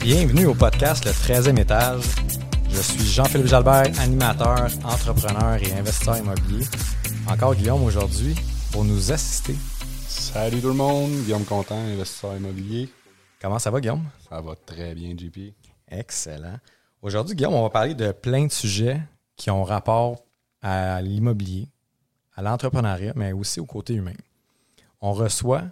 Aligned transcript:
Bienvenue 0.00 0.46
au 0.46 0.54
podcast 0.54 1.04
Le 1.04 1.10
13e 1.10 1.58
étage. 1.60 2.04
Je 2.70 2.80
suis 2.80 3.04
Jean-Philippe 3.04 3.46
Jalbert, 3.48 3.98
animateur, 4.00 4.68
entrepreneur 4.84 5.56
et 5.62 5.72
investisseur 5.72 6.18
immobilier. 6.18 6.64
Encore 7.28 7.54
Guillaume 7.54 7.82
aujourd'hui 7.82 8.34
pour 8.72 8.84
nous 8.84 9.12
assister. 9.12 9.54
Salut 10.06 10.60
tout 10.60 10.68
le 10.68 10.74
monde, 10.74 11.10
Guillaume 11.24 11.44
Contant, 11.44 11.78
investisseur 11.78 12.36
immobilier. 12.36 12.88
Comment 13.40 13.58
ça 13.58 13.70
va 13.70 13.80
Guillaume? 13.80 14.04
Ça 14.28 14.40
va 14.40 14.54
très 14.54 14.94
bien, 14.94 15.14
JP. 15.16 15.54
Excellent. 15.88 16.58
Aujourd'hui 17.02 17.34
Guillaume, 17.34 17.54
on 17.54 17.62
va 17.62 17.70
parler 17.70 17.94
de 17.94 18.12
plein 18.12 18.46
de 18.46 18.52
sujets 18.52 19.00
qui 19.36 19.50
ont 19.50 19.64
rapport 19.64 20.24
à 20.62 21.02
l'immobilier, 21.02 21.68
à 22.34 22.42
l'entrepreneuriat, 22.42 23.12
mais 23.16 23.32
aussi 23.32 23.60
au 23.60 23.66
côté 23.66 23.94
humain. 23.94 24.14
On 25.00 25.12
reçoit 25.12 25.64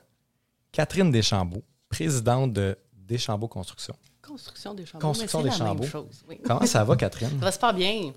Catherine 0.73 1.11
Deschambault, 1.11 1.63
présidente 1.89 2.53
de 2.53 2.77
Deschambault 2.93 3.49
Construction. 3.49 3.95
Construction 4.37 4.75
des 4.75 4.85
chambeaux. 4.85 5.07
Construction 5.07 5.39
mais 5.39 5.45
des 5.45 5.51
la 5.51 5.65
même 5.65 5.69
chambeaux. 5.69 5.87
chose, 5.87 6.25
oui. 6.29 6.39
Comment 6.45 6.67
ça 6.67 6.85
va 6.85 6.95
Catherine? 6.97 7.31
Ça 7.31 7.37
va 7.47 7.53
super 7.53 7.73
bien. 7.73 8.13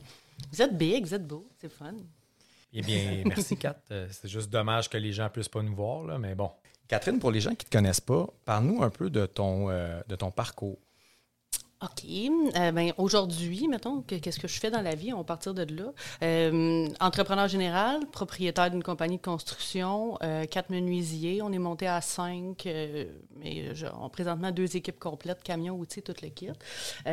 Vous 0.51 0.61
êtes 0.61 0.77
big, 0.77 1.05
vous 1.05 1.13
êtes 1.13 1.25
beau, 1.25 1.47
c'est 1.61 1.71
fun. 1.71 1.93
Eh 2.73 2.81
bien, 2.81 3.23
merci 3.25 3.55
Kat. 3.57 3.77
Euh, 3.91 4.07
C'est 4.11 4.27
juste 4.27 4.49
dommage 4.49 4.89
que 4.89 4.97
les 4.97 5.13
gens 5.13 5.23
ne 5.23 5.29
puissent 5.29 5.47
pas 5.47 5.61
nous 5.61 5.73
voir, 5.75 6.03
là, 6.03 6.17
mais 6.17 6.35
bon. 6.35 6.51
Catherine, 6.89 7.19
pour 7.19 7.31
les 7.31 7.39
gens 7.39 7.51
qui 7.51 7.65
ne 7.65 7.69
te 7.69 7.77
connaissent 7.77 8.01
pas, 8.01 8.27
parle-nous 8.45 8.83
un 8.83 8.89
peu 8.89 9.09
de 9.09 9.25
ton, 9.25 9.69
euh, 9.69 10.01
de 10.09 10.15
ton 10.15 10.29
parcours. 10.31 10.77
OK. 11.81 12.03
Euh, 12.57 12.71
ben, 12.73 12.91
aujourd'hui, 12.97 13.69
mettons, 13.69 14.01
que- 14.01 14.15
qu'est-ce 14.15 14.39
que 14.39 14.49
je 14.49 14.59
fais 14.59 14.69
dans 14.69 14.81
la 14.81 14.95
vie? 14.95 15.13
On 15.13 15.19
va 15.19 15.23
partir 15.23 15.53
de 15.53 15.63
là. 15.63 15.93
Euh, 16.23 16.89
entrepreneur 16.99 17.47
général, 17.47 18.05
propriétaire 18.07 18.69
d'une 18.69 18.83
compagnie 18.83 19.15
de 19.15 19.21
construction, 19.21 20.17
euh, 20.21 20.45
quatre 20.45 20.71
menuisiers. 20.71 21.41
On 21.41 21.53
est 21.53 21.57
monté 21.57 21.87
à 21.87 22.01
cinq, 22.01 22.65
mais 22.65 23.73
je- 23.73 23.87
on 23.97 24.09
présentement 24.09 24.51
deux 24.51 24.75
équipes 24.75 24.99
complètes, 24.99 25.41
camions, 25.41 25.75
outils, 25.77 26.01
tout 26.01 26.13
le 26.21 26.27
kit. 26.27 26.49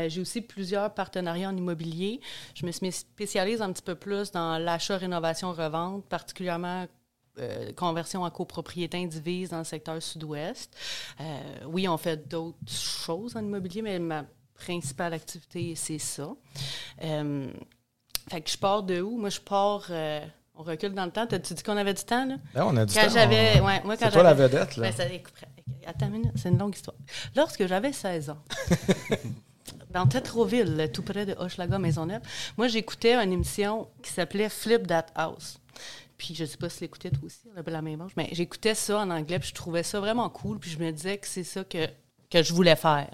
J'ai 0.09 0.21
aussi 0.21 0.41
plusieurs 0.41 0.93
partenariats 0.93 1.49
en 1.51 1.57
immobilier. 1.57 2.21
Je 2.55 2.67
me 2.67 2.73
spécialise 2.91 3.63
un 3.63 3.73
petit 3.73 3.83
peu 3.83 3.95
plus 3.95 4.33
dans 4.33 4.59
l'achat, 4.59 4.97
rénovation, 4.97 5.53
revente, 5.53 6.05
particulièrement 6.07 6.87
conversion 7.77 8.23
en 8.23 8.31
copropriété 8.31 8.97
indivise 8.97 9.51
dans 9.51 9.59
le 9.59 9.65
secteur 9.65 10.03
sud-ouest. 10.03 10.75
Oui, 11.67 11.87
on 11.87 11.99
fait 11.99 12.27
d'autres 12.29 12.57
choses 12.67 13.37
en 13.37 13.41
immobilier, 13.45 13.83
mais 13.83 13.99
ma 14.01 14.25
principale 14.57 15.13
activité, 15.15 15.75
c'est 15.77 15.99
ça. 15.99 16.29
Euh, 17.05 17.51
fait 18.31 18.41
que 18.41 18.51
je 18.51 18.59
pars 18.59 18.83
de 18.83 19.01
où? 19.01 19.17
Moi, 19.19 19.31
je 19.31 19.41
pars... 19.41 19.87
euh, 19.91 20.21
on 20.55 20.63
recule 20.63 20.95
dans 20.95 21.05
le 21.05 21.11
temps. 21.13 21.27
T'as-tu 21.27 21.55
dit 21.55 21.63
qu'on 21.63 21.77
avait 21.77 21.95
du 21.95 22.03
temps, 22.03 22.25
là? 22.27 22.37
Là, 22.55 22.67
on 22.67 22.77
a 22.77 22.87
du 22.87 22.95
Quand 22.95 23.03
temps, 23.07 23.13
j'avais... 23.13 23.61
on- 23.61 23.67
Ouais, 23.67 23.83
moi, 23.85 23.97
quand 23.97 24.07
C'est 24.07 24.13
toi 24.13 24.23
la 24.23 24.35
vedette, 24.35 24.77
là. 24.77 24.91
Ben, 24.91 24.93
ça- 24.93 25.05
Attends 25.87 26.07
une 26.07 26.13
minute, 26.13 26.33
c'est 26.37 26.49
une 26.49 26.59
longue 26.59 26.75
histoire. 26.75 26.97
Lorsque 27.37 27.67
j'avais 27.67 27.93
16 27.93 28.31
ans, 28.31 28.39
dans 29.91 30.07
Tétroville, 30.07 30.91
tout 30.93 31.03
près 31.03 31.27
de 31.27 31.35
Hochelaga 31.39 31.79
Maisonneuve, 31.79 32.23
moi, 32.57 32.69
j'écoutais 32.69 33.15
une 33.15 33.33
émission 33.33 33.89
qui 34.03 34.13
s'appelait 34.13 34.49
Flip 34.49 34.87
That 34.87 35.07
House. 35.15 35.59
Puis 36.19 36.35
je 36.35 36.45
sais 36.47 36.57
pas 36.57 36.69
si 36.71 36.81
l'écoutais 36.81 37.11
toi 37.11 37.21
aussi, 37.25 37.41
la 37.67 37.83
même 37.83 38.01
âge, 38.01 38.13
mais 38.17 38.29
j'écoutais 38.33 38.75
ça 38.75 39.01
en 39.01 39.11
anglais, 39.11 39.39
puis 39.39 39.51
je 39.51 39.55
trouvais 39.55 39.83
ça 39.83 40.01
vraiment 40.01 40.31
cool, 40.31 40.59
puis 40.59 40.71
je 40.71 40.79
me 40.79 40.91
disais 40.91 41.19
que 41.19 41.27
c'est 41.27 41.45
ça 41.45 41.63
que, 41.63 41.87
que 42.31 42.43
je 42.43 42.53
voulais 42.53 42.77
faire. 42.77 43.11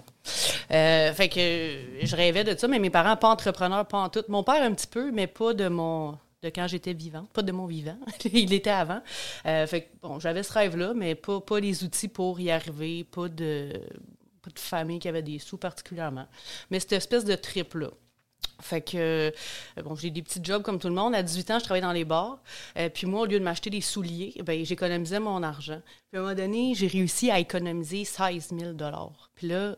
Euh, 0.71 1.13
fait 1.13 1.29
que 1.29 2.05
je 2.05 2.15
rêvais 2.15 2.43
de 2.43 2.57
ça, 2.57 2.67
mais 2.67 2.79
mes 2.79 2.89
parents, 2.89 3.15
pas 3.17 3.29
entrepreneurs, 3.29 3.85
pas 3.85 3.99
en 3.99 4.09
tout. 4.09 4.23
Mon 4.29 4.43
père, 4.43 4.61
un 4.63 4.73
petit 4.73 4.87
peu, 4.87 5.11
mais 5.11 5.27
pas 5.27 5.53
de 5.53 5.67
mon 5.67 6.17
de 6.43 6.49
quand 6.49 6.67
j'étais 6.67 6.93
vivante, 6.93 7.29
pas 7.31 7.41
de 7.41 7.51
mon 7.51 7.65
vivant. 7.65 7.97
Il 8.33 8.53
était 8.53 8.69
avant. 8.69 9.01
Euh, 9.45 9.65
fait 9.65 9.83
que, 9.83 9.87
bon, 10.01 10.19
j'avais 10.19 10.43
ce 10.43 10.51
rêve-là, 10.51 10.93
mais 10.93 11.15
pas, 11.15 11.39
pas 11.39 11.59
les 11.59 11.83
outils 11.83 12.09
pour 12.09 12.39
y 12.39 12.51
arriver, 12.51 13.05
pas 13.05 13.29
de, 13.29 13.71
pas 14.41 14.51
de 14.53 14.59
famille 14.59 14.99
qui 14.99 15.07
avait 15.07 15.21
des 15.21 15.39
sous 15.39 15.57
particulièrement. 15.57 16.27
Mais 16.69 16.79
cette 16.79 16.93
espèce 16.93 17.25
de 17.25 17.35
trip-là. 17.35 17.89
Fait 18.61 18.81
que, 18.81 18.97
euh, 18.97 19.31
bon, 19.83 19.95
j'ai 19.95 20.09
des 20.09 20.21
petits 20.21 20.39
jobs 20.41 20.61
comme 20.63 20.79
tout 20.79 20.87
le 20.87 20.93
monde. 20.93 21.13
À 21.15 21.21
18 21.23 21.51
ans, 21.51 21.59
je 21.59 21.65
travaillais 21.65 21.81
dans 21.85 21.91
les 21.91 22.05
bars. 22.05 22.39
Euh, 22.77 22.89
puis 22.89 23.07
moi, 23.07 23.21
au 23.21 23.25
lieu 23.25 23.39
de 23.39 23.43
m'acheter 23.43 23.69
des 23.69 23.81
souliers, 23.81 24.33
ben, 24.45 24.63
j'économisais 24.63 25.19
mon 25.19 25.43
argent. 25.43 25.81
Puis 26.11 26.17
à 26.17 26.19
un 26.19 26.23
moment 26.23 26.35
donné, 26.35 26.73
j'ai 26.75 26.87
réussi 26.87 27.29
à 27.29 27.39
économiser 27.39 28.05
16 28.05 28.53
000 28.57 28.71
Puis 29.35 29.47
là, 29.47 29.75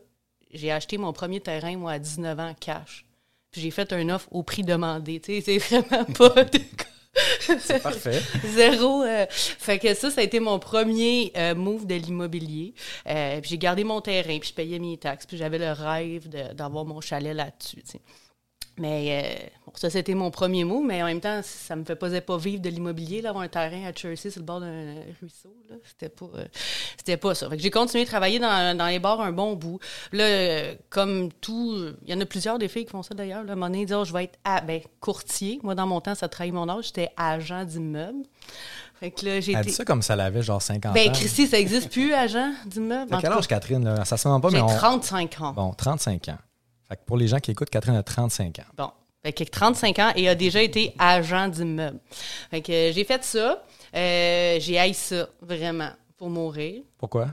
j'ai 0.54 0.72
acheté 0.72 0.98
mon 0.98 1.14
premier 1.14 1.40
terrain, 1.40 1.76
moi, 1.78 1.94
à 1.94 2.00
19 2.00 2.40
ans, 2.40 2.56
cash. 2.60 3.06
Puis 3.52 3.62
j'ai 3.62 3.72
fait 3.72 3.92
un 3.94 4.10
offre 4.10 4.28
au 4.32 4.44
prix 4.44 4.64
demandé. 4.64 5.20
Tu 5.20 5.42
sais, 5.42 5.42
c'est 5.42 5.58
vraiment 5.58 6.06
pas... 6.06 6.36
C'est 7.60 7.82
parfait. 7.82 8.22
Zéro. 8.46 9.04
euh, 9.04 9.26
fait 9.30 9.80
que 9.80 9.94
ça, 9.94 10.12
ça 10.12 10.20
a 10.20 10.24
été 10.24 10.40
mon 10.42 10.60
premier 10.60 11.32
euh, 11.38 11.56
move 11.56 11.88
de 11.88 11.96
l'immobilier. 11.96 12.74
Euh, 13.08 13.40
puis 13.40 13.52
j'ai 13.52 13.58
gardé 13.58 13.84
mon 13.86 14.02
terrain, 14.02 14.38
puis 14.40 14.50
je 14.50 14.54
payais 14.54 14.80
mes 14.80 14.98
taxes, 14.98 15.26
puis 15.26 15.38
j'avais 15.38 15.58
le 15.60 15.72
rêve 15.72 16.28
de- 16.28 16.54
d'avoir 16.54 16.84
mon 16.84 17.00
chalet 17.00 17.34
là-dessus. 17.34 17.78
tu 17.84 17.92
sais. 17.92 18.02
Mais 18.78 19.24
euh, 19.24 19.48
bon, 19.66 19.72
ça, 19.76 19.90
c'était 19.90 20.14
mon 20.16 20.32
premier 20.32 20.66
move, 20.66 20.84
mais 20.86 21.02
en 21.02 21.06
même 21.06 21.22
temps, 21.22 21.40
ça 21.44 21.78
me 21.78 21.86
faisait 21.86 22.20
pas 22.20 22.38
vivre 22.38 22.62
de 22.62 22.70
l'immobilier, 22.70 23.22
là, 23.22 23.30
avoir 23.30 23.46
un 23.46 23.48
terrain 23.48 23.86
à 23.86 23.94
Chelsea 23.94 24.30
sur 24.30 24.40
le 24.40 24.44
bord 24.46 24.60
d'un 24.60 24.96
ruisseau. 25.22 25.56
là. 25.70 25.76
C'était 25.86 26.10
pas, 26.10 26.26
euh, 26.36 26.46
c'était 26.98 27.16
pas 27.16 27.34
ça. 27.36 27.50
Fait 27.50 27.56
que 27.56 27.64
j'ai 27.64 27.72
continué 27.72 28.04
de 28.04 28.10
travailler 28.10 28.38
dans, 28.38 28.78
dans 28.78 28.88
les 28.88 29.00
bars 29.00 29.22
un 29.22 29.32
bon 29.32 29.54
bout. 29.56 29.80
Là, 30.12 30.26
euh, 30.26 30.76
comme 30.90 31.32
tout, 31.40 31.86
il 32.06 32.14
y 32.14 32.14
en 32.14 32.20
a 32.20 32.26
plusieurs 32.26 32.60
des 32.60 32.68
filles 32.68 32.84
qui 32.86 32.92
font 32.92 33.04
ça 33.04 33.16
d'ailleurs. 33.16 33.44
Là, 33.44 33.52
à 33.52 33.54
un 33.54 33.56
moment 33.56 33.70
donné, 33.70 33.86
Oh, 33.96 34.04
je 34.04 34.12
vais 34.12 34.26
être 34.26 34.38
à, 34.44 34.60
ben, 34.60 34.82
courtier. 35.00 35.60
Moi, 35.64 35.74
dans 35.74 35.88
mon 35.88 36.02
temps, 36.02 36.16
ça 36.16 36.28
trahit 36.28 36.54
mon 36.54 36.68
âge. 36.68 36.88
J'étais 36.88 37.10
agent 37.16 37.64
d'immeuble. 37.64 38.24
Fait 39.00 39.12
que 39.12 39.26
là, 39.26 39.40
j'ai 39.40 39.54
Elle 39.54 39.66
dit 39.66 39.72
ça 39.72 39.86
comme 39.86 40.02
ça 40.02 40.18
l'avait 40.18 40.42
genre 40.42 40.62
50 40.62 40.94
Ben, 40.94 41.10
ans. 41.10 41.14
Christy, 41.14 41.48
ça 41.48 41.58
existe 41.60 41.90
plus, 41.92 42.14
agent 42.14 42.52
d'immeuble? 42.66 43.14
En 43.14 43.20
quel 43.22 43.32
âge, 43.32 43.48
Catherine? 43.48 43.84
Là? 43.86 44.04
Ça 44.04 44.18
se 44.18 44.26
demande 44.28 44.42
pas, 44.42 44.50
mais 44.50 44.58
J'ai 44.58 44.64
on... 44.64 44.68
35 44.68 45.42
ans. 45.42 45.54
Bon, 45.54 45.72
35 45.74 46.30
ans. 46.30 46.38
Fait 46.88 46.96
que 46.96 47.02
pour 47.06 47.18
les 47.18 47.28
gens 47.28 47.40
qui 47.40 47.52
écoutent, 47.52 47.70
Catherine 47.70 47.96
a 47.96 48.04
35 48.04 48.60
ans. 48.60 48.64
Bon. 48.78 48.92
Fait 49.24 49.34
que 49.34 49.44
35 49.44 50.00
ans 50.00 50.12
et 50.16 50.30
a 50.30 50.36
déjà 50.36 50.62
été 50.62 50.94
agent 51.00 51.48
d'immeuble. 51.48 52.00
Fait 52.52 52.62
que 52.62 52.92
j'ai 52.94 53.04
fait 53.04 53.24
ça. 53.24 53.64
Euh, 53.96 54.58
j'ai 54.60 54.78
haï 54.78 54.94
ça, 54.94 55.30
vraiment, 55.42 55.90
pour 56.18 56.30
mourir. 56.30 56.84
Pourquoi? 56.98 57.30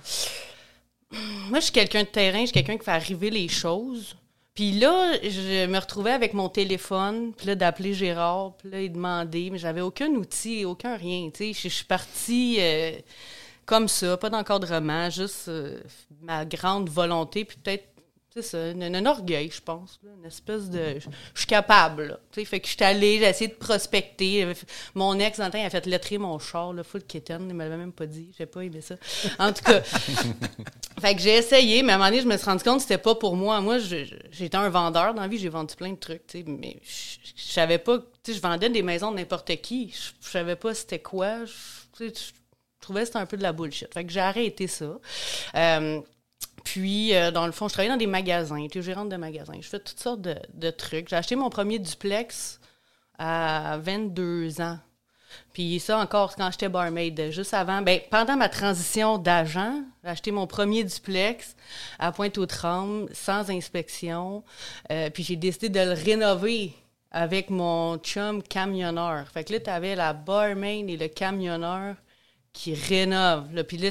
Moi, 1.50 1.58
je 1.58 1.64
suis 1.64 1.72
quelqu'un 1.72 2.04
de 2.04 2.08
terrain, 2.08 2.40
je 2.40 2.46
suis 2.46 2.52
quelqu'un 2.52 2.78
qui 2.78 2.84
fait 2.84 2.92
arriver 2.92 3.28
les 3.28 3.48
choses. 3.48 4.16
Puis 4.54 4.72
là, 4.72 5.14
je 5.22 5.66
me 5.66 5.78
retrouvais 5.78 6.12
avec 6.12 6.34
mon 6.34 6.48
téléphone, 6.48 7.32
puis 7.34 7.46
là, 7.46 7.54
d'appeler 7.54 7.94
Gérard, 7.94 8.54
puis 8.58 8.70
là, 8.70 8.82
il 8.82 8.92
demandait, 8.92 9.48
mais 9.50 9.58
j'avais 9.58 9.80
aucun 9.80 10.08
outil, 10.10 10.64
aucun 10.64 10.96
rien, 10.96 11.30
tu 11.30 11.38
sais. 11.38 11.52
Je 11.52 11.68
je 11.68 11.74
suis 11.74 11.84
partie 11.86 12.56
euh, 12.60 12.92
comme 13.64 13.88
ça, 13.88 14.16
pas 14.18 14.28
d'encadrement, 14.28 15.08
juste 15.08 15.48
euh, 15.48 15.80
ma 16.20 16.44
grande 16.44 16.90
volonté, 16.90 17.46
puis 17.46 17.56
peut-être, 17.62 17.88
c'est 18.34 18.42
ça, 18.42 18.58
un, 18.58 18.94
un 18.94 19.06
orgueil, 19.06 19.50
je 19.50 19.60
pense, 19.60 20.00
là, 20.02 20.10
une 20.18 20.26
espèce 20.26 20.70
de... 20.70 20.98
Je 21.34 21.38
suis 21.38 21.46
capable, 21.46 22.18
tu 22.30 22.40
sais. 22.40 22.46
Fait 22.46 22.60
que 22.60 22.66
je 22.66 22.72
suis 22.72 22.84
allée, 22.84 23.18
j'ai 23.18 23.28
essayé 23.28 23.48
de 23.48 23.54
prospecter. 23.54 24.50
Mon 24.94 25.18
ex, 25.18 25.38
dans 25.38 25.46
le 25.46 25.50
temps, 25.50 25.58
il 25.58 25.66
a 25.66 25.70
fait 25.70 25.84
lettrer 25.86 26.16
mon 26.16 26.38
char, 26.38 26.72
là, 26.72 26.82
full 26.82 27.02
kitten, 27.02 27.46
il 27.48 27.54
m'avait 27.54 27.76
même 27.76 27.92
pas 27.92 28.06
dit, 28.06 28.32
j'ai 28.38 28.46
pas 28.46 28.62
aimé 28.62 28.80
ça. 28.80 28.94
En 29.38 29.52
tout 29.52 29.62
cas... 29.62 29.82
Fait 31.00 31.16
que 31.16 31.20
j'ai 31.20 31.36
essayé, 31.36 31.82
mais 31.82 31.92
à 31.92 31.94
un 31.96 31.98
moment 31.98 32.10
donné, 32.10 32.22
je 32.22 32.28
me 32.28 32.36
suis 32.36 32.46
rendu 32.46 32.62
compte 32.62 32.76
que 32.76 32.82
c'était 32.82 32.98
pas 32.98 33.14
pour 33.16 33.34
moi. 33.34 33.60
Moi, 33.60 33.78
j'étais 33.78 34.56
un 34.56 34.68
vendeur. 34.68 35.14
Dans 35.14 35.22
la 35.22 35.28
vie, 35.28 35.38
j'ai 35.38 35.48
vendu 35.48 35.74
plein 35.74 35.90
de 35.90 35.98
trucs, 35.98 36.26
tu 36.28 36.38
sais, 36.38 36.44
mais 36.46 36.76
je, 36.82 37.18
je 37.34 37.52
savais 37.52 37.78
pas... 37.78 37.98
Tu 38.22 38.30
sais, 38.30 38.34
je 38.34 38.40
vendais 38.40 38.68
des 38.68 38.82
maisons 38.82 39.10
de 39.10 39.16
n'importe 39.16 39.56
qui. 39.56 39.90
Je, 39.90 40.12
je 40.24 40.30
savais 40.30 40.54
pas 40.54 40.74
c'était 40.74 41.00
quoi. 41.00 41.44
Je, 41.44 41.52
tu 41.96 42.08
sais, 42.08 42.14
je 42.14 42.32
trouvais 42.80 43.00
que 43.00 43.06
c'était 43.06 43.18
un 43.18 43.26
peu 43.26 43.36
de 43.36 43.42
la 43.42 43.52
bullshit. 43.52 43.92
Fait 43.92 44.04
que 44.04 44.12
j'ai 44.12 44.20
arrêté 44.20 44.66
ça. 44.66 44.98
Euh, 45.56 46.00
puis, 46.64 47.14
euh, 47.14 47.30
dans 47.30 47.46
le 47.46 47.52
fond, 47.52 47.68
je 47.68 47.74
travaillais 47.74 47.92
dans 47.92 47.98
des 47.98 48.06
magasins. 48.06 48.62
J'étais 48.62 48.82
gérante 48.82 49.08
de 49.08 49.16
magasins. 49.16 49.58
Je 49.60 49.68
fais 49.68 49.80
toutes 49.80 50.00
sortes 50.00 50.22
de, 50.22 50.70
trucs. 50.70 51.08
J'ai 51.08 51.16
acheté 51.16 51.36
mon 51.36 51.50
premier 51.50 51.78
duplex 51.78 52.60
à 53.18 53.78
22 53.78 54.60
ans. 54.60 54.78
Puis 55.54 55.80
ça 55.80 55.98
encore 55.98 56.36
quand 56.36 56.50
j'étais 56.50 56.68
barmaid, 56.68 57.30
juste 57.30 57.54
avant, 57.54 57.80
ben, 57.80 58.00
pendant 58.10 58.36
ma 58.36 58.48
transition 58.48 59.16
d'agent, 59.18 59.82
j'ai 60.02 60.10
acheté 60.10 60.30
mon 60.30 60.46
premier 60.46 60.84
duplex 60.84 61.56
à 61.98 62.12
Pointe-aux-Trembles, 62.12 63.08
sans 63.14 63.50
inspection. 63.50 64.44
Euh, 64.90 65.10
puis 65.10 65.22
j'ai 65.22 65.36
décidé 65.36 65.68
de 65.68 65.80
le 65.80 65.92
rénover 65.92 66.74
avec 67.10 67.50
mon 67.50 67.98
chum 67.98 68.42
camionneur. 68.42 69.26
Fait 69.28 69.44
que 69.44 69.54
là, 69.54 69.60
tu 69.60 69.70
avais 69.70 69.94
la 69.94 70.12
barmaid 70.12 70.88
et 70.88 70.96
le 70.96 71.08
camionneur 71.08 71.96
qui 72.52 72.74
rénove. 72.74 73.54
Là. 73.54 73.64
Puis 73.64 73.76
là, 73.78 73.88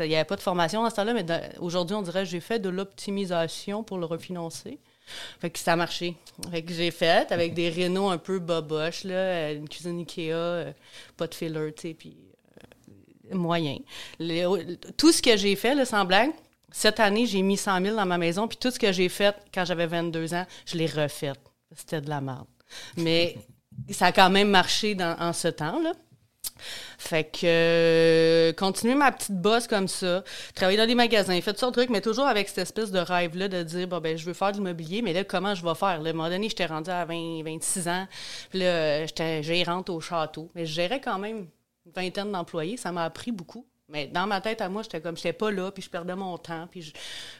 il 0.00 0.08
n'y 0.08 0.14
avait 0.14 0.24
pas 0.24 0.36
de 0.36 0.40
formation 0.40 0.84
à 0.84 0.90
ce 0.90 0.96
temps-là, 0.96 1.14
mais 1.14 1.24
aujourd'hui, 1.58 1.96
on 1.96 2.02
dirait 2.02 2.26
j'ai 2.26 2.40
fait 2.40 2.58
de 2.58 2.68
l'optimisation 2.68 3.82
pour 3.82 3.98
le 3.98 4.06
refinancer. 4.06 4.78
Fait 5.40 5.50
que 5.50 5.58
ça 5.58 5.72
a 5.72 5.76
marché. 5.76 6.16
Que 6.52 6.72
j'ai 6.72 6.90
fait 6.90 7.32
avec 7.32 7.54
des 7.54 7.68
rénaux 7.68 8.08
un 8.08 8.18
peu 8.18 8.38
boboches, 8.38 9.04
là, 9.04 9.14
euh, 9.14 9.56
une 9.56 9.68
cuisine 9.68 9.98
Ikea, 9.98 10.30
euh, 10.32 10.72
pas 11.16 11.26
de 11.26 11.34
filler, 11.34 11.72
tu 11.74 11.82
sais, 11.88 11.94
puis 11.94 12.16
euh, 13.30 13.34
moyen. 13.36 13.78
Le- 14.20 14.76
tout 14.96 15.12
ce 15.12 15.20
que 15.20 15.36
j'ai 15.36 15.56
fait, 15.56 15.74
là, 15.74 15.84
sans 15.84 16.06
cette 16.70 17.00
année, 17.00 17.26
j'ai 17.26 17.42
mis 17.42 17.56
100 17.58 17.82
000 17.82 17.96
dans 17.96 18.06
ma 18.06 18.16
maison, 18.16 18.48
puis 18.48 18.56
tout 18.56 18.70
ce 18.70 18.78
que 18.78 18.92
j'ai 18.92 19.08
fait 19.10 19.36
quand 19.52 19.64
j'avais 19.64 19.86
22 19.86 20.32
ans, 20.34 20.46
je 20.64 20.78
l'ai 20.78 20.86
refait. 20.86 21.32
C'était 21.76 22.00
de 22.00 22.08
la 22.08 22.20
merde. 22.20 22.46
Mais 22.96 23.36
ça 23.90 24.06
a 24.06 24.12
quand 24.12 24.30
même 24.30 24.48
marché 24.48 24.94
dans, 24.94 25.18
en 25.20 25.32
ce 25.32 25.48
temps-là. 25.48 25.92
Fait 26.98 27.24
que 27.24 27.40
euh, 27.44 28.52
continuer 28.52 28.94
ma 28.94 29.12
petite 29.12 29.36
bosse 29.36 29.66
comme 29.66 29.88
ça, 29.88 30.22
travailler 30.54 30.78
dans 30.78 30.86
des 30.86 30.94
magasins, 30.94 31.40
faire 31.40 31.52
toutes 31.52 31.60
sortes 31.60 31.74
de 31.74 31.80
trucs, 31.80 31.90
mais 31.90 32.00
toujours 32.00 32.26
avec 32.26 32.48
cette 32.48 32.58
espèce 32.58 32.90
de 32.90 32.98
rêve-là 32.98 33.48
de 33.48 33.62
dire 33.62 33.88
bon 33.88 34.00
ben 34.00 34.16
je 34.16 34.24
veux 34.24 34.32
faire 34.32 34.52
de 34.52 34.56
l'immobilier, 34.56 35.02
mais 35.02 35.12
là 35.12 35.24
comment 35.24 35.54
je 35.54 35.64
vais 35.64 35.74
faire? 35.74 35.88
À 35.88 35.94
un 35.94 36.12
moment 36.12 36.28
donné, 36.28 36.48
j'étais 36.48 36.66
rendue 36.66 36.90
à 36.90 37.04
20, 37.04 37.42
26 37.44 37.88
ans, 37.88 38.06
puis 38.50 38.60
là, 38.60 39.04
j'étais 39.06 39.42
gérante 39.42 39.90
au 39.90 40.00
château. 40.00 40.50
Mais 40.54 40.64
je 40.64 40.72
gérais 40.72 41.00
quand 41.00 41.18
même 41.18 41.48
une 41.86 41.92
vingtaine 41.92 42.32
d'employés, 42.32 42.76
ça 42.76 42.92
m'a 42.92 43.04
appris 43.04 43.32
beaucoup. 43.32 43.66
Mais 43.88 44.06
dans 44.06 44.26
ma 44.26 44.40
tête 44.40 44.62
à 44.62 44.68
moi, 44.68 44.82
j'étais 44.82 45.00
comme 45.00 45.16
j'étais 45.16 45.34
pas 45.34 45.50
là, 45.50 45.70
puis 45.70 45.82
je 45.82 45.90
perdais 45.90 46.16
mon 46.16 46.38
temps, 46.38 46.66
puis 46.70 46.82
je 46.82 46.92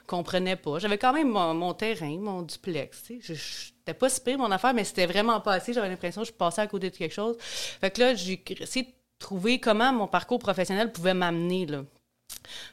comprenais 0.07 0.57
pas. 0.57 0.79
J'avais 0.81 0.99
quand 0.99 1.15
même 1.15 1.29
mon, 1.29 1.73
terrain, 1.73 2.19
mon 2.19 2.43
duplex. 2.43 3.05
tu 3.05 3.23
sais. 3.23 3.72
C'était 3.85 3.99
pas 3.99 4.09
si 4.09 4.21
pire 4.21 4.39
mon 4.39 4.51
affaire, 4.53 4.73
mais 4.75 4.85
c'était 4.85 5.07
vraiment 5.07 5.41
pas 5.41 5.55
assez. 5.55 5.73
J'avais 5.73 5.89
l'impression 5.89 6.23
que 6.23 6.29
je 6.29 6.33
passais 6.33 6.61
à 6.61 6.69
côté 6.69 6.89
de 6.89 6.97
quelque 6.97 7.13
chose. 7.13 7.37
Fait 7.41 7.91
que 7.91 8.01
là, 8.01 8.15
j'ai 8.15 8.41
essayé 8.61 8.87
de 8.87 8.93
trouver 9.19 9.59
comment 9.59 9.93
mon 9.93 10.07
parcours 10.07 10.39
professionnel 10.39 10.93
pouvait 10.93 11.15
m'amener 11.15 11.67
là. 11.67 11.83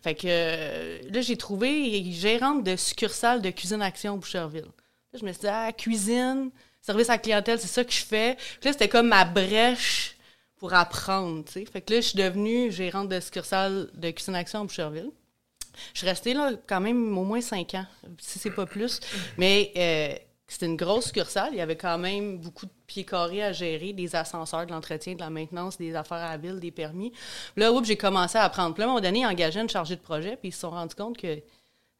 Fait 0.03 0.13
que 0.13 0.27
euh, 0.27 0.99
là, 1.09 1.21
j'ai 1.21 1.35
trouvé 1.35 2.11
gérante 2.11 2.63
de 2.63 2.75
succursale 2.75 3.41
de 3.41 3.49
cuisine 3.49 3.81
action 3.81 4.17
Boucherville. 4.17 4.67
Là, 5.11 5.19
je 5.19 5.25
me 5.25 5.31
suis 5.31 5.41
dit, 5.41 5.47
ah, 5.47 5.71
cuisine, 5.73 6.51
service 6.79 7.09
à 7.09 7.13
la 7.13 7.17
clientèle, 7.17 7.59
c'est 7.59 7.67
ça 7.67 7.83
que 7.83 7.91
je 7.91 8.05
fais. 8.05 8.37
Là, 8.63 8.71
c'était 8.71 8.87
comme 8.87 9.07
ma 9.07 9.25
brèche 9.25 10.15
pour 10.57 10.75
apprendre. 10.75 11.43
Fait 11.49 11.81
que 11.81 11.91
là, 11.91 12.01
je 12.01 12.07
suis 12.07 12.19
devenue 12.19 12.71
gérante 12.71 13.09
de 13.09 13.19
succursale 13.19 13.89
de 13.95 14.11
cuisine 14.11 14.35
action 14.35 14.61
au 14.61 14.65
Boucherville. 14.65 15.09
Je 15.93 15.99
suis 15.99 16.07
restée 16.07 16.35
là 16.35 16.51
quand 16.67 16.81
même 16.81 17.17
au 17.17 17.23
moins 17.23 17.41
cinq 17.41 17.73
ans, 17.73 17.85
si 18.19 18.37
c'est 18.37 18.51
pas 18.51 18.67
plus. 18.67 18.99
Mais 19.37 19.71
euh, 19.75 20.28
c'était 20.49 20.65
une 20.65 20.75
grosse 20.75 21.05
succursale. 21.05 21.49
Il 21.53 21.57
y 21.57 21.61
avait 21.61 21.77
quand 21.77 21.97
même 21.97 22.39
beaucoup 22.39 22.65
de 22.65 22.71
pieds 22.87 23.05
carrés 23.05 23.43
à 23.43 23.53
gérer, 23.53 23.93
des 23.93 24.15
ascenseurs, 24.15 24.65
de 24.65 24.71
l'entretien, 24.71 25.13
de 25.13 25.19
la 25.19 25.29
maintenance, 25.29 25.77
des 25.77 25.95
affaires 25.95 26.17
à 26.17 26.31
la 26.31 26.37
ville, 26.37 26.59
des 26.59 26.71
permis. 26.71 27.13
Là, 27.55 27.71
oups, 27.71 27.87
j'ai 27.87 27.95
commencé 27.95 28.37
à 28.37 28.43
apprendre. 28.43 28.73
Puis 28.73 28.83
à 28.83 28.85
un 28.85 28.89
moment 28.89 29.01
donné, 29.01 29.19
ils 29.19 29.25
engageaient 29.25 29.61
une 29.61 29.69
chargée 29.69 29.95
de 29.95 30.01
projet, 30.01 30.35
puis 30.35 30.49
ils 30.49 30.51
se 30.51 30.61
sont 30.61 30.71
rendus 30.71 30.95
compte 30.95 31.17
que 31.17 31.27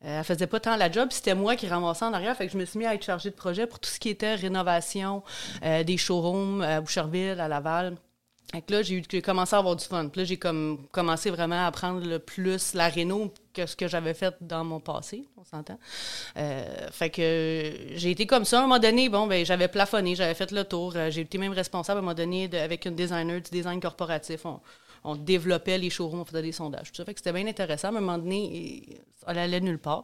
euh, 0.06 0.20
elle 0.20 0.24
faisait 0.24 0.48
pas 0.48 0.60
tant 0.60 0.78
la 0.78 0.90
job, 0.90 1.10
c'était 1.12 1.36
moi 1.36 1.56
qui 1.56 1.68
ramassais 1.68 2.06
en 2.06 2.14
arrière. 2.14 2.36
Fait 2.36 2.48
que 2.48 2.54
je 2.54 2.58
me 2.58 2.66
suis 2.66 2.80
mis 2.80 2.86
à 2.86 2.96
être 2.96 3.04
chargée 3.04 3.30
de 3.30 3.36
projet 3.36 3.68
pour 3.68 3.80
tout 3.80 3.90
ce 3.90 4.00
qui 4.00 4.10
était 4.10 4.36
rénovation 4.36 5.24
euh, 5.64 5.84
des 5.84 5.98
showrooms 5.98 6.62
à 6.62 6.80
Boucherville, 6.82 7.40
à 7.40 7.48
Laval. 7.48 7.98
Fait 8.52 8.64
que 8.64 8.74
là, 8.74 8.82
j'ai 8.82 9.22
commencé 9.22 9.56
à 9.56 9.60
avoir 9.60 9.76
du 9.76 9.86
fun. 9.86 10.08
Puis 10.08 10.22
là, 10.22 10.26
j'ai 10.26 10.38
comme 10.38 10.88
commencé 10.92 11.30
vraiment 11.30 11.64
à 11.64 11.68
apprendre 11.68 12.06
le 12.06 12.18
plus 12.18 12.74
la 12.74 12.90
réno 12.90 13.32
que 13.54 13.68
ce 13.68 13.76
que 13.76 13.88
j'avais 13.88 14.16
fait 14.16 14.34
dans 14.42 14.64
mon 14.64 14.80
passé, 14.80 15.28
on 15.38 15.44
s'entend. 15.44 15.78
Euh, 16.38 16.88
fait 16.92 17.12
que 17.12 17.72
j'ai 17.96 18.10
été 18.10 18.26
comme 18.26 18.46
ça. 18.46 18.58
À 18.58 18.60
un 18.62 18.64
moment 18.64 18.80
donné, 18.80 19.08
bon, 19.08 19.28
ben, 19.28 19.46
j'avais 19.46 19.68
plafonné, 19.68 20.16
j'avais 20.16 20.34
fait 20.34 20.52
le 20.52 20.64
tour. 20.64 20.94
Euh, 20.96 21.12
j'ai 21.12 21.22
été 21.22 21.38
même 21.38 21.54
responsable 21.54 21.98
à 21.98 22.00
un 22.00 22.02
moment 22.02 22.16
donné 22.16 22.50
avec 22.56 22.86
une 22.86 22.96
designer 22.96 23.40
du 23.40 23.52
design 23.52 23.80
corporatif. 23.80 24.46
On 25.04 25.16
développait 25.16 25.78
les 25.78 25.90
showrooms, 25.90 26.22
on 26.22 26.26
faisait 26.26 26.42
des 26.42 26.52
sondages. 26.52 26.92
Tout 26.92 26.98
ça. 26.98 27.06
Fait 27.06 27.14
que 27.14 27.20
c'était 27.20 27.34
bien 27.34 27.48
intéressant. 27.48 27.88
À 27.88 27.92
un 27.92 28.02
moment 28.02 28.18
donné, 28.18 29.02
elle 29.28 29.38
allait 29.38 29.62
nulle 29.62 29.80
part. 29.80 30.04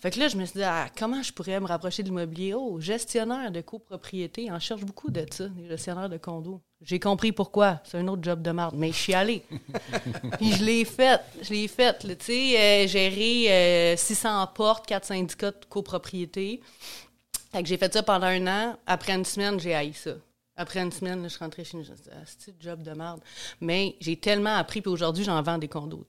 Fait 0.00 0.10
que 0.10 0.18
là, 0.18 0.28
je 0.28 0.36
me 0.36 0.44
suis 0.44 0.58
dit, 0.58 0.64
ah, 0.64 0.88
comment 0.96 1.22
je 1.22 1.32
pourrais 1.32 1.58
me 1.60 1.66
rapprocher 1.66 2.02
de 2.02 2.08
l'immobilier? 2.08 2.54
Oh, 2.54 2.80
gestionnaire 2.80 3.50
de 3.50 3.60
copropriété, 3.60 4.48
on 4.50 4.58
cherche 4.58 4.84
beaucoup 4.84 5.10
de 5.10 5.24
ça, 5.30 5.48
des 5.48 5.68
gestionnaires 5.68 6.08
de 6.08 6.18
condos. 6.18 6.60
J'ai 6.82 7.00
compris 7.00 7.32
pourquoi. 7.32 7.80
C'est 7.84 7.98
un 7.98 8.06
autre 8.08 8.22
job 8.22 8.42
de 8.42 8.50
merde. 8.50 8.74
Mais 8.76 8.92
je 8.92 8.96
suis 8.96 9.14
allée. 9.14 9.42
Puis 10.38 10.52
je 10.52 10.64
l'ai 10.64 10.84
fait. 10.84 11.20
Je 11.42 11.50
l'ai 11.50 11.68
fait. 11.68 12.04
là. 12.04 12.14
Tu 12.14 12.26
sais, 12.26 12.84
euh, 12.84 12.86
gérer 12.86 13.94
euh, 13.94 13.96
600 13.96 14.46
portes, 14.54 14.86
4 14.86 15.06
syndicats 15.06 15.52
de 15.52 15.64
copropriété. 15.68 16.60
Fait 17.50 17.62
que 17.62 17.68
j'ai 17.68 17.78
fait 17.78 17.92
ça 17.92 18.02
pendant 18.02 18.26
un 18.26 18.46
an. 18.46 18.76
Après 18.86 19.14
une 19.14 19.24
semaine, 19.24 19.58
j'ai 19.58 19.74
haï 19.74 19.94
ça. 19.94 20.12
Après 20.56 20.80
une 20.80 20.92
semaine, 20.92 21.22
là, 21.22 21.28
je 21.28 21.34
suis 21.34 21.44
rentrée 21.44 21.64
chez 21.64 21.76
nous. 21.76 21.84
Dit, 21.84 21.92
ah, 22.12 22.16
un 22.20 22.52
job 22.60 22.82
de 22.82 22.92
merde? 22.92 23.20
Mais 23.60 23.96
j'ai 24.00 24.16
tellement 24.16 24.56
appris. 24.56 24.80
Puis 24.80 24.90
aujourd'hui, 24.90 25.24
j'en 25.24 25.40
vends 25.42 25.58
des 25.58 25.68
condos. 25.68 26.06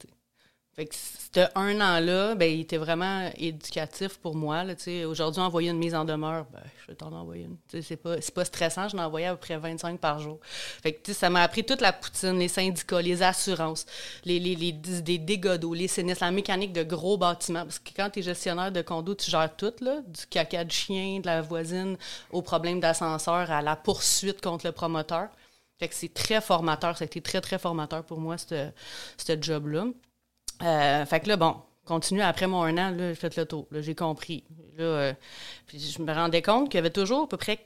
Fait 0.77 0.85
que 0.85 0.93
ce 0.93 1.47
un 1.55 1.81
an-là, 1.81 2.35
ben, 2.35 2.45
il 2.53 2.61
était 2.61 2.77
vraiment 2.77 3.31
éducatif 3.35 4.19
pour 4.19 4.35
moi. 4.35 4.63
Aujourd'hui, 5.07 5.41
envoyer 5.41 5.71
une 5.71 5.79
mise 5.79 5.95
en 5.95 6.05
demeure, 6.05 6.45
ben, 6.53 6.61
je 6.81 6.91
vais 6.91 6.95
t'en 6.95 7.11
envoyer 7.13 7.45
une. 7.45 7.81
C'est 7.81 7.97
pas, 7.97 8.17
pas 8.35 8.45
stressant, 8.45 8.87
je 8.87 8.95
n'en 8.95 9.05
envoyais 9.05 9.25
à 9.25 9.31
peu 9.31 9.39
près 9.39 9.57
25 9.57 9.99
par 9.99 10.19
jour. 10.19 10.39
Fait 10.43 10.93
que, 10.93 11.13
ça 11.13 11.31
m'a 11.31 11.41
appris 11.41 11.63
toute 11.63 11.81
la 11.81 11.93
poutine, 11.93 12.37
les 12.37 12.47
syndicats, 12.47 13.01
les 13.01 13.23
assurances, 13.23 13.87
les, 14.23 14.39
les, 14.39 14.53
les, 14.53 14.71
des 14.71 15.17
dégâts 15.17 15.55
d'eau, 15.55 15.73
les 15.73 15.87
sinistres, 15.87 16.23
la 16.23 16.29
mécanique 16.29 16.73
de 16.73 16.83
gros 16.83 17.17
bâtiments. 17.17 17.63
Parce 17.63 17.79
que 17.79 17.89
quand 17.95 18.11
tu 18.11 18.19
es 18.19 18.21
gestionnaire 18.21 18.71
de 18.71 18.83
condo, 18.83 19.15
tu 19.15 19.31
gères 19.31 19.55
tout, 19.55 19.73
là, 19.81 20.01
du 20.05 20.27
caca 20.27 20.63
de 20.63 20.71
chien, 20.71 21.21
de 21.21 21.25
la 21.25 21.41
voisine, 21.41 21.97
au 22.29 22.43
problème 22.43 22.79
d'ascenseur, 22.79 23.49
à 23.49 23.63
la 23.63 23.75
poursuite 23.75 24.41
contre 24.41 24.67
le 24.67 24.73
promoteur. 24.73 25.29
Fait 25.79 25.87
que 25.87 25.95
c'est 25.95 26.13
très 26.13 26.39
formateur. 26.39 26.97
Ça 26.97 27.03
a 27.03 27.07
été 27.07 27.19
très, 27.19 27.41
très 27.41 27.57
formateur 27.57 28.03
pour 28.03 28.19
moi, 28.19 28.35
ce 28.37 28.71
job-là. 29.41 29.87
Euh, 30.63 31.05
fait 31.05 31.19
que 31.19 31.27
là, 31.27 31.37
bon, 31.37 31.55
continue 31.85 32.21
après 32.21 32.47
mon 32.47 32.63
un 32.63 32.77
an, 32.77 32.91
là, 32.91 33.09
j'ai 33.09 33.15
fait 33.15 33.35
le 33.37 33.45
tour. 33.45 33.67
Là, 33.71 33.81
j'ai 33.81 33.95
compris. 33.95 34.43
Là, 34.77 34.83
euh, 34.83 35.13
puis 35.65 35.79
je 35.79 36.01
me 36.01 36.13
rendais 36.13 36.41
compte 36.41 36.69
qu'il 36.69 36.77
y 36.77 36.79
avait 36.79 36.89
toujours 36.89 37.23
à 37.23 37.29
peu 37.29 37.37
près 37.37 37.59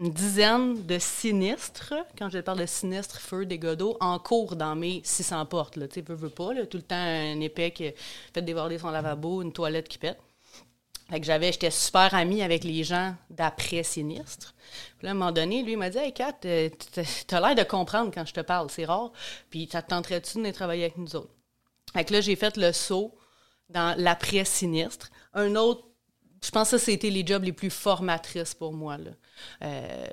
une 0.00 0.10
dizaine 0.10 0.84
de 0.86 0.98
sinistres, 0.98 1.94
quand 2.18 2.28
je 2.28 2.38
parle 2.38 2.58
de 2.58 2.66
sinistres, 2.66 3.20
feu, 3.20 3.46
dégâts 3.46 3.74
d'eau, 3.74 3.96
en 4.00 4.18
cours 4.18 4.56
dans 4.56 4.74
mes 4.74 5.00
600 5.04 5.46
portes. 5.46 5.74
Tu 5.74 5.94
sais, 5.94 6.00
veux, 6.00 6.16
veux 6.16 6.30
pas, 6.30 6.52
là, 6.52 6.66
tout 6.66 6.78
le 6.78 6.82
temps 6.82 6.96
un 6.96 7.40
épais 7.40 7.70
qui 7.70 7.92
fait 8.32 8.42
déborder 8.42 8.78
son 8.78 8.90
lavabo, 8.90 9.42
une 9.42 9.52
toilette 9.52 9.88
qui 9.88 9.98
pète. 9.98 10.18
Fait 11.10 11.20
que 11.20 11.26
j'avais, 11.26 11.52
j'étais 11.52 11.70
super 11.70 12.14
amie 12.14 12.42
avec 12.42 12.64
les 12.64 12.82
gens 12.82 13.14
d'après 13.28 13.82
sinistre. 13.82 14.54
Puis 14.98 15.04
là, 15.04 15.10
à 15.10 15.12
un 15.12 15.14
moment 15.14 15.32
donné, 15.32 15.62
lui, 15.62 15.72
il 15.72 15.78
m'a 15.78 15.90
dit 15.90 15.98
Hey, 15.98 16.12
Kat, 16.12 16.34
euh, 16.46 16.70
t'as 16.92 17.02
t'as 17.26 17.40
l'air 17.40 17.54
de 17.54 17.68
comprendre 17.68 18.10
quand 18.12 18.24
je 18.24 18.32
te 18.32 18.40
parle, 18.40 18.70
c'est 18.70 18.86
rare. 18.86 19.12
Puis, 19.50 19.68
ça 19.70 19.82
te 19.82 19.90
tenterait-tu 19.90 20.34
de 20.34 20.38
venir 20.40 20.54
travailler 20.54 20.84
avec 20.84 20.96
nous 20.96 21.14
autres? 21.14 21.33
Fait 21.94 22.04
que 22.04 22.12
là, 22.12 22.20
j'ai 22.20 22.36
fait 22.36 22.56
le 22.56 22.72
saut 22.72 23.14
dans 23.68 23.98
l'après-sinistre. 23.98 25.10
Un 25.32 25.54
autre, 25.56 25.86
je 26.44 26.50
pense 26.50 26.70
que 26.70 26.78
ça, 26.78 26.84
c'était 26.84 27.10
les 27.10 27.26
jobs 27.26 27.44
les 27.44 27.52
plus 27.52 27.70
formatrices 27.70 28.54
pour 28.54 28.72
moi. 28.72 28.98
Euh, 29.62 30.06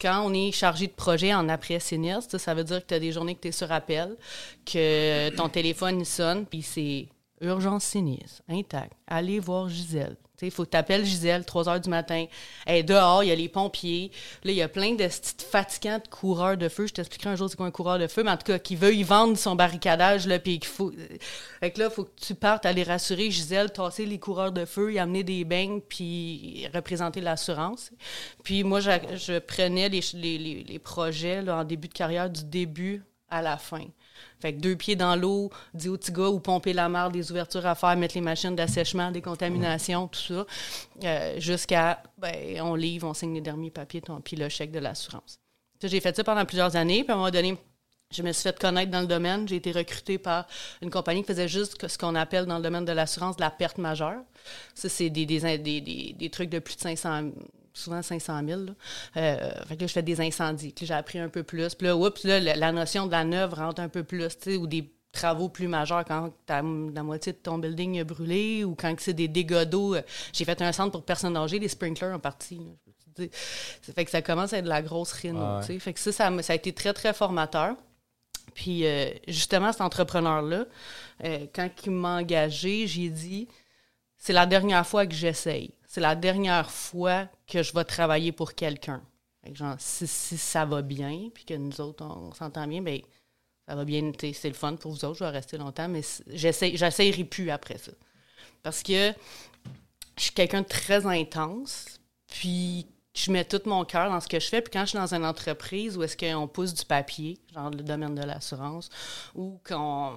quand 0.00 0.22
on 0.24 0.32
est 0.32 0.52
chargé 0.52 0.86
de 0.86 0.92
projet 0.92 1.34
en 1.34 1.48
après-sinistre, 1.48 2.38
ça, 2.38 2.54
veut 2.54 2.64
dire 2.64 2.80
que 2.80 2.86
tu 2.86 2.94
as 2.94 3.00
des 3.00 3.12
journées 3.12 3.34
que 3.34 3.40
tu 3.40 3.48
es 3.48 3.52
sur 3.52 3.70
appel, 3.70 4.16
que 4.64 5.28
ton 5.36 5.48
téléphone 5.48 6.04
sonne, 6.04 6.46
puis 6.46 6.62
c'est 6.62 7.08
urgence 7.40 7.84
sinistre, 7.84 8.42
intact. 8.48 8.92
Allez 9.06 9.40
voir 9.40 9.68
Gisèle. 9.68 10.16
Il 10.42 10.50
faut 10.50 10.64
que 10.64 10.70
tu 10.70 10.76
appelles 10.76 11.04
Gisèle, 11.04 11.44
3 11.44 11.68
heures 11.68 11.80
du 11.80 11.90
matin. 11.90 12.26
Dehors, 12.66 13.24
il 13.24 13.28
y 13.28 13.32
a 13.32 13.34
les 13.34 13.48
pompiers. 13.48 14.10
Là, 14.44 14.52
il 14.52 14.56
y 14.56 14.62
a 14.62 14.68
plein 14.68 14.92
de 14.92 15.06
petites 15.06 15.42
fatigants 15.42 16.00
coureurs 16.10 16.56
de 16.56 16.68
feu. 16.68 16.86
Je 16.86 16.94
t'expliquerai 16.94 17.30
un 17.30 17.36
jour 17.36 17.48
c'est 17.48 17.56
quoi 17.56 17.66
un 17.66 17.70
coureur 17.70 17.98
de 17.98 18.06
feu, 18.06 18.22
mais 18.22 18.30
en 18.30 18.36
tout 18.36 18.46
cas, 18.46 18.58
qui 18.58 18.76
veut 18.76 18.94
y 18.94 19.02
vendre 19.02 19.36
son 19.36 19.54
barricadage, 19.54 20.26
là, 20.26 20.38
qu'il 20.38 20.64
faut... 20.64 20.92
Fait 21.60 21.70
que 21.70 21.80
là, 21.80 21.88
il 21.90 21.94
faut 21.94 22.04
que 22.04 22.20
tu 22.20 22.34
partes 22.34 22.66
aller 22.66 22.82
rassurer 22.82 23.30
Gisèle, 23.30 23.70
tasser 23.70 24.06
les 24.06 24.18
coureurs 24.18 24.52
de 24.52 24.64
feu, 24.64 24.92
y 24.92 24.98
amener 24.98 25.24
des 25.24 25.44
beignes, 25.44 25.80
puis 25.80 26.66
représenter 26.72 27.20
l'assurance. 27.20 27.90
Puis 28.42 28.64
moi, 28.64 28.80
je, 28.80 29.38
prenais 29.38 29.88
les, 29.88 30.00
les, 30.14 30.64
les, 30.64 30.78
projets 30.78 31.48
en 31.48 31.64
début 31.64 31.88
de 31.88 31.94
carrière 31.94 32.30
du 32.30 32.44
début 32.44 33.02
à 33.28 33.42
la 33.42 33.56
fin. 33.56 33.84
Fait 34.40 34.54
que 34.54 34.60
deux 34.60 34.76
pieds 34.76 34.96
dans 34.96 35.16
l'eau, 35.16 35.50
dis 35.74 35.88
au 35.88 35.96
petit 35.96 36.12
gars 36.12 36.28
où 36.28 36.40
pomper 36.40 36.72
la 36.72 36.88
marde, 36.88 37.12
des 37.12 37.30
ouvertures 37.30 37.66
à 37.66 37.74
faire, 37.74 37.96
mettre 37.96 38.14
les 38.14 38.20
machines 38.20 38.56
d'assèchement, 38.56 39.10
des 39.10 39.22
contaminations, 39.22 40.08
tout 40.08 40.20
ça, 40.20 40.46
euh, 41.04 41.40
jusqu'à, 41.40 42.02
ben, 42.18 42.60
on 42.62 42.74
livre, 42.74 43.08
on 43.08 43.14
signe 43.14 43.34
les 43.34 43.40
derniers 43.40 43.70
papiers, 43.70 44.02
puis 44.24 44.36
le 44.36 44.48
chèque 44.48 44.72
de 44.72 44.78
l'assurance. 44.78 45.38
J'ai 45.82 46.00
fait 46.00 46.14
ça 46.14 46.24
pendant 46.24 46.44
plusieurs 46.44 46.76
années, 46.76 47.04
puis 47.04 47.12
à 47.12 47.14
un 47.14 47.18
moment 47.18 47.30
donné, 47.30 47.56
je 48.12 48.22
me 48.22 48.32
suis 48.32 48.42
fait 48.42 48.58
connaître 48.58 48.90
dans 48.90 49.00
le 49.00 49.06
domaine. 49.06 49.46
J'ai 49.48 49.56
été 49.56 49.70
recrutée 49.72 50.18
par 50.18 50.46
une 50.82 50.90
compagnie 50.90 51.22
qui 51.22 51.28
faisait 51.28 51.48
juste 51.48 51.86
ce 51.86 51.96
qu'on 51.96 52.14
appelle 52.16 52.46
dans 52.46 52.56
le 52.56 52.62
domaine 52.62 52.84
de 52.84 52.92
l'assurance 52.92 53.36
de 53.36 53.40
la 53.40 53.50
perte 53.50 53.78
majeure. 53.78 54.22
Ça, 54.74 54.88
c'est 54.88 55.10
des, 55.10 55.26
des, 55.26 55.40
des, 55.58 55.80
des, 55.80 56.14
des 56.18 56.30
trucs 56.30 56.50
de 56.50 56.58
plus 56.58 56.76
de 56.76 56.80
500 56.80 57.30
souvent 57.72 58.02
500 58.02 58.40
000. 58.46 58.60
Là. 58.62 58.72
Euh, 59.16 59.50
fait 59.68 59.76
que 59.76 59.82
là, 59.82 59.86
je 59.86 59.92
fais 59.92 60.02
des 60.02 60.20
incendies. 60.20 60.74
J'ai 60.80 60.92
appris 60.92 61.20
un 61.20 61.28
peu 61.28 61.44
plus. 61.44 61.74
Puis 61.74 61.86
là, 61.86 61.96
oups, 61.96 62.24
là, 62.24 62.40
la, 62.40 62.72
notion 62.72 63.06
de 63.06 63.12
la 63.12 63.24
neuve 63.24 63.54
rentre 63.54 63.80
un 63.80 63.88
peu 63.88 64.02
plus, 64.02 64.28
tu 64.38 64.52
sais, 64.52 64.56
ou 64.56 64.66
des 64.66 64.92
travaux 65.12 65.48
plus 65.48 65.68
majeurs 65.68 66.04
quand 66.04 66.32
la 66.48 66.62
moitié 66.62 67.32
de 67.32 67.38
ton 67.38 67.58
building 67.58 67.96
est 67.96 68.04
brûlé 68.04 68.64
ou 68.64 68.74
quand 68.74 68.94
c'est 68.98 69.14
des 69.14 69.28
dégâts 69.28 69.62
d'eau. 69.62 69.94
Euh, 69.94 70.02
J'ai 70.32 70.44
fait 70.44 70.60
un 70.62 70.72
centre 70.72 70.90
pour 70.90 71.04
personnes 71.04 71.36
âgées, 71.36 71.60
les 71.60 71.68
sprinklers 71.68 72.14
en 72.14 72.18
partie. 72.18 72.56
là, 72.56 72.64
je 72.64 72.90
peux 72.90 73.12
te 73.14 73.22
dire. 73.22 73.30
Ça 73.82 73.92
fait 73.92 74.04
que 74.04 74.10
ça 74.10 74.20
commence 74.20 74.52
à 74.52 74.58
être 74.58 74.64
de 74.64 74.68
la 74.68 74.82
grosse 74.82 75.12
réno. 75.12 75.40
Ah 75.40 75.58
ouais. 75.58 75.66
tu 75.66 75.72
sais. 75.74 75.78
Fait 75.78 75.92
que 75.92 76.00
ça, 76.00 76.12
ça 76.12 76.52
a 76.52 76.56
été 76.56 76.72
très, 76.72 76.92
très 76.92 77.14
formateur. 77.14 77.76
Puis 78.60 78.84
euh, 78.84 79.10
justement, 79.26 79.72
cet 79.72 79.80
entrepreneur-là, 79.80 80.66
euh, 81.24 81.46
quand 81.54 81.70
il 81.86 81.92
m'a 81.92 82.18
engagé, 82.18 82.86
j'ai 82.86 83.08
dit 83.08 83.48
c'est 84.18 84.34
la 84.34 84.44
dernière 84.44 84.86
fois 84.86 85.06
que 85.06 85.14
j'essaye. 85.14 85.72
C'est 85.86 86.02
la 86.02 86.14
dernière 86.14 86.70
fois 86.70 87.26
que 87.46 87.62
je 87.62 87.72
vais 87.72 87.84
travailler 87.84 88.32
pour 88.32 88.54
quelqu'un. 88.54 89.02
Genre, 89.54 89.76
si, 89.78 90.06
si 90.06 90.36
ça 90.36 90.66
va 90.66 90.82
bien, 90.82 91.30
puis 91.32 91.46
que 91.46 91.54
nous 91.54 91.80
autres, 91.80 92.04
on, 92.04 92.28
on 92.28 92.32
s'entend 92.34 92.66
bien, 92.66 92.82
ben 92.82 93.00
ça 93.66 93.74
va 93.74 93.86
bien, 93.86 94.12
c'est 94.20 94.48
le 94.48 94.54
fun 94.54 94.76
pour 94.76 94.92
vous 94.92 95.06
autres, 95.06 95.20
je 95.20 95.24
vais 95.24 95.30
rester 95.30 95.56
longtemps, 95.56 95.88
mais 95.88 96.02
j'essayerai 96.26 97.24
plus 97.24 97.50
après 97.50 97.78
ça. 97.78 97.92
Parce 98.62 98.82
que 98.82 99.14
je 100.18 100.22
suis 100.22 100.32
quelqu'un 100.32 100.60
de 100.60 100.66
très 100.66 101.06
intense, 101.06 101.98
puis 102.26 102.86
je 103.14 103.32
mets 103.32 103.44
tout 103.44 103.60
mon 103.66 103.84
cœur 103.84 104.10
dans 104.10 104.20
ce 104.20 104.28
que 104.28 104.38
je 104.38 104.48
fais. 104.48 104.60
Puis 104.60 104.70
quand 104.72 104.80
je 104.80 104.90
suis 104.90 104.98
dans 104.98 105.14
une 105.14 105.24
entreprise 105.24 105.96
où 105.96 106.02
est-ce 106.02 106.16
qu'on 106.16 106.46
pousse 106.46 106.74
du 106.74 106.84
papier, 106.84 107.38
genre 107.52 107.70
le 107.70 107.82
domaine 107.82 108.14
de 108.14 108.22
l'assurance, 108.22 108.88
ou 109.34 109.60
qu'on... 109.66 110.12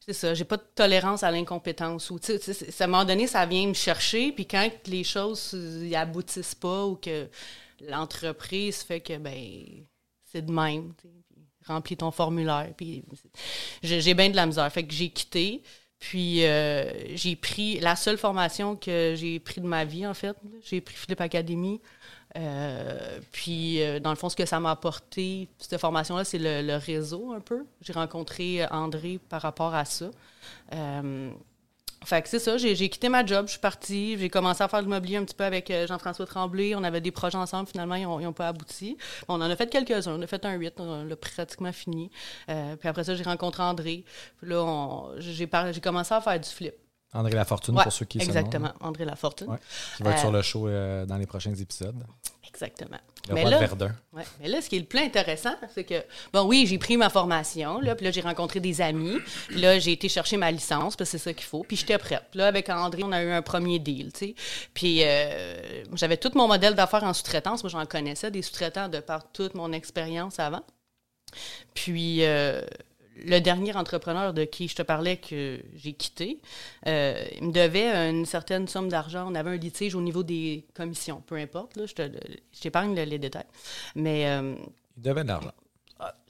C'est 0.00 0.12
ça, 0.12 0.34
j'ai 0.34 0.44
pas 0.44 0.56
de 0.56 0.64
tolérance 0.74 1.24
à 1.24 1.32
l'incompétence. 1.32 2.10
Ou, 2.10 2.20
tu 2.20 2.38
sais, 2.38 2.82
à 2.82 2.84
un 2.84 2.86
moment 2.86 3.04
donné, 3.04 3.26
ça 3.26 3.44
vient 3.44 3.66
me 3.66 3.74
chercher, 3.74 4.30
puis 4.30 4.46
quand 4.46 4.70
les 4.86 5.02
choses 5.02 5.50
euh, 5.54 5.84
y 5.84 5.96
aboutissent 5.96 6.54
pas 6.54 6.86
ou 6.86 6.94
que 6.94 7.28
l'entreprise 7.80 8.82
fait 8.82 9.00
que, 9.00 9.16
ben, 9.18 9.84
c'est 10.24 10.42
de 10.42 10.52
même, 10.52 10.94
remplis 11.66 11.96
ton 11.96 12.12
formulaire, 12.12 12.72
puis 12.76 13.04
j'ai 13.82 14.14
bien 14.14 14.30
de 14.30 14.36
la 14.36 14.46
misère. 14.46 14.70
Fait 14.72 14.86
que 14.86 14.94
j'ai 14.94 15.10
quitté, 15.10 15.62
puis 15.98 16.44
euh, 16.44 16.90
j'ai 17.14 17.36
pris 17.36 17.80
la 17.80 17.96
seule 17.96 18.18
formation 18.18 18.76
que 18.76 19.14
j'ai 19.16 19.40
pris 19.40 19.60
de 19.60 19.66
ma 19.66 19.84
vie, 19.84 20.06
en 20.06 20.14
fait. 20.14 20.36
J'ai 20.62 20.80
pris 20.80 20.94
Philippe 20.94 21.20
Academy. 21.20 21.80
Euh, 22.36 23.18
puis, 23.32 23.82
euh, 23.82 23.98
dans 23.98 24.10
le 24.10 24.16
fond, 24.16 24.28
ce 24.28 24.36
que 24.36 24.44
ça 24.44 24.60
m'a 24.60 24.72
apporté, 24.72 25.48
cette 25.58 25.80
formation-là, 25.80 26.24
c'est 26.24 26.38
le, 26.38 26.76
réseau 26.76 27.32
un 27.32 27.40
peu. 27.40 27.64
J'ai 27.80 27.94
rencontré 27.94 28.66
André 28.66 29.18
par 29.28 29.40
rapport 29.42 29.74
à 29.74 29.84
ça. 29.84 30.10
Fait 32.04 32.22
que 32.22 32.28
c'est 32.28 32.38
ça, 32.38 32.56
j'ai 32.56 32.76
j'ai 32.76 32.88
quitté 32.88 33.08
ma 33.08 33.24
job, 33.26 33.46
je 33.46 33.52
suis 33.52 33.60
partie, 33.60 34.16
j'ai 34.18 34.28
commencé 34.28 34.62
à 34.62 34.68
faire 34.68 34.80
de 34.80 34.84
l'immobilier 34.84 35.16
un 35.16 35.24
petit 35.24 35.34
peu 35.34 35.44
avec 35.44 35.70
euh, 35.70 35.86
Jean-François 35.86 36.26
Tremblay. 36.26 36.74
On 36.76 36.84
avait 36.84 37.00
des 37.00 37.10
projets 37.10 37.38
ensemble, 37.38 37.68
finalement, 37.68 37.94
ils 37.96 38.04
n'ont 38.06 38.32
pas 38.32 38.48
abouti. 38.48 38.96
On 39.28 39.34
en 39.34 39.40
a 39.50 39.56
fait 39.56 39.68
quelques-uns, 39.68 40.12
on 40.18 40.22
a 40.22 40.26
fait 40.26 40.44
un 40.44 40.54
8, 40.54 40.74
on 40.78 41.04
l'a 41.04 41.16
pratiquement 41.16 41.72
fini. 41.72 42.10
Euh, 42.48 42.76
puis 42.76 42.88
après 42.88 43.02
ça, 43.02 43.14
j'ai 43.14 43.24
rencontré 43.24 43.62
André. 43.62 44.04
Puis 44.38 44.50
là, 44.50 44.62
on- 44.62 45.14
j'ai 45.18 45.32
j'ai 45.72 45.80
commencé 45.80 46.14
à 46.14 46.20
faire 46.20 46.38
du 46.38 46.48
flip. 46.48 46.74
André 47.12 47.32
Lafortune, 47.32 47.76
Ouais, 47.76 47.82
pour 47.82 47.92
ceux 47.92 48.04
qui 48.04 48.18
Exactement, 48.20 48.72
André 48.80 49.04
Lafortune. 49.04 49.48
Ouais. 49.48 49.58
Qui 49.96 50.02
va 50.02 50.10
être 50.10 50.18
Euh, 50.18 50.20
sur 50.20 50.32
le 50.32 50.42
show 50.42 50.68
euh, 50.68 51.06
dans 51.06 51.16
les 51.16 51.26
prochains 51.26 51.54
épisodes. 51.54 52.04
Exactement. 52.46 52.98
Le 53.28 53.34
Mais 53.34 53.42
roi 53.42 53.50
là, 53.50 53.56
de 53.56 53.64
Verdun. 53.64 53.94
Ouais, 54.12 54.22
mais 54.40 54.48
là, 54.48 54.60
ce 54.62 54.68
qui 54.68 54.76
est 54.76 54.80
le 54.80 54.84
plus 54.84 55.00
intéressant, 55.00 55.54
c'est 55.74 55.84
que, 55.84 56.02
bon, 56.32 56.42
oui, 56.46 56.66
j'ai 56.66 56.78
pris 56.78 56.96
ma 56.96 57.10
formation, 57.10 57.80
là, 57.80 57.94
puis 57.94 58.04
là, 58.04 58.10
j'ai 58.10 58.20
rencontré 58.20 58.60
des 58.60 58.80
amis, 58.80 59.18
puis 59.48 59.60
là, 59.60 59.78
j'ai 59.78 59.92
été 59.92 60.08
chercher 60.08 60.36
ma 60.36 60.50
licence, 60.50 60.96
parce 60.96 61.10
que 61.10 61.18
c'est 61.18 61.24
ça 61.24 61.32
qu'il 61.32 61.46
faut, 61.46 61.64
puis 61.64 61.76
j'étais 61.76 61.98
prête. 61.98 62.22
Puis 62.30 62.38
là, 62.38 62.46
avec 62.46 62.68
André, 62.68 63.02
on 63.04 63.12
a 63.12 63.22
eu 63.22 63.30
un 63.30 63.42
premier 63.42 63.78
deal, 63.78 64.12
tu 64.12 64.18
sais. 64.18 64.34
Puis 64.74 65.00
euh, 65.02 65.84
j'avais 65.94 66.16
tout 66.16 66.30
mon 66.34 66.46
modèle 66.46 66.74
d'affaires 66.74 67.04
en 67.04 67.12
sous-traitance, 67.12 67.62
moi, 67.62 67.70
j'en 67.70 67.86
connaissais 67.86 68.30
des 68.30 68.42
sous-traitants 68.42 68.88
de 68.88 69.00
par 69.00 69.30
toute 69.32 69.54
mon 69.54 69.72
expérience 69.72 70.38
avant. 70.38 70.62
Puis 71.74 72.24
euh, 72.24 72.62
le 73.24 73.38
dernier 73.40 73.74
entrepreneur 73.76 74.32
de 74.34 74.44
qui 74.44 74.68
je 74.68 74.74
te 74.76 74.82
parlais 74.82 75.16
que 75.16 75.60
j'ai 75.74 75.92
quitté, 75.94 76.38
euh, 76.86 77.24
il 77.40 77.48
me 77.48 77.52
devait 77.52 77.88
une 78.10 78.26
certaine 78.26 78.68
somme 78.68 78.88
d'argent. 78.88 79.26
On 79.30 79.34
avait 79.34 79.50
un 79.50 79.56
litige 79.56 79.94
au 79.94 80.00
niveau 80.02 80.22
des 80.22 80.64
commissions, 80.74 81.22
peu 81.26 81.36
importe. 81.36 81.76
Là, 81.76 81.84
je, 81.86 82.60
t'épargne 82.60 82.94
le- 82.94 83.04
les 83.04 83.18
détails. 83.18 83.44
Mais 83.94 84.26
euh, 84.26 84.54
Il 84.96 85.02
devait 85.02 85.22
de 85.22 85.28
l'argent. 85.28 85.52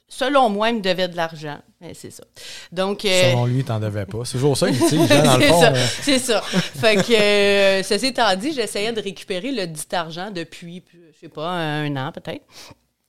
selon 0.09 0.49
moi, 0.49 0.69
il 0.69 0.77
me 0.77 0.81
devait 0.81 1.07
de 1.09 1.17
l'argent. 1.17 1.59
C'est 1.93 2.11
ça. 2.11 2.23
Donc, 2.71 3.03
euh, 3.05 3.31
Selon 3.31 3.45
lui, 3.45 3.59
il 3.59 3.65
t'en 3.65 3.79
devait 3.79 4.05
pas. 4.05 4.23
C'est 4.25 4.33
toujours 4.37 4.57
ça, 4.57 4.69
il 4.69 4.77
dit, 4.77 4.97
dans 4.97 5.37
le 5.37 5.45
fond. 5.47 5.63
euh, 5.63 5.85
C'est 6.01 6.17
ça. 6.19 6.41
Fait 6.41 6.95
que, 6.95 7.13
euh, 7.13 7.83
ceci 7.83 8.07
étant 8.07 8.33
dit, 8.35 8.53
j'essayais 8.53 8.93
de 8.93 9.01
récupérer 9.01 9.51
le 9.51 9.67
dit 9.67 9.83
argent 9.91 10.31
depuis, 10.31 10.83
je 10.93 11.19
sais 11.19 11.29
pas, 11.29 11.49
un 11.49 11.95
an 11.97 12.11
peut-être. 12.13 12.45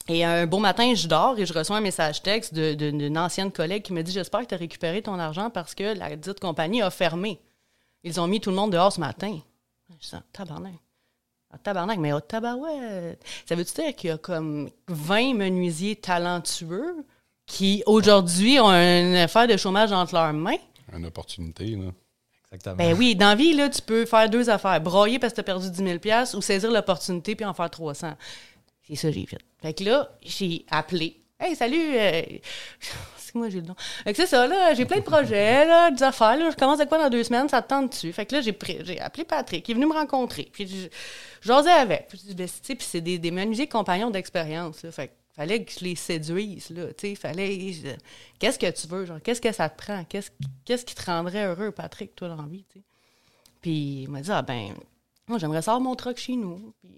Et 0.08 0.24
un 0.24 0.46
beau 0.46 0.58
matin, 0.58 0.94
je 0.94 1.06
dors 1.06 1.38
et 1.38 1.44
je 1.44 1.52
reçois 1.52 1.76
un 1.76 1.82
message 1.82 2.22
texte 2.22 2.54
d'une 2.54 3.18
ancienne 3.18 3.52
collègue 3.52 3.82
qui 3.82 3.92
me 3.92 4.02
dit 4.02 4.10
J'espère 4.10 4.40
que 4.40 4.46
tu 4.46 4.54
as 4.54 4.58
récupéré 4.58 5.02
ton 5.02 5.18
argent 5.18 5.50
parce 5.50 5.74
que 5.74 5.96
la 5.96 6.16
dite 6.16 6.40
compagnie 6.40 6.80
a 6.80 6.90
fermé. 6.90 7.38
Ils 8.04 8.18
ont 8.20 8.26
mis 8.26 8.40
tout 8.40 8.50
le 8.50 8.56
monde 8.56 8.72
dehors 8.72 8.92
ce 8.92 9.00
matin. 9.00 9.38
Je 9.90 10.16
dis 10.16 10.22
Tabarnak. 10.32 10.72
Ah, 11.50 11.58
tabarnak, 11.58 11.98
mais 11.98 12.12
oh, 12.12 12.20
tabarouette. 12.20 13.22
Ça 13.46 13.54
veut 13.54 13.64
dire 13.64 13.96
qu'il 13.96 14.10
y 14.10 14.12
a 14.12 14.18
comme 14.18 14.70
20 14.88 15.34
menuisiers 15.34 15.96
talentueux 15.96 17.06
qui, 17.46 17.82
aujourd'hui, 17.86 18.60
ont 18.60 18.70
une 18.70 19.16
affaire 19.16 19.46
de 19.46 19.56
chômage 19.56 19.90
entre 19.90 20.14
leurs 20.14 20.32
mains? 20.34 20.58
Une 20.94 21.06
opportunité, 21.06 21.70
là. 21.70 21.90
Exactement. 22.52 22.76
Ben 22.76 22.96
oui, 22.96 23.14
dans 23.14 23.28
la 23.28 23.34
vie, 23.34 23.54
là, 23.54 23.68
tu 23.68 23.82
peux 23.82 24.06
faire 24.06 24.28
deux 24.28 24.48
affaires. 24.48 24.80
Broyer 24.80 25.18
parce 25.18 25.32
que 25.32 25.36
tu 25.36 25.40
as 25.40 25.44
perdu 25.44 25.70
10 25.70 26.00
000 26.00 26.22
ou 26.34 26.40
saisir 26.40 26.70
l'opportunité 26.70 27.34
puis 27.34 27.44
en 27.44 27.54
faire 27.54 27.68
300. 27.68 28.14
C'est 28.86 28.94
ça 28.94 29.08
que 29.08 29.14
j'ai 29.14 29.26
fait. 29.26 29.38
Fait 29.60 29.74
que 29.74 29.84
là, 29.84 30.10
j'ai 30.22 30.64
appelé. 30.70 31.20
Hey, 31.40 31.54
salut! 31.54 31.96
euh, 31.96 32.22
C'est 33.16 33.34
moi, 33.34 33.50
j'ai 33.50 33.60
le 33.60 33.66
nom. 33.66 33.74
Fait 34.04 34.12
que 34.12 34.16
c'est 34.16 34.26
ça, 34.26 34.46
là, 34.46 34.72
j'ai 34.72 34.86
plein 34.86 34.98
de 34.98 35.04
projets, 35.04 35.66
là, 35.66 35.90
des 35.90 36.02
affaires, 36.02 36.36
là, 36.38 36.50
je 36.50 36.56
commence 36.56 36.78
avec 36.78 36.88
quoi 36.88 36.96
dans 36.96 37.10
deux 37.10 37.24
semaines, 37.24 37.46
ça 37.48 37.60
te 37.60 37.68
tente 37.68 37.90
dessus? 37.90 38.10
Fait 38.10 38.24
que 38.24 38.36
là, 38.36 38.40
j'ai 38.40 38.56
j'ai 38.84 38.98
appelé 39.00 39.24
Patrick, 39.24 39.68
il 39.68 39.72
est 39.72 39.74
venu 39.74 39.84
me 39.84 39.92
rencontrer, 39.92 40.48
puis 40.50 40.88
j'osais 41.42 41.70
avec. 41.70 42.08
Puis, 42.08 42.34
ben, 42.34 42.48
puis 42.48 42.76
c'est 42.80 43.02
des, 43.02 43.18
des 43.18 43.30
menuisiers 43.30 43.68
compagnons 43.68 44.10
d'expérience, 44.10 44.82
là. 44.82 44.92
Fait 44.92 45.08
que 45.08 45.12
fallait 45.36 45.62
que 45.62 45.70
je 45.70 45.84
les 45.84 45.94
séduise, 45.94 46.70
là, 46.70 46.86
tu 46.94 47.08
sais, 47.08 47.14
fallait... 47.16 47.74
Qu'est-ce 48.38 48.58
que 48.58 48.70
tu 48.70 48.86
veux, 48.88 49.04
genre, 49.04 49.20
qu'est-ce 49.22 49.42
que 49.42 49.52
ça 49.52 49.68
te 49.68 49.76
prend? 49.76 50.04
Qu'est-ce 50.04 50.30
qu'est-ce 50.64 50.86
qui 50.86 50.94
te 50.94 51.04
rendrait 51.04 51.44
heureux, 51.44 51.70
Patrick, 51.70 52.16
toi, 52.16 52.28
dans 52.28 52.42
la 52.42 52.48
vie, 52.48 52.64
tu 52.72 52.78
sais? 52.78 52.84
Puis 53.60 54.04
il 54.04 54.08
m'a 54.08 54.22
dit, 54.22 54.30
ah 54.32 54.40
ben, 54.42 54.72
moi, 55.26 55.38
j'aimerais 55.38 55.62
savoir 55.62 55.80
mon 55.80 55.94
truck 55.94 56.16
chez 56.16 56.34
nous. 56.34 56.72
Puis, 56.80 56.90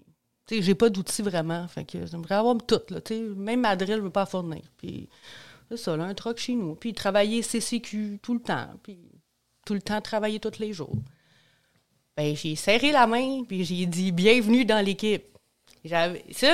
sais, 0.47 0.61
j'ai 0.61 0.75
pas 0.75 0.89
d'outils 0.89 1.21
vraiment. 1.21 1.67
Fait 1.67 1.85
que 1.85 2.05
j'aimerais 2.05 2.35
avoir 2.35 2.57
tout, 2.67 2.81
là. 2.89 2.99
Même 3.35 3.61
ma 3.61 3.75
drill, 3.75 3.97
je 3.97 4.01
veux 4.01 4.09
pas 4.09 4.25
fournir. 4.25 4.61
Puis, 4.77 5.07
c'est 5.69 5.77
ça, 5.77 5.95
là, 5.95 6.03
un 6.03 6.13
truck 6.13 6.37
chez 6.37 6.53
nous. 6.53 6.75
Puis, 6.75 6.93
travailler 6.93 7.41
CCQ 7.41 8.19
tout 8.21 8.33
le 8.33 8.39
temps. 8.39 8.67
Puis, 8.83 8.99
tout 9.65 9.73
le 9.73 9.81
temps, 9.81 10.01
travailler 10.01 10.39
tous 10.39 10.59
les 10.59 10.73
jours. 10.73 10.95
Ben, 12.17 12.35
j'ai 12.35 12.55
serré 12.55 12.91
la 12.91 13.07
main, 13.07 13.43
puis 13.47 13.63
j'ai 13.63 13.85
dit, 13.85 14.11
bienvenue 14.11 14.65
dans 14.65 14.83
l'équipe. 14.83 15.25
Ça, 15.85 16.07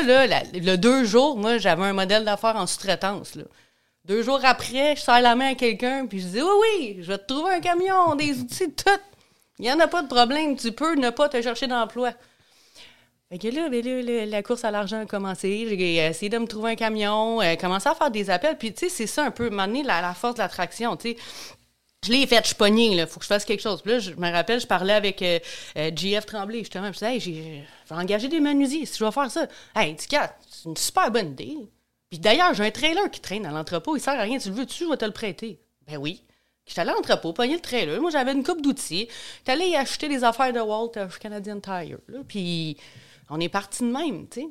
là, 0.03 0.43
le 0.53 0.75
deux 0.75 1.03
jours, 1.03 1.37
moi, 1.37 1.57
j'avais 1.57 1.83
un 1.83 1.93
modèle 1.93 2.23
d'affaires 2.23 2.55
en 2.55 2.67
sous-traitance. 2.67 3.37
Deux 4.05 4.23
jours 4.23 4.39
après, 4.43 4.95
je 4.95 5.01
serre 5.01 5.21
la 5.21 5.35
main 5.35 5.51
à 5.51 5.55
quelqu'un, 5.55 6.05
puis 6.05 6.19
je 6.19 6.27
dis, 6.27 6.41
oui, 6.41 6.49
oui, 6.61 6.97
je 7.01 7.07
vais 7.07 7.17
te 7.17 7.25
trouver 7.33 7.55
un 7.55 7.59
camion, 7.59 8.15
des 8.15 8.39
outils, 8.39 8.71
tout. 8.71 8.89
Il 9.59 9.63
n'y 9.63 9.71
en 9.71 9.79
a 9.79 9.87
pas 9.87 10.03
de 10.03 10.07
problème. 10.07 10.55
Tu 10.55 10.71
peux 10.71 10.95
ne 10.95 11.09
pas 11.09 11.27
te 11.29 11.41
chercher 11.41 11.67
d'emploi. 11.67 12.13
Fait 13.29 13.39
que 13.39 13.47
là, 13.49 13.67
là, 13.67 14.25
la 14.25 14.43
course 14.43 14.63
à 14.63 14.71
l'argent 14.71 15.01
a 15.01 15.05
commencé. 15.05 15.67
J'ai 15.67 15.95
essayé 15.97 16.29
de 16.29 16.37
me 16.37 16.47
trouver 16.47 16.71
un 16.71 16.75
camion, 16.75 17.41
euh, 17.41 17.55
commencé 17.55 17.89
à 17.89 17.95
faire 17.95 18.09
des 18.09 18.29
appels. 18.29 18.57
Puis, 18.57 18.73
tu 18.73 18.87
sais, 18.87 18.89
c'est 18.89 19.07
ça 19.07 19.25
un 19.25 19.31
peu, 19.31 19.49
m'amener 19.49 19.83
la, 19.83 20.01
la 20.01 20.13
force 20.13 20.35
de 20.35 20.39
l'attraction, 20.39 20.95
tu 20.95 21.11
sais. 21.11 21.17
Je 22.05 22.11
l'ai 22.11 22.25
fait, 22.27 22.41
je 22.43 22.47
suis 22.47 22.55
pognée, 22.55 22.95
là, 22.95 23.05
faut 23.07 23.19
que 23.19 23.25
je 23.25 23.27
fasse 23.27 23.43
quelque 23.43 23.61
chose. 23.61 23.81
Puis 23.81 23.91
là, 23.91 23.99
je 23.99 24.11
me 24.11 24.31
rappelle, 24.31 24.61
je 24.61 24.67
parlais 24.67 24.93
avec 24.93 25.21
euh, 25.21 25.39
euh, 25.77 26.21
Tremblay, 26.25 26.59
justement. 26.59 26.87
Je 26.87 26.91
disais, 26.93 27.15
hey, 27.15 27.19
je 27.19 27.31
vais 27.31 28.01
engager 28.01 28.29
des 28.29 28.39
menuisiers 28.39 28.85
si 28.85 28.97
je 28.99 29.03
vais 29.03 29.11
faire 29.11 29.29
ça. 29.29 29.47
Hey, 29.75 29.95
Tika, 29.95 30.37
c'est 30.49 30.69
une 30.69 30.77
super 30.77 31.11
bonne 31.11 31.31
idée. 31.31 31.57
Puis 32.09 32.19
d'ailleurs, 32.19 32.53
j'ai 32.53 32.65
un 32.65 32.71
trailer 32.71 33.11
qui 33.11 33.19
traîne 33.19 33.43
dans 33.43 33.51
l'entrepôt, 33.51 33.97
il 33.97 33.99
sert 33.99 34.13
à 34.13 34.21
rien. 34.21 34.37
Tu 34.37 34.49
le 34.49 34.55
veux-tu, 34.55 34.85
je 34.85 34.89
vais 34.89 34.95
te 34.95 35.05
le 35.05 35.11
prêter. 35.11 35.59
Ben 35.85 35.97
oui. 35.97 36.23
J'étais 36.65 36.81
allé 36.81 36.91
à 36.91 36.93
l'entrepôt, 36.93 37.33
pogner 37.33 37.55
le 37.55 37.61
trailer. 37.61 37.99
Moi, 37.99 38.11
j'avais 38.11 38.33
une 38.33 38.43
coupe 38.43 38.61
d'outils. 38.61 39.07
J'étais 39.39 39.51
allé 39.53 39.67
y 39.67 39.75
acheter 39.75 40.07
des 40.07 40.23
affaires 40.23 40.53
de 40.53 40.59
Walt 40.59 40.91
euh, 40.97 41.07
Canadian 41.19 41.59
Tire. 41.59 41.97
Puis 42.27 42.77
on 43.29 43.39
est 43.39 43.49
parti 43.49 43.83
de 43.83 43.91
même, 43.91 44.27
tu 44.27 44.41
sais. 44.41 44.47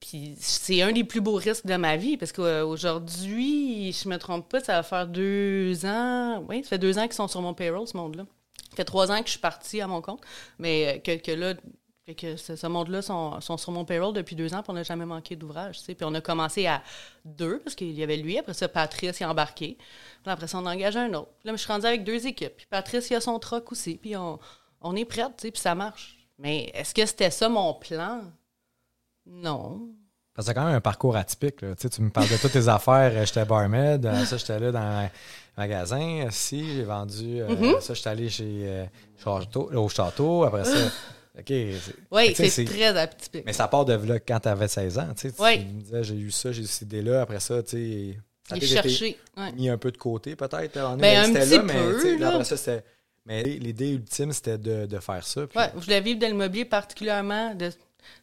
Puis 0.00 0.36
c'est 0.38 0.82
un 0.82 0.92
des 0.92 1.04
plus 1.04 1.22
beaux 1.22 1.36
risques 1.36 1.64
de 1.64 1.76
ma 1.76 1.96
vie 1.96 2.18
parce 2.18 2.32
qu'aujourd'hui, 2.32 3.92
je 3.92 4.08
me 4.08 4.18
trompe 4.18 4.48
pas, 4.50 4.60
ça 4.60 4.74
va 4.74 4.82
faire 4.82 5.06
deux 5.06 5.86
ans. 5.86 6.44
Oui, 6.48 6.62
ça 6.62 6.70
fait 6.70 6.78
deux 6.78 6.98
ans 6.98 7.04
qu'ils 7.04 7.14
sont 7.14 7.28
sur 7.28 7.40
mon 7.40 7.54
payroll, 7.54 7.88
ce 7.88 7.96
monde-là. 7.96 8.24
Ça 8.70 8.76
fait 8.76 8.84
trois 8.84 9.10
ans 9.10 9.20
que 9.20 9.26
je 9.26 9.32
suis 9.32 9.40
partie 9.40 9.80
à 9.80 9.86
mon 9.86 10.02
compte, 10.02 10.20
mais 10.58 11.00
euh, 11.08 11.16
que, 11.16 11.30
là, 11.30 11.54
que 12.12 12.36
ce, 12.36 12.66
monde-là 12.66 13.00
sont, 13.00 13.40
sur 13.40 13.72
mon 13.72 13.86
payroll 13.86 14.12
depuis 14.12 14.36
deux 14.36 14.52
ans, 14.52 14.62
puis 14.62 14.70
on 14.70 14.74
n'a 14.74 14.82
jamais 14.82 15.06
manqué 15.06 15.36
d'ouvrage. 15.36 15.78
tu 15.78 15.84
sais. 15.84 15.94
Puis 15.94 16.04
on 16.04 16.12
a 16.14 16.20
commencé 16.20 16.66
à 16.66 16.82
deux, 17.24 17.60
parce 17.60 17.74
qu'il 17.74 17.92
y 17.92 18.02
avait 18.02 18.18
lui, 18.18 18.38
après 18.38 18.52
ça, 18.52 18.68
Patrice 18.68 19.20
est 19.20 19.24
embarqué. 19.24 19.78
Puis 20.22 20.32
après 20.32 20.48
ça, 20.48 20.58
on 20.58 20.66
a 20.66 20.74
engagé 20.74 20.98
un 20.98 21.14
autre. 21.14 21.30
Là, 21.44 21.52
je 21.52 21.56
suis 21.56 21.72
rendue 21.72 21.86
avec 21.86 22.04
deux 22.04 22.26
équipes. 22.26 22.54
Puis 22.56 22.66
Patrice, 22.68 23.08
il 23.08 23.14
a 23.14 23.20
son 23.22 23.38
truck 23.38 23.72
aussi, 23.72 23.94
puis 23.94 24.16
on, 24.16 24.96
est 24.96 25.06
prête, 25.06 25.36
tu 25.38 25.42
sais, 25.42 25.50
puis 25.50 25.60
ça 25.62 25.74
marche. 25.74 26.13
Mais 26.38 26.70
est-ce 26.74 26.94
que 26.94 27.06
c'était 27.06 27.30
ça 27.30 27.48
mon 27.48 27.74
plan? 27.74 28.22
Non. 29.26 29.88
Parce 30.34 30.46
que 30.46 30.50
c'est 30.50 30.54
quand 30.54 30.66
même 30.66 30.74
un 30.74 30.80
parcours 30.80 31.16
atypique. 31.16 31.62
là. 31.62 31.74
Tu, 31.76 31.82
sais, 31.82 31.88
tu 31.90 32.02
me 32.02 32.10
parles 32.10 32.28
de 32.28 32.36
toutes 32.36 32.52
tes 32.52 32.68
affaires. 32.68 33.12
euh, 33.14 33.24
J'étais 33.24 33.44
barmaid. 33.44 34.04
euh, 34.04 34.24
ça, 34.24 34.36
j'étais 34.36 34.58
là 34.58 34.72
dans 34.72 34.80
un 34.80 35.10
magasin. 35.56 36.26
Si, 36.30 36.74
j'ai 36.74 36.82
vendu. 36.82 37.40
euh, 37.40 37.48
Mm-hmm. 37.48 37.80
Ça, 37.80 37.94
j'étais 37.94 38.08
allé 38.10 38.28
chez 38.28 38.62
euh, 38.64 38.86
au 39.74 39.88
château. 39.88 40.42
Après 40.44 40.64
ça. 40.64 40.76
OK. 41.38 41.44
c'est- 41.46 41.94
Oui, 42.10 42.34
c'est 42.34 42.64
très 42.64 42.96
atypique. 42.98 43.44
Mais 43.46 43.52
ça 43.52 43.68
part 43.68 43.84
de 43.84 43.92
là 43.94 44.18
quand 44.18 44.40
tu 44.40 44.48
avais 44.48 44.68
16 44.68 44.98
ans. 44.98 45.08
Tu, 45.16 45.28
sais, 45.28 45.32
tu 45.36 45.40
Oui. 45.42 45.58
me 45.64 45.80
disais, 45.80 46.02
j'ai 46.04 46.14
eu 46.16 46.30
ça, 46.32 46.50
j'ai 46.52 46.62
eu 46.62 46.66
cette 46.66 46.82
idée-là. 46.82 47.22
Après 47.22 47.38
ça, 47.40 47.62
tu 47.62 47.70
sais, 47.70 48.56
Il 48.56 48.66
cherché. 48.66 49.16
ouais. 49.36 49.52
mis 49.52 49.68
un 49.68 49.78
peu 49.78 49.90
de 49.92 49.96
côté, 49.96 50.34
peut-être. 50.36 50.74
Ben, 50.98 51.22
un 51.22 51.26
c'était 51.26 51.40
petit 51.40 51.56
là, 51.56 51.62
mais 51.62 51.72
peu, 51.74 52.18
là. 52.18 52.28
après 52.30 52.44
ça, 52.44 52.56
c'était. 52.56 52.84
Mais 53.26 53.42
l'idée 53.42 53.90
ultime, 53.90 54.32
c'était 54.32 54.58
de, 54.58 54.86
de 54.86 54.98
faire 54.98 55.24
ça. 55.24 55.42
Ouais, 55.54 55.70
je 55.76 55.80
voulais 55.84 56.00
vivre 56.00 56.18
de 56.18 56.26
l'immobilier 56.26 56.64
particulièrement 56.64 57.54
de 57.54 57.70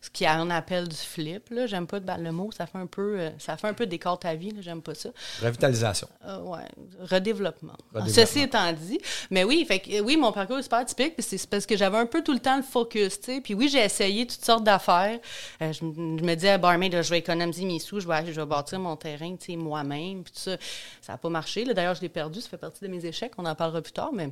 ce 0.02 0.10
qu'on 0.10 0.50
appelle 0.50 0.88
du 0.88 0.96
flip. 0.96 1.50
Là. 1.50 1.68
J'aime 1.68 1.88
pas 1.88 2.00
le 2.00 2.32
mot, 2.32 2.52
ça 2.52 2.66
fait 2.66 2.78
un 2.78 2.88
peu 2.88 3.20
euh, 3.20 3.30
ça 3.40 3.58
fait 3.58 3.68
un 3.68 3.74
peu 3.74 3.86
décor 3.86 4.20
ta 4.20 4.36
vie, 4.36 4.52
là. 4.52 4.62
j'aime 4.62 4.82
pas 4.82 4.96
ça. 4.96 5.10
Revitalisation. 5.42 6.08
Euh, 6.26 6.40
ouais, 6.42 6.68
redéveloppement. 7.00 7.74
Redéveloppement. 7.94 8.14
Ceci 8.14 8.42
étant 8.42 8.72
dit, 8.74 9.00
mais 9.30 9.44
oui, 9.44 9.66
fait 9.68 9.80
que, 9.80 10.02
oui, 10.02 10.18
mon 10.18 10.32
parcours 10.32 10.60
est 10.60 10.64
super 10.64 10.86
typique, 10.86 11.14
c'est 11.20 11.48
parce 11.48 11.66
que 11.66 11.78
j'avais 11.78 11.98
un 11.98 12.06
peu 12.06 12.24
tout 12.24 12.34
le 12.34 12.40
temps 12.40 12.58
le 12.58 12.64
focus, 12.64 13.20
tu 13.20 13.26
sais. 13.26 13.42
Puis 13.42 13.54
oui, 13.54 13.70
j'ai 13.70 13.84
essayé 13.84 14.26
toutes 14.26 14.44
sortes 14.44 14.64
d'affaires. 14.64 15.20
Euh, 15.62 15.74
je, 15.74 15.84
me 15.84 16.36
disais, 16.36 16.58
barmaid, 16.58 16.94
là, 16.94 17.02
je 17.02 17.10
vais 17.10 17.20
économiser 17.20 17.66
mes 17.66 17.80
sous, 17.80 18.00
je 18.00 18.08
vais, 18.08 18.26
je 18.26 18.40
vais 18.40 18.46
bâtir 18.46 18.80
mon 18.80 18.96
terrain, 18.96 19.36
tu 19.36 19.54
sais, 19.54 19.56
moi-même, 19.56 20.24
puis 20.24 20.34
tout 20.34 20.40
ça. 20.40 20.58
Ça 21.02 21.14
n'a 21.14 21.18
pas 21.18 21.30
marché. 21.30 21.66
là. 21.66 21.74
D'ailleurs, 21.74 21.96
je 21.96 22.02
l'ai 22.02 22.10
perdu, 22.10 22.42
ça 22.42 22.50
fait 22.50 22.58
partie 22.58 22.84
de 22.84 22.90
mes 22.90 23.06
échecs. 23.06 23.34
On 23.38 23.46
en 23.46 23.56
parlera 23.56 23.82
plus 23.82 23.94
tard, 23.94 24.12
mais 24.14 24.32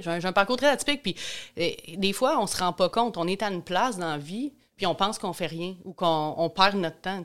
J'ai 0.00 0.10
un, 0.10 0.32
parcours 0.32 0.56
très 0.56 0.68
atypique. 0.68 1.02
Puis 1.02 1.16
euh, 1.58 1.96
des 1.96 2.12
fois, 2.12 2.40
on 2.40 2.46
se 2.46 2.56
rend 2.56 2.72
pas 2.72 2.88
compte. 2.88 3.16
On 3.16 3.26
est 3.26 3.42
à 3.42 3.50
une 3.50 3.62
place 3.62 3.98
dans 3.98 4.10
la 4.10 4.18
vie, 4.18 4.52
puis 4.76 4.86
on 4.86 4.94
pense 4.94 5.18
qu'on 5.18 5.32
fait 5.32 5.46
rien 5.46 5.74
ou 5.84 5.92
qu'on 5.92 6.34
on 6.36 6.50
perd 6.50 6.76
notre 6.76 7.00
temps. 7.00 7.24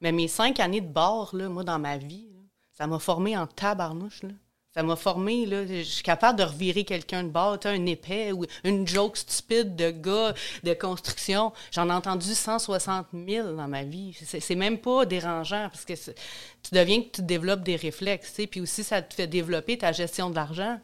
Mais 0.00 0.12
mes 0.12 0.28
cinq 0.28 0.60
années 0.60 0.80
de 0.80 0.88
bar, 0.88 1.34
là, 1.34 1.48
moi, 1.48 1.64
dans 1.64 1.78
ma 1.78 1.98
vie, 1.98 2.28
ça 2.72 2.86
m'a 2.86 2.98
formé 2.98 3.36
en 3.36 3.46
tabarnouche. 3.46 4.22
Ça 4.76 4.82
m'a 4.82 4.96
formé. 4.96 5.46
Je 5.46 5.82
suis 5.82 6.02
capable 6.02 6.38
de 6.38 6.44
revirer 6.44 6.84
quelqu'un 6.84 7.24
de 7.24 7.30
bord, 7.30 7.56
un 7.64 7.86
épais 7.86 8.32
ou 8.32 8.44
une 8.62 8.86
joke 8.86 9.16
stupide 9.16 9.74
de 9.74 9.90
gars 9.90 10.34
de 10.64 10.74
construction. 10.74 11.54
J'en 11.72 11.88
ai 11.88 11.92
entendu 11.92 12.34
160 12.34 13.06
000 13.26 13.54
dans 13.54 13.68
ma 13.68 13.84
vie. 13.84 14.14
C'est 14.22 14.54
même 14.54 14.76
pas 14.76 15.06
dérangeant 15.06 15.70
parce 15.70 15.86
que 15.86 15.94
tu 15.94 16.74
deviens 16.74 17.00
que 17.00 17.08
tu 17.08 17.22
développes 17.22 17.62
des 17.62 17.76
réflexes. 17.76 18.38
Puis 18.50 18.60
aussi, 18.60 18.84
ça 18.84 19.00
te 19.00 19.14
fait 19.14 19.26
développer 19.26 19.78
ta 19.78 19.92
gestion 19.92 20.28
de 20.28 20.34
l'argent. 20.34 20.78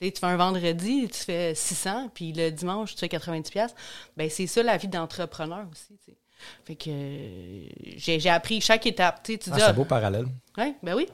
Tu 0.00 0.12
fais 0.18 0.26
un 0.26 0.36
vendredi, 0.36 1.08
tu 1.08 1.18
fais 1.18 1.54
600, 1.54 2.10
puis 2.14 2.32
le 2.32 2.50
dimanche, 2.50 2.94
tu 2.94 3.00
fais 3.00 3.08
90 3.08 3.50
pièces. 3.50 3.74
Ben 4.16 4.30
c'est 4.30 4.46
ça 4.46 4.62
la 4.62 4.78
vie 4.78 4.88
d'entrepreneur 4.88 5.66
aussi, 5.70 5.98
tu 5.98 6.12
sais. 6.12 6.16
Fait 6.64 6.74
que 6.74 6.88
euh, 6.88 7.66
j'ai 7.98 8.18
j'ai 8.18 8.30
appris 8.30 8.62
chaque 8.62 8.86
étape, 8.86 9.22
tu 9.22 9.32
Ah, 9.32 9.36
dis 9.36 9.50
c'est 9.56 9.62
ah, 9.62 9.68
un 9.68 9.72
beau 9.74 9.84
parallèle. 9.84 10.24
Ouais, 10.56 10.74
ben 10.82 10.94
oui. 10.94 11.06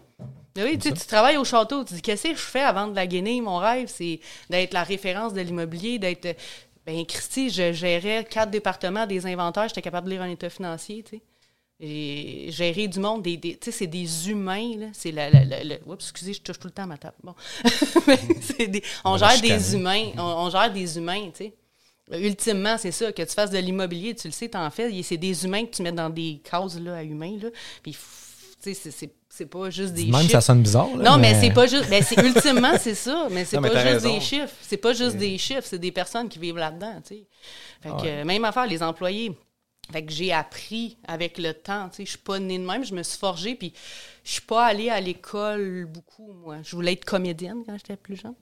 Ben 0.55 0.65
oui, 0.65 0.79
tu 0.79 0.93
travailles 0.93 1.37
au 1.37 1.45
château, 1.45 1.83
tu 1.85 1.95
dis 1.95 2.01
qu'est-ce 2.03 2.29
que 2.29 2.35
je 2.35 2.41
fais 2.41 2.63
avant 2.63 2.87
de 2.87 2.95
la 2.95 3.09
guinée? 3.09 3.41
Mon 3.41 3.57
rêve, 3.57 3.89
c'est 3.89 4.21
d'être 4.51 4.73
la 4.73 4.85
référence 4.85 5.33
de 5.35 5.41
l'immobilier, 5.41 5.99
d'être. 5.99 6.37
Ben, 6.87 7.05
Christy, 7.05 7.51
je 7.51 7.73
gérais 7.73 8.25
quatre 8.25 8.53
départements 8.53 9.07
des 9.07 9.27
inventaires, 9.27 9.67
j'étais 9.67 9.83
capable 9.83 10.07
de 10.07 10.13
lire 10.13 10.23
un 10.23 10.31
état 10.31 10.49
financier, 10.49 11.03
tu 11.03 11.17
sais. 11.17 11.23
Et 11.79 12.47
gérer 12.53 12.89
du 12.89 12.99
monde, 13.01 13.23
des, 13.23 13.59
c'est 13.71 13.87
des 13.87 14.31
humains. 14.31 14.91
C'est 14.95 15.11
la, 15.13 15.29
la, 15.29 15.45
la- 15.45 15.63
la- 15.63 15.77
Oups, 15.87 16.05
excusez, 16.05 16.33
je 16.33 16.41
touche 16.41 16.59
tout 16.59 16.69
le 16.69 16.73
temps 16.73 16.85
à 16.85 16.87
ma 16.87 16.97
table. 16.97 17.17
Bon. 17.23 17.35
Des- 18.59 18.83
on, 19.05 19.19
gère 19.19 19.39
des 19.41 19.75
humains, 19.75 20.11
on, 20.17 20.23
on 20.23 20.51
gère 20.51 20.73
des 20.73 20.97
humains, 20.97 21.31
tu 21.37 21.45
sais. 21.45 21.55
Ultimement, 22.13 22.79
c'est 22.79 22.93
ça, 22.93 23.13
que 23.13 23.21
tu 23.23 23.35
fasses 23.35 23.51
de 23.51 23.59
l'immobilier, 23.59 24.15
tu 24.15 24.29
le 24.29 24.33
sais, 24.33 24.49
t'en 24.49 24.71
fais. 24.71 24.91
C'est 25.03 25.17
des 25.19 25.45
humains 25.45 25.67
que 25.67 25.73
tu 25.77 25.83
mets 25.83 25.93
dans 25.93 26.09
des 26.09 26.41
cases 26.49 26.79
là, 26.79 26.97
à 26.97 27.03
humains. 27.03 27.37
Là. 27.43 27.49
Puis, 27.83 27.93
f- 27.93 27.97
tu 28.63 28.73
sais, 28.75 28.91
c'est- 28.91 29.13
c'est 29.29 29.47
pas 29.47 29.69
juste 29.69 29.93
des 29.93 30.07
Même 30.07 30.23
chiffres. 30.23 30.33
ça 30.33 30.41
sonne 30.41 30.63
bizarre. 30.63 30.89
là, 30.97 31.11
non, 31.11 31.19
mais, 31.19 31.39
c'est 31.39 31.51
pas 31.53 31.67
juste. 31.67 31.91
Ben, 31.91 32.03
c'est 32.03 32.17
ultimement, 32.25 32.79
c'est 32.81 32.95
ça. 32.95 33.29
Mais 33.31 33.45
c'est 33.45 33.61
pas 33.61 33.69
t'as 33.69 33.93
juste 33.93 34.07
des 34.07 34.21
chiffres. 34.21 34.55
C'est 34.63 34.77
pas 34.79 34.95
juste 34.95 35.17
des 35.17 35.37
chiffres, 35.37 35.65
c'est 35.65 35.79
des 35.79 35.93
personnes 35.93 36.29
qui 36.31 36.39
vivent 36.39 36.57
là-dedans, 36.57 37.03
tu 37.07 37.17
sais. 37.17 37.25
Fait 37.83 37.91
que, 37.91 37.95
ouais. 38.03 38.09
euh, 38.09 38.25
même 38.25 38.45
affaire, 38.47 38.67
les 38.67 38.83
employés. 38.83 39.33
J'ai 40.09 40.33
appris 40.33 40.99
avec 41.07 41.39
le 41.39 41.55
temps, 41.55 41.89
tu 41.89 41.97
sais. 41.97 42.05
Je 42.05 42.11
suis 42.11 42.19
pas 42.19 42.39
née 42.39 42.59
de 42.59 42.65
même, 42.65 42.85
je 42.85 42.95
me 42.95 43.03
suis 43.03 43.19
forgée, 43.19 43.55
puis 43.55 43.73
je 44.25 44.33
suis 44.33 44.41
pas 44.43 44.67
allée 44.67 44.91
à 44.91 45.01
l'école 45.01 45.87
beaucoup, 45.87 46.33
moi. 46.33 46.59
Je 46.63 46.75
voulais 46.75 46.93
être 46.93 47.05
comédienne 47.05 47.63
quand 47.65 47.77
j'étais 47.77 47.97
plus 47.97 48.17
jeune. 48.17 48.35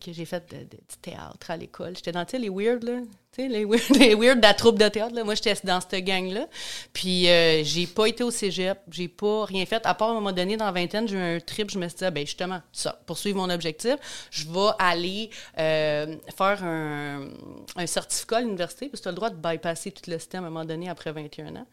Que 0.00 0.12
j'ai 0.12 0.24
fait 0.24 0.52
du 0.52 0.96
théâtre 1.00 1.50
à 1.50 1.56
l'école. 1.56 1.94
J'étais 1.96 2.12
dans, 2.12 2.26
les 2.32 2.48
weird, 2.48 2.82
là. 2.82 3.00
Les 3.38 3.64
weird, 3.64 3.96
les 3.98 4.14
weird 4.14 4.38
de 4.38 4.42
la 4.42 4.54
troupe 4.54 4.78
de 4.78 4.88
théâtre. 4.88 5.14
Moi, 5.24 5.34
j'étais 5.34 5.54
dans 5.64 5.80
cette 5.80 6.04
gang-là. 6.04 6.46
Puis, 6.92 7.28
euh, 7.28 7.62
j'ai 7.64 7.86
pas 7.86 8.06
été 8.06 8.24
au 8.24 8.30
cégep. 8.30 8.78
J'ai 8.90 9.08
pas 9.08 9.44
rien 9.44 9.66
fait. 9.66 9.84
À 9.84 9.94
part, 9.94 10.08
à 10.08 10.10
un 10.12 10.14
moment 10.14 10.32
donné, 10.32 10.56
dans 10.56 10.64
la 10.64 10.72
vingtaine, 10.72 11.06
j'ai 11.06 11.16
eu 11.16 11.36
un 11.36 11.40
trip. 11.40 11.70
Je 11.70 11.78
me 11.78 11.88
suis 11.88 11.98
dit, 11.98 12.04
ah, 12.04 12.10
ben, 12.10 12.26
justement, 12.26 12.60
ça, 12.72 13.00
poursuivre 13.06 13.38
mon 13.38 13.50
objectif, 13.50 13.96
je 14.30 14.46
vais 14.46 14.70
aller 14.78 15.30
euh, 15.58 16.16
faire 16.36 16.64
un, 16.64 17.28
un 17.76 17.86
certificat 17.86 18.38
à 18.38 18.40
l'université, 18.40 18.88
parce 18.88 19.00
que 19.00 19.04
tu 19.04 19.08
as 19.08 19.12
le 19.12 19.16
droit 19.16 19.30
de 19.30 19.36
bypasser 19.36 19.92
tout 19.92 20.10
le 20.10 20.18
système 20.18 20.44
à 20.44 20.46
un 20.46 20.50
moment 20.50 20.64
donné 20.64 20.88
après 20.88 21.12
21 21.12 21.56
ans. 21.56 21.66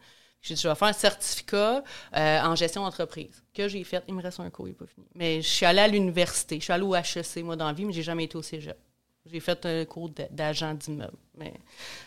J'ai 0.44 0.54
dit, 0.54 0.60
je 0.60 0.68
vais 0.68 0.74
faire 0.74 0.88
un 0.88 0.92
certificat 0.92 1.82
euh, 2.14 2.40
en 2.42 2.54
gestion 2.54 2.82
d'entreprise 2.82 3.42
que 3.54 3.66
j'ai 3.66 3.82
fait. 3.82 4.04
Il 4.08 4.14
me 4.14 4.22
reste 4.22 4.40
un 4.40 4.50
cours, 4.50 4.68
il 4.68 4.72
n'est 4.72 4.76
pas 4.76 4.86
fini. 4.86 5.06
Mais 5.14 5.40
je 5.40 5.48
suis 5.48 5.64
allée 5.64 5.80
à 5.80 5.88
l'université. 5.88 6.58
Je 6.58 6.64
suis 6.64 6.72
allée 6.72 6.84
au 6.84 6.94
HEC, 6.94 7.42
moi, 7.42 7.56
dans 7.56 7.66
la 7.66 7.72
vie, 7.72 7.86
mais 7.86 7.94
j'ai 7.94 8.02
jamais 8.02 8.24
été 8.24 8.36
au 8.36 8.42
cégep. 8.42 8.76
J'ai 9.26 9.40
fait 9.40 9.64
un 9.66 9.84
cours 9.86 10.10
d'agent 10.30 10.74
d'immeuble. 10.74 11.16
Mais 11.36 11.54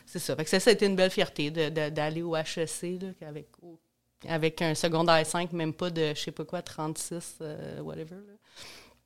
c'est 0.05 0.19
ça. 0.19 0.35
Fait 0.35 0.43
que 0.43 0.49
ça, 0.49 0.59
ça 0.59 0.69
a 0.69 0.73
été 0.73 0.85
une 0.85 0.95
belle 0.95 1.09
fierté 1.11 1.49
d'aller 1.51 2.21
au 2.21 2.35
HEC 2.35 2.99
là, 3.01 3.27
avec, 3.27 3.47
au- 3.61 3.79
avec 4.27 4.61
un 4.61 4.75
secondaire 4.75 5.25
5, 5.25 5.51
même 5.53 5.73
pas 5.73 5.89
de, 5.89 6.13
je 6.15 6.19
sais 6.21 6.31
pas 6.31 6.45
quoi, 6.45 6.61
36, 6.61 7.35
euh, 7.41 7.79
whatever. 7.81 8.15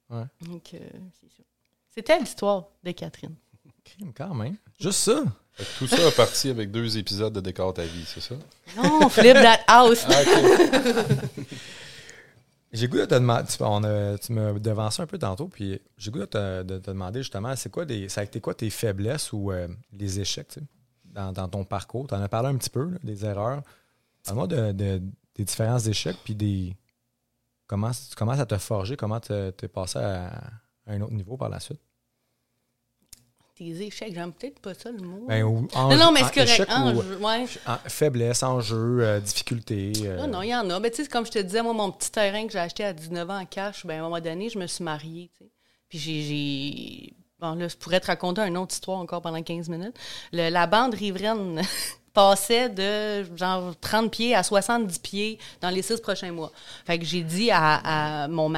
là. 0.10 0.18
Ouais. 0.20 0.26
Donc, 0.48 0.74
euh. 0.74 0.80
C'était 1.94 2.20
l'histoire 2.20 2.66
de 2.84 2.92
Catherine. 2.92 3.36
Crime, 3.84 4.12
quand 4.16 4.34
même. 4.34 4.56
Juste 4.80 5.00
ça. 5.00 5.24
Fait 5.54 5.64
que 5.66 5.78
tout 5.80 5.88
ça 5.88 6.08
a 6.08 6.12
parti 6.12 6.50
avec 6.50 6.72
deux 6.72 6.98
épisodes 6.98 7.34
de 7.34 7.42
Décor 7.42 7.74
ta 7.74 7.84
vie, 7.84 8.06
c'est 8.06 8.22
ça? 8.22 8.36
Non, 8.78 9.10
flip 9.10 9.34
that 9.34 9.62
house. 9.68 10.06
Ah. 10.08 10.22
J'ai 12.74 12.88
goût 12.88 12.98
de 12.98 13.06
te 13.06 13.16
demander. 13.16 13.48
Tu, 13.48 13.58
on 13.62 13.84
a- 13.84 14.18
tu 14.18 14.32
un 15.02 15.08
peu 15.08 15.18
tantôt, 15.18 15.48
puis 15.48 15.80
j'ai 15.98 16.12
goût 16.12 16.20
de 16.20 16.26
te, 16.26 16.64
de 16.64 16.78
te 16.80 16.92
demander 16.92 17.20
justement, 17.22 17.56
c'est 17.56 17.70
quoi 17.70 17.86
des, 17.86 18.08
ça 18.10 18.22
a 18.22 18.24
été 18.24 18.40
quoi 18.40 18.54
tes 18.54 18.70
faiblesses 18.70 19.34
ou 19.34 19.52
euh, 19.52 19.68
les 19.92 20.20
échecs 20.20 20.48
tu 20.50 20.60
sais, 20.62 20.66
dans, 21.06 21.34
ton 21.50 21.66
parcours? 21.66 22.08
Tu 22.08 22.14
en 22.16 22.22
as 22.22 22.30
parlé 22.30 22.50
un 22.50 22.58
petit 22.58 22.70
peu, 22.70 22.98
des 23.04 23.26
erreurs. 23.26 23.62
Parle-moi 24.24 24.48
de, 24.48 24.72
de- 24.72 25.02
des 25.36 25.46
différents 25.46 25.80
échecs, 25.80 26.18
puis 26.24 26.36
des. 26.36 26.76
Comment, 27.68 27.92
comment 28.18 28.36
ça 28.36 28.46
t'a 28.46 28.60
forgé, 28.60 28.98
comment 28.98 29.20
t'es 29.20 29.52
passé 29.74 30.00
à 30.00 30.32
un 30.88 31.02
autre 31.02 31.14
niveau 31.14 31.38
par 31.38 31.50
la 31.50 31.60
suite? 31.60 31.82
Tes 33.64 33.84
échecs, 33.84 34.12
j'aime 34.16 34.34
peut-être 34.34 34.58
pas 34.60 34.74
ça 34.74 34.90
le 34.90 34.98
mot. 34.98 35.26
Ben, 35.28 35.44
ou 35.44 35.68
non, 35.76 35.96
non, 35.96 36.12
mais 36.12 36.22
c'est 36.24 36.34
correct. 36.34 36.50
échec 36.50 36.68
ou- 36.68 37.02
je- 37.04 37.14
ouais. 37.24 37.46
en- 37.68 37.78
faiblesse, 37.90 38.42
enjeu, 38.42 39.02
euh, 39.02 39.20
difficulté. 39.20 39.94
euh, 40.04 40.18
Non, 40.18 40.26
non, 40.28 40.42
il 40.42 40.48
y 40.50 40.56
en 40.56 40.68
a. 40.72 40.80
Mais 40.80 40.90
tu 40.90 41.04
sais, 41.04 41.08
comme 41.08 41.28
je 41.28 41.32
te 41.32 41.38
disais, 41.38 41.62
moi, 41.62 41.74
mon 41.74 41.92
petit 41.92 42.10
terrain 42.10 42.48
que 42.48 42.52
j'ai 42.54 42.58
acheté 42.58 42.84
à 42.84 42.92
19 42.92 43.30
ans 43.30 43.40
en 43.40 43.46
cash, 43.46 43.86
ben, 43.86 43.98
à 43.98 44.00
un 44.00 44.04
moment 44.10 44.20
donné, 44.20 44.50
je 44.50 44.58
me 44.58 44.66
suis 44.66 44.84
mariée. 44.84 45.30
Puis 45.90 46.00
j'ai-. 46.00 47.14
Bon, 47.40 47.54
là, 47.54 47.68
je 47.68 47.76
pourrais 47.76 48.00
te 48.00 48.08
raconter 48.08 48.42
une 48.42 48.58
autre 48.58 48.74
histoire 48.74 48.98
encore 48.98 49.22
pendant 49.22 49.44
15 49.44 49.70
minutes. 49.70 49.96
Le- 50.34 50.50
la 50.50 50.66
bande 50.66 50.96
riveraine 50.96 51.62
passait 52.14 52.68
de 52.70 53.24
genre 53.38 53.76
30 53.80 54.10
pieds 54.12 54.34
à 54.36 54.42
70 54.42 54.98
pieds 54.98 55.38
dans 55.62 55.70
les 55.70 55.84
six 55.84 56.02
prochains 56.02 56.32
mois. 56.32 56.52
Fait 56.86 56.98
que 56.98 57.06
j'ai 57.06 57.22
dit 57.22 57.52
à, 57.52 58.24
à 58.24 58.28
mon, 58.28 58.52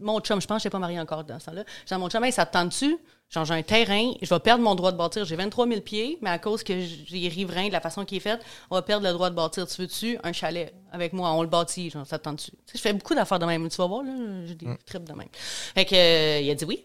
mon 0.00 0.20
chum, 0.20 0.38
je 0.40 0.46
pense 0.46 0.58
que 0.58 0.62
je 0.64 0.68
n'étais 0.68 0.70
pas 0.70 0.78
mariée 0.78 1.00
encore 1.00 1.24
dans 1.24 1.38
ce 1.40 1.46
temps-là, 1.46 1.64
j'ai 1.80 1.86
dit 1.86 1.94
à 1.94 1.98
mon 1.98 2.10
chum, 2.10 2.22
hey, 2.24 2.32
ça 2.32 2.44
te 2.44 2.52
tente-tu? 2.52 2.98
Genre, 3.30 3.44
j'ai 3.44 3.54
un 3.54 3.62
terrain, 3.62 4.12
je 4.20 4.28
vais 4.28 4.40
perdre 4.40 4.64
mon 4.64 4.74
droit 4.74 4.90
de 4.90 4.96
bâtir. 4.96 5.24
J'ai 5.24 5.36
23 5.36 5.68
000 5.68 5.80
pieds, 5.82 6.18
mais 6.20 6.30
à 6.30 6.38
cause 6.40 6.64
que 6.64 6.74
j'ai 6.80 7.28
riverain, 7.28 7.68
de 7.68 7.72
la 7.72 7.80
façon 7.80 8.04
qui 8.04 8.16
est 8.16 8.20
faite, 8.20 8.40
on 8.70 8.74
va 8.74 8.82
perdre 8.82 9.06
le 9.06 9.12
droit 9.12 9.30
de 9.30 9.36
bâtir. 9.36 9.68
Tu 9.68 9.80
veux-tu 9.80 10.18
un 10.24 10.32
chalet 10.32 10.74
avec 10.90 11.12
moi? 11.12 11.30
On 11.32 11.42
le 11.42 11.48
bâtit, 11.48 11.90
genre, 11.90 12.04
ça 12.04 12.18
te 12.18 12.24
tente-tu? 12.24 12.50
Je 12.74 12.78
fais 12.78 12.92
beaucoup 12.92 13.14
d'affaires 13.14 13.38
de 13.38 13.46
même. 13.46 13.68
Tu 13.68 13.76
vas 13.76 13.86
voir, 13.86 14.02
là, 14.02 14.12
j'ai 14.46 14.56
des 14.56 14.66
trips 14.84 15.04
de 15.04 15.12
même. 15.12 15.28
Fait 15.32 15.84
que, 15.84 15.94
euh, 15.94 16.40
il 16.40 16.50
a 16.50 16.54
dit 16.56 16.64
oui. 16.64 16.84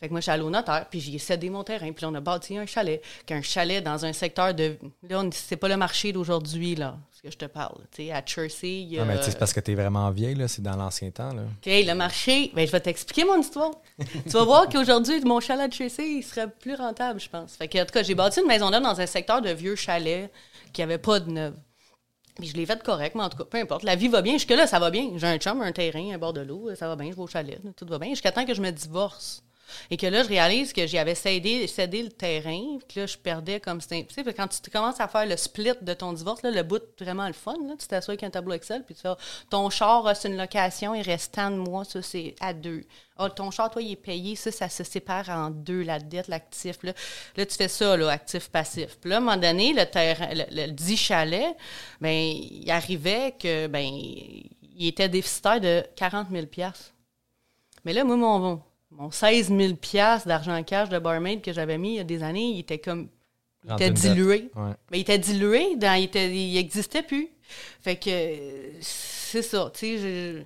Fait 0.00 0.08
que 0.08 0.12
moi, 0.12 0.20
je 0.20 0.24
suis 0.24 0.32
allée 0.32 0.42
au 0.42 0.50
notaire, 0.50 0.86
puis 0.90 1.00
j'ai 1.00 1.18
cédé 1.18 1.48
mon 1.48 1.62
terrain, 1.62 1.90
puis 1.92 2.02
là, 2.02 2.10
on 2.10 2.14
a 2.14 2.20
bâti 2.20 2.58
un 2.58 2.66
chalet, 2.66 3.00
qu'un 3.26 3.42
chalet 3.42 3.82
dans 3.82 4.04
un 4.04 4.12
secteur 4.12 4.52
de... 4.52 4.76
Là, 5.08 5.22
c'est 5.32 5.56
pas 5.56 5.68
le 5.68 5.76
marché 5.76 6.12
d'aujourd'hui, 6.12 6.74
là, 6.74 6.98
ce 7.12 7.22
que 7.22 7.30
je 7.30 7.38
te 7.38 7.44
parle. 7.44 7.78
Tu 7.92 8.04
sais, 8.04 8.12
à 8.12 8.20
Chersey, 8.20 8.82
y 8.82 8.98
a... 8.98 9.02
Non, 9.02 9.06
mais 9.06 9.18
tu 9.18 9.24
sais, 9.24 9.30
c'est 9.30 9.38
parce 9.38 9.52
que 9.52 9.60
t'es 9.60 9.74
vraiment 9.74 10.10
vieille, 10.10 10.34
là, 10.34 10.48
c'est 10.48 10.62
dans 10.62 10.76
l'ancien 10.76 11.10
temps. 11.10 11.32
Là. 11.32 11.42
OK, 11.42 11.66
le 11.66 11.94
marché, 11.94 12.50
ben, 12.54 12.66
je 12.66 12.72
vais 12.72 12.80
t'expliquer 12.80 13.24
mon 13.24 13.40
histoire. 13.40 13.70
tu 13.98 14.30
vas 14.30 14.44
voir 14.44 14.68
qu'aujourd'hui, 14.68 15.20
mon 15.20 15.40
chalet 15.40 15.70
de 15.70 15.74
Chersey, 15.74 16.16
il 16.16 16.22
serait 16.22 16.50
plus 16.50 16.74
rentable, 16.74 17.20
je 17.20 17.28
pense. 17.28 17.54
Fait 17.54 17.68
que, 17.68 17.80
en 17.80 17.86
tout 17.86 17.94
cas, 17.94 18.02
j'ai 18.02 18.16
bâti 18.16 18.40
une 18.40 18.48
maison 18.48 18.70
neuve 18.70 18.82
dans 18.82 19.00
un 19.00 19.06
secteur 19.06 19.40
de 19.42 19.50
vieux 19.50 19.76
chalets 19.76 20.30
qui 20.72 20.82
avait 20.82 20.98
pas 20.98 21.20
de 21.20 21.30
neuf. 21.30 21.54
Puis 22.34 22.48
je 22.48 22.56
l'ai 22.56 22.66
fait 22.66 22.82
correct, 22.82 23.14
mais 23.14 23.22
en 23.22 23.28
tout 23.28 23.38
cas, 23.38 23.44
peu 23.44 23.58
importe. 23.58 23.84
La 23.84 23.94
vie 23.94 24.08
va 24.08 24.20
bien. 24.20 24.32
Jusque-là, 24.34 24.66
ça 24.66 24.80
va 24.80 24.90
bien. 24.90 25.12
J'ai 25.16 25.28
un 25.28 25.38
chum, 25.38 25.62
un 25.62 25.70
terrain, 25.70 26.12
un 26.12 26.18
bord 26.18 26.32
de 26.32 26.40
l'eau, 26.40 26.74
ça 26.74 26.88
va 26.88 26.96
bien, 26.96 27.10
je 27.10 27.14
vais 27.14 27.22
au 27.22 27.28
chalet, 27.28 27.60
tout 27.76 27.86
va 27.86 27.98
bien. 27.98 28.10
Jusqu'à 28.10 28.32
temps 28.32 28.44
que 28.44 28.54
je 28.54 28.60
me 28.60 28.72
divorce. 28.72 29.43
Et 29.90 29.96
que 29.96 30.06
là, 30.06 30.22
je 30.22 30.28
réalise 30.28 30.72
que 30.72 30.86
j'avais 30.86 31.14
cédé, 31.14 31.66
cédé 31.66 32.02
le 32.02 32.10
terrain, 32.10 32.78
puis 32.78 32.94
que 32.94 33.00
là, 33.00 33.06
je 33.06 33.16
perdais 33.16 33.60
comme 33.60 33.80
c'était. 33.80 34.04
Tu 34.04 34.14
sais, 34.14 34.34
quand 34.34 34.48
tu 34.48 34.70
commences 34.70 35.00
à 35.00 35.08
faire 35.08 35.26
le 35.26 35.36
split 35.36 35.72
de 35.80 35.94
ton 35.94 36.12
divorce, 36.12 36.42
là, 36.42 36.50
le 36.50 36.62
bout 36.62 36.82
vraiment 37.00 37.26
le 37.26 37.32
fun, 37.32 37.56
là, 37.66 37.74
tu 37.78 37.86
t'assois 37.86 38.12
avec 38.12 38.22
un 38.22 38.30
tableau 38.30 38.54
Excel, 38.54 38.84
puis 38.84 38.94
tu 38.94 39.02
fais 39.02 39.08
ton 39.50 39.70
char, 39.70 40.14
c'est 40.16 40.28
une 40.28 40.36
location, 40.36 40.94
il 40.94 41.02
reste 41.02 41.34
tant 41.34 41.50
de 41.50 41.56
mois, 41.56 41.84
ça, 41.84 42.02
c'est 42.02 42.34
à 42.40 42.52
deux. 42.52 42.84
Ah, 43.16 43.30
ton 43.30 43.50
char, 43.50 43.70
toi, 43.70 43.80
il 43.80 43.92
est 43.92 43.96
payé, 43.96 44.34
ça, 44.34 44.50
ça 44.50 44.68
se 44.68 44.82
sépare 44.82 45.28
en 45.28 45.50
deux, 45.50 45.82
la 45.82 46.00
dette, 46.00 46.28
l'actif. 46.28 46.82
Là, 46.82 46.92
là 47.36 47.46
tu 47.46 47.54
fais 47.54 47.68
ça, 47.68 47.96
là, 47.96 48.10
actif-passif. 48.10 48.98
Puis 49.00 49.10
là, 49.10 49.16
à 49.16 49.18
un 49.18 49.22
moment 49.22 49.36
donné, 49.36 49.72
le 49.72 49.86
terrain, 49.86 50.28
le, 50.32 50.44
le 50.50 50.72
dit 50.72 50.96
chalet, 50.96 51.56
ben, 52.00 52.10
il 52.10 52.68
arrivait 52.70 53.34
que, 53.38 53.68
ben, 53.68 53.84
il 54.76 54.86
était 54.88 55.08
déficitaire 55.08 55.60
de 55.60 55.84
40 55.96 56.28
000 56.30 56.46
Mais 57.84 57.92
là, 57.92 58.04
moi, 58.04 58.16
mon, 58.16 58.62
mon 58.96 59.10
16 59.10 59.48
000 59.48 59.74
d'argent 60.26 60.62
cash 60.62 60.88
de 60.88 60.98
barmaid 60.98 61.42
que 61.42 61.52
j'avais 61.52 61.78
mis 61.78 61.94
il 61.94 61.96
y 61.96 62.00
a 62.00 62.04
des 62.04 62.22
années, 62.22 62.50
il 62.50 62.60
était 62.60 62.78
comme. 62.78 63.08
Il 63.66 63.72
était 63.72 63.90
dilué. 64.14 64.50
Ouais. 64.54 64.72
Mais 64.90 64.98
il 64.98 65.00
était 65.02 65.18
dilué, 65.18 65.76
dans, 65.76 65.94
il, 65.94 66.04
était, 66.04 66.30
il 66.34 66.56
existait 66.58 67.02
plus. 67.02 67.28
Fait 67.82 67.96
que 67.96 68.10
c'est 68.80 69.42
ça, 69.42 69.70
tu 69.74 69.80
sais. 69.80 69.98
je- 69.98 70.42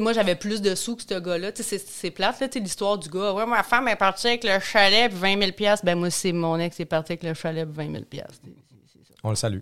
moi, 0.00 0.14
j'avais 0.14 0.34
plus 0.36 0.62
de 0.62 0.74
sous 0.74 0.96
que 0.96 1.02
ce 1.02 1.18
gars-là. 1.20 1.50
C'est 1.54 2.10
plate, 2.10 2.40
là, 2.40 2.48
l'histoire 2.54 2.96
du 2.96 3.10
gars. 3.10 3.34
Ouais, 3.34 3.44
ma 3.44 3.62
femme 3.62 3.88
est 3.88 3.96
partie 3.96 4.28
avec 4.28 4.44
le 4.44 4.58
chalet 4.60 5.10
puis 5.10 5.18
20 5.20 5.38
000 5.56 5.76
Ben, 5.84 5.94
moi, 5.98 6.08
c'est 6.10 6.32
mon 6.32 6.58
ex 6.58 6.76
qui 6.76 6.82
est 6.82 6.86
parti 6.86 7.12
avec 7.12 7.22
le 7.22 7.34
chalet 7.34 7.68
puis 7.68 7.86
20 7.86 7.92
000 8.12 8.24
On 9.22 9.30
le 9.30 9.36
salue. 9.36 9.58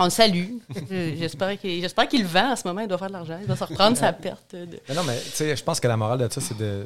On 0.00 0.04
le 0.04 0.10
salue. 0.10 0.46
Je- 0.90 1.14
J'espère 1.16 1.56
qu'il 1.60 1.80
qu'il 2.08 2.22
le 2.22 2.26
vend 2.28 2.50
en 2.50 2.56
ce 2.56 2.66
moment. 2.66 2.80
Il 2.80 2.88
doit 2.88 2.98
faire 2.98 3.06
de 3.06 3.12
l'argent. 3.12 3.38
Il 3.40 3.46
va 3.46 3.54
se 3.54 3.62
reprendre 3.62 3.96
sa 3.96 4.12
perte. 4.12 4.56
de- 4.56 4.80
Mais 4.88 4.94
non, 4.96 5.04
mais 5.04 5.16
tu 5.20 5.30
sais, 5.30 5.54
je 5.54 5.62
pense 5.62 5.78
que 5.78 5.86
la 5.86 5.96
morale 5.96 6.18
de 6.18 6.32
ça, 6.32 6.40
c'est 6.40 6.56
de. 6.58 6.84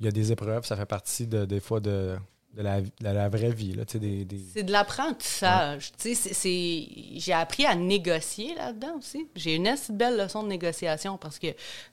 Il 0.00 0.06
y 0.06 0.08
a 0.08 0.12
des 0.12 0.32
épreuves, 0.32 0.64
ça 0.66 0.76
fait 0.76 0.86
partie 0.86 1.26
de, 1.26 1.44
des 1.44 1.60
fois 1.60 1.78
de, 1.80 2.16
de, 2.54 2.62
la, 2.62 2.80
de 2.80 2.88
la 3.00 3.28
vraie 3.28 3.52
vie. 3.52 3.76
Des, 3.94 4.24
des- 4.24 4.40
C'est 4.52 4.64
de 4.64 4.72
l'apprentissage. 4.72 5.92
C'est- 5.96 6.88
J'ai 7.16 7.32
appris 7.32 7.64
à 7.64 7.74
négocier 7.76 8.54
là-dedans 8.56 8.96
aussi. 8.98 9.28
J'ai 9.36 9.54
une 9.54 9.68
assez 9.68 9.92
belle 9.92 10.16
leçon 10.16 10.42
de 10.42 10.48
négociation 10.48 11.16
parce 11.16 11.38
que 11.38 11.46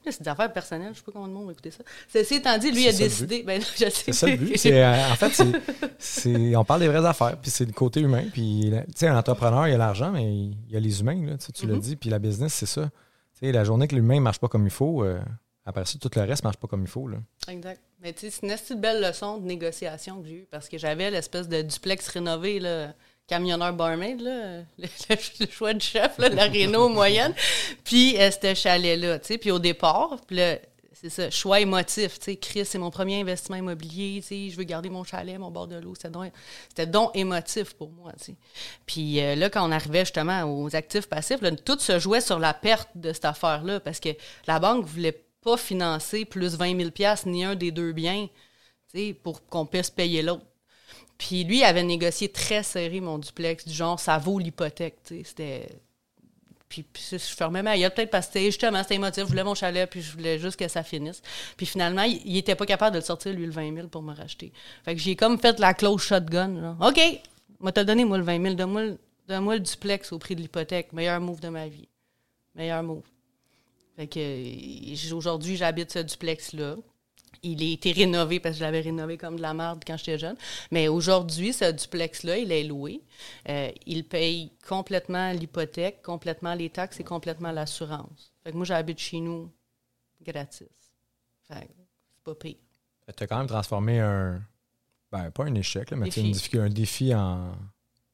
c'est 0.10 0.24
des 0.24 0.28
affaires 0.28 0.52
personnelles. 0.52 0.94
Je 0.94 0.98
sais 0.98 1.04
pas 1.04 1.12
comment 1.12 1.28
le 1.28 1.34
monde 1.34 1.46
va 1.46 1.52
écouter 1.52 1.72
ça. 1.72 1.84
Ceci 2.12 2.36
étant 2.36 2.58
dit, 2.58 2.72
lui 2.72 2.88
a 2.88 2.92
décidé. 2.92 3.44
Ben, 3.44 3.62
je 3.62 3.78
sais. 3.86 3.90
C'est 3.92 4.14
ça 4.14 4.28
le 4.28 4.38
but. 4.38 4.58
C'est, 4.58 4.84
euh, 4.84 5.12
en 5.12 5.16
fait, 5.16 5.30
c'est, 5.32 5.52
c'est- 6.00 6.56
on 6.56 6.66
parle 6.66 6.82
des 6.82 6.88
vraies 6.88 7.06
affaires, 7.06 7.38
puis 7.40 7.52
c'est 7.52 7.66
le 7.66 7.74
côté 7.74 8.02
humain. 8.02 8.24
Puis, 8.34 8.70
la- 8.72 8.82
tu 8.84 8.92
sais, 8.96 9.08
un 9.08 9.18
entrepreneur, 9.18 9.68
il 9.68 9.72
y 9.72 9.76
a 9.76 9.78
l'argent, 9.78 10.12
mais 10.12 10.24
il 10.34 10.58
y 10.72 10.76
a 10.76 10.80
les 10.80 11.02
humains, 11.02 11.24
là, 11.28 11.38
tu 11.38 11.68
l'as 11.68 11.76
Mhm. 11.76 11.80
dit. 11.80 11.96
Puis 11.96 12.10
la 12.10 12.18
business, 12.20 12.54
c'est 12.54 12.66
ça. 12.66 12.90
La 13.44 13.64
journée 13.64 13.88
que 13.88 13.96
l'humain 13.96 14.16
ne 14.16 14.22
marche 14.22 14.40
pas 14.40 14.48
comme 14.48 14.66
il 14.66 14.72
faut, 14.72 15.04
euh, 15.04 15.20
après 15.66 15.86
ça, 15.86 15.98
tout 16.00 16.10
le 16.16 16.22
reste 16.22 16.44
ne 16.44 16.48
marche 16.48 16.58
pas 16.58 16.68
comme 16.68 16.82
il 16.82 16.90
faut. 16.90 17.08
Là. 17.08 17.18
Exact. 17.48 17.82
Mais 18.02 18.14
tu 18.14 18.22
sais, 18.22 18.30
c'est 18.32 18.46
une 18.46 18.52
assez 18.52 18.76
belle 18.76 19.02
leçon 19.02 19.38
de 19.38 19.46
négociation 19.46 20.22
que 20.22 20.28
j'ai 20.28 20.36
eue 20.36 20.48
parce 20.50 20.68
que 20.68 20.78
j'avais 20.78 21.12
l'espèce 21.12 21.48
de 21.48 21.62
duplex 21.62 22.08
rénové, 22.08 22.60
là, 22.60 22.94
camionneur 23.28 23.74
barmaid, 23.74 24.22
là, 24.22 24.58
le, 24.80 24.88
le 25.40 25.48
choix 25.48 25.74
de 25.74 25.82
chef, 25.82 26.18
là, 26.18 26.30
la 26.30 26.46
Renault 26.46 26.90
moyenne. 26.94 27.34
Puis 27.84 28.20
euh, 28.20 28.32
ce 28.32 28.54
chalet-là, 28.56 29.20
tu 29.20 29.28
sais. 29.28 29.38
Puis 29.38 29.52
au 29.52 29.60
départ, 29.60 30.20
puis 30.26 30.38
là, 30.38 30.58
c'est 30.94 31.10
ça, 31.10 31.30
choix 31.30 31.60
émotif, 31.60 32.20
tu 32.20 32.26
sais. 32.26 32.36
Chris, 32.38 32.66
c'est 32.66 32.80
mon 32.80 32.90
premier 32.90 33.22
investissement 33.22 33.56
immobilier, 33.56 34.20
tu 34.22 34.28
sais. 34.28 34.50
Je 34.50 34.58
veux 34.58 34.64
garder 34.64 34.90
mon 34.90 35.04
chalet, 35.04 35.38
mon 35.38 35.52
bord 35.52 35.68
de 35.68 35.78
l'eau. 35.78 35.94
C'était 35.96 36.10
donc, 36.10 36.32
c'était 36.70 36.88
donc 36.88 37.12
émotif 37.16 37.74
pour 37.76 37.92
moi, 37.92 38.12
tu 38.18 38.26
sais. 38.26 38.36
Puis 38.88 39.22
euh, 39.22 39.36
là, 39.36 39.52
quand 39.52 39.68
on 39.68 39.72
arrivait 39.72 40.06
justement 40.06 40.44
aux 40.44 40.76
actifs 40.76 41.08
passifs, 41.08 41.42
là, 41.42 41.52
tout 41.52 41.80
se 41.80 42.00
jouait 42.00 42.22
sur 42.22 42.40
la 42.40 42.56
perte 42.56 42.90
de 42.96 43.14
cette 43.14 43.26
affaire-là 43.26 43.80
parce 43.80 44.00
que 44.00 44.10
la 44.48 44.60
banque 44.60 44.86
voulait 44.86 45.24
pas 45.42 45.58
financer 45.58 46.26
plus 46.26 46.56
20 46.56 46.80
000 46.80 46.90
ni 47.26 47.44
un 47.44 47.56
des 47.56 47.72
deux 47.72 47.92
biens, 47.92 48.28
pour 49.24 49.46
qu'on 49.48 49.66
puisse 49.66 49.90
payer 49.90 50.22
l'autre. 50.22 50.46
Puis 51.18 51.44
lui, 51.44 51.60
il 51.60 51.64
avait 51.64 51.84
négocié 51.84 52.30
très 52.30 52.64
serré 52.64 53.00
mon 53.00 53.20
duplex, 53.20 53.68
du 53.68 53.74
genre, 53.74 54.00
ça 54.00 54.18
vaut 54.18 54.40
l'hypothèque. 54.40 54.98
C'était... 55.04 55.70
Puis, 56.68 56.86
je 57.12 57.18
fermais 57.18 57.62
ma 57.62 57.78
gueule, 57.78 57.94
peut-être 57.94 58.10
parce 58.10 58.28
que 58.28 58.40
justement, 58.40 58.82
c'était 58.82 58.96
émotif. 58.96 59.24
Je 59.24 59.28
voulais 59.28 59.44
mon 59.44 59.56
chalet, 59.56 59.90
puis 59.90 60.02
je 60.02 60.14
voulais 60.14 60.40
juste 60.40 60.58
que 60.58 60.70
ça 60.70 60.84
finisse. 60.84 61.22
Puis 61.58 61.66
finalement, 61.66 62.04
il, 62.04 62.22
il 62.26 62.38
était 62.38 62.56
pas 62.56 62.66
capable 62.66 62.94
de 62.94 63.00
le 63.00 63.06
sortir, 63.06 63.34
lui, 63.34 63.46
le 63.46 63.52
20 63.52 63.76
000 63.76 63.88
pour 63.90 64.02
me 64.02 64.16
racheter. 64.16 64.54
Fait 64.86 64.96
que 64.96 65.02
j'ai 65.02 65.18
comme 65.18 65.38
fait 65.38 65.60
la 65.60 65.74
clause 65.74 66.02
shotgun. 66.02 66.62
Genre. 66.62 66.78
OK, 66.80 67.02
moi 67.60 67.74
te 67.74 67.82
donné, 67.82 68.06
moi, 68.06 68.18
le 68.18 68.24
20 68.24 68.42
000. 68.42 68.56
Donne-moi 68.56 68.82
donne-moi 69.28 69.56
le 69.56 69.60
duplex 69.60 70.12
au 70.14 70.18
prix 70.18 70.36
de 70.36 70.42
l'hypothèque. 70.42 70.94
Meilleur 70.94 71.20
move 71.20 71.42
de 71.42 71.50
ma 71.50 71.68
vie. 71.68 71.90
Meilleur 72.56 72.84
move. 72.84 73.04
Fait 74.02 74.08
que 74.08 74.20
euh, 74.20 75.16
aujourd'hui, 75.16 75.58
j'habite 75.58 75.92
ce 75.92 76.00
duplex-là. 76.00 76.76
Il 77.44 77.62
a 77.62 77.66
été 77.74 77.92
rénové 77.92 78.40
parce 78.40 78.56
que 78.56 78.60
je 78.60 78.64
l'avais 78.64 78.82
rénové 78.82 79.16
comme 79.16 79.36
de 79.36 79.42
la 79.44 79.54
merde 79.54 79.84
quand 79.86 79.96
j'étais 79.96 80.18
jeune. 80.18 80.36
Mais 80.72 80.88
aujourd'hui, 80.88 81.54
ce 81.54 81.72
duplex-là, 81.72 82.40
il 82.40 82.52
est 82.52 82.64
loué. 82.64 83.02
Euh, 83.48 83.70
il 83.86 84.04
paye 84.08 84.54
complètement 84.68 85.32
l'hypothèque, 85.34 86.02
complètement 86.02 86.56
les 86.56 86.72
taxes 86.72 87.00
et 87.00 87.04
complètement 87.04 87.52
l'assurance. 87.52 88.34
Fait 88.44 88.52
que 88.52 88.58
moi, 88.58 88.66
j'habite 88.66 88.98
chez 88.98 89.20
nous 89.20 89.52
gratis. 90.26 90.68
Fait 91.48 91.68
que 91.68 91.74
c'est 91.78 92.24
pas 92.24 92.34
pire. 92.36 92.56
Tu 93.16 93.24
as 93.24 93.28
quand 93.28 93.38
même 93.38 93.48
transformé 93.48 94.00
un. 94.00 94.42
Ben, 95.12 95.30
pas 95.30 95.44
un 95.46 95.54
échec, 95.54 95.92
là, 95.92 95.98
mais 95.98 96.08
une 96.08 96.12
Défi. 96.12 96.32
difficulté- 96.32 96.66
un 96.66 96.70
défi 96.70 97.14
en, 97.14 97.52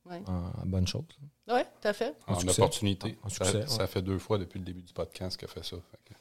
Ouais, 0.05 0.21
en 0.27 0.65
bonne 0.65 0.87
chose. 0.87 1.03
Ouais 1.47 1.63
tout 1.63 1.87
à 1.87 1.93
fait. 1.93 2.15
En 2.27 2.33
En 2.33 2.39
succès. 2.39 2.61
opportunité. 2.61 3.17
En 3.23 3.29
Ça, 3.29 3.45
succès, 3.45 3.67
ça 3.67 3.81
ouais. 3.81 3.87
fait 3.87 4.01
deux 4.01 4.19
fois 4.19 4.37
depuis 4.37 4.59
le 4.59 4.65
début 4.65 4.81
du 4.81 4.93
podcast 4.93 5.37
qu'elle 5.37 5.49
fait 5.49 5.63
ça. 5.63 5.77
Fait 5.91 6.13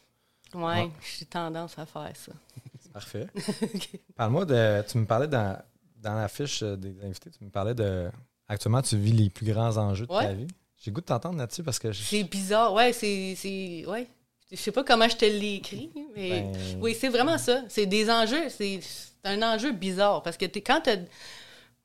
que- 0.53 0.57
Ouais, 0.59 0.63
Ouais. 0.85 0.91
j'ai 1.19 1.27
tendance 1.27 1.79
à 1.79 1.85
faire 1.87 2.11
ça. 2.15 2.33
C'est 2.81 2.93
parfait. 2.93 3.27
Parle-moi 4.17 4.45
de. 4.45 4.83
Tu 4.89 4.99
me 4.99 5.05
parlais 5.07 5.27
dans, 5.29 5.61
dans 6.01 6.15
la 6.15 6.29
fiche 6.29 6.63
des 6.63 6.95
invités, 7.05 7.31
tu 7.31 7.45
me 7.45 7.51
parlais 7.51 7.75
de. 7.75 8.11
Actuellement, 8.49 8.81
tu 8.83 8.97
vis 8.97 9.13
les 9.13 9.29
plus 9.29 9.47
grands 9.53 9.77
enjeux 9.77 10.07
de 10.07 10.13
ta 10.13 10.33
vie. 10.33 10.47
J'ai 10.79 10.91
goût 10.93 11.01
de 11.01 11.07
t'entendre 11.07 11.37
là-dessus 11.39 11.63
parce 11.65 11.79
que. 11.79 11.91
je- 11.93 12.03
C'est 12.03 12.23
bizarre. 12.25 12.73
Ouais, 12.73 12.93
c'est. 12.93 13.35
c'est- 13.37 13.85
Ouais. 13.87 14.07
Je 14.51 14.57
sais 14.57 14.71
pas 14.71 14.85
comment 14.85 15.09
je 15.09 15.17
te 15.17 15.25
l'ai 15.25 15.55
écrit, 15.57 15.91
mais. 16.15 16.43
Ben, 16.43 16.81
Oui, 16.81 16.97
c'est 16.99 17.09
vraiment 17.09 17.37
ça. 17.39 17.65
C'est 17.69 17.87
des 17.87 18.09
enjeux. 18.09 18.49
C'est 18.49 18.79
c'est 18.81 19.29
un 19.29 19.43
enjeu 19.43 19.73
bizarre 19.73 20.23
parce 20.23 20.37
que 20.37 20.45
t'es, 20.47 20.61
quand 20.63 20.81
t'as- 20.83 20.99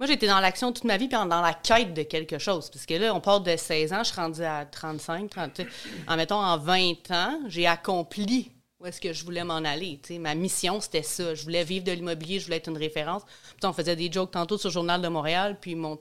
Moi, 0.01 0.09
été 0.09 0.25
dans 0.25 0.39
l'action 0.39 0.71
toute 0.73 0.85
ma 0.85 0.97
vie 0.97 1.07
puis 1.07 1.15
dans 1.15 1.41
la 1.41 1.53
quête 1.53 1.93
de 1.93 2.01
quelque 2.01 2.39
chose. 2.39 2.71
Parce 2.71 2.87
que 2.87 2.95
là, 2.95 3.13
on 3.13 3.19
part 3.21 3.39
de 3.39 3.55
16 3.55 3.93
ans, 3.93 3.99
je 4.03 4.11
suis 4.11 4.19
rendue 4.19 4.41
à 4.43 4.65
35, 4.65 5.29
30, 5.29 5.53
tu 5.53 5.61
sais. 5.61 5.69
en 6.07 6.17
mettons 6.17 6.37
en 6.39 6.57
20 6.57 7.11
ans, 7.11 7.39
j'ai 7.47 7.67
accompli 7.67 8.51
où 8.79 8.87
est-ce 8.87 8.99
que 8.99 9.13
je 9.13 9.23
voulais 9.23 9.43
m'en 9.43 9.57
aller. 9.57 10.01
Ma 10.19 10.33
mission, 10.33 10.81
c'était 10.81 11.03
ça. 11.03 11.35
Je 11.35 11.43
voulais 11.43 11.63
vivre 11.63 11.85
de 11.85 11.91
l'immobilier, 11.91 12.39
je 12.39 12.45
voulais 12.45 12.57
être 12.57 12.69
une 12.69 12.79
référence. 12.79 13.21
Puis 13.25 13.65
on 13.65 13.73
faisait 13.73 13.95
des 13.95 14.11
jokes 14.11 14.31
tantôt 14.31 14.57
sur 14.57 14.69
le 14.69 14.73
Journal 14.73 15.03
de 15.03 15.07
Montréal, 15.07 15.59
puis 15.61 15.75
mon, 15.75 15.99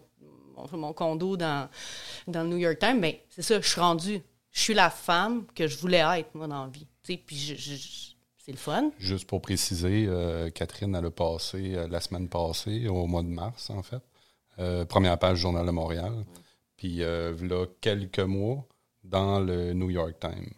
mon, 0.57 0.79
mon 0.79 0.93
condo 0.95 1.37
dans, 1.37 1.69
dans 2.27 2.43
le 2.43 2.49
New 2.49 2.57
York 2.57 2.79
Times. 2.79 3.01
Mais 3.01 3.27
c'est 3.29 3.43
ça, 3.43 3.61
je 3.61 3.69
suis 3.69 3.81
rendue. 3.83 4.23
Je 4.51 4.61
suis 4.63 4.73
la 4.73 4.89
femme 4.89 5.45
que 5.55 5.67
je 5.67 5.77
voulais 5.77 6.03
être, 6.21 6.35
moi, 6.35 6.47
dans 6.47 6.65
la 6.65 6.71
vie. 6.71 6.87
Puis 7.03 7.37
je- 7.37 8.10
c'est 8.51 8.53
le 8.53 8.59
fun. 8.59 8.91
Juste 8.99 9.27
pour 9.27 9.41
préciser, 9.41 10.07
euh, 10.09 10.51
Catherine, 10.51 10.95
elle 10.95 11.07
a 11.07 11.11
passé 11.11 11.75
euh, 11.75 11.89
la 11.89 12.01
semaine 12.01 12.29
passée, 12.29 12.89
au 12.89 13.07
mois 13.07 13.23
de 13.23 13.29
mars, 13.29 13.71
en 13.71 13.83
fait. 13.83 14.03
Euh, 14.59 14.85
première 14.85 15.19
page 15.19 15.37
du 15.37 15.41
Journal 15.43 15.65
de 15.67 15.71
Montréal. 15.71 16.25
Puis, 16.77 17.03
euh, 17.03 17.35
là, 17.43 17.67
quelques 17.81 18.19
mois, 18.21 18.67
dans 19.05 19.41
le 19.41 19.73
New 19.73 19.91
York 19.91 20.15
Times. 20.21 20.51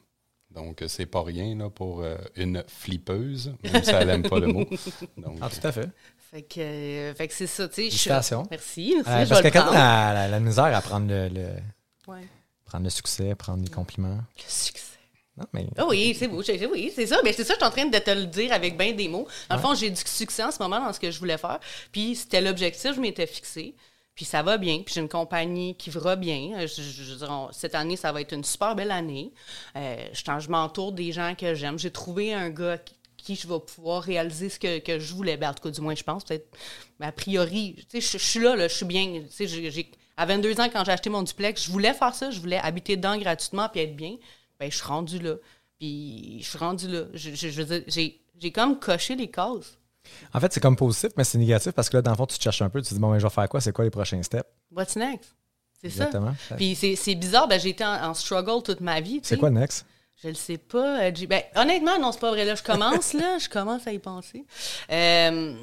Donc, 0.51 0.83
c'est 0.87 1.07
pas 1.07 1.23
rien 1.23 1.57
là, 1.57 1.71
pour 1.71 2.03
euh, 2.03 2.17
une 2.37 2.63
flippeuse, 2.67 3.55
même 3.65 3.83
si 3.83 3.91
elle 3.91 4.07
n'aime 4.09 4.29
pas 4.29 4.39
le 4.39 4.49
mot. 4.49 4.65
Donc, 5.17 5.39
Ah, 5.41 5.49
tout 5.49 5.67
à 5.67 5.73
fait. 5.73 5.89
Fait 6.19 6.43
que, 6.43 6.61
euh, 6.61 7.15
fait 7.15 7.29
que 7.29 7.35
c'est 7.35 7.47
ça, 7.47 7.69
tu 7.69 7.91
sais. 7.91 8.09
Merci, 8.11 8.35
merci. 8.51 8.95
Euh, 9.07 9.25
je 9.25 9.29
parce 9.31 9.43
que 9.43 9.49
quand 9.49 9.71
la, 9.73 10.29
la 10.29 10.41
misère 10.41 10.65
à 10.65 10.81
prendre 10.83 11.09
le, 11.09 11.29
le- 11.29 11.57
Ouais. 12.09 12.27
prendre 12.65 12.85
le 12.85 12.91
succès, 12.91 13.35
prendre 13.35 13.63
les 13.63 13.71
compliments. 13.71 14.17
Le 14.37 14.43
succès. 14.49 14.92
Non, 15.37 15.47
mais. 15.55 15.67
Ah 15.79 15.87
oui, 15.87 16.15
c'est 16.19 16.29
beau. 16.29 16.43
Oui, 16.73 16.93
c'est 16.95 17.07
ça. 17.07 17.19
Mais 17.25 17.33
c'est 17.33 17.45
ça, 17.45 17.55
je 17.55 17.59
suis 17.59 17.67
en 17.67 17.71
train 17.71 17.87
de 17.87 17.99
te 17.99 18.11
le 18.11 18.27
dire 18.27 18.53
avec 18.53 18.77
bien 18.77 18.93
des 18.93 19.09
mots. 19.09 19.27
Dans 19.49 19.57
le 19.57 19.63
fond, 19.63 19.75
j'ai 19.75 19.89
du 19.91 20.01
succès 20.05 20.45
en 20.45 20.51
ce 20.51 20.63
moment 20.63 20.79
dans 20.85 20.93
ce 20.93 21.01
que 21.01 21.11
je 21.11 21.19
voulais 21.19 21.39
faire. 21.39 21.59
Puis 21.91 22.17
c'était 22.17 22.41
l'objectif, 22.43 22.95
je 22.95 23.01
m'étais 23.01 23.27
fixé. 23.27 23.75
Puis 24.15 24.27
ça 24.27 24.43
va 24.43 24.59
bien. 24.59 24.83
Puis 24.83 24.95
j'ai 24.95 25.01
une 25.01 25.09
compagnie 25.09 25.75
qui 25.75 25.89
va 25.89 26.17
bien. 26.17 26.51
Euh, 26.59 26.67
Je, 26.67 26.83
je- 26.83 27.03
je 27.15 27.25
cette 27.53 27.75
année, 27.75 27.97
ça 27.97 28.13
va 28.13 28.21
être 28.21 28.35
une 28.35 28.45
super 28.45 28.75
belle 28.75 28.91
année. 28.91 29.33
Euh, 29.77 29.97
je, 30.13 30.49
m'entoure 30.51 30.93
des 30.93 31.13
gens 31.13 31.35
que 31.35 31.55
j'aime. 31.55 31.79
J'ai 31.79 31.91
trouvé 31.91 32.35
un 32.35 32.51
gars 32.51 32.77
qui, 32.77 32.95
qui 33.17 33.35
je 33.37 33.49
vais 33.49 33.59
pouvoir 33.61 34.03
réaliser 34.03 34.51
ce 34.51 34.59
que, 34.59 34.81
que 34.81 34.99
je 34.99 35.15
voulais. 35.15 35.39
Ben, 35.39 35.49
en 35.51 35.55
tout 35.55 35.63
cas, 35.63 35.71
du 35.71 35.81
moins, 35.81 35.95
je 35.95 36.03
pense. 36.03 36.25
Peut-être, 36.25 36.47
mais 37.01 37.07
a 37.07 37.13
priori, 37.13 37.77
je, 37.95 38.01
je 38.01 38.19
suis 38.19 38.41
là, 38.41 38.55
là, 38.55 38.69
je 38.69 38.75
suis 38.75 38.85
bien. 38.85 39.23
À 40.19 40.27
22 40.27 40.61
ans, 40.61 40.69
quand 40.71 40.85
j'ai 40.85 40.93
acheté 40.93 41.09
mon 41.09 41.23
duplex, 41.23 41.65
je 41.65 41.71
voulais 41.71 41.95
faire 41.95 42.15
ça. 42.15 42.31
Je 42.31 42.39
voulais 42.39 42.59
habiter 42.59 42.97
dedans 42.97 43.17
gratuitement 43.17 43.71
puis 43.71 43.81
être 43.81 43.97
bien. 43.97 44.17
Ben, 44.63 44.71
je 44.71 44.77
suis 44.77 44.87
rendu 44.87 45.19
là. 45.19 45.35
Puis 45.81 46.39
je 46.41 46.49
suis 46.49 46.59
rendu 46.59 46.87
là. 46.89 47.03
Je, 47.15 47.31
je- 47.35 47.49
je 47.49 47.63
veux 47.63 47.65
dire, 47.79 47.85
j'ai, 47.89 48.21
j'ai 48.39 48.53
comme 48.53 48.79
coché 48.79 49.17
les 49.17 49.29
cases. 49.29 49.77
En 50.33 50.39
fait, 50.41 50.53
c'est 50.53 50.61
comme 50.61 50.77
positif, 50.77 51.11
mais 51.17 51.25
c'est 51.25 51.39
négatif 51.39 51.73
parce 51.73 51.89
que 51.91 51.97
là, 51.97 52.03
dans 52.03 52.13
le 52.13 52.17
fond, 52.17 52.27
tu 52.27 52.39
te 52.39 52.43
cherches 52.43 52.63
un 52.63 52.69
peu. 52.69 52.81
Tu 52.81 52.89
te 52.91 52.95
dis, 52.95 53.01
bon, 53.01 53.11
ben, 53.11 53.19
je 53.19 53.27
vais 53.27 53.31
faire 53.31 53.49
quoi? 53.49 53.61
C'est 53.61 53.73
quoi 53.73 53.85
les 53.85 53.91
prochains 53.91 54.23
steps? 54.23 54.49
What's 54.71 54.95
next? 54.95 55.35
C'est 55.81 55.91
ça. 55.91 56.05
Exactement. 56.07 56.35
Puis 56.57 56.77
c'est, 56.77 56.95
c'est 56.95 57.17
bizarre, 57.17 57.49
ben, 57.49 57.59
j'ai 57.59 57.71
été 57.71 57.85
en, 57.85 58.11
en 58.11 58.15
struggle 58.15 58.63
toute 58.63 58.81
ma 58.81 59.01
vie. 59.01 59.19
C'est 59.25 59.37
quoi 59.37 59.51
next? 59.51 59.85
Je 60.23 60.29
le 60.29 60.35
sais 60.35 60.59
pas. 60.59 61.03
euh, 61.03 61.11
Ben, 61.29 61.43
honnêtement, 61.57 61.99
non, 61.99 62.13
c'est 62.13 62.21
pas 62.21 62.31
vrai. 62.31 62.45
Là, 62.45 62.55
je 62.55 62.63
commence, 62.63 63.13
là, 63.15 63.39
je 63.39 63.49
commence 63.49 63.85
à 63.89 63.93
y 63.93 63.99
penser. 63.99 64.45
Euh, 64.93 65.57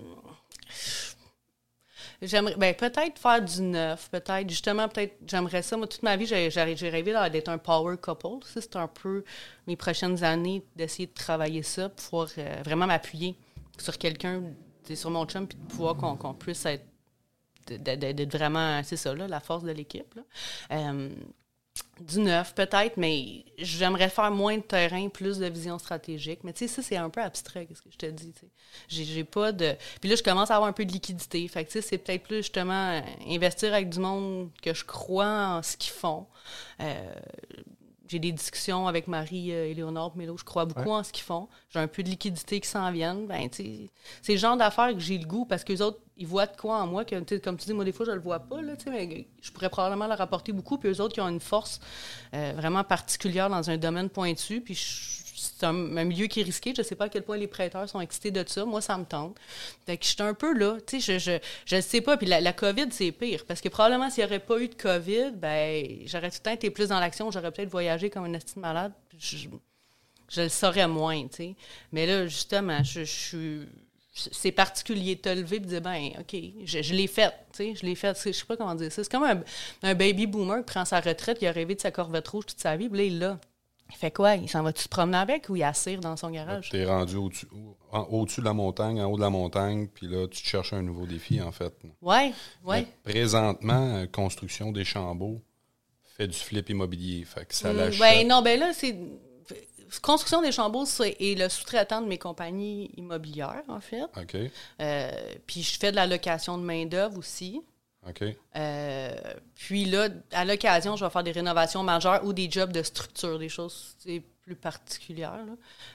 J'aimerais, 2.22 2.56
ben, 2.58 2.76
peut-être 2.76 3.18
faire 3.18 3.42
du 3.42 3.62
neuf, 3.62 4.10
peut-être, 4.10 4.50
justement, 4.50 4.90
peut-être, 4.90 5.16
j'aimerais 5.26 5.62
ça. 5.62 5.78
Moi, 5.78 5.88
toute 5.88 6.04
ma 6.04 6.18
vie, 6.18 6.26
j'ai, 6.26 6.50
rêvé 6.50 7.16
d'être 7.32 7.48
un 7.48 7.58
power 7.58 7.96
couple. 7.98 8.46
Ça, 8.46 8.60
c'est 8.60 8.76
un 8.76 8.88
peu 8.88 9.24
mes 9.68 9.78
prochaines 9.78 10.24
années 10.24 10.64
d'essayer 10.76 11.08
de 11.08 11.14
travailler 11.14 11.64
ça, 11.64 11.88
pouvoir 11.88 12.28
euh, 12.38 12.62
vraiment 12.66 12.88
m'appuyer 12.88 13.38
sur 13.78 13.98
quelqu'un, 13.98 14.44
sur 14.94 15.10
mon 15.10 15.26
chum, 15.26 15.48
puis 15.48 15.58
de 15.58 15.66
pouvoir 15.68 15.96
qu'on, 15.96 16.34
puisse 16.34 16.66
être, 16.66 16.84
d'être 17.68 18.36
vraiment, 18.36 18.82
c'est 18.84 18.98
ça, 18.98 19.16
là, 19.16 19.28
la 19.28 19.40
force 19.40 19.64
de 19.64 19.72
l'équipe. 19.72 20.20
Du 22.00 22.20
neuf, 22.20 22.56
peut-être, 22.56 22.96
mais 22.96 23.44
j'aimerais 23.58 24.10
faire 24.10 24.32
moins 24.32 24.58
de 24.58 24.64
terrain, 24.64 25.10
plus 25.10 25.38
de 25.38 25.48
vision 25.48 25.78
stratégique. 25.78 26.40
Mais 26.44 26.54
tu 26.54 26.60
sais, 26.60 26.68
ça, 26.68 26.82
c'est 26.82 26.96
un 26.96 27.10
peu 27.10 27.22
abstrait, 27.22 27.66
qu'est-ce 27.66 27.82
que 27.82 27.92
je 27.92 27.98
te 27.98 28.06
dis. 28.06 28.34
J'ai 28.88 29.04
j'ai 29.04 29.24
pas 29.26 29.52
de. 29.52 29.76
Puis 30.00 30.10
là, 30.10 30.16
je 30.16 30.24
commence 30.24 30.50
à 30.50 30.56
avoir 30.56 30.70
un 30.70 30.74
peu 30.74 30.86
de 30.86 30.92
liquidité. 30.92 31.46
Fait 31.48 31.66
que 31.66 31.70
tu 31.70 31.74
sais, 31.74 31.82
c'est 31.82 31.98
peut-être 31.98 32.24
plus 32.24 32.38
justement 32.38 33.02
investir 33.28 33.74
avec 33.74 33.90
du 33.90 34.00
monde 34.00 34.50
que 34.62 34.74
je 34.74 34.86
crois 34.86 35.58
en 35.58 35.64
ce 35.64 35.76
qu'ils 35.76 35.94
font. 35.94 36.26
Euh, 36.80 37.14
j'ai 38.10 38.20
des 38.20 38.32
discussions 38.34 38.88
avec 38.88 39.08
Marie 39.08 39.54
euh, 39.54 39.70
Éléonore 39.70 40.18
Mélo, 40.18 40.36
je 40.38 40.44
crois 40.44 40.66
beaucoup 40.66 40.90
en 40.92 41.04
ce 41.04 41.12
qu'ils 41.14 41.24
font. 41.24 41.48
J'ai 41.70 41.80
un 41.80 41.88
peu 41.88 42.04
de 42.04 42.10
liquidité 42.10 42.60
qui 42.60 42.68
s'en 42.68 42.92
viennent. 42.92 43.28
Ben, 43.28 43.48
c'est 43.52 43.90
le 44.34 44.38
genre 44.38 44.58
d'affaires 44.58 44.94
que 44.94 45.00
j'ai 45.00 45.18
le 45.18 45.26
goût 45.26 45.46
parce 45.46 45.64
que 45.64 45.72
les 45.72 45.82
autres, 45.82 46.00
ils 46.18 46.28
voient 46.28 46.48
de 46.48 46.58
quoi 46.58 46.80
en 46.82 46.88
moi 46.88 47.06
que, 47.06 47.38
comme 47.38 47.56
tu 47.58 47.66
dis, 47.66 47.74
moi, 47.74 47.86
des 47.86 47.92
fois, 47.94 48.06
je 48.06 48.12
le 48.12 48.20
vois 48.20 48.40
pas, 48.40 48.62
là, 48.62 48.74
mais 48.88 49.28
je 49.42 49.52
pourrais 49.52 49.70
probablement 49.70 50.08
leur 50.08 50.20
apporter 50.20 50.52
beaucoup. 50.52 50.78
Puis 50.78 50.90
eux 50.90 51.00
autres, 51.02 51.14
qui 51.14 51.22
ont 51.22 51.30
une 51.30 51.40
force 51.40 51.80
euh, 52.34 52.52
vraiment 52.58 52.84
particulière 52.84 53.50
dans 53.50 53.70
un 53.70 53.78
domaine 53.78 54.10
pointu. 54.10 54.60
Puis 54.62 54.74
je- 54.76 55.29
c'est 55.40 55.66
un, 55.66 55.72
milieu 55.72 56.28
qui 56.28 56.42
est 56.42 56.44
risqué. 56.44 56.74
Je 56.76 56.82
sais 56.82 56.96
pas 56.96 57.06
à 57.06 57.10
quel 57.10 57.24
point 57.24 57.38
les 57.38 57.48
prêteurs 57.48 57.88
sont 57.88 58.02
excités 58.02 58.30
de 58.30 58.44
ça. 58.46 58.66
Moi, 58.66 58.82
ça 58.82 58.98
me 58.98 59.06
tente. 59.06 59.38
Fait 59.86 59.98
que 59.98 60.04
je 60.04 60.10
suis 60.10 60.22
un 60.22 60.34
peu 60.34 60.54
là. 60.54 60.78
Tu 60.86 61.00
sais, 61.00 61.20
je, 61.20 61.76
le 61.76 61.82
sais 61.82 62.02
pas. 62.02 62.18
Puis 62.18 62.28
la, 62.28 62.54
COVID, 62.54 62.88
c'est 62.92 63.12
pire. 63.14 63.46
Parce 63.46 63.62
que 63.62 63.70
probablement, 63.70 64.10
s'il 64.10 64.26
n'y 64.26 64.30
aurait 64.30 64.40
pas 64.40 64.60
eu 64.60 64.68
de 64.68 64.76
COVID, 64.76 65.32
ben, 65.36 65.86
j'aurais 66.06 66.30
tout 66.30 66.38
le 66.40 66.44
temps 66.44 66.52
été 66.52 66.70
plus 66.70 66.90
dans 66.90 67.00
l'action. 67.00 67.32
J'aurais 67.32 67.52
peut-être 67.52 67.70
voyagé 67.70 68.10
comme 68.10 68.26
une 68.26 68.36
estime 68.36 68.62
malade. 68.62 68.92
Je, 69.18 69.48
le 70.36 70.50
saurais 70.50 70.88
moins, 70.88 71.24
tu 71.28 71.38
sais. 71.38 71.56
Mais 71.94 72.06
là, 72.06 72.28
justement, 72.28 72.84
je, 72.84 73.04
suis. 73.04 73.62
C'est 74.14 74.52
particulier 74.52 75.16
de 75.16 75.22
te 75.22 75.30
lever 75.30 75.56
et 75.56 75.60
de 75.60 75.66
dire, 75.66 75.82
ben, 75.82 76.10
OK, 76.20 76.36
je, 76.66 76.94
l'ai 76.94 77.08
fait, 77.08 77.30
tu 77.54 77.58
sais, 77.58 77.76
je 77.76 77.86
l'ai 77.86 77.96
fait. 77.96 78.22
Je 78.26 78.34
sais 78.34 78.46
pas 78.46 78.58
comment 78.58 78.76
dire 78.76 78.92
ça. 78.92 79.04
C'est 79.04 79.12
comme 79.12 79.24
un, 79.24 79.42
un 79.84 79.96
baby 79.96 80.28
boomer 80.28 80.58
qui 80.58 80.66
prend 80.74 80.84
sa 80.84 81.00
retraite, 81.00 81.38
il 81.42 81.48
a 81.48 81.54
rêvé 81.54 81.76
de 81.76 81.80
sa 81.80 81.92
corvette 81.92 82.28
rouge 82.28 82.48
toute 82.48 82.60
sa 82.60 82.76
vie, 82.76 82.90
puis 82.90 82.98
là, 82.98 83.04
il 83.06 83.20
l'a. 83.20 83.40
Il 83.90 83.96
fait 83.96 84.12
quoi? 84.12 84.36
Il 84.36 84.48
s'en 84.50 84.62
va-tu 84.64 84.84
se 84.84 84.88
promener 84.88 85.18
avec 85.18 85.50
ou 85.50 85.56
il 85.56 85.64
assire 85.64 86.00
dans 86.00 86.16
son 86.16 86.30
garage? 86.30 86.70
Tu 86.70 86.78
es 86.78 86.86
rendu 86.86 87.16
au-dessus 87.18 87.48
de 88.40 88.46
la 88.46 88.54
montagne, 88.54 89.02
en 89.02 89.06
haut 89.12 89.16
de 89.18 89.22
la 89.22 89.30
montagne, 89.30 89.88
puis 89.88 90.08
là, 90.08 90.28
tu 90.28 90.42
te 90.42 90.48
cherches 90.48 90.74
un 90.74 90.82
nouveau 90.82 91.06
défi, 91.08 91.42
en 91.42 91.52
fait. 91.52 91.74
Ouais. 92.02 92.34
Mais 93.06 93.12
présentement, 93.14 93.96
euh, 93.96 94.06
construction 94.06 94.72
des 94.72 94.86
chambeaux 94.86 95.42
fait 96.18 96.28
du 96.28 96.38
flip 96.38 96.70
immobilier. 96.70 97.26
Fait 97.26 97.46
que 97.46 97.56
ça 97.56 97.74
Mm, 97.74 98.00
ben 98.00 98.28
non, 98.28 98.42
ben 98.42 98.60
là, 98.60 98.74
c'est. 98.74 98.96
Construction 100.04 100.44
des 100.44 100.52
chambeaux 100.52 100.86
c'est- 100.86 101.16
est 101.20 101.36
le 101.36 101.50
sous-traitant 101.50 102.02
de 102.02 102.08
mes 102.08 102.20
compagnies 102.20 102.92
immobilières, 102.96 103.64
en 103.68 103.80
fait. 103.80 104.04
OK, 104.04 104.38
Euh, 104.82 105.12
puis 105.48 105.64
je 105.64 105.80
fais 105.80 105.90
de 105.90 105.96
la 105.96 106.06
location 106.06 106.60
de 106.60 106.64
main-d'œuvre 106.64 107.18
aussi. 107.18 107.60
OK. 108.08 108.24
Euh, 108.56 109.16
puis 109.56 109.86
là, 109.86 110.08
à 110.32 110.46
l'occasion, 110.46 110.96
je 110.96 111.04
vais 111.04 111.12
faire 111.12 111.24
des 111.24 111.32
rénovations 111.32 111.84
majeures 111.84 112.24
ou 112.24 112.34
des 112.34 112.50
jobs 112.50 112.72
de 112.72 112.82
structure, 112.82 113.38
des 113.38 113.50
choses 113.50 113.98
plus 114.42 114.56
particulières. 114.56 115.46
là. 115.46 115.54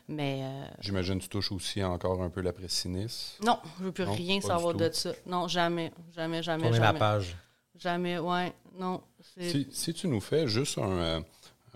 Mais 0.08 0.42
euh, 0.42 0.64
J'imagine 0.80 1.18
que 1.18 1.24
tu 1.24 1.28
touches 1.30 1.52
aussi 1.52 1.82
encore 1.82 2.22
un 2.22 2.28
peu 2.30 2.42
la 2.42 2.52
sinis. 2.68 3.36
non, 3.42 3.58
je 3.78 3.84
veux 3.84 3.92
plus 3.92 4.04
Non, 4.04 4.12
rien 4.12 4.40
savoir 4.40 4.74
de 4.74 4.90
ça. 4.92 5.12
Non, 5.26 5.48
jamais, 5.48 5.92
jamais, 6.14 6.42
jamais, 6.42 6.64
Tournez 6.64 6.78
la 6.78 6.86
jamais. 6.86 6.98
page. 6.98 7.36
Jamais, 7.76 8.18
ouais, 8.18 8.52
non. 8.78 9.02
Si, 9.38 9.66
si 9.72 9.94
tu 9.94 10.06
nous 10.06 10.20
fais 10.20 10.46
juste 10.46 10.78
un, 10.78 11.24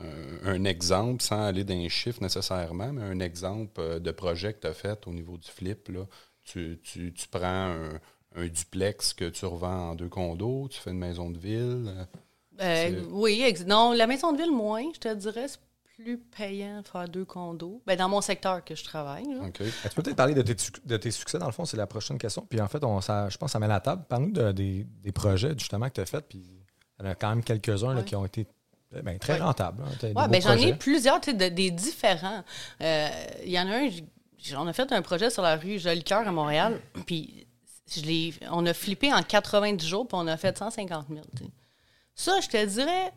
euh, 0.00 0.38
un, 0.44 0.64
exemple, 0.64 1.22
sans 1.22 1.46
aller 1.46 1.64
dans 1.64 1.74
les 1.74 1.88
chiffres 1.88 2.22
nécessairement, 2.22 2.92
mais 2.92 3.02
un 3.02 3.18
exemple 3.18 3.98
de 3.98 4.10
projet 4.12 4.52
que 4.52 4.60
tu 4.60 4.66
as 4.68 4.74
fait 4.74 5.06
au 5.06 5.12
niveau 5.12 5.36
du 5.36 5.48
flip, 5.48 5.88
là, 5.88 6.04
tu, 6.44 6.78
tu, 6.84 7.12
tu 7.12 7.28
prends 7.28 7.72
un, 7.72 7.88
un 8.36 8.46
duplex 8.46 9.12
que 9.14 9.28
tu 9.28 9.44
revends 9.46 9.90
en 9.90 9.94
deux 9.94 10.08
condos, 10.08 10.68
tu 10.70 10.78
fais 10.80 10.90
une 10.90 10.98
maison 10.98 11.30
de 11.30 11.38
ville. 11.38 11.86
euh, 11.88 12.04
Euh, 12.60 13.02
oui, 13.10 13.42
ex- 13.42 13.64
non, 13.66 13.92
la 13.92 14.06
maison 14.06 14.32
de 14.32 14.38
ville, 14.38 14.50
moins, 14.52 14.82
je 14.94 14.98
te 14.98 15.14
dirais, 15.14 15.46
c'est 15.48 15.60
plus 15.96 16.18
payant 16.18 16.80
de 16.82 16.86
faire 16.88 17.08
deux 17.08 17.24
condos. 17.24 17.82
Ben, 17.86 17.96
dans 17.96 18.08
mon 18.08 18.20
secteur 18.20 18.64
que 18.64 18.74
je 18.76 18.84
travaille. 18.84 19.24
Tu 19.54 19.64
peux 19.94 20.02
peut-être 20.02 20.16
parler 20.16 20.34
de 20.34 20.42
tes, 20.42 20.54
de 20.84 20.96
tes 20.96 21.10
succès, 21.10 21.38
dans 21.38 21.46
le 21.46 21.52
fond, 21.52 21.64
c'est 21.64 21.76
la 21.76 21.86
prochaine 21.88 22.18
question. 22.18 22.46
Puis 22.48 22.60
en 22.60 22.68
fait, 22.68 22.82
on, 22.84 23.00
ça, 23.00 23.28
je 23.28 23.36
pense 23.36 23.48
que 23.48 23.52
ça 23.52 23.58
met 23.58 23.66
la 23.68 23.80
table. 23.80 24.04
Parle-nous 24.08 24.32
de- 24.32 24.52
des, 24.52 24.86
des 25.02 25.12
projets, 25.12 25.54
justement, 25.58 25.88
que 25.88 25.94
tu 25.94 26.00
as 26.00 26.06
faits. 26.06 26.26
Puis 26.28 26.38
il 27.00 27.04
y 27.04 27.08
en 27.08 27.10
a 27.10 27.14
quand 27.16 27.28
même 27.30 27.42
quelques-uns 27.42 27.96
Ouais. 27.96 28.04
qui 28.04 28.14
ont 28.14 28.24
été 28.26 28.46
eh 28.96 29.02
ben, 29.02 29.18
très 29.18 29.34
Ouais. 29.34 29.40
rentables. 29.40 29.82
hein. 29.84 30.06
Ouais, 30.14 30.28
ben, 30.28 30.40
j'en 30.40 30.54
ai 30.56 30.72
plusieurs, 30.74 31.20
tu 31.20 31.32
sais, 31.32 31.36
de- 31.36 31.54
des 31.54 31.70
différents. 31.72 32.42
Euh, 32.80 33.08
Il 33.44 33.50
y 33.50 33.58
en 33.58 33.66
a 33.68 33.76
un, 33.78 33.88
on 34.56 34.66
a 34.68 34.72
fait 34.72 34.90
un 34.92 35.02
projet 35.02 35.30
sur 35.30 35.42
la 35.42 35.56
rue 35.56 35.78
Jolicoeur 35.80 36.26
à 36.26 36.32
Montréal, 36.32 36.80
puis 37.06 37.46
je 37.94 38.46
on 38.50 38.66
a 38.66 38.74
flippé 38.74 39.12
en 39.12 39.22
90 39.22 39.86
jours, 39.86 40.06
puis 40.06 40.16
on 40.18 40.26
a 40.26 40.36
fait 40.36 40.56
150 40.56 41.06
000. 41.08 41.20
tu 41.36 41.44
sais. 41.44 41.50
Ça, 42.14 42.40
je 42.40 42.48
te 42.48 42.64
dirais, 42.66 43.12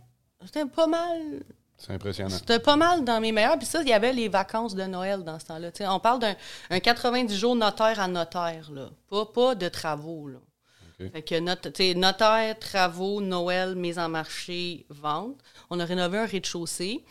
c'était 0.45 0.65
pas 0.65 0.87
mal 0.87 1.43
C'est 1.77 1.93
impressionnant. 1.93 2.29
C'était 2.29 2.59
pas 2.59 2.75
mal 2.75 3.03
dans 3.03 3.19
mes 3.19 3.31
meilleurs. 3.31 3.57
Puis 3.57 3.65
ça, 3.67 3.81
il 3.81 3.87
y 3.87 3.93
avait 3.93 4.13
les 4.13 4.29
vacances 4.29 4.75
de 4.75 4.83
Noël 4.83 5.23
dans 5.23 5.39
ce 5.39 5.45
temps-là. 5.45 5.71
On 5.91 5.99
parle 5.99 6.19
d'un 6.19 6.35
un 6.69 6.79
90 6.79 7.35
jours 7.35 7.55
notaire 7.55 7.99
à 7.99 8.07
notaire, 8.07 8.69
là. 8.71 8.89
Pas, 9.09 9.25
pas 9.25 9.55
de 9.55 9.67
travaux, 9.69 10.27
là. 10.27 10.39
Fait 11.09 11.23
que 11.23 11.93
notaire, 11.93 12.59
travaux, 12.59 13.21
Noël, 13.21 13.75
mise 13.75 13.97
en 13.97 14.09
marché, 14.09 14.85
vente. 14.89 15.37
On 15.69 15.79
a 15.79 15.85
rénové 15.85 16.19
un 16.19 16.25
rez-de-chaussée. 16.25 17.03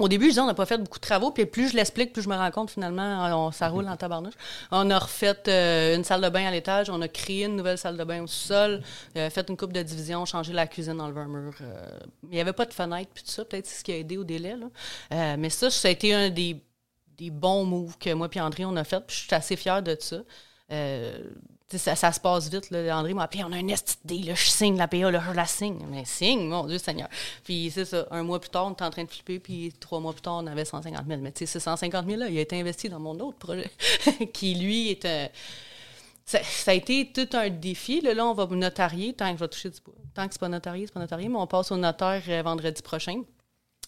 Au 0.00 0.08
début, 0.08 0.24
je 0.24 0.30
disais, 0.30 0.40
on 0.40 0.46
n'a 0.46 0.54
pas 0.54 0.66
fait 0.66 0.78
beaucoup 0.78 0.98
de 0.98 1.02
travaux, 1.02 1.30
puis 1.30 1.44
plus 1.44 1.68
je 1.70 1.76
l'explique, 1.76 2.12
plus 2.14 2.22
je 2.22 2.28
me 2.28 2.34
rends 2.34 2.50
compte, 2.50 2.70
finalement, 2.70 3.46
on, 3.46 3.52
ça 3.52 3.68
roule 3.68 3.86
en 3.86 3.96
tabarnouche. 3.96 4.34
On 4.70 4.90
a 4.90 4.98
refait 4.98 5.36
euh, 5.48 5.94
une 5.94 6.04
salle 6.04 6.22
de 6.22 6.28
bain 6.30 6.46
à 6.46 6.50
l'étage, 6.50 6.88
on 6.88 7.00
a 7.02 7.08
créé 7.08 7.44
une 7.44 7.54
nouvelle 7.54 7.76
salle 7.76 7.96
de 7.98 8.04
bain 8.04 8.22
au 8.22 8.26
sol, 8.26 8.82
euh, 9.16 9.28
fait 9.28 9.48
une 9.48 9.56
coupe 9.58 9.74
de 9.74 9.82
division, 9.82 10.24
changé 10.24 10.52
la 10.54 10.66
cuisine, 10.66 11.00
enlevé 11.00 11.20
un 11.20 11.28
mur. 11.28 11.54
euh, 11.60 11.98
il 12.24 12.30
n'y 12.30 12.40
avait 12.40 12.54
pas 12.54 12.64
de 12.64 12.72
fenêtre, 12.72 13.10
puis 13.14 13.22
tout 13.22 13.30
ça, 13.30 13.44
peut-être 13.44 13.66
c'est 13.66 13.80
ce 13.80 13.84
qui 13.84 13.92
a 13.92 13.96
aidé 13.98 14.16
au 14.16 14.24
délai. 14.24 14.56
Là. 14.56 14.66
Euh, 15.12 15.36
mais 15.38 15.50
ça, 15.50 15.70
ça 15.70 15.88
a 15.88 15.90
été 15.90 16.14
un 16.14 16.30
des, 16.30 16.64
des 17.18 17.30
bons 17.30 17.64
moves 17.64 17.98
que 17.98 18.12
moi 18.14 18.28
et 18.32 18.40
André, 18.40 18.64
on 18.64 18.76
a 18.76 18.84
fait, 18.84 19.00
puis 19.06 19.14
je 19.14 19.22
suis 19.26 19.34
assez 19.34 19.56
fière 19.56 19.82
de 19.82 19.96
ça. 20.00 20.16
Ça, 21.76 21.94
se 21.94 22.20
passe 22.20 22.48
vite. 22.48 22.70
Là. 22.70 22.98
André 22.98 23.14
m'a 23.14 23.24
appelé, 23.24 23.44
on 23.44 23.52
a 23.52 23.56
un 23.56 23.68
STD, 23.68 24.24
là, 24.24 24.34
je 24.34 24.48
signe 24.48 24.76
la 24.76 24.88
PA, 24.88 25.10
là, 25.10 25.22
je 25.26 25.32
la 25.32 25.46
signe. 25.46 25.86
Mais 25.88 26.04
signe, 26.04 26.48
mon 26.48 26.66
Dieu 26.66 26.78
Seigneur. 26.78 27.08
Puis 27.44 27.70
c'est 27.72 27.84
ça, 27.84 28.06
un 28.10 28.22
mois 28.22 28.40
plus 28.40 28.50
tard, 28.50 28.66
on 28.66 28.72
était 28.72 28.84
en 28.84 28.90
train 28.90 29.04
de 29.04 29.10
flipper, 29.10 29.38
puis 29.38 29.72
trois 29.78 30.00
mois 30.00 30.12
plus 30.12 30.22
tard, 30.22 30.36
on 30.42 30.46
avait 30.46 30.64
150 30.64 31.06
000. 31.06 31.20
Mais 31.20 31.30
tu 31.32 31.40
sais, 31.40 31.46
ce 31.46 31.58
150 31.60 32.06
000-là, 32.06 32.28
il 32.28 32.38
a 32.38 32.40
été 32.40 32.58
investi 32.58 32.88
dans 32.88 32.98
mon 32.98 33.18
autre 33.20 33.38
projet, 33.38 33.70
qui, 34.32 34.54
lui, 34.56 34.90
est 34.90 35.04
un... 35.04 35.28
Ça, 36.24 36.42
ça 36.42 36.70
a 36.72 36.74
été 36.74 37.10
tout 37.12 37.28
un 37.36 37.50
défi. 37.50 38.00
Là, 38.00 38.14
là, 38.14 38.26
on 38.26 38.34
va 38.34 38.46
notarier, 38.46 39.14
tant 39.14 39.32
que 39.32 39.38
je 39.38 39.44
vais 39.44 39.48
toucher 39.48 39.70
du 39.70 39.80
bois. 39.80 39.94
Tant 40.14 40.26
que 40.26 40.32
c'est 40.32 40.40
pas 40.40 40.48
notarié, 40.48 40.86
c'est 40.86 40.92
pas 40.92 41.00
notarié, 41.00 41.28
mais 41.28 41.38
on 41.38 41.46
passe 41.46 41.72
au 41.72 41.76
notaire 41.76 42.22
euh, 42.28 42.42
vendredi 42.42 42.82
prochain. 42.82 43.22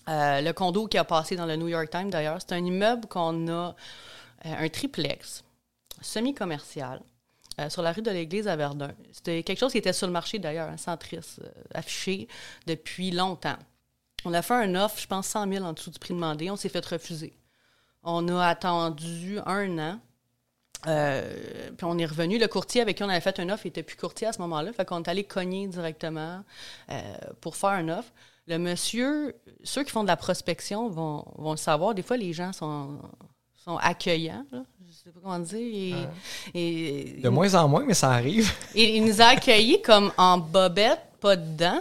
Euh, 0.08 0.40
le 0.40 0.52
condo 0.52 0.86
qui 0.88 0.98
a 0.98 1.04
passé 1.04 1.36
dans 1.36 1.46
le 1.46 1.56
New 1.56 1.68
York 1.68 1.90
Times, 1.90 2.10
d'ailleurs, 2.10 2.38
c'est 2.40 2.52
un 2.52 2.64
immeuble 2.64 3.06
qu'on 3.06 3.48
a, 3.48 3.74
euh, 4.46 4.54
un 4.58 4.68
triplex, 4.68 5.44
semi-commercial, 6.00 7.00
euh, 7.60 7.68
sur 7.68 7.82
la 7.82 7.92
rue 7.92 8.02
de 8.02 8.10
l'Église 8.10 8.48
à 8.48 8.56
Verdun. 8.56 8.92
C'était 9.12 9.42
quelque 9.42 9.58
chose 9.58 9.72
qui 9.72 9.78
était 9.78 9.92
sur 9.92 10.06
le 10.06 10.12
marché, 10.12 10.38
d'ailleurs, 10.38 10.68
un 10.68 10.76
centris 10.76 11.18
euh, 11.18 11.48
affiché 11.74 12.28
depuis 12.66 13.10
longtemps. 13.10 13.58
On 14.24 14.32
a 14.32 14.40
fait 14.40 14.54
un 14.54 14.74
offre, 14.74 14.98
je 14.98 15.06
pense, 15.06 15.26
100 15.26 15.52
000 15.52 15.64
en 15.64 15.72
dessous 15.72 15.90
du 15.90 15.98
prix 15.98 16.14
demandé. 16.14 16.50
On 16.50 16.56
s'est 16.56 16.68
fait 16.68 16.84
refuser. 16.84 17.36
On 18.02 18.26
a 18.28 18.46
attendu 18.46 19.38
un 19.44 19.78
an. 19.78 20.00
Euh, 20.86 21.70
puis 21.76 21.84
on 21.84 21.98
est 21.98 22.06
revenu. 22.06 22.38
Le 22.38 22.48
courtier 22.48 22.80
avec 22.80 22.96
qui 22.96 23.04
on 23.04 23.08
avait 23.08 23.20
fait 23.20 23.38
un 23.38 23.48
offre, 23.50 23.66
il 23.66 23.68
était 23.68 23.82
plus 23.82 23.96
courtier 23.96 24.28
à 24.28 24.32
ce 24.32 24.40
moment-là. 24.40 24.72
Fait 24.72 24.84
qu'on 24.84 25.02
est 25.02 25.08
allé 25.08 25.24
cogner 25.24 25.68
directement 25.68 26.42
pour 27.40 27.56
faire 27.56 27.70
un 27.70 27.88
offre. 27.88 28.10
Le 28.48 28.58
monsieur, 28.58 29.36
ceux 29.62 29.84
qui 29.84 29.90
font 29.90 30.02
de 30.02 30.08
la 30.08 30.16
prospection 30.16 30.88
vont, 30.88 31.24
le 31.38 31.56
savoir. 31.56 31.94
Des 31.94 32.02
fois, 32.02 32.16
les 32.16 32.32
gens 32.32 32.52
sont, 32.52 32.98
sont 33.54 33.76
accueillants. 33.76 34.44
Je 35.04 35.10
sais 35.10 35.14
pas 35.14 35.20
comment 35.22 35.38
dire. 35.40 35.96
Et, 36.54 36.60
et- 37.18 37.20
De 37.22 37.28
moins 37.28 37.52
en 37.54 37.66
moins, 37.68 37.84
mais 37.84 37.94
ça 37.94 38.10
arrive. 38.12 38.52
il, 38.74 38.96
il 38.96 39.04
nous 39.04 39.20
a 39.20 39.26
accueillis 39.26 39.82
comme 39.82 40.12
en 40.16 40.38
bobette, 40.38 41.00
pas 41.20 41.34
dedans. 41.36 41.80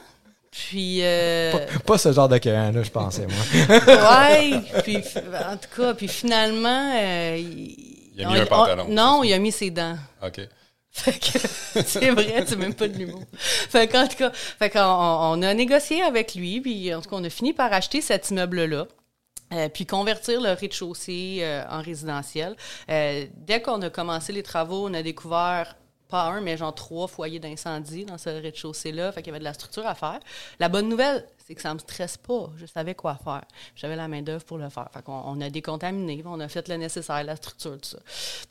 Puis. 0.49 0.99
euh, 1.03 1.51
Pas, 1.51 1.79
pas 1.85 1.97
ce 1.97 2.11
genre 2.11 2.27
d'accueillant-là, 2.27 2.81
je 2.83 2.89
pensais, 2.89 3.27
moi. 3.27 3.77
ouais, 4.31 4.61
puis 4.83 4.97
en 4.97 5.57
tout 5.57 5.69
cas, 5.81 5.93
puis 5.93 6.07
finalement, 6.07 6.93
euh, 6.95 7.37
il, 7.39 7.75
Il 8.17 8.25
a 8.25 8.27
mis 8.27 8.37
un 8.39 8.45
pantalon, 8.45 8.87
non, 8.89 9.23
il 9.23 9.31
a 9.33 9.39
mis 9.39 9.51
ses 9.51 9.69
dents. 9.69 9.97
OK. 10.25 10.41
Fait 10.93 11.13
que 11.17 11.37
c'est 11.85 12.09
vrai, 12.09 12.43
c'est 12.45 12.57
même 12.57 12.73
pas 12.73 12.89
de 12.89 12.97
l'humour. 12.97 13.23
Fait 13.37 13.87
qu'en 13.87 14.07
tout 14.07 14.17
cas, 14.17 14.31
fait 14.33 14.69
qu'on 14.69 14.79
on 14.81 15.41
a 15.41 15.53
négocié 15.53 16.01
avec 16.01 16.35
lui, 16.35 16.59
puis 16.59 16.93
en 16.93 17.01
tout 17.01 17.09
cas, 17.09 17.15
on 17.17 17.23
a 17.23 17.29
fini 17.29 17.53
par 17.53 17.71
acheter 17.71 18.01
cet 18.01 18.29
immeuble-là. 18.29 18.87
Euh, 19.53 19.69
puis 19.69 19.85
convertir 19.85 20.41
le 20.41 20.51
rez-de-chaussée 20.51 21.39
euh, 21.41 21.63
en 21.69 21.81
résidentiel. 21.81 22.55
Euh, 22.89 23.25
dès 23.35 23.61
qu'on 23.61 23.81
a 23.81 23.89
commencé 23.89 24.31
les 24.33 24.43
travaux, 24.43 24.87
on 24.87 24.93
a 24.93 25.01
découvert 25.01 25.75
pas 26.09 26.25
un, 26.25 26.41
mais 26.41 26.57
genre 26.57 26.75
trois 26.75 27.07
foyers 27.07 27.39
d'incendie 27.39 28.05
dans 28.05 28.17
ce 28.17 28.29
rez-de-chaussée-là. 28.29 29.11
Fait 29.11 29.21
qu'il 29.21 29.31
y 29.31 29.31
avait 29.31 29.39
de 29.39 29.45
la 29.45 29.53
structure 29.53 29.87
à 29.87 29.95
faire. 29.95 30.19
La 30.59 30.69
bonne 30.69 30.89
nouvelle, 30.89 31.25
c'est 31.37 31.55
que 31.55 31.61
ça 31.61 31.73
me 31.73 31.79
stresse 31.79 32.17
pas. 32.17 32.49
Je 32.57 32.65
savais 32.65 32.93
quoi 32.93 33.15
faire. 33.15 33.43
J'avais 33.75 33.95
la 33.95 34.07
main-d'œuvre 34.07 34.43
pour 34.43 34.57
le 34.57 34.69
faire. 34.69 34.89
Fait 34.93 35.01
qu'on 35.01 35.23
on 35.25 35.41
a 35.41 35.49
décontaminé, 35.49 36.21
on 36.25 36.39
a 36.39 36.47
fait 36.47 36.67
le 36.67 36.75
nécessaire, 36.75 37.23
la 37.23 37.35
structure, 37.35 37.79
tout 37.81 37.89
ça. 37.89 37.99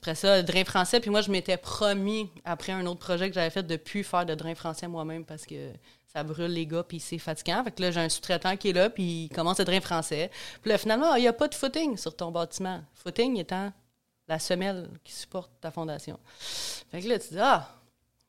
Après 0.00 0.14
ça, 0.14 0.42
drain 0.42 0.64
français. 0.64 1.00
Puis 1.00 1.10
moi, 1.10 1.20
je 1.20 1.30
m'étais 1.30 1.58
promis, 1.58 2.30
après 2.44 2.72
un 2.72 2.84
autre 2.86 3.00
projet 3.00 3.28
que 3.28 3.34
j'avais 3.34 3.50
fait, 3.50 3.62
de 3.62 3.76
plus 3.76 4.04
faire 4.04 4.26
de 4.26 4.34
drain 4.34 4.54
français 4.54 4.88
moi-même 4.88 5.24
parce 5.24 5.46
que 5.46 5.70
ça 6.12 6.22
brûle 6.24 6.52
les 6.52 6.66
gars, 6.66 6.82
puis 6.82 6.98
c'est 7.00 7.18
fatigant. 7.18 7.62
Fait 7.62 7.70
que 7.70 7.80
là, 7.82 7.90
j'ai 7.92 8.00
un 8.00 8.08
sous-traitant 8.08 8.56
qui 8.56 8.70
est 8.70 8.72
là, 8.72 8.90
puis 8.90 9.24
il 9.24 9.28
commence 9.28 9.60
à 9.60 9.64
drain 9.64 9.80
français. 9.80 10.30
Puis 10.60 10.70
là, 10.70 10.78
finalement, 10.78 11.14
il 11.14 11.22
n'y 11.22 11.28
a 11.28 11.32
pas 11.32 11.46
de 11.48 11.54
footing 11.54 11.96
sur 11.96 12.16
ton 12.16 12.30
bâtiment. 12.32 12.80
Footing 12.94 13.36
étant 13.38 13.72
la 14.28 14.38
semelle 14.38 14.88
qui 15.04 15.12
supporte 15.12 15.50
ta 15.60 15.70
fondation. 15.70 16.18
Fait 16.90 17.00
que 17.00 17.08
là, 17.08 17.18
tu 17.18 17.28
dis, 17.30 17.38
ah, 17.40 17.68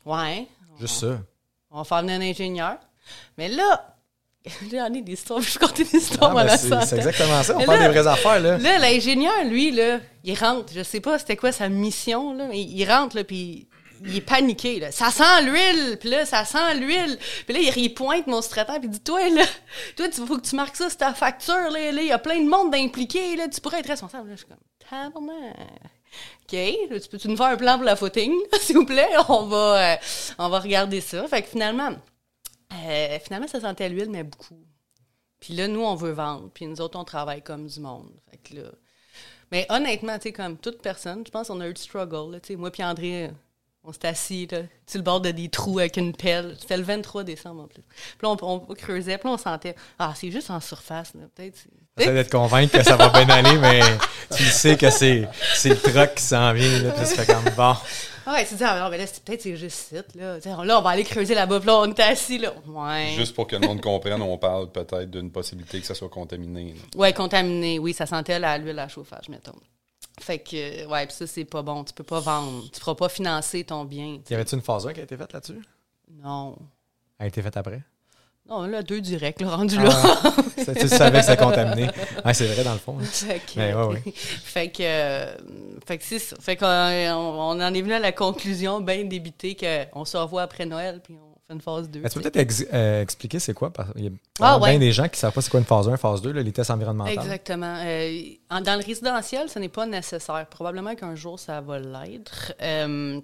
ouais, 0.06 0.48
Juste 0.80 0.96
ça. 1.00 1.20
on 1.72 1.78
va 1.80 1.84
faire 1.84 2.02
venir 2.02 2.16
un 2.20 2.22
ingénieur. 2.22 2.78
Mais 3.38 3.50
là, 3.50 3.96
j'en 4.72 4.94
ai 4.94 5.02
des 5.02 5.14
histoires, 5.14 5.42
je 5.42 5.52
vais 5.60 5.66
compter 5.66 5.84
des 5.84 5.98
histoires 5.98 6.36
Ah, 6.36 6.42
à 6.42 6.44
ben, 6.44 6.50
la 6.70 6.86
c'est 6.86 6.98
exactement 6.98 7.42
ça. 7.44 7.56
On 7.56 7.60
Mais 7.60 7.66
parle 7.66 7.80
là- 7.80 7.88
des 7.88 7.94
vraies 8.00 8.08
affaires, 8.08 8.40
là. 8.40 8.58
Là, 8.60 8.78
l'ingénieur, 8.80 9.44
lui, 9.46 9.72
là, 9.72 10.00
il 10.24 10.38
rentre. 10.38 10.72
Je 10.74 10.84
sais 10.84 11.00
pas 11.02 11.18
c'était 11.20 11.36
quoi 11.38 11.52
sa 11.52 11.68
mission, 11.70 12.34
là. 12.36 12.48
mais 12.48 12.62
Il 12.62 12.86
rentre, 12.92 13.16
là, 13.16 13.24
puis 13.24 13.68
il 14.04 14.18
est 14.18 14.22
paniqué, 14.22 14.80
là. 14.80 14.92
Ça 14.92 15.12
sent 15.12 15.44
l'huile! 15.44 15.98
Puis 16.00 16.10
là, 16.10 16.26
ça 16.26 16.46
sent 16.46 16.76
l'huile! 16.76 17.18
Puis 17.46 17.54
là, 17.54 17.72
il, 17.76 17.94
pointe 17.94 18.28
mon 18.28 18.42
secrétaire, 18.42 18.80
puis 18.80 18.88
il 18.88 18.92
dit, 18.92 19.02
toi, 19.02 19.28
là, 19.30 19.44
toi, 19.96 20.08
il 20.08 20.26
faut 20.26 20.38
que 20.38 20.48
tu 20.48 20.56
marques 20.56 20.76
ça 20.76 20.90
sur 20.90 20.98
ta 20.98 21.14
facture, 21.14 21.70
là. 21.72 21.92
Il 21.92 22.08
y 22.08 22.12
a 22.12 22.20
plein 22.20 22.42
de 22.42 22.50
monde 22.50 22.72
d'impliqués, 22.72 23.36
là. 23.36 23.48
Tu 23.48 23.62
pourrais 23.62 23.80
être 23.80 23.90
responsable. 23.90 24.30
Là, 24.30 24.36
je 24.36 24.40
suis 24.40 24.48
comme, 24.48 24.58
tabarnak. 24.90 25.58
OK, 26.44 26.54
là, 26.90 27.00
tu 27.00 27.10
peux-tu 27.10 27.28
nous 27.30 27.38
faire 27.38 27.48
un 27.48 27.58
plan 27.58 27.76
pour 27.76 27.86
la 27.86 27.96
footing, 27.96 28.34
s'il 28.60 28.76
vous 28.76 28.86
plaît? 28.86 29.10
On 29.30 29.46
va, 29.46 29.94
euh, 29.94 29.98
on 30.38 30.50
va 30.50 30.60
regarder 30.60 31.02
ça. 31.02 31.28
Fait 31.28 31.42
que 31.42 31.48
finalement, 31.48 31.92
euh, 32.74 33.20
finalement, 33.24 33.48
ça 33.48 33.62
sentait 33.62 33.90
l'huile, 33.90 34.10
mais 34.10 34.24
beaucoup. 34.24 34.60
Puis 35.40 35.54
là, 35.54 35.68
nous, 35.68 35.82
on 35.82 35.96
veut 35.96 36.12
vendre. 36.12 36.50
Puis 36.54 36.68
nous 36.68 36.82
autres, 36.82 37.00
on 37.00 37.04
travaille 37.04 37.42
comme 37.42 37.68
du 37.68 37.80
monde. 37.80 38.12
Fait 38.30 38.38
que 38.38 38.56
là... 38.62 38.72
Mais 39.52 39.66
honnêtement, 39.70 40.18
tu 40.18 40.24
sais, 40.24 40.32
comme 40.32 40.58
toute 40.58 40.82
personne, 40.82 41.24
je 41.26 41.32
pense 41.32 41.50
qu'on 41.50 41.60
a 41.60 41.68
eu 41.68 41.74
du 41.74 41.82
struggle. 41.82 42.32
Là, 42.32 42.40
moi 42.58 42.72
puis 42.72 42.84
André, 42.84 43.32
on 43.84 43.92
s'est 43.94 44.06
assis 44.08 44.48
là, 44.52 44.60
sur 44.88 45.00
le 45.00 45.04
bord 45.04 45.22
de 45.22 45.32
des 45.32 45.50
trous 45.50 45.80
avec 45.80 45.98
une 45.98 46.14
pelle. 46.16 46.56
C'était 46.60 46.78
le 46.78 46.84
23 46.84 47.24
décembre 47.24 47.64
en 47.64 47.68
plus. 47.68 47.82
Puis 47.82 48.18
là, 48.28 48.30
on, 48.30 48.38
on 48.70 48.76
creusait. 48.76 49.18
Puis 49.18 49.28
là, 49.28 49.34
on 49.36 49.38
sentait, 49.38 49.76
ah, 49.98 50.14
c'est 50.16 50.30
juste 50.32 50.50
en 50.52 50.60
surface. 50.60 51.14
Là. 51.16 51.22
Peut-être. 51.36 51.58
J'essaie 51.98 52.14
de 52.16 52.24
te 52.24 52.32
convaincre 52.32 52.78
que 52.78 52.84
ça 52.84 52.96
va 52.96 53.10
bien 53.10 53.28
aller, 53.30 53.58
mais 53.58 53.82
tu 54.36 54.44
sais 54.46 54.78
que 54.78 54.90
c'est 54.90 55.28
c'est 55.56 55.70
le 55.70 55.78
truck 55.78 56.16
qui 56.16 56.24
s'en 56.24 56.54
vient, 56.54 56.80
là. 56.84 56.92
Puis 56.92 57.06
ça 57.06 57.24
fait 57.24 57.34
comme 57.34 57.44
bon. 57.56 57.76
Ah 58.26 58.34
ouais, 58.34 58.46
tu 58.46 58.54
dis, 58.54 58.64
ah, 58.64 58.80
non, 58.80 58.90
mais 58.92 59.00
là, 59.00 59.08
c'est- 59.08 59.24
peut-être 59.24 59.42
c'est 59.42 59.58
juste 59.58 59.76
site. 59.90 60.14
Là. 60.16 60.38
Là, 60.64 60.78
on 60.80 60.82
va 60.84 60.92
aller 60.92 61.04
creuser 61.04 61.34
là-bas. 61.34 61.60
Puis 61.60 61.68
là, 61.68 61.78
on 61.80 61.92
était 61.92 62.04
assis. 62.04 62.38
Là. 62.38 62.54
Ouais. 62.68 63.14
Juste 63.18 63.34
pour 63.36 63.48
que 63.48 63.56
le 63.56 63.68
monde 63.68 63.82
comprenne, 63.82 64.22
on 64.22 64.38
parle 64.38 64.72
peut-être 64.72 65.10
d'une 65.10 65.32
possibilité 65.32 65.82
que 65.82 65.88
ça 65.88 65.96
soit 65.96 66.08
contaminé. 66.10 66.76
là. 66.76 67.00
Ouais, 67.00 67.14
contaminé. 67.14 67.80
Oui, 67.80 67.94
ça 67.94 68.06
sentait 68.06 68.38
la- 68.40 68.60
l'huile 68.60 68.78
à 68.80 68.88
chauffage, 68.88 69.28
mettons. 69.28 69.58
Fait 70.22 70.40
que, 70.40 70.86
ouais, 70.88 71.06
puis 71.08 71.16
ça, 71.16 71.28
c'est 71.28 71.46
pas 71.46 71.62
bon. 71.62 71.84
Tu 71.84 71.94
peux 71.94 72.04
pas 72.04 72.20
vendre. 72.20 72.64
Tu 72.72 72.80
feras 72.80 72.96
pas 72.96 73.10
financer 73.10 73.64
ton 73.64 73.84
bien. 73.86 74.20
Y 74.30 74.34
avait-tu 74.34 74.56
une 74.56 74.62
phase 74.62 74.86
1 74.88 74.94
qui 74.94 75.00
a 75.00 75.04
été 75.04 75.18
faite 75.18 75.34
là-dessus? 75.34 75.62
Non. 76.22 76.56
Elle 77.20 77.26
a 77.26 77.28
été 77.28 77.42
faite 77.42 77.58
après? 77.58 77.82
Non, 78.50 78.64
là, 78.66 78.82
deux 78.84 79.00
directs, 79.02 79.40
là, 79.42 79.56
rendu 79.56 79.78
là. 79.78 79.90
Ah, 79.94 80.34
ça, 80.66 80.74
tu 80.74 80.88
savais 80.88 81.20
que 81.20 81.26
ça 81.26 81.38
contaminé. 81.38 81.90
Ouais, 82.26 82.34
c'est 82.34 82.48
vrai, 82.48 82.64
dans 82.64 82.74
le 82.74 82.80
fond. 82.80 82.98
hein. 83.00 83.04
fait 83.04 83.40
que, 83.40 83.52
Mais 83.56 83.74
ouais, 83.74 83.84
ouais. 83.86 84.04
fait 84.16 84.70
que, 84.70 84.84
euh, 84.84 85.36
fait 85.86 85.98
que 85.98 86.04
c'est 86.04 86.20
ça. 86.20 86.36
Fait 86.40 86.56
qu'on 86.56 86.66
on 86.68 87.62
en 87.62 87.74
est 87.74 87.82
venu 87.82 87.94
à 87.94 88.00
la 88.00 88.12
conclusion 88.12 88.80
bien 88.82 89.04
débitée 89.06 89.56
qu'on 89.92 90.06
se 90.06 90.18
revoit 90.18 90.42
après 90.44 90.66
Noël, 90.66 91.00
puis 91.04 91.16
on 91.16 91.31
une 91.52 91.62
phase 91.62 91.90
2. 91.90 92.00
Mais 92.02 92.10
tu 92.10 92.16
peux 92.16 92.22
peut-être 92.22 92.38
ex- 92.38 92.66
euh, 92.74 93.02
expliquer 93.02 93.40
c'est 93.40 93.54
quoi? 93.54 93.72
Parce 93.72 93.92
qu'il 93.94 94.04
y 94.06 94.08
a 94.08 94.12
Ah, 94.40 94.60
bien 94.60 94.80
des 94.80 94.92
gens 94.92 95.04
qui 95.04 95.12
ne 95.12 95.16
savent 95.18 95.34
pas 95.34 95.42
c'est 95.42 95.50
quoi 95.52 95.60
une 95.60 95.66
phase 95.66 95.88
1, 95.90 95.98
phase 95.98 96.22
2, 96.22 96.32
là, 96.32 96.42
les 96.42 96.52
tests 96.52 96.72
environnementaux. 96.72 97.12
Exactement. 97.12 97.76
Euh, 97.86 98.22
en- 98.50 98.62
dans 98.62 98.80
le 98.80 98.86
résidentiel, 98.86 99.50
ce 99.50 99.60
n'est 99.60 99.70
pas 99.70 99.86
nécessaire. 99.86 100.46
Probablement 100.50 100.96
qu'un 100.96 101.16
jour, 101.16 101.40
ça 101.40 101.62
va 101.62 101.80
l'être. 101.80 102.54
Euh, 102.62 103.20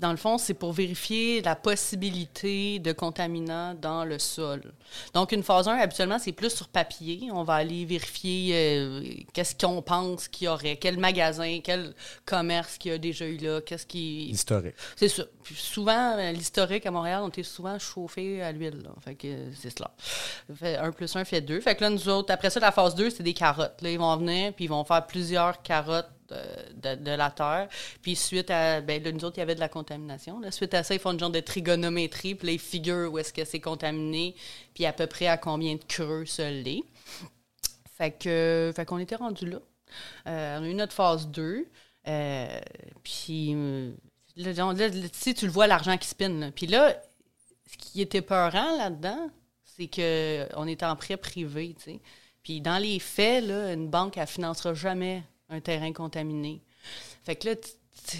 dans 0.00 0.10
le 0.10 0.16
fond, 0.16 0.38
c'est 0.38 0.54
pour 0.54 0.72
vérifier 0.72 1.42
la 1.42 1.56
possibilité 1.56 2.78
de 2.78 2.92
contaminants 2.92 3.74
dans 3.74 4.04
le 4.04 4.18
sol. 4.18 4.72
Donc, 5.12 5.32
une 5.32 5.42
phase 5.42 5.68
1, 5.68 5.76
habituellement, 5.76 6.18
c'est 6.18 6.32
plus 6.32 6.50
sur 6.50 6.68
papier. 6.68 7.28
On 7.32 7.42
va 7.42 7.54
aller 7.54 7.84
vérifier 7.84 8.52
euh, 8.54 9.02
qu'est-ce 9.32 9.54
qu'on 9.54 9.82
pense 9.82 10.28
qu'il 10.28 10.46
y 10.46 10.48
aurait, 10.48 10.76
quel 10.76 10.98
magasin, 10.98 11.60
quel 11.62 11.94
commerce 12.24 12.78
qu'il 12.78 12.92
y 12.92 12.94
a 12.94 12.98
déjà 12.98 13.26
eu 13.26 13.36
là, 13.38 13.60
qu'est-ce 13.60 13.86
qui... 13.86 14.30
Historique. 14.30 14.74
C'est 14.96 15.08
ça. 15.08 15.24
Puis 15.42 15.54
souvent, 15.56 16.16
l'historique 16.32 16.86
à 16.86 16.90
Montréal, 16.90 17.20
on 17.24 17.28
était 17.28 17.42
souvent 17.42 17.78
chauffé 17.78 18.42
à 18.42 18.52
l'huile. 18.52 18.82
là. 18.82 18.90
Fait 19.04 19.14
que 19.14 19.28
c'est 19.54 19.76
cela. 19.76 19.90
Fait 20.54 20.76
un 20.76 20.92
plus 20.92 21.14
un 21.16 21.24
fait 21.24 21.40
deux. 21.40 21.60
Fait 21.60 21.74
que 21.74 21.82
là, 21.82 21.90
nous 21.90 22.08
autres, 22.08 22.32
après 22.32 22.50
ça, 22.50 22.60
la 22.60 22.72
phase 22.72 22.94
2, 22.94 23.10
c'est 23.10 23.22
des 23.22 23.34
carottes. 23.34 23.80
Là, 23.82 23.90
ils 23.90 23.98
vont 23.98 24.16
venir, 24.16 24.52
puis 24.54 24.64
ils 24.64 24.68
vont 24.68 24.84
faire 24.84 25.06
plusieurs 25.06 25.62
carottes 25.62 26.08
de, 26.28 27.10
la 27.16 27.30
terre. 27.30 27.68
Puis 28.02 28.16
suite 28.16 28.50
à... 28.50 28.80
Ben 28.80 29.02
là, 29.02 29.12
nous 29.12 29.24
autres, 29.24 29.36
il 29.36 29.40
y 29.40 29.42
avait 29.42 29.54
de 29.54 29.60
la 29.60 29.68
contamination. 29.68 30.40
Là. 30.40 30.50
Suite 30.50 30.74
à 30.74 30.82
ça, 30.82 30.94
ils 30.94 31.00
font 31.00 31.12
une 31.12 31.20
genre 31.20 31.30
de 31.30 31.40
trigonométrie, 31.40 32.34
puis 32.34 32.46
là, 32.46 32.52
ils 32.52 32.58
figurent 32.60 33.12
où 33.12 33.18
est-ce 33.18 33.32
que 33.32 33.44
c'est 33.44 33.60
contaminé, 33.60 34.34
puis 34.74 34.86
à 34.86 34.92
peu 34.92 35.06
près 35.06 35.26
à 35.26 35.36
combien 35.36 35.74
de 35.74 35.84
creux 35.84 36.26
ça 36.26 36.50
l'est. 36.50 36.84
Fait 37.96 38.10
que, 38.10 38.72
fait 38.74 38.84
qu'on 38.84 38.98
était 38.98 39.16
rendu 39.16 39.48
là. 39.48 39.58
Euh, 40.26 40.58
on 40.58 40.64
a 40.64 40.66
eu 40.66 40.74
notre 40.74 40.92
phase 40.92 41.28
2. 41.28 41.66
Euh, 42.06 42.60
puis, 43.02 43.54
là, 44.36 44.66
on- 44.66 44.72
là, 44.72 44.90
tu 44.90 45.46
le 45.46 45.52
vois, 45.52 45.66
l'argent 45.66 45.96
qui 45.96 46.08
spin. 46.08 46.28
là. 46.28 46.50
Puis 46.50 46.66
là, 46.66 46.94
ce 47.70 47.76
qui 47.76 48.00
était 48.00 48.22
peurant 48.22 48.76
là-dedans, 48.76 49.30
c'est 49.64 49.86
qu'on 49.86 50.66
est 50.66 50.82
en 50.82 50.96
prêt 50.96 51.16
privé, 51.16 51.74
tu 51.78 51.84
sais. 51.84 52.00
Puis 52.42 52.60
dans 52.60 52.78
les 52.78 52.98
faits, 52.98 53.44
là, 53.44 53.72
une 53.72 53.88
banque, 53.88 54.18
elle 54.18 54.26
financera 54.26 54.74
jamais 54.74 55.22
un 55.50 55.60
terrain 55.60 55.92
contaminé. 55.92 56.62
Fait 57.24 57.36
que 57.36 57.48
là, 57.48 57.56
tu- 57.56 58.18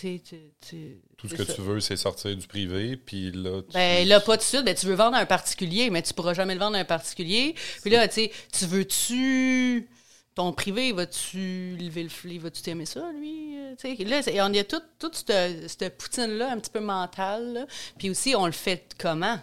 tu- 0.00 0.20
tu- 0.60 1.00
Tout 1.16 1.28
ce 1.28 1.34
que 1.34 1.44
ça. 1.44 1.54
tu 1.54 1.60
veux, 1.62 1.80
c'est 1.80 1.96
sortir 1.96 2.36
du 2.36 2.46
privé, 2.46 2.96
puis 2.96 3.32
là, 3.32 3.62
tu- 3.62 3.72
Ben 3.74 4.06
là, 4.06 4.20
pas 4.20 4.36
tout 4.36 4.42
de 4.42 4.46
suite. 4.46 4.64
Ben, 4.64 4.74
tu 4.74 4.86
veux 4.86 4.94
vendre 4.94 5.16
à 5.16 5.20
un 5.20 5.26
particulier, 5.26 5.90
mais 5.90 6.02
tu 6.02 6.14
pourras 6.14 6.34
jamais 6.34 6.54
le 6.54 6.60
vendre 6.60 6.76
à 6.76 6.80
un 6.80 6.84
particulier. 6.84 7.54
Puis 7.82 7.90
là, 7.90 8.06
tu 8.08 8.14
sais, 8.14 8.32
tu 8.52 8.66
veux-tu... 8.66 9.88
Ton 10.34 10.52
privé, 10.52 10.92
vas-tu 10.92 11.76
lever 11.80 12.02
le 12.02 12.10
flé? 12.10 12.36
Vas-tu 12.36 12.60
t'aimer 12.60 12.84
ça, 12.84 13.10
lui? 13.18 13.56
Euh, 13.56 13.74
tu 13.80 13.96
sais, 13.96 14.04
là, 14.04 14.20
on 14.46 14.52
y 14.52 14.58
a 14.58 14.64
toute 14.64 14.84
toute 14.98 15.14
cette, 15.26 15.66
cette 15.70 15.96
poutine-là, 15.96 16.52
un 16.52 16.58
petit 16.58 16.70
peu 16.70 16.80
mentale. 16.80 17.54
là. 17.54 17.66
Puis 17.98 18.10
aussi, 18.10 18.34
on 18.36 18.44
le 18.44 18.52
fait 18.52 18.94
comment? 18.98 19.38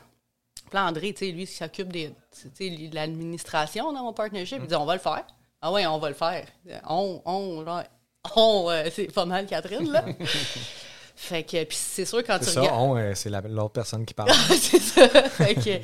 Puis 0.69 0.78
André, 0.80 1.12
tu 1.13 1.26
sais, 1.26 1.32
lui, 1.32 1.48
s'occupe 1.48 1.91
de 1.91 2.12
l'administration 2.93 3.91
dans 3.91 4.04
mon 4.04 4.13
partnership. 4.13 4.60
Il 4.62 4.67
dit, 4.67 4.76
on 4.76 4.86
va 4.86 4.93
le 4.93 5.02
faire. 5.02 5.26
Ah 5.65 5.71
ouais, 5.71 5.88
on 5.88 5.97
va 5.97 6.10
le 6.10 6.15
faire. 6.15 6.45
On, 6.89 7.21
on, 7.23 7.63
genre, 7.63 7.84
on, 8.36 8.69
euh, 8.69 8.89
c'est 8.91 9.06
pas 9.13 9.23
mal, 9.26 9.45
Catherine, 9.45 9.89
là. 9.89 10.04
fait 11.15 11.43
que, 11.43 11.63
puis 11.63 11.78
c'est 11.78 12.04
sûr, 12.04 12.21
quand 12.23 12.38
tu 12.39 12.45
C'est 12.45 12.52
ça, 12.52 12.62
regardes... 12.62 12.82
on, 12.82 12.97
euh, 12.97 13.13
c'est 13.15 13.30
la- 13.30 13.39
l'autre 13.41 13.71
personne 13.71 14.06
qui 14.06 14.13
parle. 14.13 14.30
c'est 14.60 14.80
ça. 14.82 15.08
fait 15.30 15.56
que, 15.56 15.80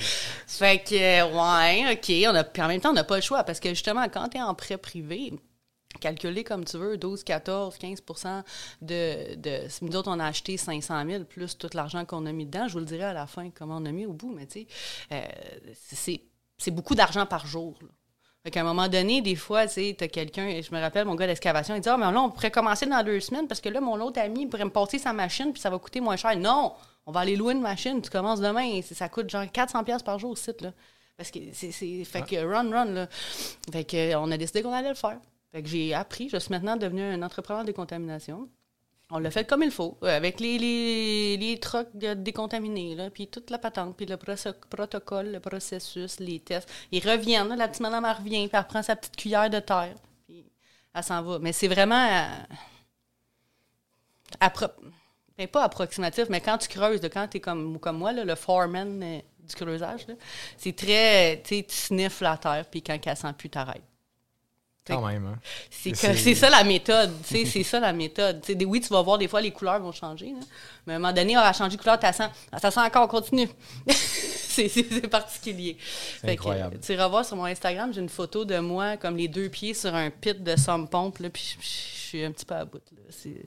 fait 0.47 0.79
que, 0.79 1.23
ouais, 1.23 1.93
OK. 1.93 2.29
On 2.29 2.35
a, 2.35 2.43
puis 2.43 2.61
en 2.61 2.67
même 2.67 2.81
temps, 2.81 2.89
on 2.89 2.93
n'a 2.93 3.05
pas 3.05 3.15
le 3.15 3.21
choix 3.21 3.43
parce 3.45 3.61
que 3.61 3.69
justement, 3.69 4.03
quand 4.09 4.27
tu 4.27 4.37
es 4.37 4.41
en 4.41 4.53
prêt 4.53 4.77
privé, 4.77 5.31
calculer 6.01 6.43
comme 6.43 6.65
tu 6.65 6.77
veux, 6.77 6.97
12, 6.97 7.23
14, 7.23 7.77
15 7.77 7.99
de, 8.81 9.35
de. 9.35 9.69
Si 9.69 9.85
nous 9.85 9.95
autres, 9.95 10.11
on 10.11 10.19
a 10.19 10.25
acheté 10.25 10.57
500 10.57 11.05
000 11.07 11.23
plus 11.23 11.57
tout 11.57 11.69
l'argent 11.73 12.03
qu'on 12.03 12.25
a 12.25 12.31
mis 12.33 12.45
dedans, 12.45 12.67
je 12.67 12.73
vous 12.73 12.79
le 12.79 12.85
dirai 12.85 13.03
à 13.05 13.13
la 13.13 13.27
fin 13.27 13.49
comment 13.49 13.77
on 13.77 13.85
a 13.85 13.91
mis 13.91 14.05
au 14.05 14.13
bout, 14.13 14.33
mais 14.35 14.45
tu 14.45 14.61
sais, 14.61 14.67
euh, 15.13 15.21
c'est 15.93 16.21
c'est 16.57 16.71
beaucoup 16.71 16.95
d'argent 16.95 17.25
par 17.25 17.47
jour. 17.47 17.77
là. 17.81 17.87
Fait 18.43 18.51
qu'à 18.51 18.61
un 18.61 18.63
moment 18.63 18.87
donné, 18.87 19.21
des 19.21 19.35
fois, 19.35 19.67
tu 19.67 19.73
sais, 19.73 19.95
t'as 19.97 20.07
quelqu'un, 20.07 20.61
je 20.61 20.73
me 20.73 20.79
rappelle, 20.79 21.05
mon 21.05 21.15
gars 21.15 21.27
d'excavation, 21.27 21.75
il 21.75 21.81
dit 21.81 21.89
Ah, 21.89 21.97
mais 21.97 22.09
là, 22.11 22.21
on 22.21 22.29
pourrait 22.29 22.51
commencer 22.51 22.85
dans 22.85 23.03
deux 23.03 23.19
semaines 23.19 23.47
parce 23.47 23.59
que 23.59 23.67
là, 23.69 23.81
mon 23.81 23.99
autre 23.99 24.19
ami 24.21 24.45
pourrait 24.47 24.63
me 24.65 24.69
passer 24.69 24.97
sa 24.97 25.11
machine 25.11 25.51
puis 25.51 25.61
ça 25.61 25.69
va 25.69 25.77
coûter 25.77 25.99
moins 25.99 26.15
cher. 26.15 26.37
Non, 26.37 26.73
on 27.05 27.11
va 27.11 27.19
aller 27.21 27.35
louer 27.35 27.53
une 27.53 27.61
machine, 27.61 28.01
tu 28.01 28.09
commences 28.09 28.39
demain, 28.39 28.79
c'est- 28.81 28.95
ça 28.95 29.09
coûte 29.09 29.29
genre 29.29 29.43
400$ 29.51 29.83
piastres 29.83 30.05
par 30.05 30.19
jour 30.19 30.31
au 30.31 30.35
site, 30.37 30.61
là. 30.61 30.71
Parce 31.17 31.31
que 31.31 31.39
c'est. 31.51 31.71
Fait 32.05 32.21
que 32.21 32.37
run, 32.45 32.71
run, 32.71 32.85
là. 32.85 33.07
Fait 33.73 33.83
que, 33.83 33.97
euh, 34.13 34.31
a 34.31 34.37
décidé 34.37 34.61
qu'on 34.61 34.71
allait 34.71 34.87
le 34.89 34.95
faire. 34.95 35.17
Fait 35.51 35.61
que 35.61 35.67
j'ai 35.67 35.93
appris, 35.93 36.29
je 36.29 36.37
suis 36.37 36.51
maintenant 36.51 36.77
devenu 36.77 37.01
un 37.01 37.21
entrepreneur 37.23 37.63
de 37.63 37.67
décontamination. 37.67 38.47
On 39.11 39.17
l'a 39.19 39.31
fait 39.31 39.45
comme 39.47 39.63
il 39.63 39.71
faut, 39.71 39.97
euh, 40.03 40.15
avec 40.17 40.39
les, 40.39 40.59
les, 40.59 41.37
les 41.37 41.59
trucks 41.59 41.89
de- 41.95 42.13
décontaminés, 42.13 42.93
là, 42.95 43.09
puis 43.09 43.27
toute 43.27 43.49
la 43.49 43.57
patente, 43.57 43.97
puis 43.97 44.05
le 44.05 44.17
protocole, 44.69 45.31
le 45.31 45.39
processus, 45.39 46.19
les 46.19 46.39
tests. 46.39 46.69
Ils 46.91 47.07
reviennent, 47.07 47.55
la 47.55 47.67
petite 47.67 47.81
madame, 47.81 48.05
revient, 48.05 48.47
puis 48.47 48.57
elle 48.57 48.67
prend 48.67 48.83
sa 48.83 48.95
petite 48.95 49.15
cuillère 49.15 49.49
de 49.49 49.59
terre, 49.59 49.95
puis 50.27 50.45
elle 50.93 51.03
s'en 51.03 51.23
va. 51.23 51.39
Mais 51.39 51.53
c'est 51.53 51.67
vraiment... 51.67 52.07
euh, 52.07 52.55
appro- 54.39 54.73
ben, 55.37 55.47
pas 55.47 55.63
approximatif, 55.63 56.25
mais 56.29 56.41
quand 56.41 56.57
tu 56.57 56.67
creuses, 56.67 57.01
quand 57.11 57.27
tu 57.27 57.37
es 57.37 57.39
comme, 57.39 57.79
comme 57.79 57.97
moi, 57.97 58.11
là, 58.13 58.25
le 58.25 58.35
foreman 58.35 59.01
euh, 59.03 59.19
du 59.39 59.55
creusage, 59.55 60.05
c'est 60.57 60.75
très... 60.75 61.41
Tu 61.45 61.63
sniffes 61.69 62.21
la 62.21 62.37
terre, 62.37 62.65
puis 62.69 62.81
quand 62.83 62.97
elle 63.05 63.17
sent 63.17 63.33
plus, 63.37 63.49
t'arrêtes. 63.49 63.83
Quand 64.95 65.05
même, 65.07 65.25
hein. 65.25 65.39
C'est 65.69 65.95
c'est- 65.95 66.15
c'est 66.15 66.35
ça 66.35 66.49
la 66.49 66.63
méthode. 66.63 67.11
tu 67.27 67.45
c'est 67.45 67.63
ça 67.63 67.79
la 67.79 67.93
méthode. 67.93 68.41
Tu 68.41 68.53
oui, 68.65 68.81
tu 68.81 68.89
vas 68.89 69.01
voir 69.01 69.17
des 69.17 69.27
fois 69.27 69.41
les 69.41 69.51
couleurs 69.51 69.79
vont 69.79 69.91
changer. 69.91 70.27
là. 70.27 70.39
Mais 70.87 70.93
à 70.93 70.95
un 70.95 70.99
moment 70.99 71.13
donné, 71.13 71.37
on 71.37 71.41
va 71.41 71.53
changer 71.53 71.75
de 71.77 71.81
couleur, 71.81 71.99
t'as 71.99 72.13
sent. 72.13 72.29
Ah, 72.51 72.59
Ça 72.59 72.71
sent 72.71 72.79
encore, 72.79 73.07
continue. 73.07 73.49
c'est 73.87 74.67
c'est- 74.67 74.85
c'est 74.89 75.07
particulier. 75.07 75.77
Fait 75.79 76.27
que, 76.35 76.41
incroyable. 76.41 76.79
tu 76.81 76.93
iras 76.93 77.07
voir 77.07 77.25
sur 77.25 77.35
mon 77.35 77.45
Instagram, 77.45 77.93
j'ai 77.93 78.01
une 78.01 78.09
photo 78.09 78.45
de 78.45 78.57
moi 78.59 78.97
comme 78.97 79.15
les 79.17 79.27
deux 79.27 79.49
pieds 79.49 79.73
sur 79.73 79.93
un 79.95 80.09
pit 80.09 80.43
de 80.43 80.55
somme 80.57 80.87
pompe, 80.87 81.19
là, 81.19 81.29
puis 81.29 81.55
je- 81.61 81.65
suis 82.09 82.25
un 82.25 82.31
petit 82.31 82.45
peu 82.45 82.55
à 82.55 82.65
bout. 82.65 82.81
Là. 82.91 83.01
C'est- 83.09 83.45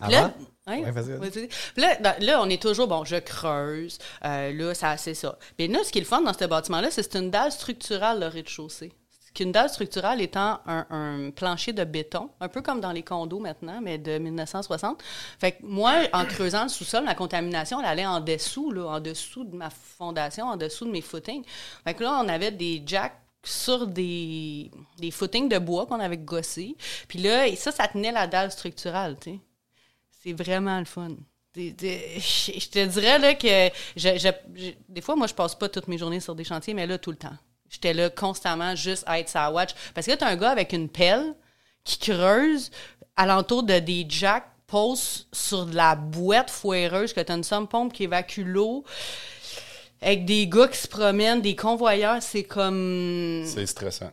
Avant? 0.00 0.10
Là, 0.10 0.34
ouais, 0.66 0.82
Ouais, 0.84 0.90
vas-y, 0.90 1.12
vas-y. 1.12 1.18
vas-y. 1.30 1.46
Puis 1.48 1.82
Là, 1.82 1.96
dans- 1.96 2.24
là, 2.24 2.40
on 2.42 2.48
est 2.50 2.60
toujours, 2.60 2.86
bon, 2.88 3.04
je 3.04 3.16
creuse. 3.16 3.98
euh, 4.24 4.52
là, 4.52 4.74
ça, 4.74 4.96
c'est 4.96 5.14
ça. 5.14 5.38
Mais 5.58 5.66
là, 5.68 5.78
ce 5.84 5.90
qui 5.92 5.98
est 5.98 6.02
le 6.02 6.06
fun 6.06 6.20
dans 6.22 6.32
ce 6.32 6.44
bâtiment-là, 6.44 6.90
c'est 6.90 7.02
que 7.04 7.08
c'est 7.12 7.18
une 7.18 7.30
dalle 7.30 7.50
structurale, 7.52 8.20
le 8.20 8.26
rez-de-chaussée. 8.26 8.92
Qu'une 9.34 9.52
dalle 9.52 9.68
structurale 9.68 10.20
étant 10.20 10.60
un, 10.66 11.30
plancher 11.30 11.72
de 11.72 11.84
béton, 11.84 12.30
un 12.40 12.48
peu 12.48 12.62
comme 12.62 12.80
dans 12.80 12.92
les 12.92 13.02
condos 13.02 13.38
maintenant, 13.38 13.80
mais 13.82 13.98
de 13.98 14.18
1960. 14.18 15.02
Fait 15.38 15.52
que 15.52 15.56
moi, 15.62 15.94
en 16.12 16.24
creusant 16.24 16.64
le 16.64 16.68
sous-sol, 16.68 17.04
la 17.04 17.14
contamination, 17.14 17.80
elle 17.80 17.86
allait 17.86 18.06
en 18.06 18.20
dessous, 18.20 18.70
là, 18.70 18.86
en 18.86 19.00
dessous 19.00 19.44
de 19.44 19.54
ma 19.54 19.70
fondation, 19.70 20.46
en 20.46 20.56
dessous 20.56 20.86
de 20.86 20.90
mes 20.90 21.02
footings. 21.02 21.44
Fait 21.84 21.94
que 21.94 22.02
là, 22.02 22.20
on 22.22 22.28
avait 22.28 22.50
des 22.50 22.82
jacks 22.84 23.20
sur 23.44 23.86
des, 23.86 24.70
footings 25.12 25.48
de 25.48 25.58
bois 25.58 25.86
qu'on 25.86 26.00
avait 26.00 26.18
gossés. 26.18 26.76
Puis 27.06 27.18
là, 27.20 27.46
et 27.46 27.56
ça, 27.56 27.72
ça 27.72 27.88
tenait 27.88 28.12
la 28.12 28.26
dalle 28.26 28.50
structurale. 28.50 29.16
C'est 30.22 30.32
vraiment 30.32 30.78
le 30.78 30.84
fun. 30.84 31.16
Je 31.56 32.68
te 32.68 32.86
dirais 32.86 33.18
là, 33.18 33.34
que 33.34 33.70
des 34.88 35.00
fois, 35.00 35.16
moi, 35.16 35.26
je 35.26 35.34
passe 35.34 35.56
pas 35.56 35.68
toutes 35.68 35.88
mes 35.88 35.98
journées 35.98 36.20
sur 36.20 36.34
des 36.36 36.44
chantiers, 36.44 36.74
mais 36.74 36.86
là, 36.86 36.98
tout 36.98 37.10
le 37.10 37.16
temps. 37.16 37.36
J'étais 37.70 37.94
là 37.94 38.10
constamment 38.10 38.74
juste 38.74 39.04
à 39.06 39.18
être 39.20 39.28
sa 39.28 39.50
watch. 39.50 39.70
Parce 39.94 40.06
que 40.06 40.12
là, 40.12 40.16
t'as 40.16 40.28
un 40.28 40.36
gars 40.36 40.50
avec 40.50 40.72
une 40.72 40.88
pelle 40.88 41.34
qui 41.84 41.98
creuse 41.98 42.70
alentour 43.16 43.62
de 43.62 43.78
des 43.78 44.06
jacks, 44.08 44.46
pose 44.66 45.26
sur 45.32 45.66
de 45.66 45.74
la 45.74 45.96
boîte 45.96 46.50
foireuse, 46.50 47.12
que 47.12 47.20
t'as 47.20 47.36
une 47.36 47.44
somme 47.44 47.66
pompe 47.66 47.92
qui 47.92 48.04
évacue 48.04 48.42
l'eau, 48.44 48.84
avec 50.00 50.24
des 50.24 50.46
gars 50.46 50.68
qui 50.68 50.78
se 50.78 50.86
promènent, 50.86 51.40
des 51.40 51.56
convoyeurs, 51.56 52.22
c'est 52.22 52.44
comme... 52.44 53.42
C'est 53.46 53.66
stressant. 53.66 54.10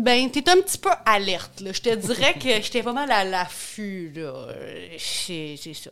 Ben, 0.00 0.30
t'es 0.30 0.46
un 0.50 0.60
petit 0.60 0.76
peu 0.78 0.90
alerte, 1.06 1.60
là. 1.60 1.72
Je 1.72 1.80
te 1.80 1.94
dirais 1.94 2.34
que 2.34 2.48
j'étais 2.60 2.82
pas 2.82 2.92
mal 2.92 3.10
à 3.10 3.24
l'affût, 3.24 4.12
là. 4.14 4.48
C'est 4.98 5.56
c'est 5.58 5.72
ça. 5.72 5.90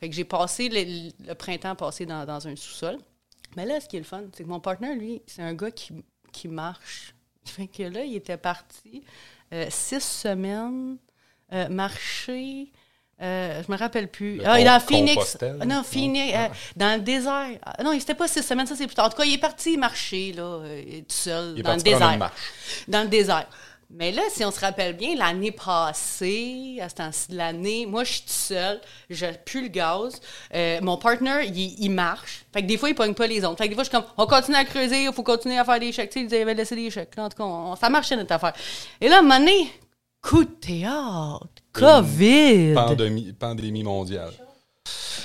Fait 0.00 0.08
que 0.08 0.14
j'ai 0.14 0.24
passé 0.24 0.68
le, 0.68 1.10
le 1.28 1.34
printemps 1.34 1.76
passé 1.76 2.06
dans, 2.06 2.24
dans 2.24 2.48
un 2.48 2.56
sous-sol. 2.56 2.98
Mais 3.56 3.66
là, 3.66 3.80
ce 3.80 3.86
qui 3.86 3.96
est 3.96 4.00
le 4.00 4.06
fun, 4.06 4.22
c'est 4.34 4.42
que 4.44 4.48
mon 4.48 4.60
partenaire, 4.60 4.96
lui, 4.96 5.22
c'est 5.26 5.42
un 5.42 5.54
gars 5.54 5.70
qui, 5.70 5.92
qui 6.32 6.48
marche. 6.48 7.14
Fait 7.44 7.66
que 7.66 7.82
là, 7.84 8.02
il 8.04 8.16
était 8.16 8.36
parti 8.36 9.02
euh, 9.52 9.66
six 9.68 10.00
semaines 10.02 10.96
euh, 11.52 11.68
marcher. 11.68 12.70
euh, 13.20 13.62
je 13.66 13.70
me 13.70 13.76
rappelle 13.76 14.08
plus. 14.08 14.36
Le 14.38 14.46
ah, 14.46 14.58
il 14.58 14.62
est 14.62 14.70
dans 14.70 14.80
Phoenix. 14.80 15.36
Ah, 15.60 15.64
non? 15.66 15.82
Phoenix. 15.82 16.34
euh, 16.34 16.48
dans 16.76 16.96
le 16.98 17.02
désert. 17.02 17.58
Ah, 17.62 17.82
non, 17.82 17.92
il 17.92 17.98
n'était 17.98 18.14
pas 18.14 18.26
six 18.28 18.42
semaines, 18.42 18.66
ça 18.66 18.74
c'est 18.76 18.86
plus 18.86 18.94
tard. 18.94 19.06
En 19.06 19.10
tout 19.10 19.16
cas, 19.16 19.24
il 19.24 19.34
est 19.34 19.38
parti 19.38 19.76
marcher, 19.76 20.32
là, 20.32 20.60
tout 21.00 21.04
seul, 21.08 21.52
Il 21.56 21.60
est 21.60 21.62
dans 21.62 21.70
le 21.72 21.76
une 21.78 21.82
désert 21.82 22.18
marche. 22.18 22.40
dans 22.88 23.02
le 23.02 23.08
désert. 23.08 23.46
Mais 23.94 24.10
là, 24.10 24.22
si 24.30 24.42
on 24.44 24.50
se 24.50 24.58
rappelle 24.60 24.96
bien, 24.96 25.14
l'année 25.16 25.52
passée, 25.52 26.78
à 26.80 26.88
ce 26.88 26.94
temps-ci 26.94 27.30
de 27.32 27.36
l'année, 27.36 27.84
moi, 27.84 28.04
je 28.04 28.12
suis 28.12 28.20
toute 28.22 28.30
seule, 28.30 28.80
je 29.10 29.26
pue 29.44 29.62
le 29.62 29.68
gaz. 29.68 30.18
Euh, 30.54 30.78
mon 30.80 30.96
partner, 30.96 31.44
il, 31.46 31.76
il 31.78 31.90
marche. 31.90 32.44
Fait 32.54 32.62
que 32.62 32.66
des 32.66 32.78
fois, 32.78 32.88
il 32.88 32.94
pogne 32.94 33.12
pas 33.14 33.26
les 33.26 33.44
autres. 33.44 33.58
Fait 33.58 33.64
que 33.64 33.68
des 33.70 33.74
fois, 33.74 33.84
je 33.84 33.90
suis 33.90 33.96
comme, 33.98 34.06
on 34.16 34.26
continue 34.26 34.56
à 34.56 34.64
creuser, 34.64 35.04
il 35.04 35.12
faut 35.12 35.22
continuer 35.22 35.58
à 35.58 35.64
faire 35.64 35.78
des 35.78 35.92
chèques. 35.92 36.10
Tu 36.10 36.20
sais, 36.20 36.36
ils 36.36 36.42
avaient 36.42 36.54
laissé 36.54 36.74
des 36.74 36.90
chèques. 36.90 37.12
En 37.18 37.28
tout 37.28 37.36
cas, 37.36 37.44
on- 37.44 37.76
ça 37.76 37.90
marchait 37.90 38.16
notre 38.16 38.32
affaire. 38.32 38.54
Et 39.00 39.08
là, 39.08 39.16
à 39.16 39.18
un 39.18 39.22
moment 39.22 39.38
donné, 39.38 39.70
coup 40.22 40.44
de 40.44 40.50
théâtre, 40.50 41.46
COVID. 41.72 42.72
Pandémie, 42.74 43.32
pandémie 43.34 43.82
mondiale. 43.82 44.30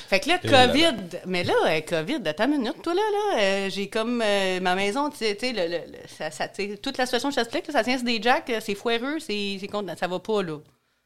Fait 0.08 0.22
que 0.22 0.30
là, 0.30 0.39
Et 0.41 0.47
là, 0.47 0.68
COVID, 0.68 1.20
mais 1.26 1.43
là, 1.43 1.53
euh, 1.66 1.82
COVID, 1.82 2.22
attends 2.26 2.45
une 2.45 2.60
minute, 2.60 2.82
toi 2.82 2.93
là, 2.93 3.01
là, 3.12 3.41
euh, 3.41 3.70
j'ai 3.70 3.89
comme 3.89 4.22
euh, 4.24 4.60
ma 4.62 4.74
maison, 4.74 5.10
tu 5.10 5.18
sais, 5.18 5.38
ça, 6.08 6.32
ça- 6.32 6.47
toute 6.47 6.97
la 6.97 7.05
situation, 7.05 7.30
je 7.30 7.36
t'explique, 7.36 7.70
ça 7.70 7.84
tient 7.84 8.01
des 8.01 8.22
jacks, 8.22 8.49
c'est 8.62 8.76
foireux, 8.76 9.20
c'est, 9.20 9.60
ça 9.97 10.08
va 10.08 10.20
pas, 10.20 10.43
là. 10.43 10.60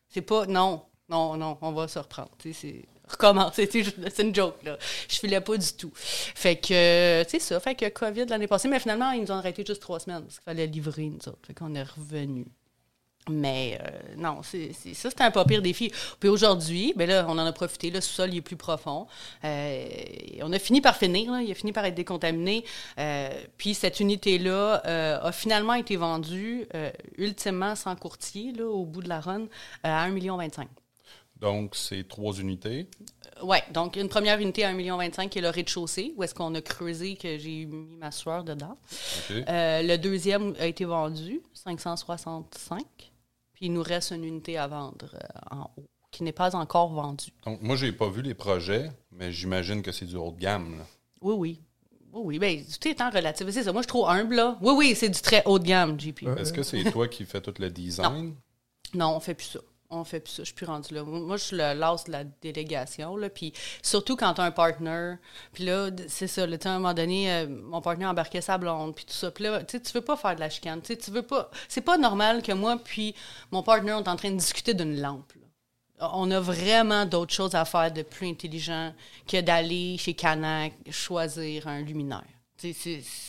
C'est 0.08 0.22
pas, 0.22 0.46
non, 0.46 0.84
non, 1.10 1.36
non, 1.36 1.58
on 1.62 1.72
va 1.72 1.88
se 1.88 1.98
reprendre, 1.98 2.30
tu 2.38 2.54
sais, 2.54 2.60
c'est, 3.08 3.12
recommence, 3.12 3.54
c'est, 3.56 4.20
une 4.20 4.36
joke, 4.36 4.62
là. 4.64 4.78
Je 5.10 5.18
filais 5.18 5.42
pas 5.42 5.58
du 5.58 5.74
tout. 5.74 5.92
Fait 5.96 6.58
que, 6.58 7.24
tu 7.24 7.30
sais 7.32 7.40
ça, 7.40 7.60
fait 7.60 7.74
que 7.74 7.90
COVID 7.90 8.26
l'année 8.28 8.48
passée, 8.48 8.68
mais 8.68 8.80
finalement, 8.80 9.12
ils 9.12 9.22
nous 9.22 9.32
ont 9.32 9.36
arrêté 9.38 9.64
juste 9.66 9.82
trois 9.82 10.00
semaines, 10.00 10.22
parce 10.22 10.36
qu'il 10.36 10.44
fallait 10.44 10.68
livrer, 10.68 11.06
nous 11.06 11.28
autres, 11.28 11.40
fait 11.48 11.56
qu'on 11.56 11.74
est 11.74 11.82
revenus. 11.84 12.46
Mais 13.30 13.80
euh, 13.82 13.90
non, 14.18 14.40
c'est, 14.44 14.72
c'est- 14.74 14.94
ça, 14.96 15.10
c'était 15.10 15.24
un 15.24 15.32
pas 15.32 15.46
pire 15.46 15.62
défi. 15.62 15.92
Puis 16.20 16.28
aujourd'hui, 16.28 16.94
ben 16.96 17.08
là, 17.08 17.26
on 17.30 17.34
en 17.38 17.46
a 17.46 17.52
profité. 17.52 17.92
Le 17.92 18.02
sous-sol, 18.02 18.30
il 18.34 18.38
est 18.38 18.42
plus 18.42 18.56
profond. 18.56 19.06
Euh, 19.44 19.86
on 20.42 20.52
a 20.52 20.58
fini 20.60 20.82
par 20.82 20.98
finir. 20.98 21.32
Là, 21.32 21.42
il 21.42 21.52
a 21.52 21.54
fini 21.54 21.72
par 21.72 21.86
être 21.86 21.94
décontaminé. 21.96 22.66
Euh, 22.98 23.30
puis 23.58 23.74
cette 23.76 24.00
unité-là 24.00 24.82
a 25.24 25.32
finalement 25.32 25.76
été 25.76 25.96
vendue, 25.98 26.68
ultimement 27.18 27.76
sans 27.76 27.96
courtier, 27.96 28.54
là, 28.54 28.66
au 28.68 28.86
bout 28.86 29.02
de 29.04 29.10
la 29.10 29.20
run, 29.20 29.46
à 29.84 30.08
1,25 30.08 30.12
million. 30.14 30.40
Donc, 31.40 31.76
c'est 31.76 32.08
trois 32.08 32.34
unités? 32.34 32.88
Oui, 33.44 33.58
donc 33.72 33.96
une 33.96 34.10
première 34.10 34.40
unité 34.40 34.64
à 34.64 34.72
1,25 34.72 34.76
million 34.76 35.00
qui 35.30 35.40
est 35.40 35.42
le 35.42 35.50
rez-de-chaussée, 35.50 36.14
où 36.16 36.24
est-ce 36.24 36.36
qu'on 36.36 36.54
a 36.54 36.62
creusé, 36.62 37.16
que 37.16 37.38
j'ai 37.40 37.66
mis 37.66 37.98
ma 37.98 38.12
sueur 38.12 38.44
dedans. 38.44 38.78
Le 39.30 39.96
deuxième 39.98 40.54
a 40.60 40.66
été 40.68 40.86
vendu, 40.86 41.42
565. 41.54 42.82
Puis 43.62 43.68
il 43.68 43.74
nous 43.74 43.84
reste 43.84 44.10
une 44.10 44.24
unité 44.24 44.58
à 44.58 44.66
vendre 44.66 45.14
euh, 45.14 45.56
en 45.56 45.70
haut, 45.78 45.86
qui 46.10 46.24
n'est 46.24 46.32
pas 46.32 46.56
encore 46.56 46.92
vendue. 46.92 47.32
Donc, 47.46 47.62
moi, 47.62 47.76
j'ai 47.76 47.92
pas 47.92 48.10
vu 48.10 48.24
les 48.24 48.34
projets, 48.34 48.90
mais 49.12 49.32
j'imagine 49.32 49.84
que 49.84 49.92
c'est 49.92 50.06
du 50.08 50.16
haut 50.16 50.32
de 50.32 50.40
gamme. 50.40 50.80
là. 50.80 50.84
Oui, 51.22 51.36
oui. 51.38 51.62
Oui, 52.12 52.22
oui. 52.26 52.40
Ben, 52.40 52.66
tout 52.82 52.88
est 52.88 53.00
en 53.02 53.12
relatif. 53.12 53.48
C'est 53.52 53.62
ça. 53.62 53.72
Moi, 53.72 53.84
je 53.84 53.88
trouve 53.88 54.10
humble, 54.10 54.34
là. 54.34 54.58
Oui, 54.64 54.74
oui, 54.76 54.96
c'est 54.96 55.10
du 55.10 55.22
très 55.22 55.44
haut 55.46 55.60
de 55.60 55.64
gamme, 55.66 56.00
JP. 56.00 56.24
Est-ce 56.40 56.52
que 56.52 56.64
c'est 56.64 56.90
toi 56.92 57.08
qui 57.08 57.24
fais 57.24 57.40
tout 57.40 57.54
le 57.60 57.70
design? 57.70 58.34
Non, 58.96 59.16
on 59.16 59.20
fait 59.20 59.36
plus 59.36 59.46
ça. 59.46 59.60
On 59.92 60.04
fait 60.04 60.22
plus 60.22 60.32
ça. 60.32 60.44
Je 60.44 60.46
suis 60.46 60.56
plus 60.56 60.66
rendue 60.66 60.94
là. 60.94 61.04
Moi, 61.04 61.38
je 61.38 61.44
suis 61.44 61.58
le 61.58 61.74
last 61.74 62.08
de 62.08 62.14
la 62.14 62.24
délégation. 62.24 63.18
Là, 63.18 63.30
puis 63.30 63.54
surtout 63.82 64.16
quand 64.16 64.34
tu 64.34 64.42
as 64.42 64.46
un 64.46 64.52
partner. 64.52 65.16
Puis 65.54 65.66
là, 65.66 65.90
c'est 66.08 66.28
ça. 66.28 66.48
Tu 66.48 66.54
sais, 66.54 66.68
à 66.68 66.72
un 66.72 66.80
moment 66.80 66.94
donné, 66.94 67.32
euh, 67.32 67.48
mon 67.48 67.82
partner 67.82 68.06
embarquait 68.06 68.42
sa 68.42 68.58
blonde. 68.58 68.96
Puis 68.96 69.06
tout 69.06 69.14
ça. 69.14 69.32
Puis 69.32 69.44
là, 69.44 69.64
tu 69.64 69.78
sais, 69.78 69.84
tu 69.84 69.92
veux 69.94 70.02
pas 70.02 70.16
faire 70.16 70.36
de 70.36 70.40
la 70.40 70.50
chicane. 70.50 70.82
Tu 70.82 70.88
sais, 70.88 70.98
tu 70.98 71.12
veux 71.12 71.24
pas. 71.24 71.52
C'est 71.68 71.82
pas 71.82 71.98
normal 71.98 72.42
que 72.42 72.54
moi, 72.54 72.78
puis 72.84 73.14
mon 73.52 73.64
partner, 73.64 73.94
on 73.94 74.04
est 74.04 74.10
en 74.10 74.16
train 74.16 74.32
de 74.32 74.38
discuter 74.38 74.74
d'une 74.74 75.00
lampe. 75.02 75.34
On 76.00 76.32
a 76.32 76.40
vraiment 76.40 77.06
d'autres 77.06 77.34
choses 77.34 77.54
à 77.54 77.64
faire 77.64 77.92
de 77.92 78.02
plus 78.02 78.28
intelligent 78.28 78.92
que 79.28 79.40
d'aller 79.40 79.98
chez 80.00 80.16
Canac 80.16 80.74
choisir 80.90 81.68
un 81.68 81.82
luminaire. 81.82 82.41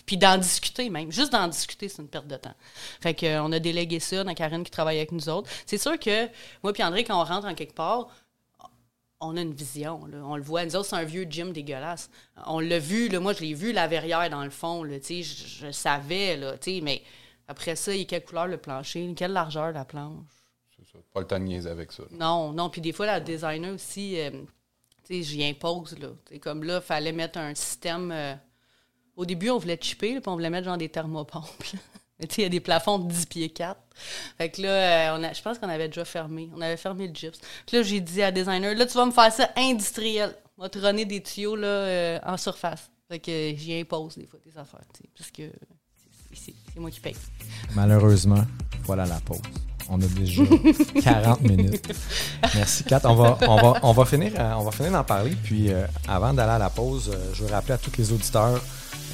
Puis 0.07 0.17
d'en 0.17 0.39
discuter 0.39 0.91
même. 0.91 1.11
Juste 1.11 1.33
d'en 1.33 1.49
discuter, 1.49 1.89
c'est 1.89 2.03
une 2.03 2.09
perte 2.09 2.27
de 2.27 2.37
temps. 2.37 2.55
Fait 3.01 3.15
que, 3.15 3.27
euh, 3.27 3.43
on 3.43 3.53
a 3.53 3.59
délégué 3.59 4.01
ça 4.01 4.25
dans 4.25 4.35
Karine 4.35 4.65
qui 4.65 4.71
travaille 4.71 4.99
avec 4.99 5.13
nous 5.13 5.29
autres. 5.29 5.51
C'est 5.67 5.79
sûr 5.79 5.99
que 5.99 6.29
moi 6.63 6.73
puis 6.73 6.83
André, 6.83 7.05
quand 7.05 7.21
on 7.21 7.25
rentre 7.25 7.47
en 7.47 7.55
quelque 7.55 7.75
part, 7.75 8.09
on 9.21 9.37
a 9.37 9.41
une 9.41 9.55
vision. 9.55 10.05
là. 10.07 10.19
On 10.25 10.37
le 10.37 10.43
voit. 10.43 10.65
Nous 10.65 10.75
autres, 10.77 10.89
c'est 10.89 10.97
un 10.97 11.05
vieux 11.05 11.27
gym 11.31 11.53
dégueulasse. 11.53 12.11
On 12.47 12.59
l'a 12.59 12.79
vu. 12.79 13.09
Là, 13.09 13.21
moi, 13.21 13.33
je 13.33 13.41
l'ai 13.41 13.55
vu, 13.55 13.73
la 13.73 13.87
verrière 13.87 14.29
dans 14.31 14.43
le 14.45 14.51
fond. 14.51 14.83
Là, 14.83 14.97
je, 15.01 15.23
je 15.23 15.71
savais. 15.71 16.37
Là, 16.37 16.55
mais 16.83 17.03
après 17.47 17.77
ça, 17.77 17.95
il 17.95 18.01
est 18.03 18.05
quelle 18.07 18.25
couleur 18.25 18.49
le 18.49 18.57
plancher? 18.57 19.13
Quelle 19.17 19.33
largeur 19.33 19.71
la 19.73 19.85
planche? 19.85 20.25
C'est 20.77 20.91
ça. 20.93 20.99
Pas 21.13 21.21
le 21.21 21.27
temps 21.27 21.39
de 21.39 21.45
niaiser 21.45 21.71
avec 21.71 21.93
ça. 21.93 22.03
là. 22.03 22.09
Non, 22.19 22.53
non. 22.53 22.69
Puis 22.69 22.81
des 22.81 22.93
fois, 22.93 23.07
la 23.07 23.21
designer 23.21 23.73
aussi, 23.73 24.19
euh, 24.21 24.31
j'y 25.09 25.45
impose, 25.45 25.97
là. 26.01 26.09
Comme 26.41 26.65
là, 26.65 26.81
il 26.83 26.83
fallait 26.83 27.13
mettre 27.13 27.39
un 27.39 27.55
système... 27.55 28.11
euh, 28.11 28.35
au 29.23 29.25
début, 29.25 29.51
on 29.51 29.59
voulait 29.59 29.79
chipper, 29.81 30.15
puis 30.21 30.23
on 30.29 30.33
voulait 30.33 30.51
mettre 30.51 30.67
genre 30.67 30.77
des 30.77 30.89
thermopompes. 30.89 31.45
Mais 32.21 32.27
tu 32.29 32.37
sais, 32.37 32.43
il 32.43 32.45
y 32.45 32.47
a 32.47 32.51
des 32.51 32.61
plafonds 32.61 32.99
de 32.99 33.11
10 33.11 33.27
pieds 33.27 33.49
4. 33.51 33.77
Fait 34.39 34.49
que 34.51 34.63
là, 34.63 34.69
euh, 34.69 35.19
on 35.19 35.25
a, 35.25 35.33
je 35.33 35.43
pense 35.43 35.59
qu'on 35.59 35.69
avait 35.69 35.89
déjà 35.89 36.05
fermé. 36.05 36.49
On 36.57 36.61
avait 36.61 36.77
fermé 36.77 37.09
le 37.09 37.15
gyps. 37.15 37.39
Puis 37.67 37.77
là, 37.77 37.83
j'ai 37.83 38.01
dit 38.01 38.23
à 38.23 38.27
la 38.27 38.33
designer, 38.33 38.75
là, 38.77 38.87
tu 38.87 38.95
vas 38.95 39.07
me 39.07 39.11
faire 39.11 39.33
ça 39.33 39.51
industriel. 39.57 40.35
On 40.59 40.63
va 40.63 40.69
te 40.69 40.79
runner 40.79 41.05
des 41.05 41.21
tuyaux 41.23 41.57
là, 41.57 41.67
euh, 41.67 42.19
en 42.25 42.37
surface. 42.37 42.91
Fait 43.11 43.19
que 43.19 43.53
j'y 43.57 43.75
impose 43.81 44.17
des 44.17 44.27
fois 44.27 44.39
des 44.47 44.57
affaires, 44.57 44.81
parce 45.19 45.31
que 45.33 45.43
c'est- 46.33 46.55
moi 46.77 46.91
qui 46.91 47.01
paye. 47.01 47.17
Malheureusement, 47.75 48.45
voilà 48.85 49.05
la 49.05 49.21
pause. 49.21 49.41
On 49.89 50.01
a 50.01 50.07
déjà 50.07 50.43
40 51.03 51.41
minutes. 51.43 51.93
Merci, 52.55 52.85
Kat. 52.85 53.01
On 53.05 53.15
va, 53.15 53.37
on 53.49 53.57
va, 53.57 53.81
on 53.83 53.93
va 53.93 54.05
finir, 54.05 54.33
euh, 54.39 54.53
on 54.55 54.63
va 54.63 54.71
finir 54.71 54.93
d'en 54.93 55.03
parler. 55.05 55.33
Puis, 55.43 55.73
euh, 55.73 55.87
avant 56.09 56.33
d'aller 56.33 56.53
à 56.53 56.59
la 56.59 56.71
pause, 56.71 57.11
euh, 57.13 57.35
je 57.35 57.45
veux 57.45 57.51
rappeler 57.53 57.75
à 57.75 57.79
tous 57.79 57.97
les 57.99 58.13
auditeurs 58.13 58.63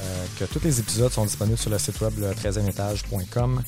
euh, 0.01 0.25
que 0.39 0.45
tous 0.45 0.63
les 0.63 0.79
épisodes 0.79 1.11
sont 1.11 1.25
disponibles 1.25 1.57
sur 1.57 1.69
le 1.69 1.77
site 1.77 1.99
web 2.01 2.13
le 2.19 2.31
13e 2.31 2.69
étage.com 2.69 3.61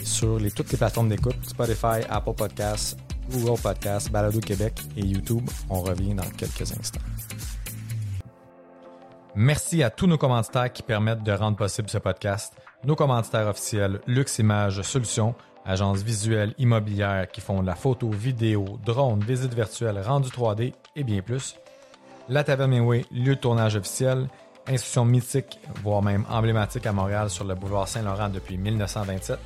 et 0.00 0.04
sur 0.04 0.38
toutes 0.54 0.72
les 0.72 0.78
plateformes 0.78 1.08
d'écoute 1.08 1.36
Spotify, 1.46 2.04
Apple 2.08 2.34
Podcasts, 2.34 2.98
Google 3.30 3.60
Podcasts, 3.60 4.10
Balado 4.10 4.40
Québec 4.40 4.74
et 4.96 5.04
YouTube. 5.04 5.48
On 5.70 5.80
revient 5.80 6.14
dans 6.14 6.28
quelques 6.36 6.72
instants. 6.72 7.00
Merci 9.34 9.82
à 9.82 9.90
tous 9.90 10.06
nos 10.06 10.18
commanditaires 10.18 10.72
qui 10.72 10.82
permettent 10.82 11.22
de 11.22 11.32
rendre 11.32 11.56
possible 11.56 11.90
ce 11.90 11.98
podcast. 11.98 12.54
Nos 12.84 12.96
commanditaires 12.96 13.48
officiels, 13.48 14.00
Lux 14.06 14.38
Images 14.38 14.82
Solutions, 14.82 15.34
Agence 15.68 16.02
visuelle 16.02 16.54
immobilière 16.58 17.26
qui 17.28 17.40
font 17.40 17.60
de 17.60 17.66
la 17.66 17.74
photo, 17.74 18.08
vidéo, 18.08 18.78
drone, 18.84 19.18
visite 19.18 19.52
virtuelle, 19.52 20.00
rendu 20.00 20.28
3D 20.28 20.72
et 20.94 21.02
bien 21.02 21.22
plus. 21.22 21.56
La 22.28 22.44
Taverne 22.44 22.70
Mainway, 22.70 23.04
lieu 23.10 23.34
de 23.34 23.40
tournage 23.40 23.74
officiel, 23.74 24.28
institution 24.68 25.04
mythique, 25.04 25.58
voire 25.82 26.02
même 26.02 26.24
emblématique 26.28 26.86
à 26.86 26.92
Montréal 26.92 27.30
sur 27.30 27.44
le 27.44 27.54
boulevard 27.54 27.88
Saint-Laurent 27.88 28.28
depuis 28.28 28.56
1927. 28.56 29.38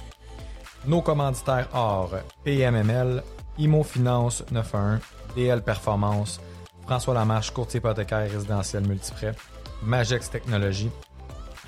Nos 0.86 1.02
commanditaires 1.02 1.68
or 1.74 2.10
PMML, 2.44 3.22
Imo 3.58 3.82
Finance 3.82 4.42
91, 4.50 5.00
DL 5.36 5.62
Performance, 5.62 6.40
François 6.86 7.14
Lamarche, 7.14 7.52
courtier 7.52 7.78
hypothécaire 7.78 8.30
résidentiel 8.30 8.86
multiprêt, 8.86 9.34
Magex 9.82 10.30
Technologies, 10.30 10.90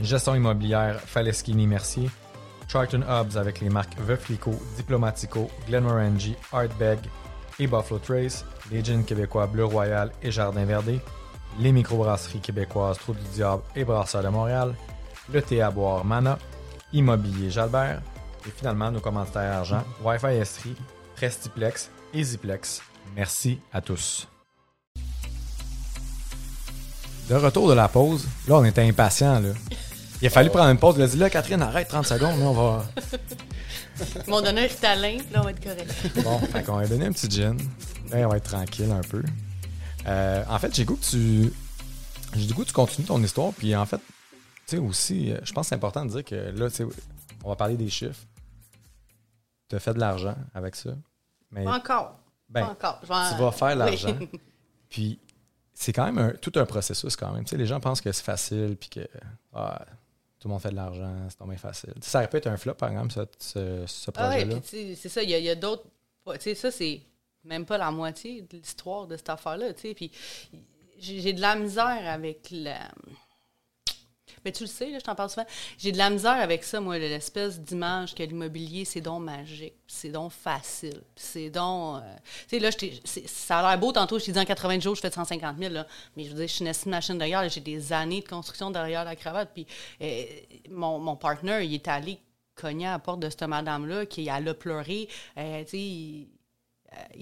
gestion 0.01 0.35
immobilière 0.35 1.01
Faleschini 1.01 1.67
Mercier, 1.67 2.11
Charlton 2.69 3.03
Hubs 3.03 3.37
avec 3.37 3.61
les 3.61 3.69
marques 3.69 3.99
Veuflico, 3.99 4.53
Diplomatico, 4.77 5.51
Glenmorangie, 5.69 6.37
Artbeg 6.53 6.99
et 7.59 7.67
Buffalo 7.67 7.99
Trace, 7.99 8.45
les 8.71 8.83
québécois 9.05 9.47
Bleu 9.47 9.67
Royal 9.67 10.11
et 10.23 10.31
Jardin 10.31 10.65
Verdé, 10.65 11.01
les 11.59 11.73
microbrasseries 11.73 12.41
québécoises 12.41 12.99
Trou 12.99 13.15
du 13.15 13.29
Diable 13.35 13.63
et 13.77 13.85
Brasseur 13.85 14.23
de 14.23 14.29
Montréal, 14.29 14.75
le 15.33 15.43
thé 15.43 15.63
à 15.63 15.71
boire 15.71 16.05
Mana, 16.05 16.39
Immobilier 16.93 17.51
Jalbert 17.51 18.01
et 18.47 18.51
finalement 18.51 18.91
nos 18.91 19.01
commanditaires 19.01 19.59
argent 19.59 19.85
Wi-Fi 20.03 20.27
Estrie, 20.27 20.77
Prestiplex 21.17 21.91
et 22.13 22.23
Ziplex. 22.23 22.83
Merci 23.17 23.59
à 23.73 23.81
tous. 23.81 24.29
De 27.29 27.35
retour 27.37 27.69
de 27.69 27.75
la 27.75 27.89
pause, 27.89 28.27
là 28.49 28.57
on 28.57 28.65
était 28.65 28.83
impatients 28.83 29.41
là. 29.41 29.51
Il 30.23 30.27
a 30.27 30.31
fallu 30.31 30.51
prendre 30.51 30.71
une 30.71 30.79
pause. 30.79 30.95
Il 30.99 31.03
a 31.03 31.09
dit 31.09 31.17
là, 31.17 31.29
Catherine, 31.29 31.61
arrête 31.61 31.89
30 31.89 32.07
secondes, 32.07 32.39
là, 32.39 32.45
on 32.47 32.53
va. 32.53 32.85
Ils 34.25 34.31
m'ont 34.31 34.41
donné 34.41 34.63
un 34.63 34.67
Ritalin, 34.69 35.17
puis 35.19 35.33
là, 35.33 35.41
on 35.41 35.45
va 35.45 35.51
être 35.51 35.63
correct. 35.63 35.93
Bon, 36.23 36.39
fait 36.39 36.63
qu'on 36.63 36.77
va 36.77 36.87
donner 36.87 37.07
un 37.07 37.13
petit 37.13 37.29
gin. 37.29 37.57
Là, 38.09 38.19
on 38.19 38.29
va 38.29 38.37
être 38.37 38.49
tranquille 38.49 38.91
un 38.93 39.01
peu. 39.01 39.21
Euh, 40.07 40.45
en 40.49 40.59
fait, 40.59 40.75
j'ai 40.75 40.85
goût 40.85 40.97
que 40.97 41.05
tu. 41.05 41.53
J'ai 42.35 42.47
du 42.47 42.55
goût 42.55 42.63
que 42.63 42.69
tu 42.69 42.73
continues 42.75 43.07
ton 43.07 43.23
histoire. 43.23 43.53
Puis 43.53 43.75
en 43.77 43.85
fait, 43.87 43.99
tu 43.99 44.03
sais 44.67 44.79
aussi, 44.79 45.33
euh, 45.33 45.39
je 45.43 45.53
pense 45.53 45.67
que 45.67 45.69
c'est 45.71 45.75
important 45.75 46.05
de 46.05 46.11
dire 46.11 46.25
que 46.25 46.35
là, 46.35 46.71
tu 46.71 46.77
sais, 46.77 46.87
on 47.45 47.51
va 47.51 47.57
parler 47.57 47.77
des 47.77 47.91
chiffres. 47.91 48.21
Tu 49.69 49.77
as 49.77 49.81
fait 49.81 49.95
de 49.95 50.01
l'argent 50.01 50.37
avec 50.55 50.77
ça. 50.77 50.91
Mais 51.51 51.65
Pas 51.65 51.77
encore. 51.77 52.19
Ben, 52.49 52.63
pas 52.67 52.71
encore. 52.73 53.01
Vais 53.01 53.35
tu 53.37 53.41
vas 53.43 53.53
faire 53.53 53.69
Oui. 53.69 53.75
l'argent. 53.77 54.19
Puis 54.89 55.19
c'est 55.75 55.93
quand 55.93 56.05
même 56.05 56.19
un- 56.19 56.31
tout 56.33 56.53
un 56.57 56.67
processus 56.67 57.17
quand 57.17 57.33
même. 57.33 57.45
Tu 57.45 57.51
sais, 57.51 57.57
les 57.57 57.67
gens 57.67 57.81
pensent 57.81 58.01
que 58.01 58.13
c'est 58.13 58.25
facile 58.25 58.77
puis 58.79 58.89
que 58.91 59.09
ah, 59.55 59.85
tout 60.39 60.49
le 60.49 60.53
monde 60.53 60.61
fait 60.63 60.71
de 60.71 60.77
l'argent, 60.77 61.15
c'est 61.29 61.37
tombé 61.39 61.57
facile. 61.57 61.95
Ça 62.03 62.19
aurait 62.19 62.29
pu 62.29 62.37
être 62.39 62.47
un 62.47 62.57
flop, 62.57 62.75
par 62.75 62.91
exemple, 62.91 63.13
ce, 63.13 63.21
ce, 63.39 63.85
ce 63.87 64.11
Ah 64.17 64.29
ouais, 64.31 64.45
projet-là. 64.45 64.61
sais, 64.65 64.95
c'est 64.95 65.09
ça, 65.09 65.23
il 65.23 65.31
y 65.31 65.35
a, 65.35 65.39
il 65.39 65.45
y 65.45 65.51
a 65.51 65.55
d'autres. 65.55 65.85
Tu 66.35 66.41
sais, 66.41 66.55
ça, 66.55 66.71
c'est 66.71 67.01
même 67.45 67.67
pas 67.67 67.79
la 67.79 67.91
moitié 67.91 68.43
de 68.43 68.57
l'histoire 68.57 69.07
de 69.07 69.17
cette 69.17 69.31
affaire-là, 69.31 69.73
tu 69.75 69.83
sais. 69.83 69.95
Puis 69.95 70.11
j'ai 70.99 71.33
de 71.33 71.41
la 71.41 71.57
misère 71.57 72.01
avec 72.07 72.49
la. 72.51 72.91
Mais 74.45 74.51
tu 74.51 74.65
le 74.65 74.69
sais, 74.69 74.91
là, 74.91 74.99
je 74.99 75.05
t'en 75.05 75.15
parle 75.15 75.31
souvent. 75.31 75.47
J'ai 75.79 75.93
de 75.93 75.99
la 75.99 76.11
misère 76.11 76.33
avec 76.33 76.65
ça, 76.65 76.81
moi, 76.81 76.99
l'espèce 76.99 77.61
d'image 77.61 78.13
que 78.15 78.25
l'immobilier, 78.25 78.85
c'est 78.85 79.01
donc 79.01 79.23
magique, 79.23 79.75
c'est 79.87 80.09
donc 80.09 80.33
facile, 80.33 81.01
c'est 81.15 81.49
donc. 81.51 82.03
euh, 82.03 82.17
tu 82.49 82.59
sais, 82.59 82.59
là, 82.59 82.71
ça 83.27 83.61
a 83.61 83.71
l'air 83.71 83.79
beau 83.79 83.93
tantôt, 83.93 84.19
je 84.19 84.25
t'ai 84.25 84.33
dit 84.33 84.39
en 84.41 84.45
80 84.45 84.81
jours, 84.81 84.97
je 84.97 85.01
fais 85.01 85.11
150 85.13 85.59
000, 85.59 85.73
là. 85.73 85.87
Mais 86.17 86.25
je 86.25 86.35
veux 86.35 86.43
je 86.43 86.47
suis 86.53 86.65
une 86.65 86.91
machine 86.91 87.19
de 87.19 87.25
guerre, 87.25 87.43
là, 87.43 87.49
j'ai 87.49 87.61
des 87.61 87.93
années 87.93 88.21
de 88.21 88.29
construction 88.29 88.71
derrière 88.73 89.05
la 89.05 89.15
cravate, 89.15 89.51
puis 89.55 89.67
euh, 90.01 90.25
mon, 90.71 90.99
mon 90.99 91.15
partner, 91.15 91.65
il 91.65 91.75
est 91.75 91.87
allé 91.87 92.19
cogner 92.57 92.87
à 92.87 92.93
la 92.93 92.99
porte 92.99 93.21
de 93.21 93.31
cette 93.31 93.43
madame-là, 93.43 94.07
qui 94.07 94.29
elle 94.29 94.49
a 94.49 94.55
pleuré. 94.55 95.09
Euh, 95.39 95.63
tu 95.65 95.71
sais, 95.71 96.27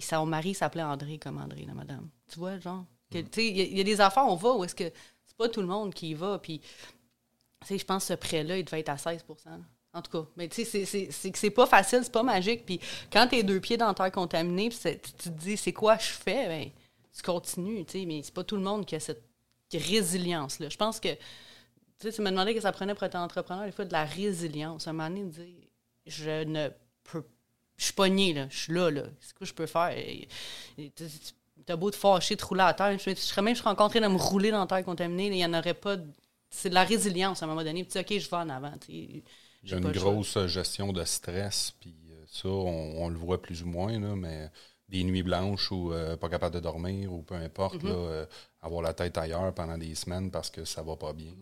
son 0.01 0.27
mari 0.27 0.55
s'appelait 0.55 0.83
André 0.83 1.19
comme 1.19 1.39
André, 1.39 1.65
la 1.67 1.75
madame. 1.75 2.09
Tu 2.29 2.39
vois, 2.39 2.59
genre. 2.59 2.85
que- 3.11 3.19
Tu 3.19 3.29
sais, 3.33 3.47
il 3.47 3.57
y, 3.57 3.61
a- 3.61 3.65
il 3.65 3.79
y 3.79 3.81
a 3.81 3.85
des 3.85 4.01
affaires, 4.01 4.27
on 4.27 4.37
va 4.37 4.53
où 4.55 4.65
est-ce 4.65 4.75
que 4.75 4.85
c'est 5.27 5.37
pas 5.37 5.49
tout 5.49 5.61
le 5.61 5.67
monde 5.67 5.93
qui 5.93 6.11
y 6.11 6.15
va. 6.15 6.39
Puis, 6.39 6.61
tu 6.61 7.67
sais, 7.67 7.79
je 7.79 7.85
pense 7.85 8.05
que 8.05 8.09
ce 8.09 8.15
prêt-là, 8.15 8.57
il 8.59 8.65
devait 8.65 8.81
être 8.81 8.89
à 8.91 8.97
16 8.99 9.25
là. 9.47 9.59
En 9.93 10.03
tout 10.03 10.11
cas, 10.23 10.29
mais 10.37 10.47
tu 10.49 10.65
sais, 10.65 10.85
c'est- 10.85 11.31
que 11.33 11.49
pas 11.51 11.67
facile, 11.67 12.01
c'est 12.05 12.13
pas 12.13 12.23
magique. 12.23 12.65
Puis 12.65 12.79
quand 13.13 13.27
t'es 13.27 13.43
deux 13.43 13.59
pieds 13.61 13.77
dans 13.77 13.89
la 13.89 13.95
terre 13.95 14.13
contaminée, 14.13 14.69
puis 14.69 14.79
tu 14.79 14.99
te 15.13 15.29
dis, 15.31 15.57
c'est 15.57 15.73
quoi 15.73 15.99
je 15.99 16.11
fais? 16.11 16.47
Ben, 16.47 16.71
tu 17.13 17.23
continues, 17.23 17.85
tu 17.85 17.99
sais, 17.99 18.07
mais 18.07 18.23
c'est 18.23 18.33
pas 18.33 18.45
tout 18.45 18.55
le 18.57 18.63
monde 18.63 18.87
qui 18.87 18.95
a 18.95 19.01
cette 19.01 19.25
résilience-là. 19.73 20.69
Je 20.69 20.77
pense 20.77 21.01
que, 21.01 21.13
tu 21.13 21.19
sais, 21.99 22.13
tu 22.13 22.23
me 22.23 22.31
demandais 22.31 22.55
que 22.55 22.61
ça 22.61 22.71
prenait 22.73 22.95
pour 22.95 23.03
être 23.05 23.17
entrepreneur, 23.17 23.65
des 23.65 23.73
fois, 23.73 23.85
de 23.85 23.93
la 23.93 24.05
résilience. 24.05 24.87
À 24.87 24.91
un 24.91 24.93
moment 24.93 25.09
donné, 25.09 25.25
de 25.25 25.31
dire, 25.31 25.67
je 26.07 26.45
ne 26.45 26.69
je 27.81 27.85
suis 27.87 27.95
pogné, 27.95 28.35
là. 28.35 28.47
Je 28.51 28.59
suis 28.59 28.73
là, 28.75 28.91
là. 28.91 29.03
C'est 29.21 29.35
quoi 29.35 29.47
je 29.47 29.55
peux 29.55 29.67
faire? 29.67 29.95
T'as 31.67 31.77
beau 31.77 31.91
te 31.91 31.97
fâcher, 31.97 32.37
te 32.37 32.45
rouler 32.45 32.63
à 32.63 32.75
terre. 32.75 32.99
Je, 32.99 33.15
serais 33.15 33.43
même 33.43 33.55
je 33.55 33.61
serais 33.61 33.71
rencontré 33.71 34.01
de 34.01 34.07
me 34.07 34.17
rouler 34.17 34.51
dans 34.51 34.61
la 34.61 34.67
terre 34.67 34.85
contaminée. 34.85 35.27
Il 35.27 35.33
n'y 35.33 35.45
en 35.45 35.55
aurait 35.59 35.75
pas. 35.75 35.97
de- 35.97 36.07
C'est 36.51 36.69
de 36.71 36.75
la 36.75 36.85
résilience 36.85 37.43
à 37.43 37.47
un 37.47 37.49
moment 37.49 37.63
donné. 37.63 37.85
Puis, 37.85 37.93
tu 37.93 37.99
dis, 38.03 38.17
OK, 38.17 38.21
je 38.23 38.29
vais 38.31 38.37
en 38.37 38.49
avant. 38.49 38.73
Il 38.89 39.17
y 39.19 39.23
J'ai 39.63 39.75
a 39.75 39.79
une 39.79 39.85
choix. 39.85 39.93
grosse 39.93 40.37
euh, 40.37 40.49
gestion 40.49 40.93
de 40.93 41.05
stress, 41.05 41.73
puis 41.79 41.95
euh, 42.11 42.25
ça, 42.27 42.49
on, 42.49 43.05
on 43.05 43.09
le 43.09 43.17
voit 43.17 43.41
plus 43.41 43.63
ou 43.63 43.67
moins, 43.67 43.99
là, 44.01 44.17
mais 44.17 44.51
des 44.89 45.05
nuits 45.05 45.23
blanches 45.23 45.71
ou 45.71 45.93
euh, 45.93 46.17
pas 46.17 46.29
capable 46.29 46.55
de 46.57 46.61
dormir 46.61 47.13
ou 47.13 47.23
peu 47.23 47.35
importe, 47.37 47.77
Mm-hmm. 47.77 47.87
là, 47.89 47.95
euh, 47.95 48.27
avoir 48.63 48.83
la 48.83 48.93
tête 48.95 49.17
ailleurs 49.19 49.55
pendant 49.55 49.79
des 49.79 49.95
semaines 49.95 50.31
parce 50.31 50.51
que 50.51 50.65
ça 50.65 50.83
va 50.83 50.97
pas 50.97 51.13
bien. 51.13 51.33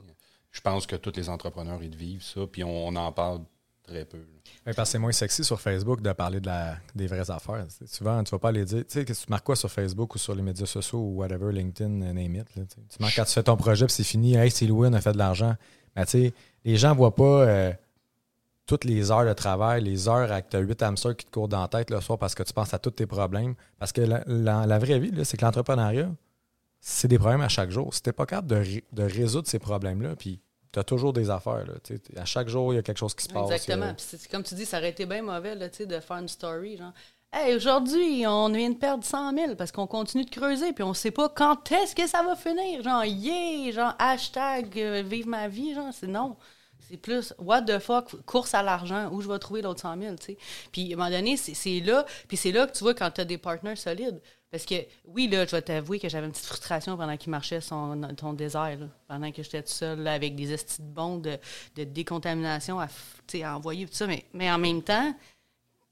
Je 0.51 0.61
pense 0.61 0.87
que 0.87 0.97
tous 0.97 1.13
les 1.17 1.29
entrepreneurs, 1.31 1.83
ils 1.83 1.97
vivent 1.97 2.23
ça, 2.23 2.47
puis 2.47 2.63
on, 2.65 2.89
on 2.89 2.97
en 2.97 3.13
parle 3.13 3.41
très 3.89 4.05
peu. 4.05 4.19
parce 4.65 4.77
que 4.77 4.85
c'est 4.85 4.99
moins 4.99 5.13
sexy 5.13 5.43
sur 5.43 5.61
Facebook 5.61 6.01
de 6.01 6.13
parler 6.13 6.41
de 6.41 6.47
la, 6.47 6.77
des 6.95 7.07
vraies 7.07 7.31
affaires. 7.31 7.67
Tu 7.67 7.87
souvent, 7.87 8.23
tu 8.23 8.31
vas 8.31 8.39
pas 8.39 8.53
les 8.53 8.65
dire. 8.65 8.85
Tu 8.87 9.05
sais, 9.05 9.05
tu 9.05 9.15
marques 9.29 9.45
quoi 9.45 9.57
sur 9.57 9.71
Facebook 9.71 10.15
ou 10.15 10.19
sur 10.19 10.35
les 10.35 10.43
médias 10.43 10.67
sociaux 10.67 10.99
ou 10.99 11.17
whatever, 11.17 11.53
LinkedIn, 11.53 11.89
name 11.89 12.37
it. 12.37 12.47
tu 12.55 12.61
tu 12.67 12.99
marques 13.01 13.17
quand 13.17 13.25
tu 13.25 13.33
fais 13.33 13.43
ton 13.43 13.57
projet 13.57 13.87
puis 13.87 13.95
c'est 13.95 14.05
fini. 14.05 14.35
Hey, 14.35 14.51
c'est 14.51 14.67
Louis, 14.67 14.89
on 14.91 14.93
a 14.93 15.01
fait 15.01 15.13
de 15.13 15.19
l'argent. 15.19 15.57
Mais 15.97 16.05
tu 16.05 16.11
sais, 16.13 16.35
les 16.65 16.77
gens 16.77 16.95
voient 16.95 17.15
pas 17.15 17.43
euh, 17.43 17.73
toutes 18.67 18.85
les 18.85 19.11
heures 19.11 19.25
de 19.25 19.33
travail, 19.33 19.83
les 19.83 20.09
heures 20.09 20.31
avec 20.31 20.51
tes 20.51 20.59
huit 20.59 20.83
hamsters 20.83 21.17
qui 21.17 21.27
te 21.27 21.31
courent 21.31 21.49
dans 21.49 21.63
la 21.63 21.69
tête 21.69 21.91
le 21.91 22.01
soir 22.01 22.19
parce 22.19 22.35
que 22.35 22.43
tu 22.43 22.53
penses 22.53 22.75
à 22.75 22.79
tous 22.79 22.91
tes 22.91 23.07
problèmes. 23.07 23.55
Parce 23.79 23.93
que 23.93 24.03
la, 24.03 24.79
vraie 24.79 25.01
vie, 25.01 25.13
c'est 25.25 25.37
que 25.37 25.45
l'entrepreneuriat, 25.45 26.11
c'est 26.81 27.09
des 27.09 27.19
problèmes 27.19 27.41
à 27.41 27.49
chaque 27.49 27.71
jour. 27.71 27.93
Si 27.93 28.03
t'es 28.03 28.13
pas 28.13 28.27
capable 28.27 28.49
de, 28.49 28.83
de 28.93 29.03
résoudre 29.03 29.49
ces 29.49 29.59
problèmes-là, 29.59 30.15
puis 30.17 30.41
tu 30.73 30.79
as 30.79 30.85
toujours 30.85 31.13
des 31.13 31.31
affaires. 31.31 31.65
Là, 31.67 31.75
à 32.17 32.25
chaque 32.25 32.49
jour, 32.49 32.73
il 32.73 32.77
y 32.77 32.79
a 32.79 32.83
quelque 32.83 32.99
chose 32.99 33.15
qui 33.15 33.25
se 33.25 33.29
passe. 33.29 33.51
Exactement. 33.51 33.87
euh, 33.87 33.93
Puis 34.19 34.29
comme 34.31 34.43
tu 34.43 34.55
dis, 34.55 34.67
ça 34.67 34.79
aurait 34.79 34.91
été 34.91 35.07
bien 35.07 35.23
mauvais 35.23 35.55
là, 35.55 35.69
de 35.69 36.01
faire 36.01 36.17
une 36.17 36.29
story. 36.29 36.77
Genre, 36.77 36.93
hey, 37.33 37.55
aujourd'hui, 37.55 38.27
on 38.27 38.49
vient 38.51 38.71
de 38.71 38.77
perdre 38.77 39.05
100 39.05 39.35
000 39.35 39.55
parce 39.57 39.73
qu'on 39.73 39.87
continue 39.87 40.25
de 40.25 40.31
creuser, 40.31 40.73
puis 40.73 40.85
on 40.85 40.95
sait 40.95 41.11
pas 41.11 41.29
quand 41.29 41.71
est-ce 41.73 41.95
que 41.95 42.07
ça 42.07 42.23
va 42.23 42.37
finir. 42.37 42.83
Genre, 42.83 43.05
yeah, 43.05 43.73
genre, 43.73 43.95
hashtag 43.99 44.79
euh, 44.79 45.03
vive 45.05 45.29
ma 45.29 45.49
vie. 45.49 45.75
Genre, 45.75 45.93
c'est 45.93 46.07
non. 46.07 46.37
C'est 46.89 46.97
plus, 46.97 47.35
what 47.39 47.63
the 47.63 47.79
fuck, 47.81 48.25
course 48.25 48.55
à 48.55 48.63
l'argent, 48.63 49.11
où 49.13 49.21
je 49.21 49.29
vais 49.29 49.39
trouver 49.39 49.61
l'autre 49.61 49.81
100 49.81 50.01
000, 50.01 50.17
tu 50.17 50.25
sais. 50.25 50.39
Puis 50.73 50.91
à 50.91 50.95
un 50.95 50.99
moment 50.99 51.11
donné, 51.11 51.37
c'est 51.37 51.53
c'est 51.53 51.81
là, 51.81 52.07
puis 52.29 52.39
c'est 52.39 52.51
là 52.51 52.67
que 52.67 52.73
tu 52.73 52.83
vois 52.83 52.95
quand 52.95 53.11
tu 53.11 53.21
as 53.21 53.25
des 53.27 53.37
partenaires 53.37 53.77
solides. 53.77 54.23
Parce 54.51 54.65
que, 54.65 54.77
oui, 55.05 55.29
là, 55.29 55.45
je 55.45 55.51
vais 55.51 55.63
t'avouer 55.63 56.01
que 56.01 56.09
j'avais 56.09 56.27
une 56.27 56.33
petite 56.33 56.47
frustration 56.47 56.97
pendant 56.97 57.17
qu'il 57.19 57.31
marchait 57.31 57.61
son, 57.61 58.01
ton 58.17 58.33
désert, 58.33 58.79
là. 58.79 58.89
pendant 59.07 59.31
que 59.31 59.43
j'étais 59.43 59.63
tout 59.63 59.73
seul, 59.73 60.01
là, 60.01 60.15
avec 60.15 60.35
des 60.37 60.53
estis 60.53 60.81
de 60.81 60.87
bons 60.87 61.19
de, 61.19 61.39
de 61.77 61.85
décontamination 61.85 62.81
à, 62.81 62.89
envoyer, 63.55 63.87
tout 63.87 63.95
ça. 63.95 64.07
Mais, 64.07 64.25
mais 64.33 64.51
en 64.51 64.59
même 64.59 64.83
temps, 64.83 65.15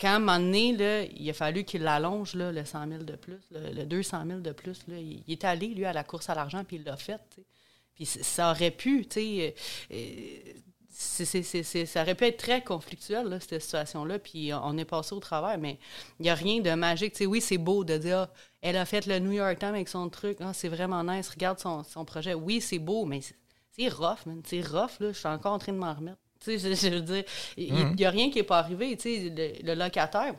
quand 0.01 0.09
à 0.09 0.17
un 0.17 0.19
moment 0.21 0.39
donné, 0.39 0.75
là, 0.75 1.03
il 1.05 1.29
a 1.29 1.35
fallu 1.35 1.65
qu'il 1.65 1.83
l'allonge, 1.83 2.35
le 2.35 2.65
100 2.65 2.89
000 2.89 3.03
de 3.05 3.17
plus, 3.17 3.41
le, 3.51 3.73
le 3.73 3.85
200 3.85 4.25
000 4.27 4.41
de 4.41 4.53
plus, 4.53 4.81
il, 4.89 5.23
il 5.27 5.33
est 5.33 5.45
allé, 5.45 5.69
lui, 5.69 5.85
à 5.85 5.93
la 5.93 6.05
course 6.05 6.31
à 6.31 6.35
l'argent, 6.35 6.65
puis 6.65 6.77
il 6.77 6.85
l'a 6.85 6.97
fait. 6.97 7.21
Puis 7.95 8.05
ça 8.07 8.51
aurait 8.51 8.71
pu, 8.71 9.07
tu 9.07 9.21
sais, 9.21 9.55
euh, 9.91 9.97
euh, 9.97 10.53
c'est- 10.99 11.87
ça 11.87 12.03
aurait 12.03 12.15
pu 12.15 12.25
être 12.25 12.39
très 12.39 12.63
conflictuel, 12.63 13.27
là, 13.29 13.39
cette 13.41 13.61
situation-là, 13.61 14.19
puis 14.19 14.53
on 14.55 14.79
est 14.79 14.85
passé 14.85 15.15
au 15.15 15.21
travers, 15.21 15.59
mais 15.59 15.79
il 16.19 16.23
n'y 16.25 16.31
a 16.31 16.35
rien 16.35 16.61
de 16.61 16.71
magique. 16.73 17.13
Tu 17.13 17.19
sais, 17.19 17.27
oui, 17.27 17.41
c'est 17.41 17.59
beau 17.59 17.85
de 17.85 17.97
dire, 17.99 18.29
Ah, 18.31 18.31
elle 18.63 18.77
a 18.79 18.85
fait 18.87 19.07
le 19.07 19.19
New 19.19 19.33
York 19.33 19.59
Times 19.59 19.69
avec 19.75 19.89
son 19.89 20.09
truc, 20.09 20.39
Ah, 20.41 20.53
c'est 20.55 20.69
vraiment 20.69 21.05
nice, 21.05 21.29
regarde 21.29 21.59
son, 21.59 21.85
son 21.85 22.05
projet. 22.05 22.35
Oui, 22.35 22.61
c'est 22.61 22.79
beau, 22.79 23.05
mais 23.05 23.21
c'est- 23.21 23.89
rough, 23.91 24.25
man. 24.25 24.41
C'est 24.47 24.63
rough, 24.63 24.99
là. 25.01 25.13
Je 25.13 25.19
suis 25.19 25.29
encore 25.29 25.53
en 25.53 25.59
train 25.59 25.73
de 25.73 25.79
m'en 25.79 25.93
remettre. 25.93 26.17
Je, 26.47 26.57
je 26.57 26.89
veux 26.89 27.01
dire, 27.01 27.25
il 27.59 27.75
n'y 27.95 28.05
a 28.07 28.11
rien 28.11 28.31
qui 28.31 28.39
n'est 28.39 28.43
pas 28.45 28.59
arrivé. 28.61 28.97
Le, 29.05 29.63
le 29.67 29.75
locataire, 29.75 30.35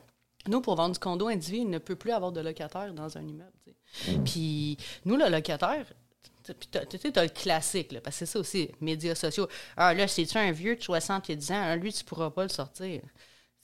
nous, 0.47 0.62
pour 0.62 0.76
vendre 0.76 0.93
du 0.93 0.99
condo 0.99 1.28
individuel, 1.28 1.62
il 1.68 1.70
ne 1.70 1.78
peut 1.78 1.95
plus 1.95 2.12
avoir 2.12 2.32
de 2.32 2.41
locataire 2.41 2.91
dans 2.93 3.16
un 3.18 3.22
immeuble. 3.28 3.51
sais. 3.66 4.18
Puis, 4.26 4.78
nous, 5.05 5.18
le 5.18 5.30
locataire, 5.30 5.86
tu 6.53 6.79
sais, 6.79 6.85
tu 6.85 6.97
sais, 6.97 7.11
t'as 7.11 7.23
le 7.23 7.29
classique, 7.29 7.91
là, 7.91 8.01
parce 8.01 8.15
que 8.17 8.25
c'est 8.25 8.31
ça 8.31 8.39
aussi, 8.39 8.69
médias 8.81 9.15
sociaux. 9.15 9.47
Ah, 9.75 9.93
là, 9.93 10.07
c'est-tu 10.07 10.37
un 10.37 10.51
vieux 10.51 10.75
de 10.75 10.81
70 10.81 11.51
ans? 11.51 11.61
Ah, 11.63 11.75
lui, 11.75 11.93
tu 11.93 12.03
pourras 12.03 12.29
pas 12.29 12.43
le 12.43 12.49
sortir. 12.49 13.01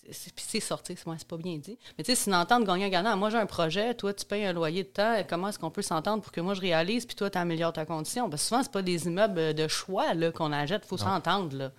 Puis 0.03 0.33
c'est 0.35 0.59
sorti, 0.59 0.95
c'est 0.97 1.05
moi, 1.05 1.15
c'est 1.17 1.27
pas 1.27 1.37
bien 1.37 1.57
dit. 1.57 1.77
Mais 1.97 2.03
tu 2.03 2.11
sais, 2.11 2.15
c'est 2.15 2.29
une 2.29 2.35
entente 2.35 2.65
gagnant-gagnant. 2.65 3.15
Moi, 3.15 3.29
j'ai 3.29 3.37
un 3.37 3.45
projet, 3.45 3.93
toi, 3.93 4.13
tu 4.13 4.25
payes 4.25 4.45
un 4.45 4.53
loyer 4.53 4.83
de 4.83 4.89
temps. 4.89 5.23
Comment 5.29 5.49
est-ce 5.49 5.59
qu'on 5.59 5.71
peut 5.71 5.81
s'entendre 5.81 6.21
pour 6.21 6.31
que 6.31 6.41
moi, 6.41 6.53
je 6.53 6.61
réalise, 6.61 7.05
puis 7.05 7.15
toi, 7.15 7.29
tu 7.29 7.37
améliores 7.37 7.73
ta 7.73 7.85
condition? 7.85 8.29
Parce 8.29 8.41
que 8.43 8.47
souvent, 8.49 8.63
c'est 8.63 8.71
pas 8.71 8.81
des 8.81 9.05
immeubles 9.05 9.53
de 9.53 9.67
choix 9.67 10.13
là, 10.13 10.31
qu'on 10.31 10.51
achète, 10.51 10.83
il 10.85 10.87
faut 10.87 10.97
s'entendre. 10.97 11.71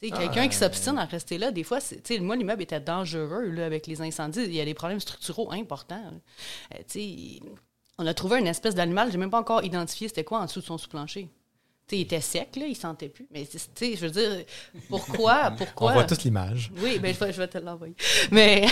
Quelqu'un 0.00 0.48
qui 0.48 0.56
s'obstine 0.56 0.96
à 0.96 1.04
rester 1.04 1.38
là, 1.38 1.50
des 1.50 1.64
fois, 1.64 1.78
moi, 2.20 2.36
l'immeuble 2.36 2.62
était 2.62 2.80
dangereux 2.80 3.50
là, 3.50 3.66
avec 3.66 3.86
les 3.86 4.00
incendies. 4.00 4.44
Il 4.44 4.54
y 4.54 4.60
a 4.60 4.64
des 4.64 4.74
problèmes 4.74 5.00
structuraux 5.00 5.52
importants. 5.52 6.20
Euh, 6.74 6.82
on 7.98 8.06
a 8.06 8.14
trouvé 8.14 8.38
une 8.38 8.46
espèce 8.46 8.74
d'animal, 8.74 9.10
j'ai 9.12 9.18
même 9.18 9.30
pas 9.30 9.40
encore 9.40 9.64
identifié 9.64 10.08
c'était 10.08 10.24
quoi 10.24 10.40
en 10.40 10.44
dessous 10.46 10.60
de 10.60 10.64
son 10.66 10.78
sous-plancher. 10.78 11.28
Tu 11.86 11.96
sais, 11.96 12.00
il 12.00 12.02
était 12.02 12.20
sec, 12.20 12.54
là, 12.56 12.66
il 12.66 12.76
sentait 12.76 13.08
plus. 13.08 13.26
Mais 13.30 13.46
tu 13.46 13.58
sais, 13.58 13.96
je 13.96 14.06
veux 14.06 14.10
dire, 14.12 14.44
pourquoi, 14.88 15.50
pourquoi? 15.56 15.90
On 15.90 15.94
voit 15.94 16.04
tous 16.04 16.22
l'image. 16.24 16.70
oui, 16.78 16.98
ben, 16.98 17.14
je, 17.14 17.18
vais, 17.24 17.32
je 17.32 17.38
vais 17.38 17.48
te 17.48 17.56
l'envoyer. 17.58 17.94
Mais, 18.30 18.66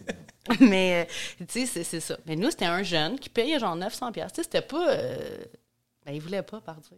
mais 0.60 1.06
euh, 1.08 1.44
tu 1.46 1.66
sais, 1.66 1.84
c'est- 1.84 2.00
ça. 2.00 2.18
Mais 2.26 2.34
nous, 2.36 2.50
c'était 2.50 2.64
un 2.66 2.82
jeune 2.82 3.18
qui 3.18 3.28
payait 3.28 3.58
genre 3.58 3.76
900$. 3.76 4.12
piastres. 4.12 4.34
Tu 4.36 4.42
sais, 4.42 4.42
c'était 4.44 4.66
pas. 4.66 4.90
euh, 4.90 5.38
ben, 6.04 6.12
il 6.12 6.20
voulait 6.20 6.42
pas 6.42 6.60
partir. 6.60 6.96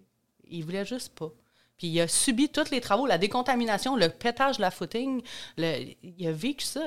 Il 0.51 0.65
voulait 0.65 0.85
juste 0.87 1.15
pas. 1.15 1.31
Puis 1.79 1.87
il 1.87 2.01
a 2.01 2.09
subi 2.09 2.49
tous 2.49 2.71
les 2.71 2.81
travaux, 2.81 3.07
la 3.07 3.19
décontamination, 3.19 3.95
le 3.95 4.09
pétage 4.09 4.57
de 4.57 4.63
la 4.63 4.73
footing. 4.73 5.23
Le, 5.57 5.95
il 6.03 6.27
a 6.27 6.33
vécu 6.33 6.65
ça. 6.65 6.81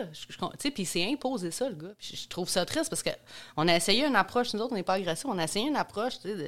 Puis 0.60 0.74
il 0.78 0.86
s'est 0.86 1.10
imposé 1.10 1.50
ça, 1.50 1.70
le 1.70 1.76
gars. 1.76 1.94
Puis 1.98 2.20
je, 2.22 2.28
trouve 2.28 2.50
ça 2.50 2.66
triste 2.66 2.90
parce 2.90 3.02
qu'on 3.02 3.68
a 3.70 3.76
essayé 3.76 4.06
une 4.06 4.18
approche, 4.18 4.54
nous 4.54 4.60
autres, 4.60 4.74
on 4.74 4.76
n'est 4.76 4.84
pas 4.84 4.96
agressifs, 4.96 5.26
on 5.26 5.38
a 5.38 5.46
essayé 5.46 5.68
une 5.68 5.78
approche 5.78 6.20
de 6.20 6.46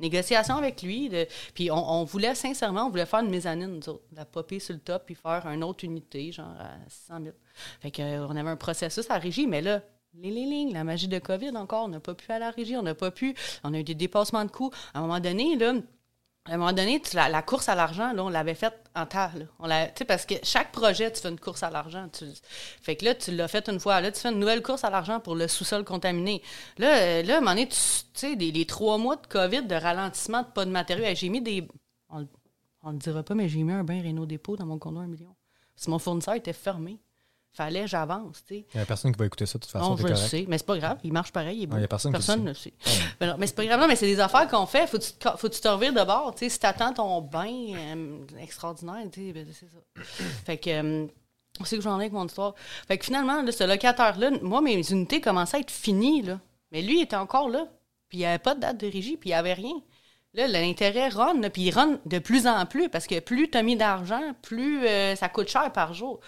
négociation 0.00 0.56
avec 0.56 0.82
lui. 0.82 1.10
puis 1.54 1.70
on, 1.70 2.02
voulait, 2.02 2.34
sincèrement, 2.34 2.86
on 2.86 2.90
voulait 2.90 3.06
faire 3.06 3.20
une 3.20 3.30
mezzanine, 3.30 3.78
nous 3.78 3.88
autres. 3.88 4.04
La 4.12 4.24
popper 4.24 4.58
sur 4.58 4.74
le 4.74 4.80
top, 4.80 5.04
puis 5.06 5.14
faire 5.14 5.46
une 5.46 5.62
autre 5.62 5.84
unité, 5.84 6.32
genre 6.32 6.54
à 6.58 6.72
600 6.88 7.18
000. 7.22 7.34
Fait 7.80 7.90
que, 7.92 8.02
euh, 8.02 8.28
avait 8.28 8.50
un 8.50 8.56
processus 8.56 9.08
à 9.10 9.18
régie, 9.18 9.46
mais 9.46 9.62
là, 9.62 9.80
les 10.18 10.30
les 10.30 10.44
lignes, 10.44 10.72
la 10.72 10.84
magie 10.84 11.08
de 11.08 11.18
COVID 11.18 11.56
encore, 11.56 11.84
on 11.84 11.88
n'a 11.88 12.00
pas 12.00 12.14
pu 12.14 12.30
aller 12.32 12.44
à 12.44 12.50
régie, 12.50 12.76
on 12.76 12.82
n'a 12.82 12.94
pas 12.94 13.10
pu, 13.10 13.34
on 13.64 13.72
a 13.74 13.78
eu 13.78 13.84
des 13.84 13.94
dépassements 13.94 14.44
de 14.44 14.50
coûts. 14.50 14.70
À 14.94 14.98
un 14.98 15.02
moment 15.02 15.20
donné, 15.20 15.56
là, 15.56 15.74
à 16.48 16.54
un 16.54 16.56
moment 16.58 16.72
donné, 16.72 17.02
la, 17.14 17.42
course 17.42 17.68
à 17.68 17.74
l'argent, 17.74 18.12
on 18.16 18.28
l'avait 18.28 18.54
faite 18.54 18.74
en 18.94 19.04
terre. 19.06 19.32
Là. 19.36 19.44
On 19.58 19.66
l'a- 19.66 19.88
parce 20.06 20.26
que 20.26 20.34
chaque 20.42 20.70
projet, 20.72 21.12
tu 21.12 21.20
fais 21.20 21.28
une 21.28 21.40
course 21.40 21.62
à 21.62 21.70
l'argent. 21.70 22.08
Tu- 22.08 22.24
fait 22.82 22.96
que 22.96 23.04
là, 23.04 23.14
tu 23.14 23.32
l'as 23.32 23.48
fait 23.48 23.68
une 23.68 23.80
fois. 23.80 24.00
Là, 24.00 24.12
tu 24.12 24.20
fais 24.20 24.30
une 24.30 24.38
nouvelle 24.38 24.62
course 24.62 24.84
à 24.84 24.90
l'argent 24.90 25.18
pour 25.20 25.34
le 25.34 25.48
sous-sol 25.48 25.84
contaminé. 25.84 26.42
Là, 26.78 26.98
euh, 26.98 27.22
là 27.22 27.34
à 27.34 27.36
un 27.38 27.40
moment 27.40 27.50
donné, 27.52 27.68
tu 27.68 27.76
sais, 28.14 28.34
les, 28.36 28.64
trois 28.66 28.96
mois 28.98 29.16
de 29.16 29.26
COVID, 29.26 29.62
de 29.62 29.74
ralentissement, 29.74 30.42
de 30.42 30.48
pas 30.48 30.64
de 30.64 30.70
matériaux, 30.70 31.06
j'ai 31.14 31.28
mis 31.28 31.40
des... 31.40 31.66
On, 32.08 32.20
le- 32.20 32.98
dira 32.98 33.22
pas, 33.22 33.34
mais 33.34 33.48
j'ai 33.48 33.62
mis 33.62 33.72
un 33.72 33.82
bain 33.84 34.00
Renault 34.02 34.26
Dépôt 34.26 34.56
dans 34.56 34.66
mon 34.66 34.78
condo 34.78 35.00
à 35.00 35.02
un 35.02 35.08
million. 35.08 35.34
Parce 35.74 35.86
que 35.86 35.90
mon 35.90 35.98
fournisseur 35.98 36.34
était 36.34 36.52
fermé. 36.52 37.00
Fallait 37.56 37.86
j'avance. 37.86 38.42
Il 38.50 38.64
n'y 38.74 38.82
a 38.82 38.84
personne 38.84 39.12
qui 39.12 39.18
va 39.18 39.24
écouter 39.24 39.46
ça 39.46 39.56
de 39.56 39.62
toute 39.62 39.72
façon. 39.72 39.92
Non, 39.92 39.96
je 39.96 40.06
le 40.06 40.14
sais, 40.14 40.44
mais 40.46 40.58
c'est 40.58 40.66
pas 40.66 40.76
grave, 40.76 40.98
il 41.02 41.10
marche 41.10 41.32
pareil. 41.32 41.62
il 41.62 41.78
est 41.78 41.84
a 41.84 41.88
personne 41.88 42.12
qui 42.12 42.30
le 42.30 42.36
ne 42.36 42.48
le 42.48 42.54
sait. 42.54 42.74
Mais, 43.18 43.26
non, 43.28 43.36
mais 43.38 43.46
c'est 43.46 43.56
pas 43.56 43.64
grave, 43.64 43.80
non, 43.80 43.88
mais 43.88 43.96
c'est 43.96 44.06
des 44.06 44.20
affaires 44.20 44.46
qu'on 44.46 44.66
fait. 44.66 44.86
Faut 44.86 44.98
que 44.98 45.38
faut 45.38 45.48
tu 45.48 45.58
te 45.58 45.66
revires 45.66 45.94
de 45.94 46.04
bord. 46.04 46.34
Si 46.36 46.58
tu 46.58 46.66
attends 46.66 46.92
ton 46.92 47.22
bain 47.22 47.46
euh, 47.48 48.18
extraordinaire, 48.38 49.06
ben, 49.06 49.46
c'est 49.52 49.70
ça. 49.70 50.04
fait 50.44 50.58
que. 50.58 50.68
euh, 50.68 51.06
c'est 51.64 51.76
que 51.76 51.82
j'en 51.82 51.98
ai 51.98 52.02
avec 52.02 52.12
mon 52.12 52.26
histoire. 52.26 52.54
Fait 52.86 52.98
que 52.98 53.06
finalement, 53.06 53.40
là, 53.40 53.50
ce 53.50 53.64
locataire-là, 53.64 54.32
moi, 54.42 54.60
mes 54.60 54.86
unités 54.90 55.22
commençaient 55.22 55.56
à 55.56 55.60
être 55.60 55.70
finies, 55.70 56.20
là. 56.20 56.38
Mais 56.72 56.82
lui, 56.82 56.98
il 56.98 57.02
était 57.04 57.16
encore 57.16 57.48
là. 57.48 57.68
Puis 58.10 58.18
il 58.18 58.20
n'y 58.20 58.26
avait 58.26 58.38
pas 58.38 58.54
de 58.54 58.60
date 58.60 58.78
de 58.78 58.86
régie, 58.86 59.16
puis 59.16 59.30
il 59.30 59.32
n'y 59.32 59.38
avait 59.38 59.54
rien. 59.54 59.80
Là, 60.34 60.46
l'intérêt 60.46 61.08
run, 61.08 61.40
puis 61.48 61.62
il 61.62 61.70
run 61.70 61.98
de 62.04 62.18
plus 62.18 62.46
en 62.46 62.66
plus, 62.66 62.90
parce 62.90 63.06
que 63.06 63.18
plus 63.20 63.50
tu 63.50 63.56
as 63.56 63.62
mis 63.62 63.76
d'argent, 63.76 64.34
plus 64.42 64.86
euh, 64.86 65.16
ça 65.16 65.30
coûte 65.30 65.48
cher 65.48 65.72
par 65.72 65.94
jour. 65.94 66.20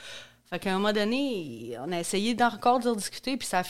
Fait 0.50 0.58
qu'à 0.58 0.70
un 0.70 0.78
moment 0.78 0.92
donné, 0.92 1.76
on 1.80 1.92
a 1.92 2.00
essayé 2.00 2.34
d'encore 2.34 2.80
de 2.80 2.88
rediscuter, 2.88 3.36
puis 3.36 3.46
ça, 3.46 3.62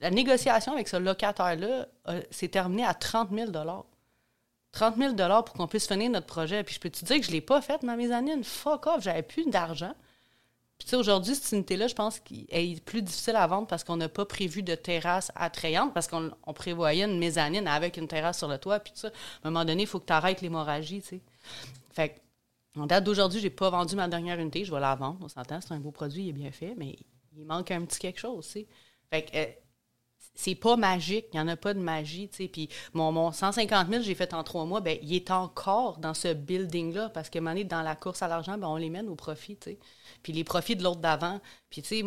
la 0.00 0.10
négociation 0.10 0.72
avec 0.72 0.88
ce 0.88 0.96
locataire-là 0.96 1.86
euh, 2.08 2.22
s'est 2.30 2.48
terminée 2.48 2.84
à 2.84 2.94
30 2.94 3.30
000 3.30 3.50
30 4.72 4.96
000 4.96 5.14
pour 5.14 5.52
qu'on 5.52 5.66
puisse 5.66 5.86
finir 5.86 6.10
notre 6.10 6.26
projet. 6.26 6.64
Puis 6.64 6.74
je 6.74 6.80
peux 6.80 6.90
te 6.90 7.04
dire 7.04 7.18
que 7.18 7.24
je 7.24 7.28
ne 7.28 7.34
l'ai 7.34 7.40
pas 7.40 7.60
fait 7.60 7.84
dans 7.84 7.96
mes 7.96 8.10
années? 8.10 8.32
Une 8.32 8.44
fuck 8.44 8.86
off, 8.86 9.02
j'avais 9.02 9.22
plus 9.22 9.44
d'argent. 9.46 9.94
Puis 10.78 10.86
tu 10.86 10.90
sais, 10.90 10.96
aujourd'hui, 10.96 11.34
cette 11.34 11.52
unité-là, 11.52 11.86
je 11.86 11.94
pense 11.94 12.18
qu'elle 12.18 12.46
est 12.50 12.82
plus 12.82 13.02
difficile 13.02 13.36
à 13.36 13.46
vendre 13.46 13.68
parce 13.68 13.84
qu'on 13.84 13.96
n'a 13.96 14.08
pas 14.08 14.24
prévu 14.24 14.62
de 14.62 14.74
terrasse 14.74 15.30
attrayante, 15.36 15.92
parce 15.94 16.08
qu'on 16.08 16.32
on 16.44 16.52
prévoyait 16.54 17.04
une 17.04 17.18
mezzanine 17.18 17.68
avec 17.68 17.98
une 17.98 18.08
terrasse 18.08 18.38
sur 18.38 18.48
le 18.48 18.58
toit, 18.58 18.80
puis 18.80 18.92
ça. 18.96 19.08
À 19.08 19.48
un 19.48 19.50
moment 19.50 19.64
donné, 19.64 19.82
il 19.82 19.86
faut 19.86 20.00
que 20.00 20.06
tu 20.06 20.12
arrêtes 20.12 20.40
l'hémorragie, 20.40 21.02
tu 21.02 21.08
sais. 21.08 21.20
Fait 21.92 22.08
que, 22.08 22.20
en 22.76 22.86
date 22.86 23.04
d'aujourd'hui, 23.04 23.40
j'ai 23.40 23.50
pas 23.50 23.70
vendu 23.70 23.96
ma 23.96 24.08
dernière 24.08 24.38
unité, 24.38 24.64
je 24.64 24.72
vais 24.72 24.80
la 24.80 24.94
vendre, 24.94 25.18
on 25.22 25.28
s'entend, 25.28 25.60
c'est 25.60 25.72
un 25.72 25.80
beau 25.80 25.90
produit, 25.90 26.24
il 26.24 26.28
est 26.30 26.32
bien 26.32 26.50
fait, 26.52 26.74
mais 26.76 26.96
il 27.36 27.44
manque 27.44 27.70
un 27.70 27.84
petit 27.84 27.98
quelque 27.98 28.20
chose, 28.20 28.46
tu 28.46 28.52
sais. 28.52 28.66
Fait 29.10 29.22
que, 29.24 29.36
euh, 29.36 29.46
c'est 30.34 30.54
pas 30.54 30.76
magique, 30.76 31.26
il 31.32 31.36
n'y 31.36 31.40
en 31.40 31.48
a 31.48 31.56
pas 31.56 31.74
de 31.74 31.80
magie, 31.80 32.28
tu 32.28 32.36
sais. 32.36 32.48
Puis 32.48 32.68
mon, 32.94 33.12
mon 33.12 33.32
150 33.32 33.88
000, 33.90 34.02
j'ai 34.02 34.14
fait 34.14 34.32
en 34.32 34.42
trois 34.42 34.64
mois, 34.64 34.80
ben 34.80 34.98
il 35.02 35.14
est 35.14 35.30
encore 35.30 35.98
dans 35.98 36.14
ce 36.14 36.32
building-là, 36.32 37.10
parce 37.10 37.28
que, 37.28 37.38
donné, 37.38 37.64
dans 37.64 37.82
la 37.82 37.96
course 37.96 38.22
à 38.22 38.28
l'argent, 38.28 38.56
ben 38.56 38.68
on 38.68 38.76
les 38.76 38.90
mène 38.90 39.08
au 39.08 39.16
profit, 39.16 39.56
tu 39.56 39.72
sais. 39.72 39.78
Puis 40.22 40.32
les 40.32 40.44
profits 40.44 40.76
de 40.76 40.82
l'autre 40.82 41.00
d'avant. 41.00 41.40
Puis, 41.68 41.82
tu 41.82 41.88
sais, 41.88 42.04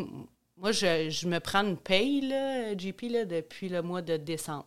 moi, 0.57 0.71
je, 0.71 1.09
je 1.09 1.27
me 1.27 1.39
prends 1.39 1.63
une 1.63 1.77
paye, 1.77 2.21
là, 2.21 2.75
JP, 2.77 3.01
là, 3.09 3.25
depuis 3.25 3.69
le 3.69 3.81
mois 3.81 4.01
de 4.01 4.17
décembre, 4.17 4.65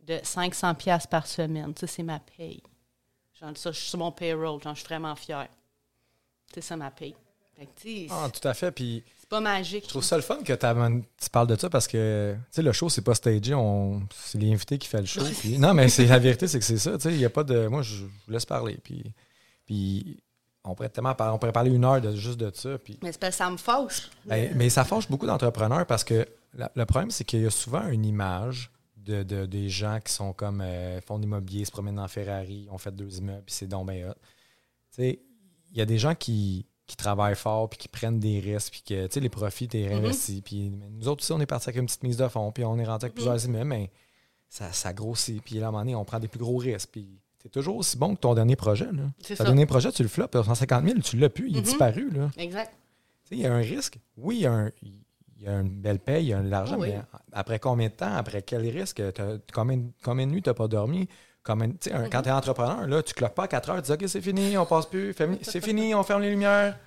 de 0.00 0.18
500 0.22 0.74
pièces 0.74 1.06
par 1.06 1.26
semaine. 1.26 1.74
Ça, 1.76 1.86
c'est 1.86 2.02
ma 2.02 2.20
paye. 2.20 2.62
Genre, 3.42 3.56
ça, 3.56 3.72
je 3.72 3.78
suis 3.78 3.88
sur 3.90 3.98
mon 3.98 4.12
payroll, 4.12 4.62
genre, 4.62 4.74
je 4.74 4.80
suis 4.80 4.86
vraiment 4.88 5.14
fière. 5.16 5.48
C'est 6.54 6.60
ça, 6.60 6.76
ma 6.76 6.90
paye. 6.90 7.14
Ah, 8.10 8.28
tout 8.32 8.46
à 8.48 8.54
fait. 8.54 8.72
Puis 8.72 9.04
c'est 9.20 9.28
pas 9.28 9.40
magique. 9.40 9.84
je 9.84 9.88
trouve 9.88 10.02
ça 10.02 10.16
le 10.16 10.22
fun 10.22 10.42
que 10.42 10.52
tu 10.52 11.30
parles 11.30 11.46
de 11.46 11.56
ça 11.56 11.70
parce 11.70 11.86
que 11.86 12.34
tu 12.34 12.40
sais, 12.50 12.62
le 12.62 12.72
show, 12.72 12.88
c'est 12.88 13.02
pas 13.02 13.14
stagé. 13.14 13.54
On... 13.54 14.02
C'est 14.14 14.38
l'invité 14.40 14.78
qui 14.78 14.88
fait 14.88 15.00
le 15.00 15.06
show. 15.06 15.20
puis- 15.40 15.58
Non, 15.58 15.72
mais 15.74 15.88
c'est 15.88 16.06
la 16.06 16.18
vérité, 16.18 16.48
c'est 16.48 16.58
que 16.58 16.64
c'est 16.64 16.78
ça. 16.78 16.92
tu 16.96 17.02
sais, 17.02 17.12
Il 17.12 17.20
y 17.20 17.24
a 17.24 17.30
pas 17.30 17.44
de. 17.44 17.68
Moi, 17.68 17.82
je 17.82 18.04
vous 18.04 18.10
laisse 18.32 18.46
parler. 18.46 18.78
Puis, 18.82 19.04
puis 19.64 20.18
on 20.64 20.74
pourrait 20.74 20.88
tellement 20.88 21.14
parler, 21.14 21.34
on 21.34 21.38
pourrait 21.38 21.52
parler 21.52 21.70
une 21.70 21.84
heure 21.84 22.00
de, 22.00 22.14
juste 22.16 22.38
de 22.38 22.50
ça. 22.54 22.78
Puis 22.78 22.98
Mais 23.02 23.12
ça 23.30 23.48
me 23.50 23.56
fausse. 23.56 24.10
Ben, 24.24 24.52
mais 24.56 24.68
ça 24.70 24.84
fâche 24.84 25.08
beaucoup 25.08 25.26
d'entrepreneurs 25.26 25.86
parce 25.86 26.02
que 26.04 26.26
la- 26.54 26.72
le 26.74 26.84
problème, 26.84 27.10
c'est 27.12 27.24
qu'il 27.24 27.42
y 27.42 27.46
a 27.46 27.50
souvent 27.50 27.86
une 27.88 28.04
image 28.04 28.70
de, 29.04 29.22
de- 29.22 29.46
des 29.46 29.68
gens 29.68 29.98
qui 30.04 30.12
sont 30.12 30.32
comme 30.32 30.60
euh, 30.60 31.00
font 31.00 31.16
de 31.18 31.22
l'immobilier, 31.22 31.64
se 31.64 31.70
promènent 31.70 31.98
en 31.98 32.08
Ferrari, 32.08 32.68
ont 32.70 32.78
fait 32.78 32.94
deux 32.94 33.18
immeubles, 33.18 33.42
puis 33.44 33.54
c'est 33.54 33.66
donc 33.66 33.88
bien 33.90 34.12
il 34.98 35.18
y 35.74 35.80
a 35.80 35.86
des 35.86 35.98
gens 35.98 36.14
qui, 36.14 36.66
qui 36.86 36.96
travaillent 36.96 37.34
fort, 37.36 37.68
puis 37.70 37.78
qui 37.78 37.88
prennent 37.88 38.20
des 38.20 38.40
risques, 38.40 38.72
puis 38.72 38.82
que 38.82 39.06
tu 39.06 39.14
sais, 39.14 39.20
les 39.20 39.28
profits, 39.30 39.68
tu 39.68 39.78
réinvestis. 39.82 40.42
Puis 40.42 40.70
mais 40.70 40.88
nous 40.90 41.08
autres 41.08 41.22
aussi, 41.22 41.32
on 41.32 41.40
est 41.40 41.46
partis 41.46 41.68
avec 41.70 41.80
une 41.80 41.86
petite 41.86 42.02
mise 42.02 42.16
de 42.18 42.28
fonds, 42.28 42.52
puis 42.52 42.64
on 42.64 42.78
est 42.78 42.84
rentré 42.84 43.06
avec 43.06 43.14
plusieurs 43.14 43.42
immeubles, 43.44 43.64
mais 43.70 43.90
ça, 44.48 44.70
ça 44.72 44.92
grossit. 44.92 45.42
Puis 45.42 45.54
là, 45.56 45.66
à 45.66 45.68
un 45.68 45.72
moment 45.72 45.80
donné, 45.84 45.94
on 45.94 46.04
prend 46.04 46.18
des 46.20 46.28
plus 46.28 46.40
gros 46.40 46.58
risques. 46.58 46.90
Puis 46.92 47.18
c'est 47.42 47.48
toujours 47.48 47.76
aussi 47.76 47.96
bon 47.96 48.14
que 48.14 48.20
ton 48.20 48.34
dernier 48.34 48.54
projet. 48.56 48.84
Là. 48.92 49.10
Ton 49.36 49.44
dernier 49.44 49.64
projet, 49.66 49.90
tu 49.92 50.02
le 50.02 50.08
floppes, 50.10 50.36
150 50.44 50.84
000, 50.84 50.98
tu 51.00 51.16
l'as 51.16 51.30
plus, 51.30 51.48
il 51.48 51.56
est 51.56 51.60
Mhm. 51.60 51.64
disparu. 51.64 52.10
Là. 52.10 52.30
Exact. 52.36 52.72
Il 53.30 53.38
y 53.38 53.46
a 53.46 53.54
un 53.54 53.60
risque. 53.62 53.98
Oui, 54.18 54.36
il 54.36 54.42
y 54.42 54.46
a, 54.46 54.52
un- 54.52 54.70
il 55.42 55.46
y 55.46 55.48
a 55.48 55.58
une 55.60 55.68
belle 55.68 55.98
paye, 55.98 56.24
il 56.24 56.28
y 56.28 56.32
a 56.34 56.40
de 56.40 56.48
l'argent, 56.48 56.76
Ah 56.76 56.80
oui. 56.80 56.90
mais 56.90 57.02
après 57.32 57.58
combien 57.58 57.88
de 57.88 57.92
temps, 57.94 58.14
après 58.14 58.42
quel 58.42 58.62
risque, 58.68 59.02
combien, 59.52 59.82
combien 60.04 60.26
de 60.26 60.30
nuits 60.32 60.42
tu 60.42 60.48
n'as 60.50 60.54
pas 60.54 60.68
dormi? 60.68 61.08
Quand 61.42 61.58
tu 61.80 61.90
es 61.90 62.30
entrepreneur, 62.30 62.86
là, 62.86 63.02
tu 63.02 63.10
ne 63.10 63.14
cloques 63.14 63.34
pas 63.34 63.44
à 63.44 63.48
4 63.48 63.70
heures, 63.70 63.82
tu 63.82 63.90
dis 63.90 63.92
OK, 63.92 64.08
c'est 64.08 64.20
fini, 64.20 64.56
on 64.56 64.64
passe 64.64 64.86
plus, 64.86 65.12
c'est 65.42 65.60
fini, 65.60 65.94
on 65.96 66.04
ferme 66.04 66.22
les 66.22 66.30
lumières. 66.30 66.78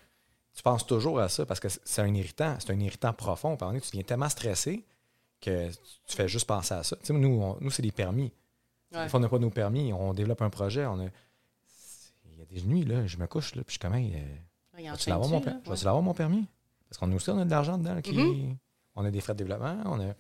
Tu 0.56 0.64
penses 0.64 0.88
toujours 0.88 1.20
à 1.20 1.28
ça 1.28 1.46
parce 1.46 1.60
que 1.60 1.68
c'est 1.68 2.02
un 2.02 2.14
irritant, 2.14 2.56
c'est 2.60 2.72
un 2.72 2.80
irritant 2.80 3.12
profond. 3.12 3.58
Pendant 3.58 3.74
tu 3.78 3.88
deviens 3.90 4.04
tellement 4.04 4.30
stressé 4.30 4.86
que 5.42 5.68
tu 5.70 6.16
fais 6.16 6.30
juste 6.30 6.48
penser 6.48 6.74
à 6.76 6.84
ça. 6.84 6.96
Nous, 7.10 7.28
on- 7.42 7.58
nous 7.60 7.70
c'est 7.72 7.82
des 7.82 7.92
permis. 7.92 8.32
Ouais. 8.94 9.04
Des 9.04 9.10
fois, 9.10 9.20
on 9.20 9.24
n'a 9.24 9.28
pas 9.28 9.40
nos 9.40 9.50
permis, 9.50 9.92
on 9.92 10.14
développe 10.14 10.42
un 10.42 10.50
projet, 10.50 10.86
on 10.86 11.02
a. 11.02 11.08
Il 12.32 12.40
y 12.40 12.42
a 12.42 12.46
des 12.46 12.62
nuits, 12.62 12.86
là, 12.86 13.06
je 13.06 13.18
me 13.18 13.28
couche, 13.28 13.54
là, 13.56 13.64
puis 13.66 13.74
je 13.76 13.80
suis 13.80 13.80
comme, 13.80 13.96
Hey, 13.96 14.14
euh, 14.16 14.78
Regarde, 14.78 14.98
je 15.00 15.06
vais 15.06 15.12
l'avoir 15.12 15.30
mon, 15.30 15.40
tu 15.40 15.44
sais, 15.46 15.50
per- 15.52 15.56
là, 15.58 15.62
je 15.66 15.70
ouais. 15.70 15.76
vais-tu 15.76 15.86
l'avoir 15.86 16.04
mon 16.04 16.14
permis? 16.14 16.46
Parce 16.96 17.10
qu'on 17.10 17.12
a 17.12 17.16
aussi 17.16 17.30
on 17.30 17.40
a 17.40 17.46
de 17.46 17.50
l'argent 17.52 17.78
dedans. 17.78 18.00
Qui... 18.02 18.14
Mhm. 18.14 18.58
On 18.96 19.04
a 19.04 19.12
des 19.12 19.20
frais 19.22 19.34
de 19.34 19.40
développement. 19.40 19.76
On 19.86 20.00
a... 20.00 20.14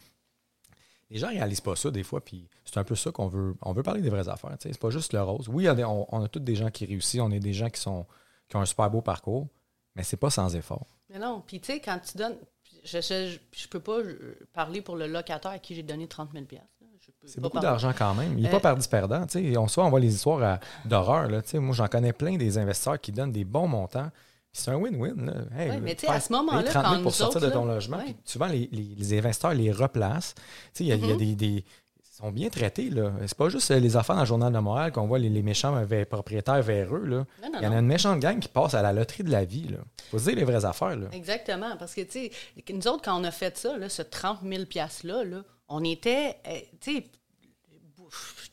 Les 1.09 1.19
gens 1.19 1.27
ne 1.27 1.33
réalisent 1.33 1.61
pas 1.61 1.75
ça 1.75 1.91
des 1.91 2.03
fois. 2.03 2.19
Puis 2.19 2.49
c'est 2.65 2.77
un 2.77 2.83
peu 2.83 2.95
ça 2.95 3.11
qu'on 3.11 3.27
veut. 3.27 3.55
On 3.61 3.71
veut 3.73 3.83
parler 3.83 4.01
des 4.01 4.09
vraies 4.09 4.27
affaires. 4.27 4.55
C'est 4.59 4.77
pas 4.77 4.89
juste 4.89 5.13
le 5.13 5.21
rose. 5.21 5.47
Oui, 5.49 5.67
a 5.67 5.75
des- 5.75 5.83
on, 5.85 6.13
on 6.13 6.23
a 6.23 6.27
tous 6.27 6.39
des 6.39 6.55
gens 6.55 6.69
qui 6.71 6.85
réussissent. 6.85 7.21
On 7.21 7.31
a 7.31 7.39
des 7.39 7.53
gens 7.53 7.69
qui, 7.69 7.79
sont, 7.79 8.05
qui 8.49 8.55
ont 8.57 8.61
un 8.61 8.65
super 8.65 8.89
beau 8.89 9.01
parcours. 9.01 9.47
Mais 9.95 10.03
c'est 10.03 10.17
pas 10.17 10.29
sans 10.29 10.53
effort. 10.55 10.85
Mais 11.09 11.19
non, 11.19 11.41
puis 11.45 11.61
tu 11.61 11.71
sais, 11.71 11.79
quand 11.79 11.99
tu 11.99 12.17
donnes. 12.17 12.35
Je, 12.83 12.99
je, 13.01 13.37
je 13.51 13.67
peux 13.67 13.79
pas 13.79 13.97
euh, 13.99 14.37
parler 14.53 14.81
pour 14.81 14.95
le 14.95 15.07
locataire 15.07 15.51
à 15.51 15.57
qui 15.59 15.73
j'ai 15.73 15.81
donné 15.81 16.07
30 16.07 16.31
000 16.33 16.45
là. 16.51 16.59
Je 16.99 17.11
peux 17.19 17.27
C'est 17.27 17.39
beaucoup 17.41 17.59
d'argent 17.59 17.93
quand 17.97 18.13
même. 18.13 18.37
Il 18.37 18.43
n'est 18.43 18.49
Euh, 18.49 18.51
pas 18.51 18.59
perdu 18.59 18.87
perdant. 18.87 19.25
tu 19.25 19.53
sais. 19.53 19.57
On, 19.57 19.67
soit 19.67 19.85
on 19.85 19.89
voit 19.89 19.99
les 19.99 20.13
histoires 20.13 20.59
d'horreur. 20.85 21.29
Moi, 21.55 21.73
j'en 21.73 21.87
connais 21.87 22.13
plein 22.13 22.35
des 22.37 22.57
investisseurs 22.59 22.99
qui 22.99 23.11
donnent 23.11 23.31
des 23.31 23.45
bons 23.45 23.67
montants. 23.67 24.11
C'est 24.57 24.71
un 24.71 24.75
win-win. 24.77 25.47
Hey, 25.57 25.69
Ouais, 25.69 25.79
mais 25.81 25.95
tu 25.95 26.05
sais, 26.05 26.11
à 26.11 26.19
ce 26.19 26.31
moment-là, 26.31 26.59
payer 26.61 26.71
30 26.71 26.83
000 26.85 26.95
quand 26.95 27.01
pour 27.03 27.13
sortir 27.13 27.37
autres, 27.41 27.47
de 27.47 27.51
ton 27.53 27.65
là, 27.65 27.73
logement. 27.75 27.97
ouais. 27.97 28.03
Puis 28.05 28.15
souvent, 28.25 28.47
les, 28.47 28.69
les- 28.71 28.95
les 28.97 29.17
investisseurs 29.17 29.53
les 29.53 29.71
replacent. 29.71 30.33
Tu 30.35 30.41
sais, 30.73 30.83
Il 30.85 30.87
y 30.87 30.91
a, 30.93 30.95
il 30.95 31.05
y 31.05 31.11
a 31.11 31.13
Mhm. 31.13 31.17
des, 31.19 31.35
des- 31.35 31.65
Ils 31.99 32.17
sont 32.23 32.31
bien 32.31 32.47
traités. 32.49 32.89
là. 32.89 33.11
C'est 33.27 33.35
pas 33.37 33.49
juste 33.49 33.69
euh, 33.71 33.79
les 33.79 33.97
affaires 33.97 34.15
dans 34.15 34.21
le 34.21 34.27
journal 34.27 34.53
de 34.53 34.57
Montréal 34.59 34.93
qu'on 34.93 35.05
voit 35.05 35.19
les, 35.19 35.27
les 35.27 35.41
méchants 35.41 35.85
propriétaires 36.09 36.61
véreux. 36.61 37.03
Là. 37.03 37.17
Non, 37.43 37.49
non, 37.51 37.59
Il 37.59 37.63
y 37.65 37.67
en 37.67 37.73
a 37.73 37.79
une 37.79 37.85
méchante 37.87 38.21
gang 38.21 38.39
qui 38.39 38.47
passe 38.47 38.73
à 38.73 38.81
la 38.81 38.93
loterie 38.93 39.23
de 39.23 39.31
la 39.31 39.43
vie. 39.43 39.65
Il 39.69 39.77
faut 40.09 40.17
se 40.19 40.23
dire 40.29 40.35
les 40.37 40.45
vraies 40.45 40.63
affaires. 40.63 40.95
Là. 40.95 41.07
Exactement. 41.11 41.75
Parce 41.77 41.93
que, 41.93 41.99
tu 42.01 42.29
sais, 42.29 42.73
nous 42.73 42.87
autres, 42.87 43.01
quand 43.03 43.19
on 43.19 43.23
a 43.25 43.31
fait 43.31 43.57
ça, 43.57 43.77
là, 43.77 43.89
ce 43.89 44.01
30 44.01 44.39
000 44.43 44.63
$-là, 44.63 45.25
là, 45.25 45.43
on 45.67 45.83
était, 45.83 46.37
euh, 46.47 46.51
tu 46.79 46.95
sais, 46.95 47.05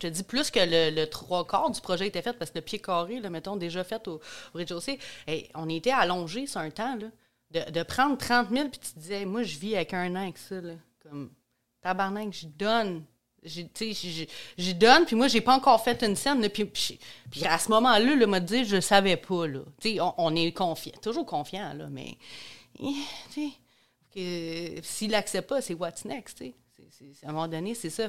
te 0.02 0.12
dis 0.12 0.22
plus 0.22 0.50
que 0.50 0.60
le, 0.60 0.94
le 0.94 1.06
trois 1.06 1.46
quarts 1.46 1.70
du 1.70 1.80
projet 1.80 2.06
était 2.06 2.22
fait, 2.22 2.32
parce 2.34 2.50
que 2.50 2.58
le 2.58 2.64
pied 2.64 2.78
carré, 2.78 3.20
là, 3.20 3.30
mettons, 3.30 3.56
déjà 3.56 3.84
fait 3.84 4.06
au, 4.08 4.14
au 4.14 4.58
rez-de-chaussée, 4.58 4.98
on 5.54 5.68
était 5.68 5.90
allongé 5.90 6.46
sur 6.46 6.60
un 6.60 6.70
temps, 6.70 6.96
là, 6.96 7.08
de, 7.70 7.82
prendre 7.82 8.16
30 8.16 8.50
000, 8.50 8.68
puis 8.68 8.80
tu 8.80 8.92
te 8.92 8.98
disais, 8.98 9.24
moi, 9.24 9.42
je 9.42 9.58
vis 9.58 9.76
avec 9.76 9.94
un 9.94 10.14
an 10.16 10.22
avec 10.22 10.38
ça, 10.38 10.60
là, 10.60 10.74
comme 11.02 11.30
tabarnak, 11.82 12.32
je 12.32 12.46
donne. 12.46 13.04
J'y 13.44 14.74
donne, 14.74 15.04
puis 15.04 15.16
moi, 15.16 15.26
j'ai 15.26 15.40
pas 15.40 15.56
encore 15.56 15.82
fait 15.82 16.00
une 16.04 16.14
scène. 16.14 16.48
puis, 16.48 16.64
puis, 16.64 17.00
à 17.44 17.58
ce 17.58 17.70
moment-là, 17.70 18.14
là, 18.14 18.26
m'a 18.28 18.38
dit, 18.38 18.64
je 18.64 18.80
savais 18.80 19.16
pas. 19.16 19.48
Là. 19.48 19.58
On, 19.98 20.14
on 20.16 20.36
est 20.36 20.52
confiant, 20.52 20.92
toujours 21.02 21.26
confiant, 21.26 21.74
là, 21.74 21.88
mais 21.90 22.16
eh, 24.14 24.80
s'il 24.82 25.10
l'accepte 25.10 25.48
pas, 25.48 25.60
c'est 25.60 25.74
what's 25.74 26.04
next. 26.04 26.40
à 26.40 27.28
un 27.28 27.32
moment 27.32 27.48
donné, 27.48 27.74
c'est 27.74 27.90
ça. 27.90 28.08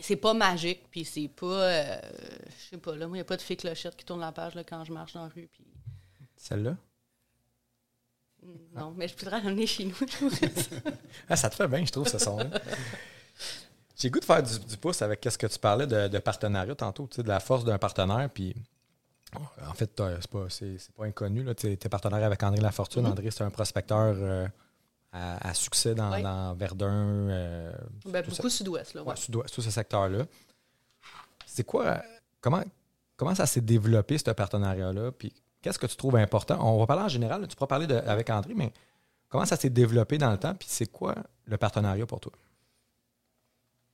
C'est 0.00 0.16
pas 0.16 0.34
magique, 0.34 0.82
puis 0.90 1.04
c'est 1.04 1.28
pas. 1.28 1.46
euh, 1.46 1.96
je 2.58 2.70
sais 2.70 2.78
pas, 2.78 2.94
là, 2.96 3.06
moi, 3.06 3.16
il 3.16 3.18
n'y 3.18 3.22
a 3.22 3.24
pas 3.24 3.36
de 3.36 3.42
fée 3.42 3.56
clochette 3.56 3.96
qui 3.96 4.04
tourne 4.04 4.20
la 4.20 4.32
page 4.32 4.54
là, 4.54 4.64
quand 4.64 4.84
je 4.84 4.92
marche 4.92 5.12
dans 5.14 5.22
la 5.22 5.28
rue. 5.28 5.48
Puis, 5.52 5.64
Celle-là? 6.36 6.76
non, 8.74 8.92
mais 8.96 9.08
je 9.08 9.14
pourrais 9.14 9.40
l'amener 9.40 9.66
chez 9.66 9.84
nous. 9.84 9.94
Ah, 11.28 11.36
ça 11.36 11.48
te 11.48 11.54
fait 11.54 11.68
bien, 11.68 11.84
je 11.84 11.90
trouve, 11.92 12.06
ce 12.08 12.18
son-là. 12.18 12.46
J'ai 13.96 14.10
goût 14.10 14.20
de 14.20 14.24
faire 14.24 14.42
du, 14.42 14.58
du 14.58 14.76
pouce 14.76 15.00
avec 15.00 15.24
ce 15.30 15.38
que 15.38 15.46
tu 15.46 15.58
parlais 15.58 15.86
de, 15.86 16.08
de 16.08 16.18
partenariat 16.18 16.74
tantôt, 16.74 17.06
tu 17.06 17.16
sais, 17.16 17.22
de 17.22 17.28
la 17.28 17.40
force 17.40 17.64
d'un 17.64 17.78
partenaire. 17.78 18.28
Puis, 18.34 18.54
en 19.66 19.72
fait, 19.72 19.90
c'est 20.20 20.30
pas, 20.30 20.50
c'est, 20.50 20.76
c'est 20.78 20.92
pas 20.92 21.04
inconnu. 21.06 21.42
Là, 21.42 21.54
tu 21.54 21.68
es 21.72 21.76
partenaire 21.76 22.22
avec 22.22 22.42
André 22.42 22.60
Lafortune. 22.60 23.06
André, 23.06 23.30
c'est 23.30 23.44
un 23.44 23.50
prospecteur 23.50 24.14
euh, 24.18 24.46
à, 25.14 25.48
à 25.48 25.54
succès 25.54 25.94
dans, 25.94 26.10
Ouais. 26.10 26.22
dans 26.22 26.54
Verdun. 26.54 26.92
euh, 27.30 27.72
ben, 28.06 28.22
ça. 28.24 28.30
beaucoup 28.30 28.50
sud-ouest, 28.50 28.94
là. 28.94 29.02
Ouais. 29.02 29.10
Ouais, 29.10 29.16
sud-ouest, 29.16 29.54
tout 29.54 29.62
ce 29.62 29.70
secteur-là. 29.70 30.24
C'est 31.46 31.64
quoi, 31.64 32.02
comment, 32.40 32.62
comment 33.16 33.34
ça 33.34 33.46
s'est 33.46 33.60
développé, 33.60 34.18
ce 34.18 34.30
partenariat-là? 34.30 35.12
Puis 35.12 35.32
qu'est-ce 35.62 35.78
que 35.78 35.86
tu 35.86 35.96
trouves 35.96 36.16
important? 36.16 36.58
On 36.60 36.78
va 36.78 36.86
parler 36.86 37.04
en 37.04 37.08
général, 37.08 37.40
là, 37.42 37.46
tu 37.46 37.54
pourras 37.56 37.68
parler 37.68 37.86
de- 37.86 37.94
avec 37.94 38.28
André, 38.30 38.54
mais 38.54 38.72
comment 39.28 39.44
ça 39.46 39.56
s'est 39.56 39.70
développé 39.70 40.18
dans 40.18 40.32
le 40.32 40.38
temps? 40.38 40.54
Puis 40.54 40.68
c'est 40.70 40.90
quoi 40.90 41.14
le 41.46 41.56
partenariat 41.56 42.06
pour 42.06 42.20
toi? 42.20 42.32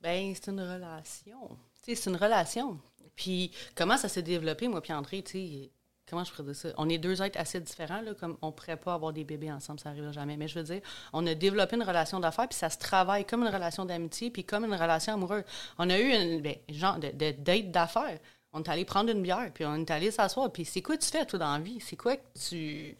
Ben, 0.01 0.33
c'est 0.33 0.49
une 0.51 0.61
relation. 0.61 1.57
C'est 1.83 2.05
une 2.09 2.15
relation. 2.15 2.79
Puis, 3.15 3.51
comment 3.75 3.97
ça 3.97 4.09
s'est 4.09 4.21
développé, 4.23 4.67
moi 4.67 4.81
puis 4.81 4.93
André, 4.93 5.21
tu 5.21 5.31
sais, 5.33 5.71
comment 6.11 6.23
je 6.25 6.31
pourrais 6.31 6.53
ça? 6.53 6.69
On 6.77 6.89
est 6.89 6.97
deux 6.97 7.21
êtres 7.21 7.39
assez 7.39 7.59
différents, 7.59 8.01
là, 8.01 8.13
comme 8.13 8.37
on 8.41 8.51
pourrait 8.51 8.77
pas 8.77 8.93
avoir 8.93 9.13
des 9.13 9.23
bébés 9.23 9.51
ensemble, 9.51 9.79
ça 9.79 9.89
n'arrivera 9.89 10.11
jamais. 10.11 10.35
Mais 10.37 10.47
je 10.47 10.59
veux 10.59 10.65
dire, 10.65 10.81
on 11.13 11.25
a 11.25 11.33
développé 11.33 11.77
une 11.77 11.83
relation 11.83 12.19
d'affaires, 12.19 12.47
puis 12.49 12.57
ça 12.57 12.69
se 12.69 12.77
travaille 12.77 13.25
comme 13.25 13.41
une 13.43 13.53
relation 13.53 13.85
d'amitié, 13.85 14.29
puis 14.29 14.43
comme 14.43 14.65
une 14.65 14.75
relation 14.75 15.13
amoureuse. 15.13 15.43
On 15.79 15.89
a 15.89 15.97
eu 15.97 16.11
une, 16.11 16.41
ben, 16.41 16.55
genre 16.69 16.99
de, 16.99 17.11
date 17.31 17.71
d'affaires. 17.71 18.19
On 18.51 18.61
est 18.61 18.69
allé 18.69 18.83
prendre 18.83 19.09
une 19.09 19.21
bière, 19.21 19.49
puis 19.53 19.65
on 19.65 19.75
est 19.75 19.89
allé 19.89 20.11
s'asseoir. 20.11 20.51
Puis, 20.51 20.65
c'est 20.65 20.81
quoi 20.81 20.97
tu 20.97 21.07
fais, 21.07 21.25
toi, 21.25 21.39
dans 21.39 21.53
la 21.53 21.59
vie? 21.59 21.79
C'est 21.79 21.95
quoi 21.95 22.17
que 22.17 22.27
tu... 22.47 22.97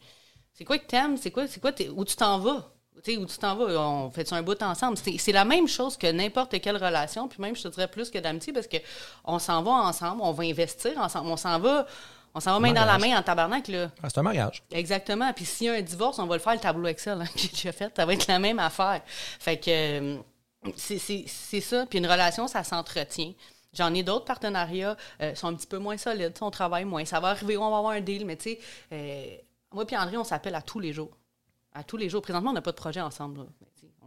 C'est 0.54 0.64
quoi 0.64 0.78
que 0.78 0.86
t'aimes? 0.86 1.18
C'est 1.18 1.30
quoi, 1.30 1.46
c'est 1.46 1.60
quoi 1.60 1.72
où 1.94 2.04
tu 2.04 2.16
t'en 2.16 2.38
vas? 2.38 2.72
Tu 3.04 3.12
sais, 3.12 3.18
où 3.18 3.26
tu 3.26 3.36
t'en 3.36 3.56
vas? 3.56 3.78
On 3.78 4.10
fait 4.10 4.32
un 4.32 4.42
bout 4.42 4.60
ensemble? 4.62 4.96
C'est 4.96 5.32
la 5.32 5.44
même 5.44 5.68
chose 5.68 5.98
que 5.98 6.10
n'importe 6.10 6.58
quelle 6.60 6.76
relation, 6.76 7.28
puis 7.28 7.42
même, 7.42 7.54
je 7.54 7.62
te 7.62 7.68
dirais 7.68 7.88
plus 7.88 8.10
que 8.10 8.18
d'amitié, 8.18 8.52
parce 8.52 8.66
que 8.66 8.78
on 9.24 9.38
s'en 9.38 9.62
va 9.62 9.72
ensemble, 9.72 10.22
on 10.22 10.32
va 10.32 10.44
investir 10.44 10.96
ensemble, 10.98 11.28
on 11.28 11.36
s'en 11.36 11.58
va, 11.58 11.86
on 12.34 12.40
s'en 12.40 12.52
va 12.52 12.60
main 12.60 12.72
dans 12.72 12.84
la 12.84 12.98
main 12.98 13.18
en 13.18 13.22
tabarnak, 13.22 13.68
là. 13.68 13.90
Ah, 14.02 14.08
c'est 14.08 14.18
un 14.18 14.22
mariage. 14.22 14.62
Exactement. 14.70 15.32
Puis 15.32 15.44
s'il 15.44 15.66
y 15.66 15.70
a 15.70 15.74
un 15.74 15.82
divorce, 15.82 16.18
on 16.18 16.26
va 16.26 16.36
le 16.36 16.40
faire 16.40 16.54
le 16.54 16.60
tableau 16.60 16.88
Excel 16.88 17.20
hein, 17.20 17.26
que 17.34 17.40
j'ai 17.54 17.72
fait. 17.72 17.92
Ça 17.94 18.06
va 18.06 18.12
être 18.14 18.26
la 18.26 18.38
même 18.38 18.58
affaire. 18.58 19.02
Fait 19.06 19.58
que 19.58 19.70
euh, 19.70 20.18
c'est- 20.76 21.60
ça. 21.60 21.86
Puis 21.86 21.98
une 21.98 22.06
relation, 22.06 22.46
ça 22.48 22.64
s'entretient. 22.64 23.32
J'en 23.74 23.92
ai 23.94 24.02
d'autres 24.02 24.24
partenariats, 24.26 24.96
euh, 25.22 25.34
sont 25.34 25.48
un 25.48 25.54
petit 25.54 25.66
peu 25.66 25.78
moins 25.78 25.96
solides. 25.96 26.34
On 26.40 26.50
travaille 26.50 26.84
moins. 26.84 27.04
Ça 27.06 27.20
va 27.20 27.28
arriver, 27.28 27.56
on 27.56 27.70
va 27.70 27.78
avoir 27.78 27.92
un 27.92 28.00
deal, 28.00 28.26
mais 28.26 28.36
tu 28.36 28.50
sais, 28.50 28.58
euh, 28.92 29.24
moi 29.72 29.86
puis 29.86 29.96
André, 29.96 30.16
on 30.18 30.24
s'appelle 30.24 30.54
à 30.54 30.60
tous 30.62 30.78
les 30.80 30.92
jours. 30.92 31.16
À 31.74 31.82
tous 31.82 31.96
les 31.96 32.08
jours. 32.10 32.20
Présentement, 32.20 32.50
on 32.50 32.54
n'a 32.54 32.60
pas 32.60 32.72
de 32.72 32.76
projet 32.76 33.00
ensemble. 33.00 33.40
là. 33.40 33.46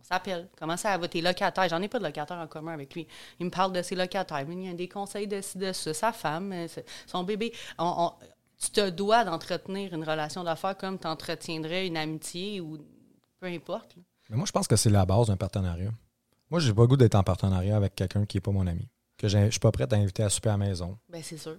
S'appelle. 0.08 0.47
Comment 0.60 0.78
ça 0.78 0.97
va 0.97 1.08
tes 1.08 1.22
locataires? 1.22 1.68
J'en 1.68 1.82
ai 1.82 1.88
pas 1.88 1.97
de 1.99 2.03
locataires 2.03 2.38
en 2.38 2.47
commun 2.47 2.74
avec 2.74 2.93
lui. 2.93 3.08
Il 3.39 3.47
me 3.47 3.51
parle 3.51 3.72
de 3.74 3.82
ses 3.82 3.95
locataires. 3.95 4.45
Il 4.49 4.64
y 4.64 4.70
a 4.70 4.74
des 4.74 4.88
conseils 4.88 5.28
de 5.28 5.41
de 5.56 5.72
ça. 5.74 5.93
Sa 5.93 6.12
femme, 6.12 6.51
euh, 6.53 6.68
son 7.08 7.24
bébé. 7.24 7.51
On- 7.80 8.14
on- 8.22 8.26
tu 8.62 8.70
te 8.70 8.89
dois 8.89 9.24
d'entretenir 9.26 9.93
une 9.93 10.03
relation 10.03 10.43
d'affaires 10.43 10.78
comme 10.78 10.97
tu 10.99 11.08
entretiendrais 11.08 11.88
une 11.88 11.97
amitié 11.97 12.62
ou 12.62 12.78
peu 13.39 13.47
importe. 13.47 13.95
là. 13.97 14.03
Mais 14.30 14.38
moi, 14.38 14.45
je 14.45 14.51
pense 14.51 14.68
que 14.68 14.76
c'est 14.76 14.89
la 14.89 15.06
base 15.06 15.28
d'un 15.28 15.38
partenariat. 15.38 15.91
Moi, 16.49 16.60
j'ai 16.60 16.74
pas 16.74 16.82
le 16.84 16.88
goût 16.88 16.97
d'être 16.97 17.16
en 17.16 17.24
partenariat 17.24 17.76
avec 17.76 17.95
quelqu'un 17.95 18.26
qui 18.26 18.38
n'est 18.38 18.41
pas 18.41 18.51
mon 18.51 18.66
ami. 18.68 18.88
Que 19.18 19.28
je 19.28 19.49
suis 19.49 19.60
pas 19.60 19.72
prêt 19.72 19.91
à 19.91 19.95
inviter 19.97 20.24
à 20.24 20.30
souper 20.30 20.49
à 20.49 20.53
la 20.53 20.58
maison. 20.58 20.97
Ben, 21.10 21.22
c'est 21.24 21.38
sûr. 21.38 21.58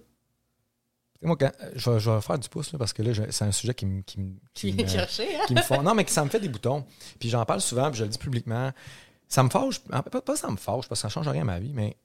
Moi, 1.21 1.35
quand- 1.37 1.51
je, 1.75 1.89
vais, 1.89 1.99
je 1.99 2.09
vais 2.11 2.21
faire 2.21 2.37
du 2.39 2.47
pouce, 2.49 2.71
là, 2.71 2.79
parce 2.79 2.93
que 2.93 3.01
là, 3.01 3.11
c'est 3.31 3.43
un 3.45 3.51
sujet 3.51 3.73
qui 3.73 3.85
me, 3.85 4.01
qui 4.03 4.19
me- 4.19 4.35
qui 4.53 4.67
me- 4.73 4.87
hein? 5.35 5.45
qui 5.47 5.53
me 5.55 5.61
font. 5.61 5.81
Non, 5.81 5.93
mais 5.95 6.03
que 6.05 6.11
ça 6.11 6.23
me 6.23 6.29
fait 6.29 6.39
des 6.39 6.49
boutons. 6.49 6.85
Puis 7.19 7.29
j'en 7.29 7.43
parle 7.45 7.61
souvent, 7.61 7.89
puis 7.89 7.99
je 7.99 8.03
le 8.03 8.09
dis 8.09 8.17
publiquement. 8.19 8.71
Ça 9.27 9.43
me 9.43 9.49
fâche. 9.49 9.79
Pas, 9.79 10.01
pas 10.03 10.35
ça 10.35 10.49
me 10.49 10.57
fâche, 10.57 10.87
parce 10.87 11.01
que 11.01 11.07
ça 11.07 11.07
ne 11.07 11.11
change 11.11 11.27
rien 11.27 11.41
à 11.41 11.45
ma 11.45 11.59
vie, 11.59 11.73
mais 11.73 11.97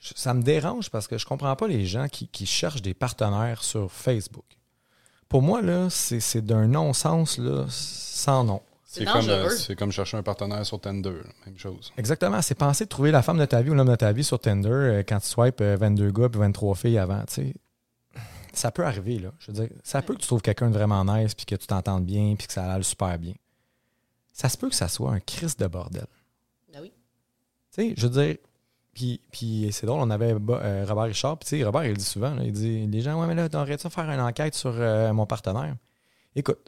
ça 0.00 0.32
me 0.34 0.42
dérange 0.42 0.88
parce 0.90 1.06
que 1.08 1.18
je 1.18 1.26
comprends 1.26 1.54
pas 1.56 1.68
les 1.68 1.84
gens 1.84 2.08
qui, 2.08 2.26
qui 2.28 2.46
cherchent 2.46 2.82
des 2.82 2.94
partenaires 2.94 3.62
sur 3.62 3.90
Facebook. 3.92 4.44
Pour 5.28 5.42
moi, 5.42 5.62
là, 5.62 5.88
c'est 5.90 6.20
c'est 6.20 6.40
d'un 6.42 6.66
non-sens 6.66 7.38
là, 7.38 7.66
sans 7.68 8.44
nom. 8.44 8.62
C'est 8.84 9.04
comme, 9.12 9.28
euh, 9.28 9.74
comme 9.76 9.92
chercher 9.92 10.16
un 10.16 10.22
partenaire 10.24 10.66
sur 10.66 10.80
Tinder, 10.80 11.10
là, 11.10 11.30
même 11.46 11.56
chose. 11.56 11.92
Exactement. 11.96 12.42
C'est 12.42 12.56
penser 12.56 12.84
de 12.84 12.88
trouver 12.88 13.12
la 13.12 13.22
femme 13.22 13.38
de 13.38 13.44
ta 13.44 13.62
vie 13.62 13.70
ou 13.70 13.74
l'homme 13.74 13.88
de 13.90 13.94
ta 13.94 14.10
vie 14.12 14.24
sur 14.24 14.40
Tinder 14.40 14.68
euh, 14.70 15.02
quand 15.06 15.20
tu 15.20 15.28
swipes 15.28 15.60
euh, 15.60 15.76
22 15.78 16.10
gars 16.10 16.28
puis 16.28 16.40
23 16.40 16.74
filles 16.74 16.98
avant. 16.98 17.22
tu 17.26 17.34
sais. 17.34 17.54
Ça 18.52 18.70
peut 18.70 18.84
arriver, 18.84 19.18
là. 19.18 19.32
Je 19.38 19.50
veux 19.50 19.66
dire, 19.66 19.76
ça 19.82 20.02
peut 20.02 20.14
que 20.14 20.20
tu 20.20 20.26
trouves 20.26 20.42
quelqu'un 20.42 20.68
de 20.68 20.74
vraiment 20.74 21.04
nice 21.04 21.34
puis 21.34 21.46
que 21.46 21.54
tu 21.54 21.66
t'entendes 21.66 22.04
bien 22.04 22.34
puis 22.36 22.46
que 22.46 22.52
ça 22.52 22.72
aille 22.72 22.84
super 22.84 23.18
bien. 23.18 23.34
Ça 24.32 24.48
se 24.48 24.56
peut 24.56 24.68
que 24.68 24.74
ça 24.74 24.88
soit 24.88 25.12
un 25.12 25.20
crise 25.20 25.56
de 25.56 25.66
bordel. 25.66 26.06
Ben 26.72 26.80
oui. 26.82 26.92
Tu 27.72 27.82
sais, 27.82 27.94
je 27.96 28.06
veux 28.06 28.22
dire, 28.22 28.36
puis, 28.92 29.20
puis 29.30 29.68
c'est 29.72 29.86
drôle, 29.86 30.00
on 30.00 30.10
avait 30.10 30.34
euh, 30.34 30.84
Robert 30.88 31.04
Richard, 31.04 31.38
puis 31.38 31.48
tu 31.48 31.58
sais, 31.58 31.64
Robert, 31.64 31.84
il 31.84 31.96
dit 31.96 32.04
souvent, 32.04 32.34
là, 32.34 32.42
il 32.44 32.52
dit, 32.52 32.86
les 32.86 33.00
gens, 33.00 33.20
ouais, 33.20 33.26
mais 33.26 33.34
là, 33.34 33.48
t'aurais-tu 33.48 33.86
à 33.86 33.90
faire 33.90 34.10
une 34.10 34.20
enquête 34.20 34.54
sur 34.54 34.72
euh, 34.74 35.12
mon 35.12 35.26
partenaire? 35.26 35.76
Écoute, 36.34 36.58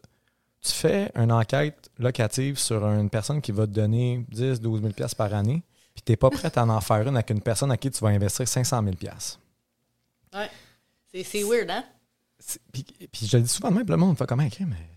tu 0.61 0.73
fais 0.73 1.11
une 1.17 1.33
enquête 1.33 1.91
locative 1.99 2.59
sur 2.59 2.87
une 2.87 3.11
personne 3.11 3.41
qui 3.41 3.53
va 3.53 3.67
te 3.67 3.73
donner 3.73 4.25
10, 4.31 4.61
12 4.61 4.81
000 4.81 4.93
piastres 4.93 5.17
par 5.17 5.35
année, 5.35 5.63
puis 5.95 6.03
t'es 6.03 6.17
pas 6.17 6.31
prêt 6.31 6.57
à 6.57 6.65
en 6.65 6.81
faire 6.81 7.07
une 7.09 7.17
avec 7.17 7.31
une 7.31 7.41
personne 7.41 7.71
à 7.73 7.77
qui 7.77 7.91
tu 7.91 8.01
vas 8.01 8.11
investir 8.11 8.47
500 8.47 8.83
000 8.83 8.97
piastres. 8.97 9.41
Ouais. 10.33 10.49
C'est- 11.13 11.25
C'est 11.25 11.43
weird, 11.45 11.71
hein? 11.71 11.85
Puis, 12.73 12.85
puis 13.13 13.27
je 13.27 13.37
le 13.37 13.43
dis 13.45 13.49
souvent 13.49 13.71
de 13.71 13.77
même, 13.77 13.87
le 13.89 13.97
monde 13.97 14.19
fait 14.19 14.27
comment 14.27 14.43
écrire, 14.43 14.67
mais 14.67 14.89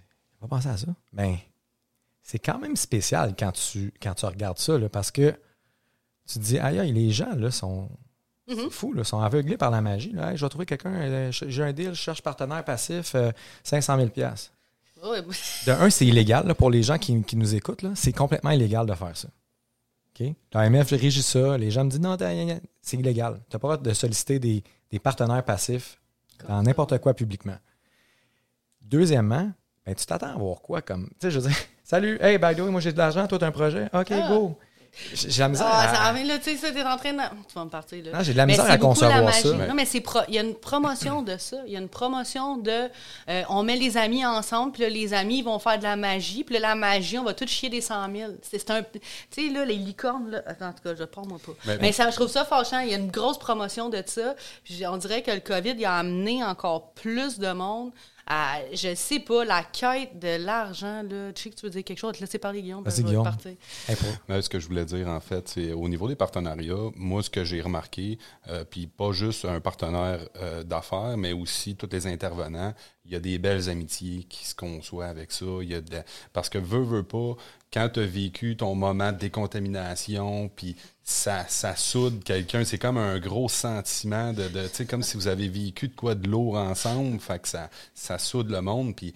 on 0.42 0.46
va 0.48 0.56
penser 0.56 0.70
à 0.70 0.78
ça. 0.78 0.88
Ben, 1.14 1.38
c'est 2.24 2.40
quand 2.40 2.58
même 2.58 2.76
spécial 2.76 3.36
quand 3.38 3.52
tu, 3.52 3.94
quand 4.02 4.16
tu 4.16 4.26
regardes 4.26 4.58
ça, 4.58 4.78
là, 4.80 4.90
parce 4.90 5.12
que 5.12 5.32
tu 6.28 6.40
te 6.40 6.44
dis, 6.44 6.58
aïe, 6.58 6.80
aïe, 6.80 6.92
les 6.92 7.12
gens, 7.12 7.36
là, 7.36 7.52
sont. 7.52 7.90
C'est 8.48 8.70
fou, 8.72 8.94
là, 8.94 9.04
sont 9.04 9.20
aveuglés 9.20 9.58
par 9.58 9.72
la 9.72 9.82
magie. 9.82 10.12
Là. 10.12 10.32
Hey, 10.32 10.38
je 10.38 10.46
vais 10.46 10.50
trouver 10.50 10.66
quelqu'un, 10.68 10.94
euh, 10.94 11.32
j'ai 11.32 11.64
un 11.64 11.74
deal, 11.74 11.90
je 11.90 11.94
cherche 12.02 12.22
partenaire 12.22 12.64
passif, 12.64 13.14
euh, 13.16 13.32
500 13.64 13.98
000 13.98 14.10
piastres. 14.10 14.52
Ouais, 15.04 15.22
De 15.22 15.72
un, 15.72 15.90
c'est 15.90 16.06
illégal 16.06 16.48
là, 16.48 16.56
pour 16.56 16.70
les 16.72 16.82
gens 16.84 16.98
qui, 16.98 17.22
qui 17.24 17.36
nous 17.36 17.54
écoutent. 17.56 17.82
là. 17.84 17.92
C'est 17.96 18.14
complètement 18.14 18.52
illégal 18.52 18.86
de 18.88 18.94
faire 18.94 19.16
ça. 19.18 19.28
OK? 20.20 20.28
L'AMF 20.54 20.90
régit 20.92 21.22
ça. 21.24 21.58
Les 21.58 21.70
gens 21.72 21.84
me 21.86 21.90
disent 21.92 22.00
non, 22.00 22.18
c'est 22.82 22.98
illégal. 22.98 23.40
Tu 23.50 23.56
n'as 23.56 23.60
pas 23.60 23.68
le 23.72 23.78
droit 23.78 23.78
de 23.78 23.94
solliciter 23.94 24.40
des, 24.40 24.64
des 24.90 25.00
partenaires 25.00 25.44
passifs 25.44 26.00
dans 26.48 26.62
n'importe 26.64 26.98
quoi 27.00 27.14
publiquement. 27.14 27.58
Deuxièmement, 28.82 29.52
ben, 29.86 29.96
tu 29.96 30.06
t'attends 30.06 30.34
à 30.34 30.38
voir 30.38 30.62
quoi 30.62 30.82
comme. 30.82 31.08
Tu 31.08 31.14
sais, 31.22 31.32
je 31.32 31.40
veux 31.40 31.48
dire, 31.50 31.58
salut, 31.84 32.18
hey, 32.22 32.38
by 32.38 32.56
the 32.56 32.60
way, 32.60 32.70
moi 32.72 32.82
j'ai 32.82 32.92
de 32.94 32.98
l'argent, 32.98 33.28
toi 33.28 33.40
t'as 33.40 33.48
un 33.48 33.52
projet? 33.52 33.86
OK, 33.94 34.12
Ah. 34.12 34.28
go. 34.30 34.58
J'ai 35.14 35.42
la 35.42 35.50
misère 35.50 35.68
Ah, 35.70 35.90
à- 36.10 36.14
ça 36.16 36.24
là, 36.24 36.38
tu 36.38 36.44
sais, 36.52 36.58
ça, 36.58 36.72
t'es 36.72 36.84
en 36.84 36.98
train 36.98 37.14
de. 37.14 37.20
Tu 37.48 37.54
vas 37.56 37.66
me 37.66 37.70
partir, 37.70 38.04
là. 38.06 38.12
Non, 38.18 38.24
j'ai 38.24 38.32
de 38.34 38.38
la 38.38 38.46
Mais 38.46 38.54
misère 38.54 38.70
à 38.72 38.78
concevoir 38.78 39.34
ça. 39.34 39.50
Non, 39.54 39.74
mais 39.74 39.86
c'est 39.86 40.02
pro- 40.02 40.20
il 40.28 40.36
y 40.36 40.40
a 40.40 40.42
une 40.42 40.56
promotion 40.56 41.22
de 41.22 41.38
ça. 41.38 41.58
Il 41.68 41.74
y 41.74 41.76
a 41.76 41.80
une 41.80 41.90
promotion 41.90 42.58
de. 42.58 42.90
euh, 43.30 43.44
on 43.50 43.64
met 43.64 43.76
les 43.76 43.98
amis 43.98 44.26
ensemble, 44.26 44.72
puis 44.72 44.84
là, 44.84 44.90
les 44.90 45.14
amis 45.14 45.42
vont 45.42 45.60
faire 45.60 45.78
de 45.78 45.84
la 45.84 45.96
magie, 45.96 46.44
puis 46.44 46.56
là, 46.56 46.62
la 46.62 46.76
magie, 46.76 47.18
on 47.20 47.24
va 47.24 47.34
tout 47.34 47.48
chier 47.48 47.70
des 47.70 47.82
100 47.82 48.12
000. 48.14 48.32
C'est 48.42 48.60
c'est 48.60 48.72
un. 48.72 48.84
Tu 48.84 49.00
sais, 49.30 49.50
là, 49.54 49.66
les 49.66 49.76
licornes, 49.76 50.32
là. 50.32 50.42
Attends, 50.48 50.68
en 50.70 50.74
tout 50.74 50.84
cas, 50.84 50.96
je 50.98 51.04
prends 51.04 51.26
moi 51.26 51.38
pas. 51.46 51.52
Mais- 51.66 51.78
Mais, 51.82 51.92
ça, 51.92 52.10
je 52.10 52.16
trouve 52.16 52.30
ça 52.30 52.46
fâchant. 52.46 52.80
Il 52.80 52.90
y 52.90 52.94
a 52.94 52.98
une 52.98 53.12
grosse 53.12 53.38
promotion 53.38 53.90
de 53.90 54.02
ça. 54.06 54.36
Puis 54.64 54.86
on 54.88 54.98
dirait 54.98 55.22
que 55.22 55.32
le 55.32 55.40
COVID, 55.42 55.76
il 55.78 55.86
a 55.86 55.96
amené 55.96 56.44
encore 56.44 56.92
plus 56.94 57.38
de 57.40 57.52
monde. 57.52 57.92
À, 58.28 58.58
je 58.74 58.96
sais 58.96 59.20
pas, 59.20 59.46
la 59.46 59.64
quête 59.64 60.18
de 60.18 60.44
l'argent, 60.44 61.04
là. 61.04 61.32
Tu 61.34 61.44
sais 61.44 61.50
que 61.52 61.56
tu 61.56 61.66
veux 61.66 61.70
dire 61.72 61.84
quelque 61.84 62.00
chose, 62.00 62.14
te 62.16 62.20
laisser 62.22 62.40
parler, 62.40 62.62
Guillaume. 62.64 62.84
Vas-y, 62.84 63.04
Guillaume. 63.04 63.24
partir. 63.24 63.52
Hey, 63.88 63.96
Mais 64.28 64.42
ce 64.42 64.50
que 64.50 64.60
je 64.60 64.68
voulais 64.68 64.86
dire, 64.86 65.08
en 65.08 65.20
fait, 65.20 65.48
c'est 65.48 65.74
au 65.74 65.88
niveau 65.88 66.08
des 66.08 66.16
partenariats, 66.16 66.90
moi, 66.96 67.22
ce 67.22 67.30
que 67.30 67.44
j'ai 67.44 67.62
remarqué, 67.62 68.18
euh, 68.48 68.64
puis 68.64 68.88
pas 68.88 69.12
juste 69.12 69.46
un 69.46 69.60
partenaire 69.60 70.20
euh, 70.42 70.64
d'affaires, 70.64 71.18
mais 71.18 71.34
aussi 71.34 71.76
tous 71.76 71.90
les 71.92 72.08
intervenants, 72.08 72.74
il 73.06 73.12
y 73.12 73.16
a 73.16 73.20
des 73.20 73.38
belles 73.38 73.70
amitiés 73.70 74.24
qui 74.24 74.48
se 74.48 74.56
conçoivent 74.56 75.10
avec 75.12 75.32
ça. 75.32 75.46
Il 75.62 75.70
y 75.70 75.76
a 75.76 75.82
de 75.82 75.92
la- 75.92 76.04
Parce 76.34 76.50
que 76.50 76.58
veut, 76.58 76.82
veut 76.82 77.04
pas, 77.04 77.36
quand 77.76 77.90
tu 77.90 78.00
as 78.00 78.06
vécu 78.06 78.56
ton 78.58 78.74
moment 78.74 79.12
de 79.12 79.18
décontamination, 79.18 80.50
puis 80.56 80.76
ça, 81.04 81.46
ça 81.48 81.76
soude 81.76 82.24
quelqu'un, 82.24 82.64
c'est 82.64 82.78
comme 82.80 82.98
un 82.98 83.20
gros 83.20 83.50
sentiment 83.50 84.34
de, 84.34 84.48
de 84.48 84.64
tu 84.68 84.74
sais, 84.74 84.86
comme 84.86 85.04
si 85.04 85.18
vous 85.18 85.28
avez 85.28 85.48
vécu 85.50 85.90
de 85.90 85.96
quoi 85.96 86.16
de 86.16 86.28
lourd 86.28 86.56
ensemble, 86.56 87.20
fait 87.20 87.40
que 87.40 87.48
ça, 87.50 87.70
ça 87.94 88.18
soude 88.18 88.50
le 88.50 88.62
monde, 88.62 88.96
puis 88.96 89.14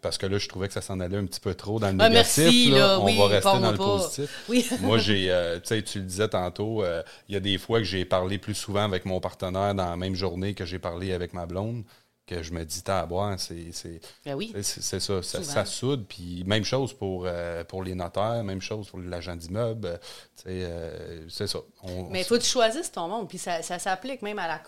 parce 0.00 0.16
que 0.16 0.26
là, 0.26 0.38
je 0.38 0.48
trouvais 0.48 0.68
que 0.68 0.72
ça 0.74 0.80
s'en 0.80 0.98
allait 1.00 1.18
un 1.18 1.26
petit 1.26 1.40
peu 1.40 1.54
trop 1.54 1.78
dans 1.78 1.88
le 1.94 2.00
Ah, 2.00 2.08
négatif. 2.08 2.44
merci, 2.44 2.70
là. 2.70 2.78
là, 2.78 3.00
On 3.00 3.04
oui, 3.04 3.18
va 3.18 3.26
rester 3.26 3.60
dans 3.60 3.70
le 3.72 3.76
pas. 3.76 3.84
positif. 3.98 4.44
Oui. 4.48 4.66
Moi, 4.80 4.96
j'ai, 4.98 5.30
euh, 5.30 5.56
tu 5.60 5.66
sais, 5.66 5.82
tu 5.82 5.98
le 5.98 6.04
disais 6.06 6.28
tantôt, 6.28 6.82
euh, 6.82 7.02
il 7.28 7.34
y 7.34 7.36
a 7.36 7.40
des 7.40 7.58
fois 7.58 7.78
que 7.78 7.84
j'ai 7.84 8.04
parlé 8.06 8.38
plus 8.38 8.54
souvent 8.54 8.84
avec 8.84 9.04
mon 9.04 9.20
partenaire 9.20 9.74
dans 9.74 9.90
la 9.90 9.96
même 9.96 10.14
journée 10.14 10.54
que 10.54 10.64
j'ai 10.64 10.78
parlé 10.78 11.12
avec 11.12 11.34
ma 11.34 11.44
blonde, 11.44 11.84
que 12.28 12.42
je 12.42 12.52
me 12.52 12.64
dis, 12.64 12.82
t'as 12.82 13.00
à 13.00 13.06
boire, 13.06 13.38
c'est, 13.40 13.72
c'est, 13.72 14.00
Ben 14.24 14.34
oui. 14.34 14.52
c'est, 14.62 14.82
c'est 14.82 15.00
ça, 15.00 15.22
ça, 15.22 15.64
soude. 15.64 16.06
Puis 16.08 16.44
même 16.44 16.64
chose 16.64 16.92
pour, 16.92 17.24
euh, 17.26 17.64
pour 17.64 17.82
les 17.82 17.94
notaires, 17.94 18.44
même 18.44 18.60
chose 18.60 18.88
pour 18.88 18.98
l'agent 19.00 19.34
d'immeuble. 19.34 19.86
euh, 19.88 19.96
tu 20.36 20.42
sais, 20.42 20.48
euh, 20.48 21.28
c'est 21.28 21.46
ça. 21.46 21.58
On- 21.82 22.10
Mais 22.10 22.20
il 22.20 22.24
faut 22.24 22.36
que 22.36 22.42
tu 22.42 22.48
choisisses 22.50 22.92
ton 22.92 23.08
monde. 23.08 23.28
Puis 23.28 23.38
ça, 23.38 23.62
ça 23.62 23.78
s'applique 23.78 24.22
même 24.22 24.38
à 24.38 24.46
la. 24.46 24.62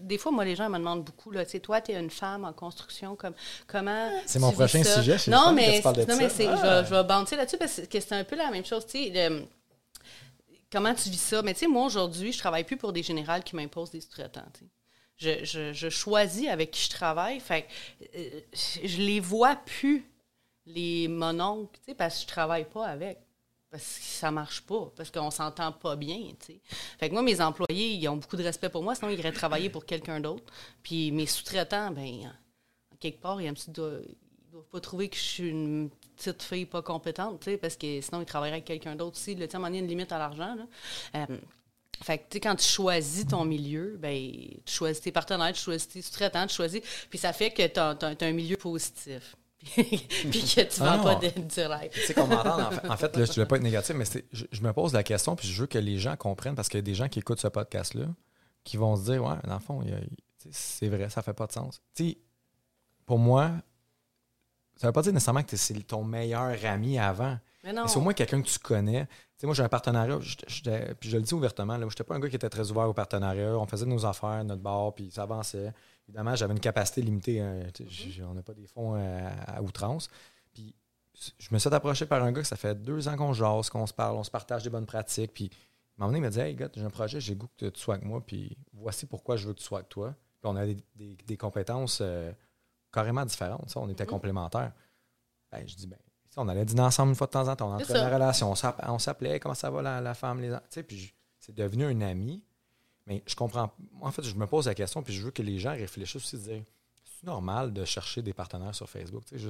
Des 0.00 0.18
fois, 0.18 0.32
moi, 0.32 0.44
les 0.44 0.54
gens 0.56 0.68
me 0.70 0.78
demandent 0.78 1.04
beaucoup, 1.04 1.30
là, 1.30 1.44
tu 1.44 1.50
sais, 1.52 1.60
toi, 1.60 1.80
tu 1.80 1.92
es 1.92 2.00
une 2.00 2.10
femme 2.10 2.44
en 2.44 2.52
construction, 2.52 3.16
comme, 3.16 3.34
comment. 3.66 4.08
C'est 4.24 4.38
tu 4.38 4.44
mon 4.44 4.52
prochain 4.52 4.82
ça? 4.84 4.94
sujet, 4.96 5.18
c'est 5.18 5.30
le 5.30 5.36
Non, 5.36 5.50
que 5.50 5.54
mais, 5.56 5.76
tu 5.76 5.82
parles 5.82 5.96
de 5.96 6.00
non, 6.02 6.14
ça. 6.14 6.16
mais 6.16 6.28
c'est- 6.28 6.46
Ah. 6.46 6.56
je 6.56 6.62
vais, 6.62 6.84
je 6.88 6.94
vais 6.94 7.04
bouncer 7.04 7.36
là-dessus 7.36 7.58
parce 7.58 7.80
que 7.90 8.00
c'est 8.00 8.12
un 8.14 8.24
peu 8.24 8.36
la 8.36 8.50
même 8.50 8.64
chose, 8.64 8.86
tu 8.86 8.92
sais. 9.04 9.10
le- 9.30 9.44
comment 10.72 10.94
tu 10.94 11.10
vis 11.10 11.20
ça? 11.20 11.42
Mais 11.42 11.52
tu 11.54 11.60
sais, 11.60 11.66
moi, 11.66 11.84
aujourd'hui, 11.84 12.32
je 12.32 12.38
travaille 12.38 12.64
plus 12.64 12.76
pour 12.76 12.92
des 12.92 13.02
générales 13.02 13.42
qui 13.44 13.56
m'imposent 13.56 13.90
des 13.90 14.00
sous-traitants, 14.00 14.46
tu 14.54 14.60
sais. 14.60 14.66
Je, 15.20 15.88
choisis 15.90 16.48
avec 16.48 16.70
qui 16.70 16.84
je 16.84 16.90
travaille. 16.90 17.40
Fait 17.40 17.66
euh, 18.16 18.40
je 18.54 18.98
les 18.98 19.20
vois 19.20 19.56
plus, 19.56 20.06
les 20.66 21.08
mononcles, 21.08 21.78
parce 21.96 22.16
que 22.16 22.22
je 22.22 22.26
travaille 22.26 22.64
pas 22.64 22.86
avec. 22.86 23.18
Parce 23.70 23.98
que 23.98 24.04
ça 24.04 24.30
marche 24.32 24.62
pas, 24.62 24.90
parce 24.96 25.12
qu'on 25.12 25.30
s'entend 25.30 25.70
pas 25.70 25.94
bien. 25.94 26.32
Fait 26.98 27.08
que 27.08 27.12
moi, 27.14 27.22
mes 27.22 27.40
employés, 27.40 27.92
ils 27.92 28.08
ont 28.08 28.16
beaucoup 28.16 28.36
de 28.36 28.42
respect 28.42 28.68
pour 28.68 28.82
moi, 28.82 28.96
sinon 28.96 29.10
ils 29.10 29.18
iraient 29.18 29.30
travailler 29.30 29.70
pour 29.70 29.86
quelqu'un 29.86 30.18
d'autre. 30.18 30.52
Puis 30.82 31.12
mes 31.12 31.26
sous-traitants, 31.26 31.92
ben, 31.92 32.32
en 32.92 32.96
quelque 32.98 33.20
part, 33.20 33.40
ils 33.40 33.46
ils 33.46 33.72
doivent, 33.72 34.02
pas 34.72 34.80
trouver 34.80 35.08
que 35.08 35.16
je 35.16 35.20
suis 35.20 35.48
une 35.48 35.90
petite 36.16 36.42
fille 36.42 36.66
pas 36.66 36.82
compétente, 36.82 37.48
parce 37.60 37.76
que 37.76 38.00
sinon 38.00 38.22
ils 38.22 38.26
travailleraient 38.26 38.56
avec 38.56 38.64
quelqu'un 38.64 38.96
d'autre 38.96 39.16
aussi. 39.16 39.36
Donné, 39.36 39.48
il 39.52 39.74
y 39.74 39.76
a 39.76 39.80
une 39.80 39.86
limite 39.86 40.10
à 40.10 40.18
l'argent. 40.18 40.56
Euh, 41.14 41.26
fait 42.02 42.18
que, 42.18 42.22
tu 42.30 42.36
sais, 42.36 42.40
quand 42.40 42.56
tu 42.56 42.66
choisis 42.66 43.26
ton 43.26 43.44
milieu, 43.44 43.96
ben, 43.98 44.30
tu 44.64 44.72
choisis 44.72 45.02
tes 45.02 45.12
partenaires, 45.12 45.52
tu 45.52 45.60
choisis 45.60 45.88
tes 45.88 46.02
sous-traitants, 46.02 46.46
tu 46.46 46.54
choisis. 46.54 46.80
Puis 47.08 47.18
ça 47.18 47.32
fait 47.32 47.50
que 47.50 47.66
tu 47.66 47.78
as, 47.78 48.26
un 48.26 48.32
milieu 48.32 48.56
positif. 48.56 49.36
puis 49.74 49.84
que 49.84 50.60
tu 50.62 50.80
Ah 50.80 50.96
vends 50.96 51.02
pas 51.02 51.14
de, 51.16 51.28
du 51.28 51.60
rêve. 51.60 51.90
Tu 51.92 52.00
sais 52.00 52.14
qu'on 52.14 52.26
m'entend, 52.26 52.62
en 52.62 52.70
fait, 52.70 52.88
en 52.88 52.96
fait, 52.96 53.16
là, 53.16 53.24
je 53.26 53.32
ne 53.32 53.36
veux 53.36 53.46
pas 53.46 53.56
être 53.56 53.62
négatif, 53.62 53.94
mais 53.94 54.06
c'est- 54.06 54.24
je, 54.32 54.46
je 54.50 54.62
me 54.62 54.72
pose 54.72 54.94
la 54.94 55.02
question, 55.02 55.36
puis 55.36 55.46
je 55.48 55.60
veux 55.60 55.66
que 55.66 55.76
les 55.76 55.98
gens 55.98 56.16
comprennent, 56.16 56.54
parce 56.54 56.70
qu'il 56.70 56.78
y 56.78 56.80
a 56.80 56.82
des 56.82 56.94
gens 56.94 57.08
qui 57.08 57.18
écoutent 57.18 57.40
ce 57.40 57.48
podcast-là, 57.48 58.06
qui 58.64 58.78
vont 58.78 58.96
se 58.96 59.02
dire, 59.02 59.22
ouais, 59.22 59.36
dans 59.46 59.54
le 59.54 59.60
fond, 59.60 59.84
c'est 60.50 60.88
vrai, 60.88 61.10
ça 61.10 61.20
fait 61.20 61.34
pas 61.34 61.46
de 61.46 61.52
sens. 61.52 61.82
Tu 61.94 62.10
sais, 62.10 62.18
pour 63.04 63.18
moi, 63.18 63.50
ça 64.76 64.86
veut 64.86 64.92
pas 64.94 65.02
dire 65.02 65.12
nécessairement 65.12 65.42
que 65.42 65.56
c'est 65.56 65.74
ton 65.86 66.04
meilleur 66.04 66.56
ami 66.64 66.98
avant. 66.98 67.38
Mais 67.62 67.72
non. 67.74 67.82
Mais 67.82 67.88
c'est 67.88 67.98
au 67.98 68.00
moins 68.00 68.14
quelqu'un 68.14 68.40
que 68.40 68.48
tu 68.48 68.58
connais. 68.58 69.06
Sais, 69.40 69.46
moi, 69.46 69.54
j'ai 69.54 69.62
un 69.62 69.68
partenariat, 69.70 70.18
j'étais- 70.20 70.46
j'étais- 70.48 70.94
puis 70.96 71.08
je 71.08 71.16
le 71.16 71.22
dis 71.22 71.32
ouvertement, 71.32 71.78
je 71.78 71.84
n'étais 71.86 72.04
pas 72.04 72.14
un 72.14 72.20
gars 72.20 72.28
qui 72.28 72.36
était 72.36 72.50
très 72.50 72.70
ouvert 72.70 72.86
au 72.88 72.92
partenariat. 72.92 73.56
On 73.56 73.64
faisait 73.66 73.86
nos 73.86 74.04
affaires, 74.04 74.44
notre 74.44 74.60
bar, 74.60 74.92
puis 74.94 75.10
ça 75.10 75.22
avançait. 75.22 75.72
Évidemment, 76.06 76.34
j'avais 76.36 76.52
une 76.52 76.60
capacité 76.60 77.00
limitée. 77.00 77.40
hein, 77.40 77.62
Mm-hmm. 77.78 78.24
on 78.24 78.34
n'a 78.34 78.42
pas 78.42 78.52
des 78.52 78.66
fonds 78.66 78.96
euh, 78.96 79.30
à 79.46 79.62
outrance. 79.62 80.10
Puis 80.52 80.74
je 81.38 81.48
me 81.52 81.58
suis 81.58 81.72
approché 81.72 82.04
par 82.04 82.22
un 82.22 82.32
gars 82.32 82.42
que 82.42 82.46
ça 82.46 82.56
fait 82.56 82.74
deux 82.74 83.08
ans 83.08 83.16
qu'on 83.16 83.32
jase, 83.32 83.70
qu'on 83.70 83.86
se 83.86 83.94
parle, 83.94 84.16
on 84.16 84.24
se 84.24 84.30
partage 84.30 84.62
des 84.62 84.68
bonnes 84.70 84.84
pratiques. 84.84 85.32
Puis 85.32 85.46
à 85.46 86.04
un 86.04 86.06
moment 86.06 86.08
donné, 86.08 86.18
il 86.18 86.22
m'a 86.22 86.28
dit 86.30 86.40
Hey, 86.40 86.54
gars, 86.54 86.68
j'ai 86.74 86.84
un 86.84 86.90
projet, 86.90 87.18
j'ai 87.18 87.32
le 87.32 87.38
goût 87.40 87.48
que 87.56 87.66
tu 87.70 87.80
sois 87.80 87.94
avec 87.94 88.06
moi, 88.06 88.20
puis 88.24 88.54
voici 88.74 89.06
pourquoi 89.06 89.36
je 89.36 89.46
veux 89.48 89.54
que 89.54 89.60
tu 89.60 89.64
sois 89.64 89.78
avec 89.78 89.88
toi. 89.88 90.10
Puis 90.42 90.50
on 90.52 90.56
a 90.56 90.66
des, 90.66 90.76
des- 90.96 91.16
des 91.26 91.36
compétences 91.38 92.00
euh, 92.02 92.30
carrément 92.92 93.24
différentes. 93.24 93.70
ça, 93.70 93.80
On 93.80 93.88
était 93.88 94.04
Mm-hmm. 94.04 94.06
complémentaires. 94.08 94.72
Ben, 95.50 95.66
je 95.66 95.74
dis 95.76 95.86
ben, 95.86 95.96
on 96.36 96.48
allait 96.48 96.64
dîner 96.64 96.82
ensemble 96.82 97.10
une 97.10 97.16
fois 97.16 97.26
de 97.26 97.32
temps 97.32 97.48
en 97.48 97.56
temps. 97.56 97.70
On 97.70 97.74
entrait 97.74 97.86
dans 97.94 98.00
la 98.08 98.14
relation. 98.14 98.50
On 98.50 98.54
s'app- 98.54 98.82
On 98.88 98.98
s'appelait, 98.98 99.40
comment 99.40 99.54
ça 99.54 99.70
va 99.70 99.82
la, 99.82 100.00
la 100.00 100.14
femme, 100.14 100.40
les 100.40 100.52
enfants. 100.52 100.62
Puis 100.86 101.12
c'est 101.38 101.54
devenu 101.54 101.84
un 101.84 102.00
ami. 102.02 102.42
Mais 103.06 103.22
je 103.26 103.34
comprends. 103.34 103.72
En 104.00 104.10
fait, 104.12 104.22
je 104.22 104.34
me 104.36 104.46
pose 104.46 104.66
la 104.66 104.74
question, 104.74 105.02
puis 105.02 105.12
je 105.14 105.22
veux 105.22 105.30
que 105.32 105.42
les 105.42 105.58
gens 105.58 105.72
réfléchissent 105.72 106.16
aussi, 106.16 106.38
dire 106.38 106.62
c'est 107.04 107.26
normal 107.26 107.72
de 107.72 107.84
chercher 107.84 108.22
des 108.22 108.32
partenaires 108.32 108.74
sur 108.74 108.88
Facebook? 108.88 109.24
Tu 109.26 109.38
sais, 109.38 109.44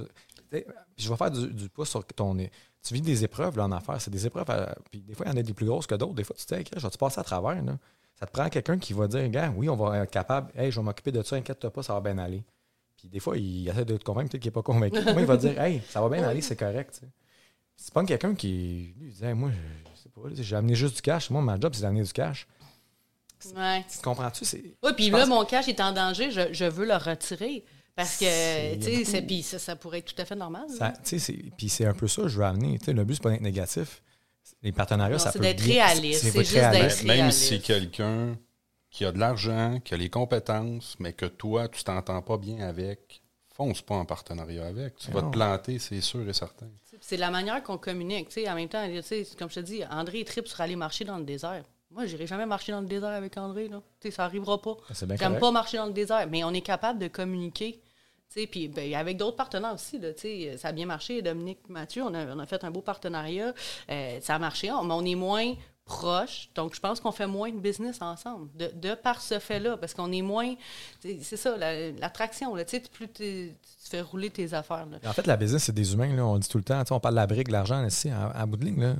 je, 0.52 0.58
je 0.96 1.08
vais 1.08 1.16
faire 1.16 1.30
du, 1.30 1.52
du 1.52 1.68
pouce 1.68 1.90
sur 1.90 2.04
ton. 2.04 2.36
Tu 2.36 2.94
vis 2.94 3.00
des 3.02 3.22
épreuves 3.24 3.56
là, 3.58 3.64
en 3.64 3.72
affaires. 3.72 4.00
C'est 4.00 4.10
des 4.10 4.26
épreuves. 4.26 4.48
à- 4.50 4.74
puis 4.90 5.00
des 5.02 5.14
fois, 5.14 5.26
il 5.26 5.28
y 5.30 5.32
en 5.34 5.36
a 5.36 5.42
des 5.42 5.52
plus 5.54 5.66
grosses 5.66 5.86
que 5.86 5.94
d'autres. 5.94 6.14
Des 6.14 6.24
fois, 6.24 6.34
tu 6.36 6.46
te 6.46 6.54
dis, 6.54 6.64
je 6.74 6.80
vais-tu 6.80 6.98
passer 6.98 7.20
à 7.20 7.24
travers? 7.24 7.62
Là? 7.62 7.76
Ça 8.18 8.26
te 8.26 8.32
prend 8.32 8.48
quelqu'un 8.48 8.78
qui 8.78 8.92
va 8.92 9.06
dire, 9.06 9.28
gars, 9.28 9.52
oui, 9.54 9.68
on 9.68 9.76
va 9.76 9.98
être 9.98 10.10
capable. 10.10 10.50
Hey, 10.58 10.70
je 10.72 10.80
vais 10.80 10.84
m'occuper 10.84 11.12
de 11.12 11.22
ça, 11.22 11.36
inquiète-toi 11.36 11.70
pas, 11.70 11.82
ça 11.82 11.94
va 11.94 12.00
bien 12.00 12.18
aller. 12.18 12.42
Puis 13.00 13.08
des 13.08 13.18
fois, 13.18 13.36
il 13.38 13.66
essaie 13.68 13.84
de 13.86 13.96
te 13.96 14.04
convaincre, 14.04 14.30
peut-être 14.30 14.42
qu'il 14.42 14.50
n'est 14.50 14.54
pas 14.54 14.62
convaincu. 14.62 15.00
Moi, 15.12 15.20
il 15.22 15.26
va 15.26 15.36
dire, 15.38 15.58
hey, 15.60 15.80
ça 15.88 16.00
va 16.02 16.08
bien 16.10 16.22
aller, 16.22 16.42
c'est 16.42 16.56
correct. 16.56 17.00
C'est 17.76 17.94
pas 17.94 18.04
quelqu'un 18.04 18.34
qui. 18.34 18.94
Lui, 18.98 19.08
il 19.08 19.12
dit, 19.14 19.24
Hey, 19.24 19.32
moi, 19.32 19.50
je, 19.50 20.02
sais 20.02 20.08
pas, 20.10 20.20
j'ai 20.34 20.54
amené 20.56 20.74
juste 20.74 20.96
du 20.96 21.00
cash. 21.00 21.30
Moi, 21.30 21.40
ma 21.40 21.58
job, 21.58 21.72
c'est 21.74 21.80
d'amener 21.80 22.02
du 22.02 22.12
cash. 22.12 22.46
Ouais. 23.56 23.82
Tu 23.90 23.98
comprends-tu? 24.02 24.44
C'est. 24.44 24.62
Oui, 24.82 24.90
puis 24.94 25.08
là, 25.08 25.20
pense- 25.20 25.28
mon 25.28 25.44
cash 25.46 25.66
est 25.68 25.80
en 25.80 25.92
danger, 25.92 26.30
je, 26.30 26.52
je 26.52 26.66
veux 26.66 26.84
le 26.86 26.96
retirer. 26.96 27.64
Parce 27.96 28.18
que, 28.18 28.26
C'est- 28.26 28.78
tu 28.80 28.84
sais, 28.96 29.04
c'est- 29.04 29.22
puis 29.22 29.42
ça, 29.42 29.58
ça 29.58 29.76
pourrait 29.76 29.98
être 30.00 30.14
tout 30.14 30.20
à 30.20 30.26
fait 30.26 30.36
normal. 30.36 30.66
C'est- 31.04 31.32
puis 31.56 31.68
c'est 31.70 31.86
un 31.86 31.94
peu 31.94 32.06
ça 32.06 32.22
que 32.22 32.28
je 32.28 32.36
veux 32.38 32.44
amener. 32.44 32.78
Tu 32.78 32.84
sais, 32.86 32.92
le 32.92 33.04
but, 33.04 33.14
c'est 33.14 33.22
pas 33.22 33.30
d'être 33.30 33.40
négatif. 33.40 34.02
Les 34.62 34.72
partenariats, 34.72 35.14
Non, 35.16 35.18
ça 35.18 35.32
c'est 35.32 35.38
peut 35.38 35.44
d'être 35.46 35.62
bien- 35.62 35.86
réaliste, 35.86 36.20
c'est 36.22 36.30
faut 36.32 36.40
être 36.40 36.46
juste 36.46 36.60
d'être- 36.60 36.72
réaliste. 36.72 37.04
Même 37.04 37.30
si 37.30 37.46
c'est 37.48 37.58
quelqu'un 37.60 38.36
qui 38.90 39.04
a 39.04 39.12
de 39.12 39.18
l'argent, 39.18 39.78
qui 39.84 39.94
a 39.94 39.96
les 39.96 40.10
compétences, 40.10 40.96
mais 40.98 41.12
que 41.12 41.26
toi, 41.26 41.68
tu 41.68 41.84
t'entends 41.84 42.22
pas 42.22 42.36
bien 42.38 42.58
avec, 42.68 43.22
fonce 43.54 43.82
pas 43.82 43.94
en 43.94 44.04
partenariat 44.04 44.66
avec. 44.66 44.96
Tu 44.96 45.08
Mais 45.08 45.14
vas 45.14 45.22
non. 45.22 45.30
te 45.30 45.36
planter, 45.36 45.78
c'est 45.78 46.00
sûr 46.00 46.28
et 46.28 46.32
certain. 46.32 46.66
C'est 47.00 47.16
la 47.16 47.30
manière 47.30 47.62
qu'on 47.62 47.78
communique. 47.78 48.28
tu 48.28 48.42
sais. 48.42 48.50
En 48.50 48.54
même 48.54 48.68
temps, 48.68 48.86
tu 48.86 49.02
sais, 49.02 49.26
comme 49.38 49.48
je 49.48 49.54
te 49.56 49.60
dis, 49.60 49.82
André 49.90 50.24
tripe 50.24 50.46
sur 50.48 50.60
aller 50.60 50.76
marcher 50.76 51.04
dans 51.04 51.18
le 51.18 51.24
désert. 51.24 51.64
Moi, 51.92 52.06
j'irai 52.06 52.26
jamais 52.26 52.46
marcher 52.46 52.72
dans 52.72 52.80
le 52.80 52.86
désert 52.86 53.10
avec 53.10 53.36
André. 53.38 53.68
Là. 53.68 53.80
Tu 54.00 54.08
sais, 54.08 54.14
Ça 54.14 54.24
arrivera 54.24 54.60
pas. 54.60 54.76
C'est 54.92 55.06
bien 55.06 55.16
J'aime 55.16 55.38
pas 55.38 55.50
marcher 55.50 55.76
dans 55.78 55.86
le 55.86 55.92
désert, 55.92 56.26
mais 56.30 56.44
on 56.44 56.52
est 56.52 56.60
capable 56.60 56.98
de 56.98 57.08
communiquer. 57.08 57.80
Tu 58.32 58.40
sais, 58.42 58.46
Puis 58.46 58.68
ben, 58.68 58.94
avec 58.94 59.16
d'autres 59.16 59.36
partenaires 59.36 59.74
aussi, 59.74 59.98
là, 59.98 60.12
tu 60.12 60.20
sais, 60.20 60.56
ça 60.58 60.68
a 60.68 60.72
bien 60.72 60.86
marché. 60.86 61.20
Dominique 61.22 61.68
Mathieu, 61.68 62.02
on 62.04 62.14
a, 62.14 62.26
on 62.34 62.38
a 62.38 62.46
fait 62.46 62.62
un 62.64 62.70
beau 62.70 62.80
partenariat. 62.82 63.52
Euh, 63.90 64.20
ça 64.20 64.36
a 64.36 64.38
marché, 64.38 64.70
on- 64.70 64.84
mais 64.84 64.94
on 64.94 65.04
est 65.04 65.16
moins 65.16 65.52
proches. 65.90 66.48
Donc, 66.54 66.74
je 66.74 66.80
pense 66.80 67.00
qu'on 67.00 67.12
fait 67.12 67.26
moins 67.26 67.50
de 67.50 67.58
business 67.58 68.00
ensemble, 68.00 68.48
de, 68.56 68.70
de 68.74 68.94
par 68.94 69.20
ce 69.20 69.38
fait-là, 69.38 69.76
parce 69.76 69.92
qu'on 69.94 70.10
est 70.12 70.22
moins... 70.22 70.54
C'est 71.00 71.36
ça, 71.36 71.56
la- 71.56 71.90
l'attraction. 71.92 72.54
sais, 72.66 72.80
plus 72.80 73.08
tu 73.08 73.52
fais 73.82 74.00
rouler 74.00 74.30
tes 74.30 74.54
affaires. 74.54 74.86
là. 74.86 74.98
En 75.04 75.12
fait, 75.12 75.26
la 75.26 75.36
business, 75.36 75.64
c'est 75.64 75.74
des 75.74 75.92
humains. 75.92 76.14
Là, 76.14 76.24
on 76.24 76.34
le 76.34 76.40
dit 76.40 76.48
tout 76.48 76.58
le 76.58 76.64
temps. 76.64 76.82
On 76.90 77.00
parle 77.00 77.14
de 77.14 77.20
la 77.20 77.26
brique, 77.26 77.48
de 77.48 77.52
l'argent. 77.52 77.84
Ici, 77.84 78.08
à, 78.10 78.28
à 78.30 78.46
bout 78.46 78.56
de 78.56 78.64
ligne, 78.64 78.80
là, 78.80 78.94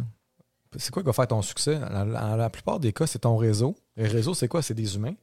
c'est 0.77 0.91
quoi 0.93 1.03
qui 1.03 1.07
va 1.07 1.13
faire 1.13 1.29
ton 1.29 1.43
succès? 1.43 1.79
Dans 1.79 2.05
la, 2.05 2.37
la 2.37 2.51
plupart 2.51 2.79
des 2.81 2.93
cas, 2.93 3.07
c'est 3.07 3.21
ton 3.21 3.37
réseau. 3.37 3.75
Le 3.97 4.09
réseau, 4.09 4.35
c'est 4.35 4.49
quoi? 4.49 4.61
C'est 4.63 4.75
des 4.75 4.95
humains. 4.97 5.15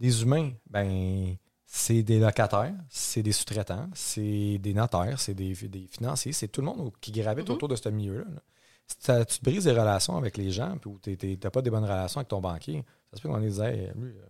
Des 0.00 0.22
humains, 0.22 0.50
ben, 0.70 1.34
c'est 1.66 2.02
des 2.02 2.18
locataires, 2.20 2.72
c'est 2.88 3.22
des 3.22 3.32
sous-traitants, 3.32 3.88
c'est 3.94 4.58
des 4.58 4.72
notaires, 4.72 5.18
c'est 5.20 5.34
des, 5.34 5.52
des 5.54 5.86
financiers, 5.90 6.32
c'est 6.32 6.48
tout 6.48 6.60
le 6.62 6.66
monde 6.68 6.92
qui 7.00 7.10
gravite 7.12 7.48
Mhm. 7.48 7.54
autour 7.54 7.68
de 7.68 7.76
ce 7.76 7.88
milieu-là. 7.88 8.24
là. 8.32 8.40
Si 8.88 8.96
t'as- 9.06 9.24
tu 9.24 9.38
te 9.38 9.44
brises 9.44 9.64
des 9.64 9.72
relations 9.72 10.16
avec 10.16 10.36
les 10.36 10.50
gens, 10.50 10.76
puis 10.80 10.90
ou 10.90 10.98
tu 10.98 11.38
n'as 11.42 11.50
pas 11.50 11.62
des 11.62 11.70
bonnes 11.70 11.84
relations 11.84 12.18
avec 12.20 12.28
ton 12.28 12.40
banquier, 12.40 12.84
ça 13.10 13.16
se 13.18 13.22
peut 13.22 13.28
qu'on 13.28 13.38
dise, 13.38 13.60
Hey, 13.60 13.90
lui, 13.94 14.10
euh, 14.12 14.22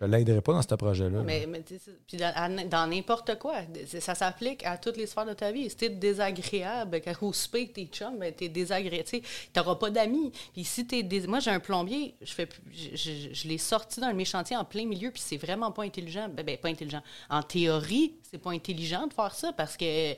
je 0.00 0.04
ne 0.06 0.10
l'aiderai 0.16 0.40
pas 0.40 0.52
dans 0.52 0.62
ce 0.62 0.74
projet-là. 0.76 1.10
là. 1.18 1.22
Mais, 1.24 1.44
mais 1.46 1.62
tu 1.62 1.76
sais, 1.78 1.90
puis 2.06 2.16
dans, 2.16 2.88
n'importe 2.88 3.36
quoi, 3.38 3.56
ça 4.00 4.14
s'applique 4.14 4.64
à 4.64 4.78
toutes 4.78 4.96
les 4.96 5.06
sphères 5.06 5.26
de 5.26 5.34
ta 5.34 5.50
vie. 5.52 5.68
Si 5.68 5.76
t'es 5.76 5.88
désagréable, 5.90 7.00
quand 7.04 7.12
au 7.26 7.32
souper 7.32 7.68
tes 7.70 7.84
chums, 7.86 8.16
ben 8.18 8.32
t'es 8.32 8.48
désagréable. 8.48 9.04
Tu 9.08 9.20
n'auras 9.56 9.74
pas 9.74 9.90
d'amis. 9.90 10.32
Puis 10.52 10.64
si 10.64 10.86
t'es 10.86 11.02
dés- 11.02 11.26
Moi, 11.26 11.40
j'ai 11.40 11.50
un 11.50 11.60
plombier, 11.60 12.14
je 12.22 12.32
fais 12.32 12.48
je, 12.72 12.96
je- 12.96 13.34
je 13.34 13.48
l'ai 13.48 13.58
sorti 13.58 14.00
d'un 14.00 14.12
de 14.12 14.16
mes 14.16 14.24
chantiers 14.24 14.56
en 14.56 14.64
plein 14.64 14.86
milieu, 14.86 15.10
puis 15.10 15.20
c'est 15.20 15.36
vraiment 15.36 15.70
pas 15.72 15.82
intelligent. 15.82 16.28
Ben, 16.28 16.46
ben, 16.46 16.56
pas 16.56 16.68
intelligent. 16.68 17.02
En 17.28 17.42
théorie, 17.42 18.14
c'est 18.22 18.38
pas 18.38 18.52
intelligent 18.52 19.06
de 19.08 19.12
faire 19.12 19.34
ça 19.34 19.52
parce 19.52 19.76
que 19.76 20.14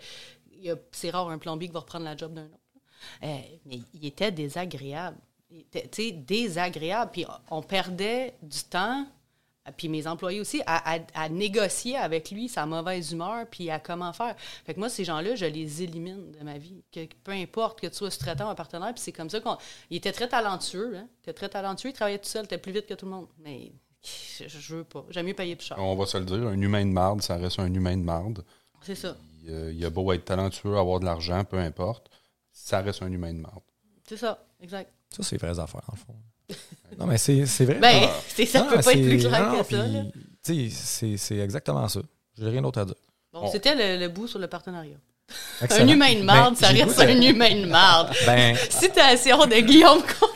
c'est 0.93 1.11
rare 1.11 1.29
un 1.31 1.39
plombier 1.39 1.69
qui 1.69 1.75
va 1.75 1.81
reprendre 1.81 2.05
la 2.05 2.17
job 2.17 2.35
d'un 2.35 2.45
autre. 2.45 2.60
Euh, 3.23 3.39
mais 3.67 3.81
il 3.95 4.07
était 4.07 4.33
désagréable. 4.33 5.17
Il 5.51 5.61
était, 5.61 5.89
tu 5.89 6.03
sais, 6.03 6.13
désagréable. 6.13 7.11
Puis 7.13 7.27
on 7.51 7.63
perdait 7.63 8.35
du 8.43 8.63
temps, 8.65 9.07
puis 9.77 9.89
mes 9.89 10.07
employés 10.07 10.41
aussi, 10.41 10.63
à, 10.67 10.95
à- 10.95 11.01
à 11.15 11.29
négocier 11.29 11.97
avec 11.97 12.31
lui 12.31 12.49
sa 12.49 12.67
mauvaise 12.67 13.13
humeur, 13.13 13.47
puis 13.51 13.71
à 13.71 13.79
comment 13.79 14.13
faire. 14.13 14.35
Fait 14.39 14.75
que 14.75 14.79
moi, 14.81 14.89
ces 14.89 15.05
gens-là, 15.05 15.35
je 15.35 15.45
les 15.47 15.83
élimine 15.83 16.33
de 16.33 16.45
ma 16.45 16.57
vie. 16.59 16.83
Que, 16.93 17.01
peu 17.23 17.33
importe 17.33 17.81
que 17.81 17.87
tu 17.87 17.95
sois 17.95 18.11
sous-traitant 18.11 18.47
ou 18.47 18.51
un 18.51 18.55
partenaire, 18.55 18.93
puis 18.95 19.03
c'est 19.03 19.13
comme 19.13 19.31
ça 19.31 19.41
qu'on... 19.41 19.57
Il 19.91 19.97
était 19.99 20.13
très 20.13 20.29
talentueux, 20.29 20.97
hein? 20.97 21.07
Il 21.19 21.21
était 21.23 21.33
très 21.35 21.49
talentueux, 21.49 21.91
il 21.91 21.93
travaillait 21.93 22.19
tout 22.19 22.29
seul, 22.29 22.43
il 22.43 22.47
était 22.47 22.59
plus 22.59 22.73
vite 22.73 22.87
que 22.87 22.95
tout 22.95 23.07
le 23.07 23.13
monde. 23.13 23.27
Mais 23.39 23.73
je, 24.03 24.49
je 24.49 24.77
veux 24.77 24.85
pas. 24.85 25.05
J'aime 25.11 25.27
mieux 25.27 25.35
payer 25.35 25.57
plus 25.57 25.67
cher. 25.67 25.77
On 25.79 25.95
va 25.95 26.07
se 26.07 26.17
le 26.17 26.25
dire, 26.25 26.37
un 26.47 26.61
humain 26.61 26.85
de 26.85 26.91
marde, 26.93 27.23
ça 27.23 27.37
reste 27.37 27.59
un 27.59 27.73
humain 27.73 27.97
de 27.97 28.03
marde. 28.03 28.45
C'est 28.83 28.95
ça. 28.95 29.17
Il, 29.45 29.51
euh, 29.51 29.73
il 29.73 29.85
a 29.85 29.91
beau 29.91 30.11
être 30.13 30.25
talentueux, 30.25 30.77
avoir 30.79 31.01
de 31.01 31.05
l'argent, 31.05 31.45
peu 31.45 31.59
importe. 31.59 32.11
Ça 32.65 32.81
reste 32.81 33.03
un 33.03 33.11
humain 33.13 33.33
de 33.33 33.39
marde. 33.41 33.61
C'est 34.09 34.17
ça, 34.17 34.43
exact. 34.63 34.91
Ça, 35.15 35.23
c'est 35.23 35.37
vraies 35.37 35.59
affaires, 35.59 35.83
le 35.93 35.97
fond. 35.99 36.17
non, 36.99 37.07
mais 37.07 37.19
c'est 37.19 37.47
c'est 37.47 37.65
vrai. 37.65 37.75
Ben, 37.75 38.03
Ah. 38.05 38.11
c'est 38.29 38.47
ça 38.47 38.61
Non, 38.61 38.67
peut 38.71 38.81
pas 38.81 38.93
être 38.93 39.03
plus 39.03 39.19
clair 39.19 39.53
non, 39.53 39.63
que 39.63 39.75
ça. 39.77 39.85
c'est- 40.73 41.17
c'est 41.17 41.39
exactement 41.39 41.87
ça. 41.89 42.01
J'ai 42.39 42.49
rien 42.49 42.63
d'autre 42.63 42.81
à 42.81 42.85
dire. 42.85 42.95
Bon, 43.33 43.43
Bon. 43.43 43.51
c'était 43.51 43.75
le, 43.75 44.01
le 44.01 44.09
bout 44.09 44.27
sur 44.27 44.39
le 44.41 44.49
partenariat. 44.49 44.97
Excellent. 45.63 45.85
Un 45.85 45.89
humain 45.93 46.15
de 46.15 46.23
marde, 46.23 46.55
Ben, 46.55 46.67
ça 46.67 46.69
reste 46.73 46.99
un 47.01 47.21
humain 47.21 47.55
de 47.61 47.67
marde. 47.67 48.13
Ben, 48.27 48.57
Citation 48.69 49.47
de 49.47 49.61
Guillaume 49.61 50.03
Comte. 50.03 50.31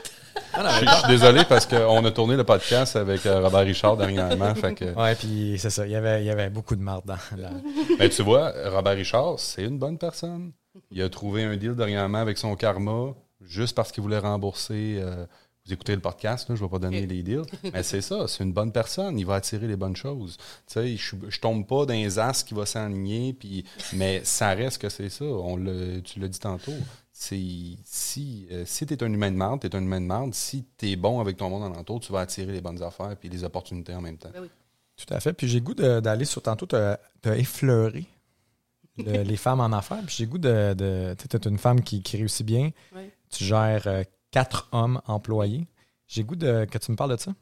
Je 0.56 0.60
je 0.86 0.98
suis 0.98 1.08
désolé 1.08 1.44
parce 1.48 1.66
qu'on 1.66 2.04
a 2.04 2.10
tourné 2.12 2.36
le 2.36 2.44
podcast 2.44 2.94
avec 2.94 3.26
euh, 3.26 3.40
Robert 3.40 3.62
Richard 3.64 3.96
dernièrement. 3.96 4.54
fait 4.54 4.72
que, 4.74 4.84
ouais, 4.94 5.14
puis 5.16 5.56
c'est 5.58 5.70
ça. 5.70 5.84
Il 5.84 5.90
y 5.90 5.96
avait, 5.96 6.22
il 6.22 6.26
y 6.26 6.30
avait 6.30 6.48
beaucoup 6.48 6.76
de 6.76 6.80
marde 6.82 7.04
dans 7.06 7.16
la. 7.36 7.50
Mais 7.98 8.08
tu 8.08 8.22
vois, 8.22 8.52
Robert 8.70 8.94
Richard, 8.94 9.40
c'est 9.40 9.64
une 9.64 9.78
bonne 9.80 9.98
personne. 9.98 10.52
Il 10.94 11.02
a 11.02 11.08
trouvé 11.08 11.42
un 11.42 11.56
deal 11.56 11.74
dernièrement 11.74 12.18
avec 12.18 12.38
son 12.38 12.54
karma 12.56 13.12
juste 13.42 13.74
parce 13.74 13.90
qu'il 13.92 14.02
voulait 14.02 14.18
rembourser. 14.18 14.98
euh, 15.00 15.26
vous 15.66 15.72
écoutez 15.72 15.94
le 15.94 16.00
podcast, 16.00 16.48
là, 16.48 16.54
je 16.56 16.60
ne 16.62 16.66
vais 16.68 16.70
pas 16.70 16.78
donner 16.78 17.04
les 17.06 17.22
deals. 17.22 17.42
Mais 17.72 17.82
c'est 17.82 18.00
ça, 18.02 18.28
c'est 18.28 18.44
une 18.44 18.52
bonne 18.52 18.70
personne. 18.70 19.18
Il 19.18 19.24
va 19.26 19.36
attirer 19.36 19.66
les 19.66 19.76
bonnes 19.76 19.96
choses. 19.96 20.36
Tu 20.66 20.74
sais, 20.74 20.96
je 20.96 21.16
ne 21.16 21.30
tombe 21.40 21.66
pas 21.66 21.86
dans 21.86 21.94
les 21.94 22.18
as 22.18 22.44
qui 22.44 22.52
va 22.54 22.64
s'aligner, 22.66 23.32
puis, 23.32 23.64
mais 23.94 24.20
ça 24.24 24.50
reste 24.50 24.76
que 24.80 24.88
c'est 24.90 25.08
ça. 25.08 25.24
On 25.24 25.56
l'a- 25.56 26.00
tu 26.02 26.20
l'as 26.20 26.28
dit 26.28 26.38
tantôt. 26.38 26.74
C'est, 27.12 27.40
si 27.84 28.46
euh, 28.52 28.64
si 28.66 28.84
tu 28.86 28.92
es 28.94 29.02
un 29.02 29.12
humain 29.12 29.30
de 29.30 29.36
marde, 29.36 29.60
tu 29.62 29.66
es 29.66 29.74
un 29.74 29.80
humain 29.82 30.00
de 30.02 30.06
marde. 30.06 30.34
Si 30.34 30.64
tu 30.76 30.90
es 30.90 30.96
bon 30.96 31.18
avec 31.20 31.38
ton 31.38 31.48
monde 31.48 31.64
alentour, 31.72 31.98
tu 32.00 32.12
vas 32.12 32.20
attirer 32.20 32.52
les 32.52 32.60
bonnes 32.60 32.82
affaires 32.82 33.16
puis 33.18 33.28
les 33.30 33.42
opportunités 33.42 33.94
en 33.94 34.00
même 34.02 34.18
temps. 34.18 34.30
Tout 34.96 35.14
à 35.14 35.18
fait. 35.20 35.32
Puis 35.32 35.48
j'ai 35.48 35.60
le 35.60 35.64
goût 35.64 35.74
d'aller 35.74 36.24
sur 36.26 36.42
tantôt, 36.42 36.66
tu 36.66 36.76
as 36.76 36.98
effleuré 37.36 38.04
le- 38.98 39.22
les 39.24 39.36
femmes 39.36 39.60
en 39.60 39.72
affaires. 39.72 40.02
Puis 40.06 40.14
j'ai 40.18 40.26
goût 40.26 40.38
de. 40.38 40.74
de 40.74 41.14
tu 41.28 41.36
es 41.36 41.40
une 41.48 41.58
femme 41.58 41.82
qui, 41.82 42.02
qui 42.02 42.16
réussit 42.16 42.44
bien. 42.46 42.70
Oui. 42.94 43.02
Tu 43.30 43.44
gères 43.44 43.86
euh, 43.86 44.02
quatre 44.30 44.68
hommes 44.72 45.00
employés. 45.06 45.66
J'ai 46.06 46.22
goût 46.24 46.36
de, 46.36 46.64
que 46.66 46.78
tu 46.78 46.90
me 46.92 46.96
parles 46.96 47.16
de 47.16 47.20
ça. 47.20 47.32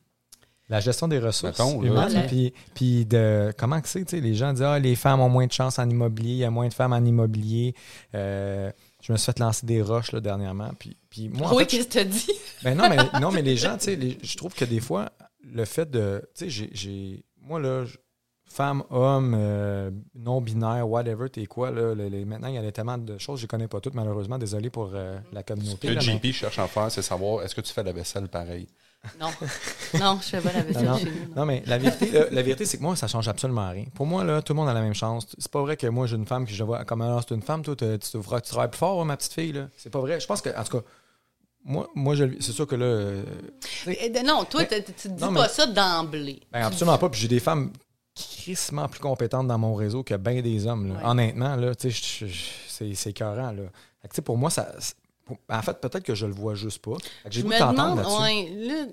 La 0.69 0.81
gestion 0.81 1.07
des 1.09 1.19
ressources 1.19 1.59
Mettons, 1.59 1.83
humaines. 1.83 2.25
Puis, 2.29 2.55
puis 2.75 3.05
de 3.05 3.53
comment 3.59 3.79
que 3.81 3.89
c'est, 3.89 4.05
tu 4.07 4.17
sais, 4.17 4.23
les 4.23 4.35
gens 4.35 4.53
disent 4.55 4.63
Ah, 4.63 4.79
les 4.79 4.95
femmes 4.97 5.21
ont 5.21 5.29
moins 5.29 5.47
de 5.47 5.53
chance 5.53 5.79
en 5.79 5.91
immobilier, 5.91 6.31
il 6.31 6.37
y 6.39 6.45
a 6.45 6.51
moins 6.51 6.69
de 6.69 6.73
femmes 6.73 6.93
en 6.95 7.05
immobilier. 7.05 7.75
Euh, 8.15 8.71
je 9.03 9.13
me 9.13 9.19
suis 9.19 9.27
fait 9.27 9.39
lancer 9.41 9.67
des 9.67 9.83
roches 9.83 10.13
là, 10.13 10.21
dernièrement. 10.21 10.71
Puis, 10.79 10.97
puis 11.11 11.29
moi, 11.29 11.49
en 11.53 11.57
oui, 11.57 11.67
qu'est-ce 11.67 11.89
que 11.89 11.99
tu 11.99 12.05
dit? 12.07 12.31
ben 12.63 12.77
non, 12.79 12.89
mais, 12.89 12.97
non, 13.21 13.31
mais 13.33 13.43
les 13.43 13.57
gens, 13.59 13.77
tu 13.77 13.85
sais, 13.87 14.19
je 14.23 14.37
trouve 14.37 14.55
que 14.55 14.65
des 14.65 14.81
fois, 14.81 15.11
le 15.45 15.65
fait 15.67 15.91
de. 15.91 16.23
Tu 16.35 16.45
sais, 16.45 16.51
j'ai- 16.51 16.71
j'ai. 16.73 17.25
Moi, 17.43 17.61
là, 17.61 17.85
je- 17.85 17.99
femme, 18.53 18.83
homme, 18.91 19.35
euh, 19.37 19.91
non-binaire, 20.15 20.89
whatever, 20.89 21.29
t'es 21.31 21.47
quoi, 21.47 21.71
là. 21.71 21.95
le- 21.95 22.09
les- 22.09 22.25
maintenant, 22.25 22.49
il 22.49 22.55
y 22.55 22.59
a 22.59 22.73
tellement 22.73 22.99
de 22.99 23.19
choses, 23.19 23.39
je 23.41 23.45
les 23.45 23.49
connais 23.49 23.69
pas 23.69 23.81
toutes, 23.81 23.95
malheureusement. 23.95 24.39
Désolé 24.39 24.71
pour 24.71 24.91
euh, 24.95 25.19
la 25.33 25.43
communauté. 25.43 25.89
Ce 25.89 25.93
que 25.95 26.07
mais- 26.07 26.19
JP 26.19 26.33
cherche 26.33 26.59
à 26.59 26.67
faire, 26.69 26.91
c'est 26.91 27.03
savoir 27.03 27.43
est-ce 27.43 27.55
que 27.55 27.61
tu 27.61 27.73
fais 27.73 27.83
la 27.83 27.93
vaisselle 27.93 28.29
pareil? 28.29 28.67
Non. 29.21 29.31
Non, 29.99 30.19
je 30.23 30.29
fais 30.29 30.41
pas 30.41 30.53
la 30.53 30.63
vaisselle 30.63 30.85
Non, 30.85 30.93
non. 30.93 30.99
chez 30.99 31.05
nous. 31.07 31.11
non. 31.11 31.35
Non, 31.37 31.47
mais 31.47 31.63
la 31.67 31.77
vérité, 31.79 32.11
là, 32.13 32.27
la 32.31 32.43
vérité, 32.43 32.65
c'est 32.67 32.77
que 32.79 32.83
moi, 32.85 32.95
ça 32.95 33.09
change 33.09 33.27
absolument 33.27 33.69
rien. 33.69 33.87
Pour 33.97 34.07
moi, 34.07 34.23
là, 34.23 34.43
tout 34.43 34.53
le 34.53 34.59
monde 34.59 34.69
a 34.69 34.75
la 34.75 34.81
même 34.81 34.95
chance. 34.95 35.27
C'est 35.39 35.51
pas 35.51 35.61
vrai 35.61 35.77
que 35.77 35.89
moi, 35.89 36.07
j'ai 36.07 36.15
une 36.17 36.27
femme 36.27 36.47
que 36.47 36.53
je 36.53 36.63
vois 36.63 36.85
comme 36.85 37.03
alors, 37.03 37.21
c'est 37.27 37.35
une 37.35 37.43
femme, 37.43 37.63
toi, 37.63 37.75
tu, 37.75 37.85
tu, 37.99 38.11
tu 38.19 38.21
travailles 38.23 38.71
plus 38.71 38.79
fort, 38.79 39.01
hein, 39.03 39.05
ma 39.05 39.17
petite 39.17 39.33
fille, 39.33 39.53
là. 39.53 39.69
C'est 39.77 39.91
pas 39.91 39.99
vrai. 40.01 40.21
Je 40.21 40.27
pense 40.29 40.41
que, 40.41 40.51
en 40.57 40.63
tout 40.63 40.79
cas, 40.79 40.85
moi, 41.65 41.89
moi 41.97 42.15
je, 42.15 42.25
c'est 42.41 42.53
sûr 42.53 42.67
que 42.67 42.77
là. 42.77 42.85
euh, 42.85 43.25
Non, 44.25 44.45
toi, 44.45 44.63
Mais- 44.71 44.83
tu 44.85 44.93
tu 44.93 45.09
te 45.09 45.09
dis 45.09 45.23
non, 45.23 45.33
pas 45.35 45.43
mais- 45.43 45.49
ça 45.49 45.67
d'emblée. 45.67 46.41
Ben, 46.53 46.63
absolument 46.63 46.99
pas. 46.99 47.09
Puis 47.09 47.21
j'ai 47.23 47.29
des 47.29 47.41
femmes 47.41 47.73
crissement 48.43 48.89
plus 48.89 49.01
compétentes 49.01 49.47
dans 49.49 49.59
mon 49.59 49.75
réseau 49.75 50.03
que 50.03 50.15
bien 50.15 50.41
des 50.43 50.67
hommes. 50.67 50.89
là. 50.89 50.95
Ouais. 50.97 51.05
Honnêtement, 51.05 51.57
là, 51.57 51.73
c'est, 51.79 53.09
écœurant. 53.09 53.53
Là. 53.53 53.63
Que, 54.13 54.21
pour 54.21 54.37
moi, 54.37 54.51
ça. 54.51 54.73
pour- 55.25 55.39
en 55.49 55.63
fait, 55.63 55.81
peut-être 55.81 56.03
que 56.05 56.15
je 56.15 56.27
le 56.27 56.33
vois 56.33 56.55
juste 56.55 56.79
pas. 56.81 56.97
Je 57.31 57.43
le 57.43 57.49
me 57.49 57.59
demande, 57.59 57.99
ouais, 58.21 58.49
là, 58.51 58.87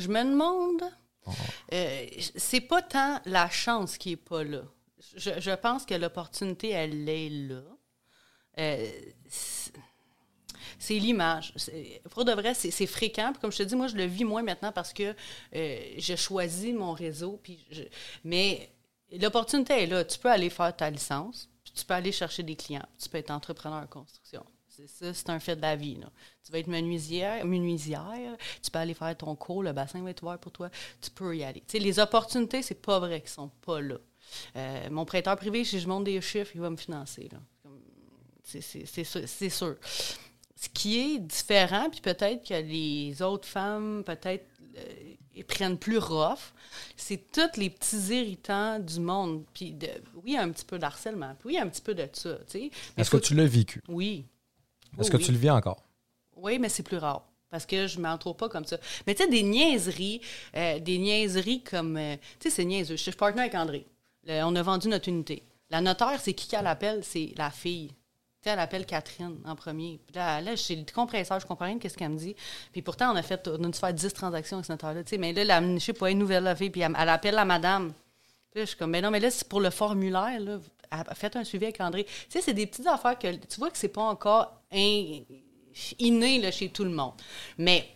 je 0.00 0.08
me 0.08 0.24
demande, 0.24 0.82
Oh. 1.26 1.30
euh, 1.74 2.06
c'est 2.36 2.62
pas 2.62 2.80
tant 2.80 3.20
la 3.26 3.50
chance 3.50 3.98
qui 3.98 4.12
est 4.12 4.16
pas 4.16 4.42
là. 4.42 4.62
Je, 5.16 5.30
je 5.38 5.50
pense 5.50 5.84
que 5.84 5.94
l'opportunité, 5.94 6.70
elle 6.70 7.06
est 7.08 7.28
là. 7.28 7.60
Euh, 8.58 8.86
c'est- 10.80 10.94
l'image. 10.98 11.54
Pour 12.10 12.24
de 12.24 12.32
vrai, 12.32 12.54
c'est 12.54 12.86
fréquent. 12.86 13.30
Puis 13.32 13.40
comme 13.40 13.52
je 13.52 13.58
te 13.58 13.62
dis, 13.62 13.76
moi, 13.76 13.86
je 13.86 13.94
le 13.96 14.04
vis 14.06 14.24
moins 14.24 14.42
maintenant 14.42 14.72
parce 14.72 14.92
que 14.92 15.14
euh, 15.54 15.80
je 15.98 16.16
choisis 16.16 16.74
mon 16.74 16.92
réseau. 16.92 17.38
Puis 17.42 17.64
mais 18.24 18.68
l'opportunité 19.20 19.82
est 19.84 19.86
là. 19.86 20.04
Tu 20.04 20.18
peux 20.18 20.30
aller 20.30 20.50
faire 20.50 20.74
ta 20.76 20.90
licence, 20.90 21.48
puis 21.62 21.72
tu 21.72 21.84
peux 21.84 21.94
aller 21.94 22.10
chercher 22.12 22.42
des 22.42 22.56
clients, 22.56 22.86
tu 22.98 23.08
peux 23.08 23.18
être 23.18 23.30
entrepreneur 23.30 23.82
en 23.82 23.86
construction. 23.86 24.44
Ça, 24.86 25.12
c'est 25.12 25.28
un 25.28 25.38
fait 25.40 25.56
de 25.56 25.60
la 25.60 25.76
vie. 25.76 25.96
là. 25.96 26.10
Tu 26.42 26.50
vas 26.52 26.58
être 26.58 26.68
menuisière, 26.68 27.44
menuisière, 27.44 28.36
tu 28.62 28.70
peux 28.70 28.78
aller 28.78 28.94
faire 28.94 29.14
ton 29.16 29.34
cours, 29.36 29.62
le 29.62 29.72
bassin 29.72 30.02
va 30.02 30.10
être 30.10 30.22
ouvert 30.22 30.38
pour 30.38 30.52
toi, 30.52 30.70
tu 31.02 31.10
peux 31.10 31.36
y 31.36 31.44
aller. 31.44 31.62
Les 31.74 31.98
opportunités, 31.98 32.62
c'est 32.62 32.80
pas 32.80 32.98
vrai 32.98 33.20
qu'ils 33.20 33.28
sont 33.30 33.50
pas 33.60 33.80
là. 33.82 33.96
Euh, 34.56 34.88
mon 34.90 35.04
prêteur 35.04 35.36
privé, 35.36 35.64
si 35.64 35.80
je 35.80 35.86
monte 35.88 36.04
des 36.04 36.18
chiffres, 36.22 36.52
il 36.54 36.60
va 36.62 36.70
me 36.70 36.76
financer. 36.76 37.28
c'est 38.44 39.50
sûr. 39.50 39.76
Ce 40.62 40.68
qui 40.68 40.98
est 40.98 41.18
différent, 41.18 41.88
puis 41.90 42.00
peut-être 42.02 42.46
que 42.46 42.52
les 42.54 43.22
autres 43.22 43.48
femmes, 43.48 44.02
peut-être, 44.04 44.44
euh, 44.76 45.42
prennent 45.48 45.78
plus 45.78 45.96
rough, 45.96 46.52
c'est 46.96 47.32
tous 47.32 47.58
les 47.58 47.70
petits 47.70 47.96
irritants 48.14 48.78
du 48.78 49.00
monde. 49.00 49.44
Puis 49.54 49.72
de, 49.72 49.86
oui, 50.16 50.22
il 50.26 50.32
y 50.34 50.36
a 50.36 50.42
un 50.42 50.50
petit 50.50 50.66
peu 50.66 50.78
d'harcèlement, 50.78 51.34
puis 51.38 51.54
oui, 51.54 51.58
un 51.58 51.66
petit 51.68 51.80
peu 51.80 51.94
de 51.94 52.06
ça, 52.12 52.34
tu 52.40 52.42
sais. 52.46 52.70
Mais 52.96 53.00
Est-ce 53.00 53.10
que 53.10 53.16
tu 53.16 53.34
l'as 53.34 53.46
vécu? 53.46 53.80
Oui. 53.88 54.26
Est-ce 54.98 55.04
Oui, 55.06 55.10
que 55.12 55.16
oui. 55.16 55.24
tu 55.24 55.32
le 55.32 55.38
vis 55.38 55.50
encore? 55.50 55.82
Oui, 56.36 56.58
mais 56.58 56.68
c'est 56.68 56.82
plus 56.82 56.98
rare. 56.98 57.24
Parce 57.48 57.64
que 57.66 57.86
je 57.86 57.98
m'entoure 57.98 58.36
pas 58.36 58.48
comme 58.50 58.64
ça. 58.66 58.76
Mais 59.06 59.14
tu 59.14 59.24
sais, 59.24 59.30
des 59.30 59.42
niaiseries, 59.42 60.20
euh, 60.56 60.78
des 60.78 60.98
niaiseries 60.98 61.62
comme. 61.62 61.96
euh, 61.96 62.16
tu 62.38 62.48
sais, 62.48 62.54
c'est 62.56 62.64
niaiseux. 62.64 62.96
Je 62.96 63.02
suis 63.02 63.12
partenaire 63.12 63.44
avec 63.46 63.54
André. 63.54 63.86
Le- 64.24 64.42
on 64.44 64.54
a 64.54 64.62
vendu 64.62 64.88
notre 64.88 65.08
unité. 65.08 65.42
La 65.70 65.80
notaire, 65.80 66.20
c'est 66.20 66.34
qui 66.34 66.46
qu'elle 66.48 66.66
appelle? 66.66 67.02
C'est 67.02 67.32
la 67.36 67.50
fille. 67.50 67.90
Sais, 68.42 68.50
elle 68.50 68.58
appelle 68.58 68.86
Catherine 68.86 69.36
en 69.44 69.54
premier. 69.54 70.00
Puis 70.06 70.16
là, 70.16 70.40
là 70.40 70.54
j'ai 70.54 70.74
le 70.76 70.84
compresseur, 70.94 71.38
je 71.40 71.46
comprends 71.46 71.66
rien 71.66 71.76
de 71.76 71.86
ce 71.88 71.94
qu'elle 71.94 72.08
me 72.08 72.16
dit. 72.18 72.34
Puis 72.72 72.80
pourtant, 72.80 73.12
on 73.12 73.16
a 73.16 73.22
fait, 73.22 73.46
on 73.48 73.62
a 73.62 73.68
dû 73.68 73.78
faire 73.78 73.92
10 73.92 74.12
transactions 74.14 74.56
avec 74.56 74.66
ce 74.66 74.72
notaire-là. 74.72 75.04
Tu 75.04 75.10
sais, 75.10 75.18
mais 75.18 75.34
là, 75.34 75.44
la, 75.44 75.74
je 75.74 75.78
sais 75.78 75.92
pas, 75.92 76.10
une 76.10 76.18
nouvelle 76.18 76.56
fille, 76.56 76.70
puis 76.70 76.80
elle, 76.80 76.96
elle 76.98 77.08
appelle 77.10 77.34
la 77.34 77.44
madame. 77.44 77.92
Puis 78.50 78.62
je 78.62 78.66
suis 78.66 78.76
comme, 78.76 78.90
mais 78.90 79.02
non, 79.02 79.10
mais 79.10 79.20
là, 79.20 79.30
c'est 79.30 79.46
pour 79.46 79.60
le 79.60 79.70
formulaire, 79.70 80.40
Faites 81.14 81.36
un 81.36 81.44
suivi 81.44 81.66
avec 81.66 81.80
André. 81.80 82.04
Tu 82.04 82.12
sais, 82.30 82.40
c'est 82.40 82.54
des 82.54 82.66
petites 82.66 82.86
affaires 82.86 83.16
que 83.16 83.32
tu 83.36 83.60
vois 83.60 83.70
que 83.70 83.78
c'est 83.78 83.88
pas 83.88 84.02
encore 84.02 84.60
in- 84.72 85.20
inné 86.00 86.50
chez 86.50 86.68
tout 86.70 86.82
le 86.82 86.90
monde. 86.90 87.12
Mais 87.58 87.88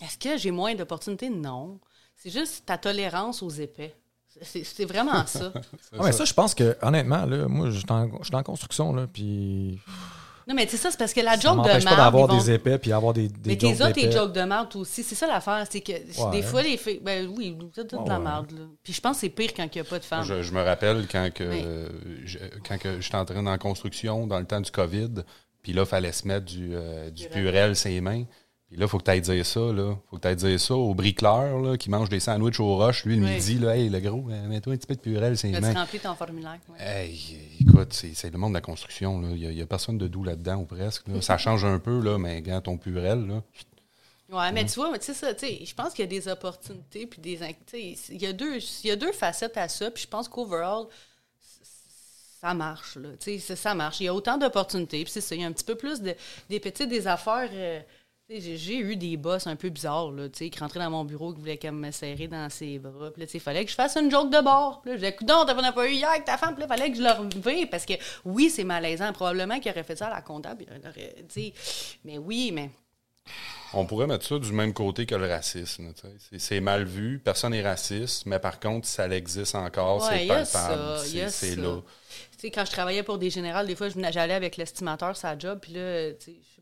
est-ce 0.00 0.16
que 0.16 0.38
j'ai 0.38 0.50
moins 0.50 0.74
d'opportunités? 0.74 1.28
Non. 1.28 1.78
C'est 2.16 2.30
juste 2.30 2.64
ta 2.64 2.78
tolérance 2.78 3.42
aux 3.42 3.50
épais. 3.50 3.94
C'est 4.42 4.84
vraiment 4.84 5.26
ça. 5.26 5.52
Ah, 5.98 6.02
mais 6.04 6.12
ça, 6.12 6.24
je 6.24 6.32
pense 6.34 6.54
que, 6.54 6.76
honnêtement, 6.82 7.24
là, 7.24 7.46
moi, 7.48 7.70
je 7.70 7.78
suis 7.78 7.86
en, 7.90 8.10
en 8.32 8.42
construction, 8.42 8.92
là, 8.92 9.06
puis 9.12 9.78
Non, 10.48 10.54
mais 10.54 10.66
c'est 10.68 10.76
ça, 10.76 10.90
c'est 10.90 10.98
parce 10.98 11.12
que 11.14 11.20
la 11.20 11.34
ça 11.36 11.40
joke 11.40 11.52
de 11.52 11.56
m'empêche 11.58 11.84
pas 11.84 11.90
merde, 11.90 12.02
d'avoir 12.04 12.26
vont- 12.26 12.36
des 12.36 12.50
épais 12.50 12.78
puis 12.78 12.92
avoir 12.92 13.12
des, 13.14 13.28
des 13.28 13.50
Mais 13.50 13.56
tes 13.56 13.68
jokes 13.74 13.80
autres, 13.80 13.92
tes 13.92 14.10
jokes 14.12 14.32
de 14.32 14.42
merde 14.42 14.74
aussi. 14.76 15.02
C'est 15.02 15.14
ça 15.14 15.26
l'affaire. 15.26 15.64
C'est 15.70 15.80
que 15.80 15.92
des 16.32 16.42
fois, 16.42 16.62
les 16.62 16.76
filles. 16.76 17.00
Ben 17.02 17.26
oui, 17.34 17.56
c'est 17.74 17.86
toute 17.86 18.04
de 18.04 18.08
la 18.08 18.18
Ouais, 18.18 18.24
merde. 18.24 18.50
là. 18.50 18.64
Puis 18.82 18.92
je 18.92 19.00
pense 19.00 19.16
que 19.16 19.20
c'est 19.22 19.28
pire 19.30 19.52
quand 19.56 19.64
il 19.64 19.80
n'y 19.80 19.80
a 19.80 19.84
pas 19.84 19.98
de 19.98 20.04
femmes. 20.04 20.24
Je, 20.24 20.42
je 20.42 20.52
me 20.52 20.62
rappelle 20.62 21.06
quand 21.10 21.30
que 21.32 21.44
Oui. 21.44 21.64
je, 22.26 22.38
quand 22.68 22.76
que 22.78 23.00
j'étais 23.00 23.16
entré 23.16 23.36
dans 23.36 23.50
la 23.50 23.58
construction 23.58 24.26
dans 24.26 24.38
le 24.40 24.44
temps 24.46 24.60
du 24.60 24.70
COVID, 24.70 25.10
puis 25.62 25.72
là, 25.72 25.82
il 25.82 25.86
fallait 25.88 26.12
se 26.12 26.26
mettre 26.28 26.44
du, 26.44 26.70
euh, 26.74 27.08
du 27.10 27.26
purel 27.28 27.74
ses 27.76 28.00
mains. 28.02 28.24
Puis 28.74 28.80
là, 28.80 28.86
il 28.86 28.88
faut 28.88 28.98
que 28.98 29.04
tu 29.04 29.10
ailles 29.12 29.20
dire 29.20 29.46
ça, 29.46 29.60
là. 29.60 29.94
faut 30.10 30.16
que 30.16 30.22
tu 30.22 30.26
ailles 30.26 30.34
dire 30.34 30.58
ça 30.60 30.74
au 30.74 30.94
bricoleur, 30.94 31.60
là, 31.60 31.76
qui 31.76 31.88
mange 31.90 32.08
des 32.08 32.18
sandwichs 32.18 32.58
aux 32.58 32.76
roches. 32.76 33.04
Lui, 33.04 33.14
le 33.14 33.24
Oui. 33.24 33.34
midi, 33.34 33.56
là, 33.60 33.76
hey, 33.76 33.88
le 33.88 34.00
gros, 34.00 34.28
euh, 34.28 34.48
mets-toi 34.48 34.72
un 34.72 34.76
petit 34.76 34.86
peu 34.88 34.96
de 34.96 35.00
purel 35.00 35.38
ses 35.38 35.52
Là, 35.52 35.60
tu 35.60 35.78
remplis 35.78 36.00
ton 36.00 36.16
formulaire. 36.16 36.58
ouais. 36.70 36.84
Hey, 36.84 37.38
écoute, 37.60 37.92
c'est 37.92 38.14
c'est 38.16 38.30
le 38.32 38.36
monde 38.38 38.50
de 38.50 38.54
la 38.56 38.60
construction. 38.60 39.20
là. 39.20 39.28
Il 39.30 39.48
n'y 39.50 39.62
a, 39.62 39.66
personne 39.66 39.96
de 39.96 40.08
doux 40.08 40.24
là-dedans, 40.24 40.56
ou 40.56 40.64
presque. 40.64 41.06
là. 41.06 41.22
Ça 41.22 41.38
change 41.38 41.64
un 41.64 41.78
peu, 41.78 42.00
là, 42.00 42.18
mais 42.18 42.42
quand 42.42 42.60
ton 42.62 42.76
purel, 42.76 43.24
là, 43.28 43.42
Ouais, 44.30 44.50
mais 44.50 44.64
tu 44.64 44.74
vois, 44.74 44.98
tu 44.98 45.04
sais 45.04 45.14
ça, 45.14 45.32
tu 45.34 45.46
sais, 45.46 45.64
je 45.64 45.72
pense 45.72 45.92
qu'il 45.94 46.02
y 46.04 46.08
a 46.08 46.10
des 46.10 46.26
opportunités 46.26 47.06
puis 47.06 47.20
des 47.20 47.38
inc- 47.42 47.54
tu 47.66 47.94
sais, 47.94 48.12
il 48.12 48.20
y 48.22 48.26
a 48.26 48.32
deux 48.32 48.56
il 48.82 48.88
y 48.88 48.90
a 48.90 48.96
deux 48.96 49.12
facettes 49.12 49.56
à 49.56 49.68
ça, 49.68 49.88
puis 49.92 50.02
je 50.02 50.08
pense 50.08 50.26
qu'overall 50.28 50.86
ça 52.40 52.52
marche 52.54 52.96
là, 52.96 53.10
tu 53.20 53.38
sais, 53.38 53.54
ça- 53.54 53.74
marche. 53.74 54.00
Il 54.00 54.04
y 54.04 54.08
a 54.08 54.14
autant 54.14 54.36
d'opportunités, 54.36 55.04
puis 55.04 55.12
c'est 55.12 55.20
ça, 55.20 55.34
il 55.36 55.42
y 55.42 55.44
a 55.44 55.46
un 55.46 55.52
petit 55.52 55.64
peu 55.64 55.76
plus 55.76 56.00
de 56.00 56.14
des 56.50 56.58
petites 56.58 56.88
des 56.88 57.06
affaires 57.06 57.48
euh, 57.52 57.80
j'ai- 58.30 58.78
eu 58.78 58.96
des 58.96 59.16
boss 59.16 59.46
un 59.46 59.56
peu 59.56 59.68
bizarres, 59.68 60.10
là, 60.10 60.28
tu 60.28 60.38
sais, 60.38 60.50
qui 60.50 60.58
rentraient 60.58 60.78
dans 60.80 60.90
mon 60.90 61.04
bureau, 61.04 61.32
qui 61.34 61.40
voulaient 61.40 61.58
comme 61.58 61.78
me 61.78 61.90
serrer 61.90 62.26
dans 62.26 62.48
ses 62.48 62.78
bras. 62.78 63.10
Puis 63.10 63.22
là, 63.22 63.28
il 63.32 63.40
fallait 63.40 63.64
que 63.64 63.70
je 63.70 63.74
fasse 63.76 63.96
une 63.96 64.10
joke 64.10 64.30
de 64.32 64.40
bord. 64.42 64.80
Puis 64.82 64.92
là, 64.92 64.96
je 64.96 65.02
disais, 65.02 65.16
non, 65.22 65.44
t'en 65.44 65.58
as 65.58 65.72
pas 65.72 65.86
eu 65.88 65.92
hier 65.92 66.08
avec 66.08 66.24
ta 66.24 66.38
femme. 66.38 66.54
Puis 66.54 66.60
là, 66.60 66.66
il 66.70 66.76
fallait 66.76 66.90
que 66.90 66.96
je 66.96 67.02
leur 67.02 67.22
vire 67.28 67.68
parce 67.70 67.84
que, 67.84 67.94
oui, 68.24 68.48
c'est 68.50 68.64
malaisant. 68.64 69.12
Probablement 69.12 69.60
qu'il 69.60 69.70
aurait 69.70 69.82
fait 69.84 69.96
ça 69.96 70.06
à 70.06 70.10
la 70.14 70.22
comptable. 70.22 70.64
aurait- 70.86 71.14
mais 72.04 72.18
oui, 72.18 72.50
mais 72.52 72.70
on 73.72 73.86
pourrait 73.86 74.06
mettre 74.06 74.24
ça 74.24 74.38
du 74.38 74.52
même 74.52 74.72
côté 74.72 75.04
que 75.06 75.14
le 75.14 75.26
racisme. 75.26 75.92
C'est- 76.38 76.60
mal 76.60 76.84
vu, 76.84 77.18
personne 77.18 77.52
n'est 77.52 77.62
raciste, 77.62 78.24
mais 78.26 78.38
par 78.38 78.60
contre, 78.60 78.86
ça 78.86 79.08
existe 79.08 79.54
encore, 79.54 80.02
Ouais, 80.08 80.20
c'est 80.20 80.26
palpable, 80.26 80.98
c'est 81.30 81.56
là. 81.56 81.80
sais, 82.38 82.50
quand 82.50 82.64
je 82.64 82.70
travaillais 82.70 83.02
pour 83.02 83.18
des 83.18 83.30
générales, 83.30 83.66
des 83.66 83.74
fois, 83.74 83.88
j'allais 83.88 84.34
avec 84.34 84.56
l'estimateur 84.56 85.16
sa 85.16 85.38
job, 85.38 85.58
puis 85.60 85.72
là, 85.72 86.10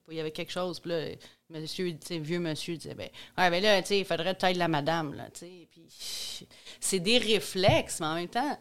pas, 0.03 0.13
il 0.13 0.17
y 0.17 0.21
avait 0.21 0.31
quelque 0.31 0.53
chose, 0.53 0.81
puis 0.81 0.91
là, 0.91 1.07
monsieur, 1.51 1.97
vieux 2.11 2.39
monsieur 2.39 2.77
disait, 2.77 2.95
ben, 2.95 3.09
ouais, 3.39 3.51
ben 3.51 3.63
là, 3.63 3.79
il 3.79 4.05
faudrait 4.05 4.35
peut-être 4.35 4.57
la 4.57 4.69
madame, 4.69 5.15
là, 5.15 5.31
tu 5.31 5.41
sais. 5.41 5.69
Puis 5.71 6.49
c'est 6.81 7.01
des 7.01 7.19
réflexes, 7.19 8.01
mais 8.01 8.07
en 8.07 8.15
même 8.15 8.29
temps, 8.29 8.59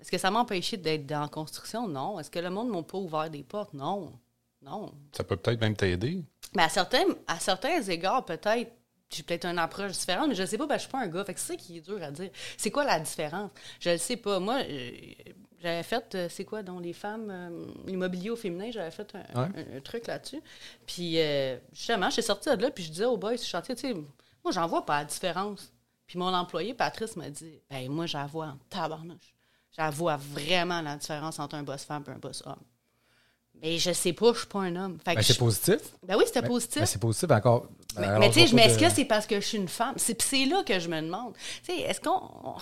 est-ce 0.00 0.10
que 0.10 0.18
ça 0.18 0.30
m'a 0.30 0.40
empêché 0.40 0.76
d'être 0.76 1.06
dans 1.06 1.20
la 1.20 1.28
construction? 1.28 1.86
Non. 1.86 2.18
Est-ce 2.18 2.30
que 2.30 2.38
le 2.38 2.50
monde 2.50 2.70
m'a 2.70 2.82
pas 2.82 2.98
ouvert 2.98 3.28
des 3.28 3.42
portes? 3.42 3.74
Non. 3.74 4.12
Non. 4.62 4.92
Ça 5.12 5.24
peut 5.24 5.36
peut-être 5.36 5.60
même 5.60 5.76
t'aider. 5.76 6.22
Mais 6.54 6.62
à 6.62 6.68
certains, 6.68 7.04
à 7.26 7.38
certains 7.38 7.82
égards, 7.82 8.24
peut-être, 8.24 8.72
j'ai 9.10 9.22
peut-être 9.22 9.44
une 9.46 9.58
approche 9.58 9.92
différente, 9.92 10.28
mais 10.28 10.34
je 10.34 10.42
ne 10.42 10.46
sais 10.46 10.56
pas, 10.56 10.66
que 10.66 10.74
je 10.74 10.78
suis 10.80 10.88
pas 10.88 11.00
un 11.00 11.08
gars. 11.08 11.24
Fait 11.24 11.34
que 11.34 11.40
c'est 11.40 11.52
ça 11.52 11.56
qui 11.56 11.78
est 11.78 11.80
dur 11.80 12.02
à 12.02 12.10
dire. 12.10 12.30
C'est 12.56 12.70
quoi 12.70 12.84
la 12.84 12.98
différence? 12.98 13.50
Je 13.78 13.90
ne 13.90 13.96
sais 13.98 14.16
pas. 14.16 14.40
Moi, 14.40 14.62
euh, 14.62 14.90
j'avais 15.60 15.82
fait, 15.82 16.14
euh, 16.14 16.28
c'est 16.30 16.44
quoi, 16.44 16.62
dans 16.62 16.78
les 16.80 16.92
femmes, 16.92 17.28
euh, 17.30 17.66
l'immobilier 17.86 18.30
au 18.30 18.36
féminin, 18.36 18.70
j'avais 18.72 18.90
fait 18.90 19.14
un, 19.14 19.40
Ouais. 19.42 19.48
un- 19.56 19.76
un 19.76 19.80
truc 19.80 20.06
là-dessus. 20.06 20.40
Puis, 20.86 21.18
euh, 21.20 21.56
justement, 21.72 22.06
je 22.08 22.14
suis 22.14 22.22
sortie 22.22 22.48
de 22.56 22.62
là, 22.62 22.70
puis 22.70 22.84
je 22.84 22.90
disais 22.90 23.04
au 23.04 23.16
boys, 23.16 23.36
sur 23.36 23.48
chantier, 23.48 23.74
tu 23.74 23.82
sais, 23.88 23.94
moi, 23.94 24.52
j'en 24.52 24.66
vois 24.66 24.84
pas 24.86 24.98
la 25.00 25.04
différence. 25.04 25.72
Puis 26.06 26.18
mon 26.18 26.32
employé, 26.34 26.74
Patrice, 26.74 27.14
m'a 27.16 27.30
dit, 27.30 27.60
ben 27.70 27.88
moi, 27.90 28.06
j'en 28.06 28.26
vois 28.26 28.46
en 28.46 28.58
tabarnouche. 28.68 29.34
J'en 29.78 29.90
vois 29.90 30.16
vraiment 30.16 30.80
la 30.82 30.96
différence 30.96 31.38
entre 31.38 31.54
un 31.54 31.62
boss 31.62 31.84
femme 31.84 32.02
et 32.08 32.10
un 32.10 32.18
boss 32.18 32.42
homme. 32.46 32.56
Mais 33.62 33.78
je 33.78 33.92
sais 33.92 34.12
pas, 34.14 34.32
je 34.32 34.38
suis 34.38 34.46
pas 34.48 34.60
un 34.60 34.74
homme. 34.76 34.98
Ben, 35.04 35.20
c'est 35.22 35.36
positif. 35.38 35.80
ben 36.02 36.16
oui, 36.16 36.24
c'était 36.26 36.40
Ben, 36.40 36.48
positif. 36.48 36.78
ben, 36.80 36.86
c'est 36.86 36.98
positif 37.00 37.30
encore. 37.30 37.68
Mais, 37.98 38.18
mais 38.18 38.28
tu 38.30 38.40
sais, 38.40 38.46
je 38.46 38.56
est-ce 38.56 38.78
de- 38.88 38.94
c'est 38.94 39.04
parce 39.04 39.26
que 39.26 39.36
je 39.40 39.46
suis 39.46 39.58
une 39.58 39.68
femme? 39.68 39.94
C'est 39.98 40.14
puis 40.14 40.26
c'est 40.28 40.44
là 40.46 40.62
que 40.64 40.78
je 40.80 40.88
me 40.88 41.00
demande. 41.00 41.34
Tu 41.64 41.72
sais, 41.74 41.80
est-ce 41.82 42.00
qu'on 42.00 42.10
on, 42.42 42.54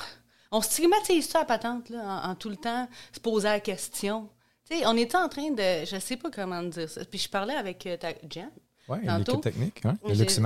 on 0.51 0.61
stigmatise 0.61 1.28
ça 1.28 1.40
à 1.40 1.44
patente, 1.44 1.88
là, 1.90 2.22
en, 2.24 2.30
en 2.30 2.34
tout 2.34 2.49
le 2.49 2.57
temps 2.57 2.88
se 3.12 3.20
poser 3.20 3.49
la 3.49 3.61
question? 3.61 4.28
Tu 4.70 4.76
sais, 4.78 4.86
on 4.86 4.96
était 4.96 5.16
en 5.16 5.28
train 5.28 5.51
de... 5.51 5.84
Je 5.86 5.99
sais 5.99 6.16
pas 6.16 6.30
comment 6.30 6.62
dire 6.62 6.88
ça. 6.88 7.05
Puis 7.05 7.18
je 7.20 7.28
parlais 7.28 7.55
avec 7.55 7.86
euh, 7.86 7.96
ta, 7.96 8.09
Jen. 8.30 8.51
Tantôt. 9.07 9.32
l'équipe 9.32 9.42
technique, 9.42 9.84
hein, 9.84 9.99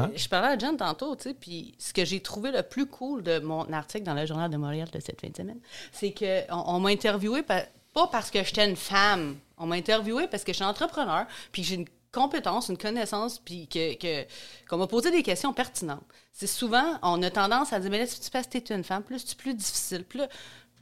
le. 0.08 0.10
Je 0.16 0.28
parlais 0.28 0.48
à 0.48 0.58
Jen 0.58 0.76
tantôt, 0.76 1.14
tu 1.14 1.22
sais, 1.28 1.34
puis 1.34 1.76
ce 1.78 1.92
que 1.92 2.04
j'ai 2.04 2.18
trouvé 2.20 2.50
le 2.50 2.64
plus 2.64 2.86
cool 2.86 3.22
de 3.22 3.38
mon 3.38 3.72
article 3.72 4.02
dans 4.02 4.14
le 4.14 4.26
Journal 4.26 4.50
de 4.50 4.56
Montréal 4.56 4.88
de 4.92 4.98
cette 4.98 5.20
fin 5.20 5.28
de 5.28 5.36
semaine, 5.36 5.60
c'est 5.92 6.12
qu'on 6.12 6.56
on, 6.66 6.80
m'a 6.80 6.88
interviewé 6.90 7.42
pa- 7.44 7.66
pas 7.94 8.08
parce 8.08 8.32
que 8.32 8.42
j'étais 8.42 8.68
une 8.68 8.74
femme, 8.74 9.36
on 9.58 9.66
m'a 9.66 9.76
interviewé 9.76 10.26
parce 10.26 10.42
que 10.42 10.50
je 10.52 10.56
suis 10.56 10.64
entrepreneur, 10.64 11.24
puis 11.52 11.62
j'ai 11.62 11.76
une 11.76 11.86
compétence, 12.12 12.68
une 12.68 12.78
connaissance, 12.78 13.38
puis 13.38 13.68
que, 13.68 14.24
qu'on 14.68 14.76
m'a 14.78 14.86
posé 14.86 15.10
des 15.10 15.22
questions 15.22 15.52
pertinentes. 15.52 16.04
C'est 16.32 16.46
souvent, 16.46 16.98
on 17.02 17.22
a 17.22 17.30
tendance 17.30 17.72
à 17.72 17.80
dire, 17.80 17.90
mais 17.90 17.98
là, 17.98 18.06
si 18.06 18.20
tu 18.20 18.30
passes 18.30 18.48
t'es 18.48 18.60
une 18.74 18.84
femme, 18.84 19.02
plus 19.02 19.20
c'est 19.20 19.38
plus 19.38 19.54
difficile, 19.54 20.04
plus... 20.04 20.22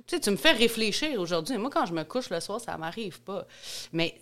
Tu 0.07 0.17
sais, 0.17 0.21
tu 0.21 0.31
me 0.31 0.37
fais 0.37 0.53
réfléchir 0.53 1.21
aujourd'hui. 1.21 1.57
Moi, 1.59 1.71
quand 1.71 1.87
je 1.87 1.93
me 1.95 2.03
couche 2.05 2.31
le 2.31 2.41
soir, 2.41 2.61
ça 2.61 2.77
m'arrive 2.77 3.21
pas. 3.23 3.47
Mais 3.93 4.17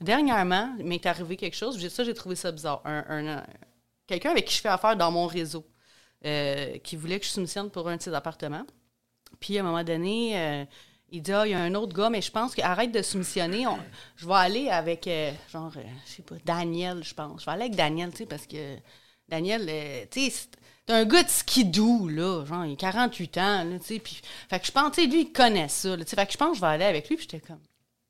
Dernièrement, 0.00 0.74
il 0.78 0.86
m'est 0.86 1.04
arrivé 1.06 1.36
quelque 1.36 1.56
chose. 1.56 1.86
Ça, 1.88 2.04
j'ai 2.04 2.14
trouvé 2.14 2.34
ça 2.34 2.50
bizarre. 2.50 2.82
Un- 2.84 3.44
quelqu'un 4.06 4.30
avec 4.30 4.46
qui 4.46 4.56
je 4.56 4.60
fais 4.60 4.68
affaire 4.68 4.96
dans 4.96 5.10
mon 5.10 5.26
réseau, 5.26 5.64
euh, 6.24 6.78
qui 6.78 6.96
voulait 6.96 7.20
que 7.20 7.26
je 7.26 7.30
soumissionne 7.30 7.70
pour 7.70 7.88
un 7.88 7.96
de 7.96 8.02
ses 8.02 8.14
appartements. 8.14 8.64
Puis, 9.40 9.58
à 9.58 9.60
un 9.60 9.64
moment 9.64 9.84
donné, 9.84 10.38
euh, 10.38 10.64
il 11.12 11.22
dit 11.22 11.32
Ah, 11.32 11.46
il 11.46 11.50
y 11.50 11.54
a 11.54 11.60
un 11.60 11.74
autre 11.74 11.94
gars, 11.94 12.10
mais 12.10 12.20
je 12.22 12.30
pense 12.32 12.54
que 12.54 12.62
arrête 12.62 12.90
de 12.92 13.02
soumissionner. 13.02 13.66
On- 13.68 13.78
je 14.16 14.26
vais 14.26 14.34
aller 14.34 14.68
avec, 14.70 15.06
euh, 15.06 15.32
genre, 15.52 15.72
euh, 15.76 15.82
je 16.06 16.10
sais 16.12 16.22
pas, 16.22 16.34
Daniel, 16.44 17.04
je 17.04 17.14
pense. 17.14 17.40
Je 17.42 17.46
vais 17.46 17.52
aller 17.52 17.62
avec 17.64 17.76
Daniel, 17.76 18.10
tu 18.10 18.18
sais, 18.18 18.26
parce 18.26 18.46
que 18.46 18.76
Daniel, 19.28 19.66
euh, 19.68 20.04
tu 20.10 20.22
sais, 20.24 20.30
c'est- 20.30 20.58
un 20.92 21.04
gars 21.04 21.22
de 21.22 21.28
skidoo, 21.28 22.08
là. 22.08 22.44
Genre, 22.44 22.64
il 22.66 22.72
a 22.72 22.76
48 22.76 23.38
ans, 23.38 23.64
tu 23.80 23.86
sais. 23.86 23.98
Puis, 24.00 24.20
fait 24.50 24.58
que 24.60 24.66
je 24.66 24.72
pense, 24.72 24.92
tu 24.92 25.02
sais, 25.02 25.06
lui, 25.06 25.22
il 25.22 25.32
connaît 25.32 25.68
ça, 25.68 25.96
tu 25.96 26.02
sais. 26.06 26.16
Fait 26.16 26.26
que 26.26 26.32
je 26.32 26.38
pense 26.38 26.50
que 26.50 26.56
je 26.56 26.60
vais 26.60 26.66
aller 26.66 26.84
avec 26.84 27.08
lui. 27.08 27.16
Puis, 27.16 27.28
j'étais 27.30 27.46
comme 27.46 27.60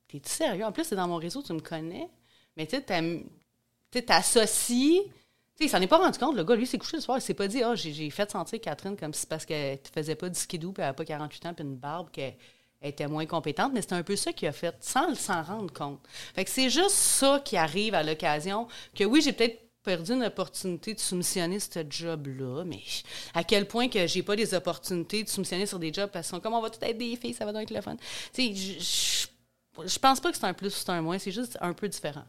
T'es-tu 0.08 0.28
sérieux? 0.30 0.64
En 0.64 0.72
plus, 0.72 0.84
c'est 0.84 0.96
dans 0.96 1.08
mon 1.08 1.16
réseau, 1.16 1.42
tu 1.42 1.52
me 1.54 1.60
connais. 1.60 2.08
Mais 2.56 2.66
tu 2.66 2.76
sais, 2.76 4.02
t'associes. 4.02 5.02
Tu 5.04 5.10
sais, 5.58 5.64
il 5.66 5.68
s'en 5.68 5.80
est 5.80 5.86
pas 5.86 5.98
rendu 5.98 6.18
compte. 6.18 6.36
Le 6.36 6.44
gars, 6.44 6.54
lui, 6.54 6.66
s'est 6.66 6.78
couché 6.78 6.96
le 6.96 7.02
soir. 7.02 7.18
Il 7.18 7.20
s'est 7.20 7.34
pas 7.34 7.46
dit, 7.48 7.62
ah, 7.62 7.74
j'ai 7.74 7.92
j'ai 7.92 8.08
fait 8.10 8.30
sentir 8.30 8.60
Catherine 8.60 8.96
comme 8.96 9.12
si 9.14 9.26
parce 9.26 9.44
qu'elle 9.44 9.78
faisait 9.94 10.14
pas 10.14 10.28
du 10.28 10.38
skidoo, 10.38 10.72
puis 10.72 10.80
elle 10.82 10.86
n'avait 10.88 10.96
pas 10.96 11.04
48 11.04 11.46
ans, 11.46 11.54
puis 11.54 11.64
une 11.64 11.76
barbe, 11.76 12.10
qu'elle 12.10 12.34
elle 12.82 12.90
était 12.90 13.06
moins 13.06 13.26
compétente. 13.26 13.72
Mais 13.72 13.82
c'est 13.82 13.92
un 13.92 14.02
peu 14.02 14.16
ça 14.16 14.32
qu'il 14.32 14.48
a 14.48 14.52
fait, 14.52 14.74
sans 14.80 15.14
s'en 15.14 15.42
rendre 15.42 15.72
compte. 15.72 16.00
Fait 16.34 16.44
que 16.44 16.50
c'est 16.50 16.70
juste 16.70 16.90
ça 16.90 17.40
qui 17.44 17.56
arrive 17.56 17.94
à 17.94 18.02
l'occasion. 18.02 18.68
Que 18.94 19.04
oui, 19.04 19.22
j'ai 19.22 19.32
peut-être 19.32 19.60
perdu 19.82 20.12
une 20.12 20.24
opportunité 20.24 20.94
de 20.94 21.00
soumissionner 21.00 21.58
ce 21.58 21.80
job-là, 21.88 22.64
mais 22.64 22.82
à 23.34 23.42
quel 23.44 23.66
point 23.66 23.88
que 23.88 24.06
j'ai 24.06 24.22
pas 24.22 24.36
des 24.36 24.54
opportunités 24.54 25.24
de 25.24 25.28
soumissionner 25.28 25.66
sur 25.66 25.78
des 25.78 25.92
jobs 25.92 26.10
parce 26.10 26.30
que 26.30 26.36
comme 26.36 26.54
on 26.54 26.60
va 26.60 26.70
tout 26.70 26.78
être 26.82 26.98
des 26.98 27.16
filles, 27.16 27.34
ça 27.34 27.44
va 27.44 27.52
donc 27.52 27.62
être 27.62 27.74
le 27.74 27.80
fun. 27.80 27.96
Tu 28.32 28.54
sais, 28.54 29.28
je 29.86 29.98
pense 29.98 30.20
pas 30.20 30.30
que 30.30 30.38
c'est 30.38 30.44
un 30.44 30.54
plus 30.54 30.68
ou 30.68 30.78
c'est 30.78 30.90
un 30.90 31.02
moins, 31.02 31.18
c'est 31.18 31.32
juste 31.32 31.58
un 31.60 31.72
peu 31.72 31.88
différent. 31.88 32.24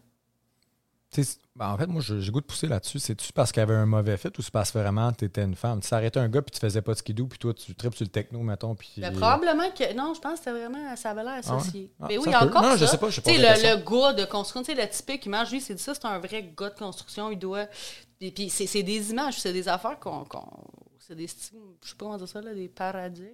Ben, 1.56 1.70
en 1.70 1.78
fait, 1.78 1.86
moi, 1.86 2.02
j'ai 2.02 2.32
goût 2.32 2.42
de 2.42 2.46
pousser 2.46 2.68
là-dessus. 2.68 2.98
C'est-tu 2.98 3.32
parce 3.32 3.52
qu'il 3.52 3.60
y 3.62 3.64
avait 3.64 3.76
un 3.76 3.86
mauvais 3.86 4.18
fit 4.18 4.30
ou 4.38 4.42
c'est 4.42 4.52
parce 4.52 4.72
que 4.72 4.80
vraiment 4.80 5.12
tu 5.12 5.26
étais 5.26 5.44
une 5.44 5.56
femme? 5.56 5.82
Tu 5.82 5.88
s'arrêtais 5.88 6.20
un 6.20 6.28
gars 6.28 6.42
puis 6.42 6.52
tu 6.52 6.60
faisais 6.60 6.82
pas 6.82 6.94
de 6.94 6.98
skidoo 6.98 7.28
puis 7.28 7.38
toi, 7.38 7.54
tu 7.54 7.76
tripes 7.76 7.94
sur 7.94 8.04
le 8.06 8.10
techno, 8.10 8.40
mettons. 8.40 8.74
Puis... 8.74 8.94
Ben, 8.98 9.12
probablement 9.14 9.70
que. 9.70 9.94
Non, 9.94 10.14
je 10.16 10.20
pense 10.20 10.34
que 10.34 10.38
c'était 10.40 10.52
vraiment. 10.52 10.96
Ça 10.96 11.12
avait 11.12 11.24
l'air 11.24 11.34
associé. 11.34 11.92
Ah 12.00 12.08
ouais? 12.08 12.10
Mais 12.10 12.16
Ah, 12.16 12.20
oui, 12.26 12.32
ça 12.32 12.40
peut. 12.40 12.46
encore. 12.48 12.62
Non, 12.64 12.70
ça. 12.72 12.78
je 12.78 12.86
sais 12.88 12.98
pas, 12.98 13.10
je 13.12 13.22
sais, 13.22 13.38
le, 13.38 13.76
gars 13.78 14.14
de 14.14 14.26
construction, 14.26 14.64
tu 14.64 14.76
sais, 14.76 14.82
le 14.84 14.90
typique 14.90 15.26
image, 15.28 15.52
lui, 15.52 15.62
c'est 15.62 15.78
ça, 15.80 15.94
c'est 15.94 16.06
un 16.06 16.18
vrai 16.18 16.52
gars 16.58 16.70
de 16.72 16.78
construction. 16.80 17.30
Il 17.30 17.38
doit. 17.38 17.68
Puis, 18.20 18.32
puis 18.32 18.50
c'est 18.50 18.66
c'est 18.66 18.82
des 18.84 19.12
images, 19.12 19.40
c'est 19.40 19.54
des 19.54 19.68
affaires 19.68 20.00
qu'on. 20.00 20.26
c'est 20.98 21.16
des. 21.16 21.28
styles- 21.28 21.60
Je 21.84 21.90
sais 21.90 21.96
pas 21.96 22.06
comment 22.06 22.18
dire 22.18 22.28
ça, 22.28 22.42
là, 22.42 22.54
des 22.56 22.68
paradigmes. 22.68 23.28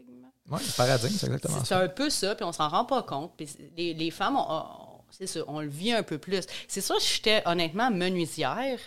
Ouais, 0.51 0.59
le 0.59 0.75
paradigme, 0.75 1.15
c'est 1.15 1.27
exactement 1.27 1.59
C'est 1.59 1.67
ça. 1.67 1.79
un 1.79 1.87
peu 1.87 2.09
ça, 2.09 2.35
puis 2.35 2.43
on 2.43 2.51
s'en 2.51 2.67
rend 2.67 2.83
pas 2.83 3.03
compte. 3.03 3.31
Puis 3.37 3.47
les, 3.77 3.93
les 3.93 4.11
femmes, 4.11 4.35
on- 4.35 4.39
on- 4.49 4.88
c'est 5.11 5.27
ça, 5.27 5.41
on 5.47 5.61
le 5.61 5.67
vit 5.67 5.91
un 5.91 6.03
peu 6.03 6.17
plus. 6.17 6.45
C'est 6.67 6.81
ça, 6.81 6.95
si 6.99 7.15
j'étais 7.15 7.41
honnêtement 7.45 7.91
menuisière. 7.91 8.79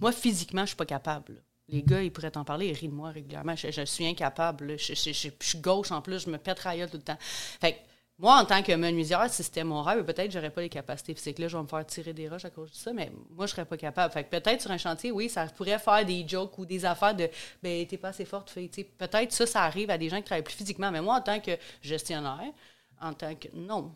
Moi, 0.00 0.12
physiquement, 0.12 0.62
je 0.62 0.68
suis 0.68 0.76
pas 0.76 0.86
capable. 0.86 1.42
Les 1.68 1.82
gars, 1.82 2.02
ils 2.02 2.12
pourraient 2.12 2.30
t'en 2.30 2.44
parler, 2.44 2.68
ils 2.68 2.74
rient 2.74 2.88
de 2.88 2.94
moi 2.94 3.10
régulièrement. 3.10 3.54
Je, 3.56 3.84
suis 3.84 4.06
incapable. 4.06 4.78
Je, 4.78 4.94
suis 4.94 5.58
gauche 5.58 5.90
en 5.90 6.02
plus, 6.02 6.24
je 6.24 6.30
me 6.30 6.38
pète 6.38 6.58
tout 6.58 6.96
le 6.96 7.02
temps. 7.02 7.16
Fait 7.20 7.72
que 7.74 7.78
moi, 8.18 8.40
en 8.40 8.44
tant 8.44 8.62
que 8.62 8.72
menuisière, 8.72 9.28
si 9.30 9.42
c'était 9.42 9.64
mon 9.64 9.82
rêve, 9.82 10.04
peut-être 10.04 10.30
j'aurais 10.30 10.50
pas 10.50 10.60
les 10.60 10.68
capacités 10.68 11.14
physiques. 11.14 11.38
Là, 11.38 11.48
je 11.48 11.56
vais 11.56 11.62
me 11.62 11.66
faire 11.66 11.84
tirer 11.86 12.12
des 12.12 12.28
roches 12.28 12.44
à 12.44 12.50
cause 12.50 12.70
de 12.70 12.76
ça, 12.76 12.92
mais 12.92 13.10
moi, 13.30 13.46
je 13.46 13.52
serais 13.52 13.64
pas 13.64 13.76
capable. 13.76 14.12
Fait 14.12 14.22
que 14.22 14.30
peut-être 14.30 14.60
sur 14.60 14.70
un 14.70 14.78
chantier, 14.78 15.10
oui, 15.10 15.28
ça 15.28 15.46
pourrait 15.46 15.78
faire 15.78 16.04
des 16.04 16.26
jokes 16.28 16.56
ou 16.58 16.66
des 16.66 16.84
affaires 16.84 17.14
de 17.14 17.28
ben, 17.62 17.86
t'es 17.86 17.96
pas 17.96 18.08
assez 18.08 18.24
forte, 18.24 18.50
sais, 18.50 18.68
Peut-être 18.98 19.32
ça, 19.32 19.46
ça 19.46 19.62
arrive 19.62 19.90
à 19.90 19.98
des 19.98 20.08
gens 20.08 20.18
qui 20.18 20.24
travaillent 20.24 20.44
plus 20.44 20.54
physiquement. 20.54 20.90
Mais 20.90 21.00
moi, 21.00 21.16
en 21.16 21.20
tant 21.20 21.40
que 21.40 21.52
gestionnaire, 21.80 22.52
en 23.00 23.12
tant 23.14 23.34
que. 23.34 23.48
Non, 23.54 23.92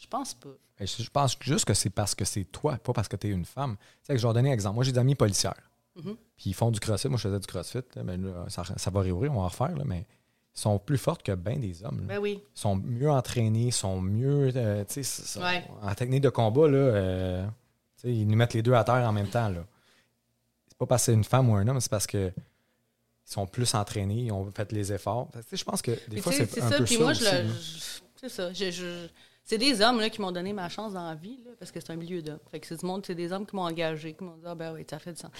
je 0.00 0.06
pense 0.06 0.34
pas. 0.34 0.48
Je 0.80 1.10
pense 1.10 1.36
juste 1.40 1.64
que 1.66 1.74
c'est 1.74 1.90
parce 1.90 2.14
que 2.14 2.24
c'est 2.24 2.44
toi, 2.44 2.78
pas 2.78 2.92
parce 2.92 3.06
que 3.08 3.16
tu 3.16 3.26
es 3.28 3.30
une 3.30 3.44
femme. 3.44 3.76
Tu 3.76 3.84
sais, 4.04 4.14
que 4.14 4.18
je 4.20 4.26
vais 4.26 4.32
donner 4.32 4.50
un 4.50 4.54
exemple. 4.54 4.74
Moi, 4.76 4.84
j'ai 4.84 4.92
des 4.92 4.98
amis 4.98 5.14
policières. 5.14 5.70
Mhm. 5.96 6.16
Puis 6.36 6.50
ils 6.50 6.54
font 6.54 6.70
du 6.70 6.80
crossfit. 6.80 7.08
Moi, 7.08 7.18
je 7.18 7.22
faisais 7.28 7.38
du 7.40 7.46
crossfit. 7.46 7.78
là, 7.96 8.02
ben 8.02 8.24
là, 8.24 8.46
ça, 8.48 8.62
ça 8.76 8.90
va 8.90 9.00
réouvrir, 9.02 9.30
on 9.32 9.36
va 9.36 9.40
en 9.42 9.48
refaire. 9.48 9.76
là, 9.76 9.84
mais 9.84 10.06
ils 10.56 10.60
sont 10.60 10.78
plus 10.78 10.96
fortes 10.98 11.22
que 11.22 11.32
bien 11.32 11.58
des 11.58 11.84
hommes. 11.84 12.00
Ben 12.06 12.18
oui. 12.18 12.40
Ils 12.56 12.60
sont 12.60 12.76
mieux 12.76 13.10
entraînés, 13.10 13.66
ils 13.66 13.72
sont 13.72 14.00
mieux. 14.00 14.50
euh, 14.56 14.84
sont- 14.88 15.40
Ouais. 15.42 15.64
En 15.82 15.94
technique 15.94 16.22
de 16.22 16.30
combat, 16.30 16.66
là, 16.68 16.78
euh, 16.78 17.46
ils 18.04 18.26
nous 18.26 18.36
mettent 18.36 18.54
les 18.54 18.62
deux 18.62 18.72
à 18.72 18.84
terre 18.84 19.06
en 19.06 19.12
même 19.12 19.28
temps. 19.28 19.48
là. 19.50 19.64
C'est 20.68 20.78
pas 20.78 20.86
parce 20.86 21.02
que 21.02 21.06
c'est 21.06 21.14
une 21.14 21.24
femme 21.24 21.50
ou 21.50 21.56
un 21.56 21.68
homme, 21.68 21.80
c'est 21.80 21.90
parce 21.90 22.06
que 22.06 22.32
ils 22.36 23.32
sont 23.32 23.46
plus 23.46 23.74
entraînés, 23.74 24.22
ils 24.22 24.32
ont 24.32 24.50
fait 24.50 24.72
les 24.72 24.92
efforts. 24.92 25.28
Je 25.52 25.62
pense 25.64 25.82
que 25.82 25.90
des 26.08 26.16
Mais 26.16 26.20
fois, 26.22 26.32
c'est 26.32 26.42
un 26.62 26.70
peu 26.70 26.84
Puis 26.84 26.94
ça 26.96 27.00
moi, 27.02 27.10
aussi, 27.12 27.20
je 27.20 27.24
là. 27.26 27.42
le. 27.42 27.48
je- 27.48 28.00
C'est 28.16 28.28
ça. 28.28 28.52
je- 28.52 28.70
je- 28.70 29.08
c'est 29.50 29.58
des 29.58 29.80
hommes 29.80 29.98
là, 30.00 30.08
qui 30.10 30.20
m'ont 30.20 30.30
donné 30.30 30.52
ma 30.52 30.68
chance 30.68 30.92
dans 30.92 31.06
la 31.08 31.14
vie, 31.16 31.40
là, 31.44 31.50
parce 31.58 31.72
que 31.72 31.80
c'est 31.80 31.90
un 31.92 31.96
milieu 31.96 32.22
d'hommes. 32.22 32.38
Fait 32.50 32.64
c'est 32.64 32.78
du 32.78 32.86
monde, 32.86 33.04
c'est 33.04 33.14
des 33.16 33.32
hommes 33.32 33.44
qui 33.44 33.56
m'ont 33.56 33.62
engagé, 33.64 34.14
qui 34.14 34.22
m'ont 34.22 34.36
dit 34.36 34.44
Ah 34.46 34.54
ben 34.54 34.72
oui, 34.72 34.86
ça 34.88 34.98
fait 35.00 35.12
du 35.12 35.20
sens. 35.20 35.30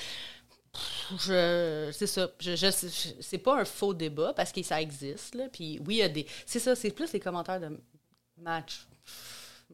Je, 1.18 1.90
c'est 1.92 2.06
ça. 2.06 2.28
Je, 2.40 2.54
je- 2.56 3.12
c'est 3.20 3.38
pas 3.38 3.60
un 3.60 3.64
faux 3.64 3.94
débat 3.94 4.32
parce 4.34 4.52
que 4.52 4.62
ça 4.62 4.80
existe. 4.80 5.34
Là. 5.34 5.48
Puis 5.52 5.78
oui, 5.86 5.94
il 5.94 5.98
y 5.98 6.02
a 6.02 6.08
des. 6.08 6.26
C'est 6.46 6.58
ça, 6.58 6.74
c'est 6.74 6.90
plus 6.90 7.12
les 7.12 7.20
commentaires 7.20 7.60
de 7.60 7.80
match. 8.36 8.86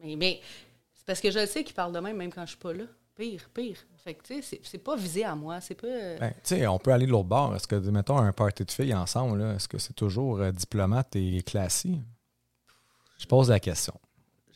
Mais, 0.03 0.41
c'est 0.93 1.05
parce 1.05 1.19
que 1.19 1.31
je 1.31 1.45
sais 1.45 1.63
qu'ils 1.63 1.75
parlent 1.75 1.93
de 1.93 1.99
même, 1.99 2.17
même 2.17 2.31
quand 2.31 2.43
je 2.45 2.49
suis 2.51 2.57
pas 2.57 2.73
là. 2.73 2.83
Pire, 3.15 3.49
pire. 3.53 3.77
Fait 4.03 4.13
que, 4.13 4.21
tu 4.23 4.35
sais, 4.35 4.41
c'est, 4.43 4.59
c'est 4.63 4.77
pas 4.77 4.95
visé 4.95 5.23
à 5.23 5.33
moi. 5.35 5.59
C'est 5.61 5.73
pas. 5.73 5.87
euh, 5.87 6.17
Ben, 6.19 6.31
tu 6.31 6.37
sais, 6.55 6.67
on 6.67 6.77
peut 6.77 6.91
aller 6.91 7.07
de 7.07 7.11
l'autre 7.11 7.27
bord. 7.27 7.55
Est-ce 7.55 7.67
que, 7.67 7.75
mettons, 7.75 8.17
un 8.19 8.31
party 8.31 8.63
de 8.65 8.71
filles 8.71 8.93
ensemble, 8.93 9.39
là, 9.39 9.53
est-ce 9.55 9.67
que 9.67 9.79
c'est 9.79 9.93
toujours 9.95 10.39
euh, 10.39 10.51
diplomate 10.51 11.15
et 11.15 11.41
classique? 11.41 11.99
Je 13.17 13.25
pose 13.25 13.49
la 13.49 13.59
question. 13.59 13.99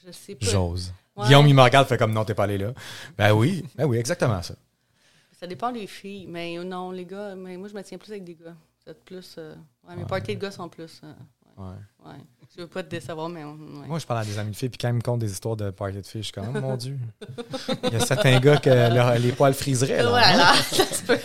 Je 0.06 0.12
sais 0.12 0.36
pas. 0.36 0.46
J'ose. 0.46 0.94
Ouais. 1.16 1.26
Guillaume, 1.26 1.48
il 1.48 1.54
me 1.56 1.62
regarde, 1.62 1.88
fait 1.88 1.98
comme 1.98 2.14
non, 2.14 2.24
t'es 2.26 2.34
pas 2.34 2.44
allé 2.44 2.58
là. 2.58 2.74
Ben 3.18 3.34
oui, 3.34 3.66
ben 3.76 3.86
oui, 3.86 3.98
exactement 3.98 4.42
ça. 4.42 4.56
Ça 5.34 5.48
dépend 5.48 5.72
des 5.72 5.88
filles. 5.88 6.28
Mais 6.28 6.56
non, 6.64 6.92
les 6.92 7.06
gars, 7.06 7.36
mais 7.36 7.58
moi, 7.58 7.68
je 7.68 7.74
me 7.74 7.82
tiens 7.84 7.98
plus 7.98 8.12
avec 8.12 8.24
des 8.24 8.36
gars. 8.36 8.56
C'est 8.86 9.04
plus. 9.04 9.36
euh, 9.38 9.56
ouais, 9.88 9.96
mes 9.96 10.02
Ouais. 10.04 10.08
parties 10.08 10.36
de 10.36 10.42
gars 10.42 10.52
sont 10.52 10.70
plus. 10.70 11.02
euh, 11.04 11.14
Ouais. 12.06 12.16
Je 12.56 12.62
veux 12.64 12.68
pas 12.68 12.84
te 12.84 12.90
décevoir, 12.90 13.30
mais. 13.30 13.46
ouais. 13.46 13.54
Moi, 13.88 13.98
je 13.98 14.06
parle 14.06 14.20
à 14.22 14.26
des 14.26 14.38
amis 14.38 14.52
de 14.52 14.56
filles, 14.58 14.68
puis 14.68 14.78
quand 14.78 14.90
ils 14.90 14.94
me 14.96 15.00
content 15.02 15.18
des 15.18 15.32
histoires 15.32 15.56
de 15.56 15.70
party 15.70 15.98
de 16.02 16.06
filles, 16.06 16.22
je 16.22 16.26
suis 16.26 16.34
comme, 16.34 16.52
oh, 16.54 16.60
mon 16.60 16.76
Dieu. 16.76 16.98
Il 17.86 17.94
y 17.94 17.96
a 17.96 18.00
certains 18.02 18.38
gars 18.42 18.58
que 18.58 18.70
leur- 18.70 19.18
les 19.18 19.32
poils 19.32 19.54
friseraient. 19.54 20.04
Là, 20.04 20.10
Voilà, 20.10 20.54
ça 20.72 20.86
se 20.86 21.04
peut. 21.04 21.18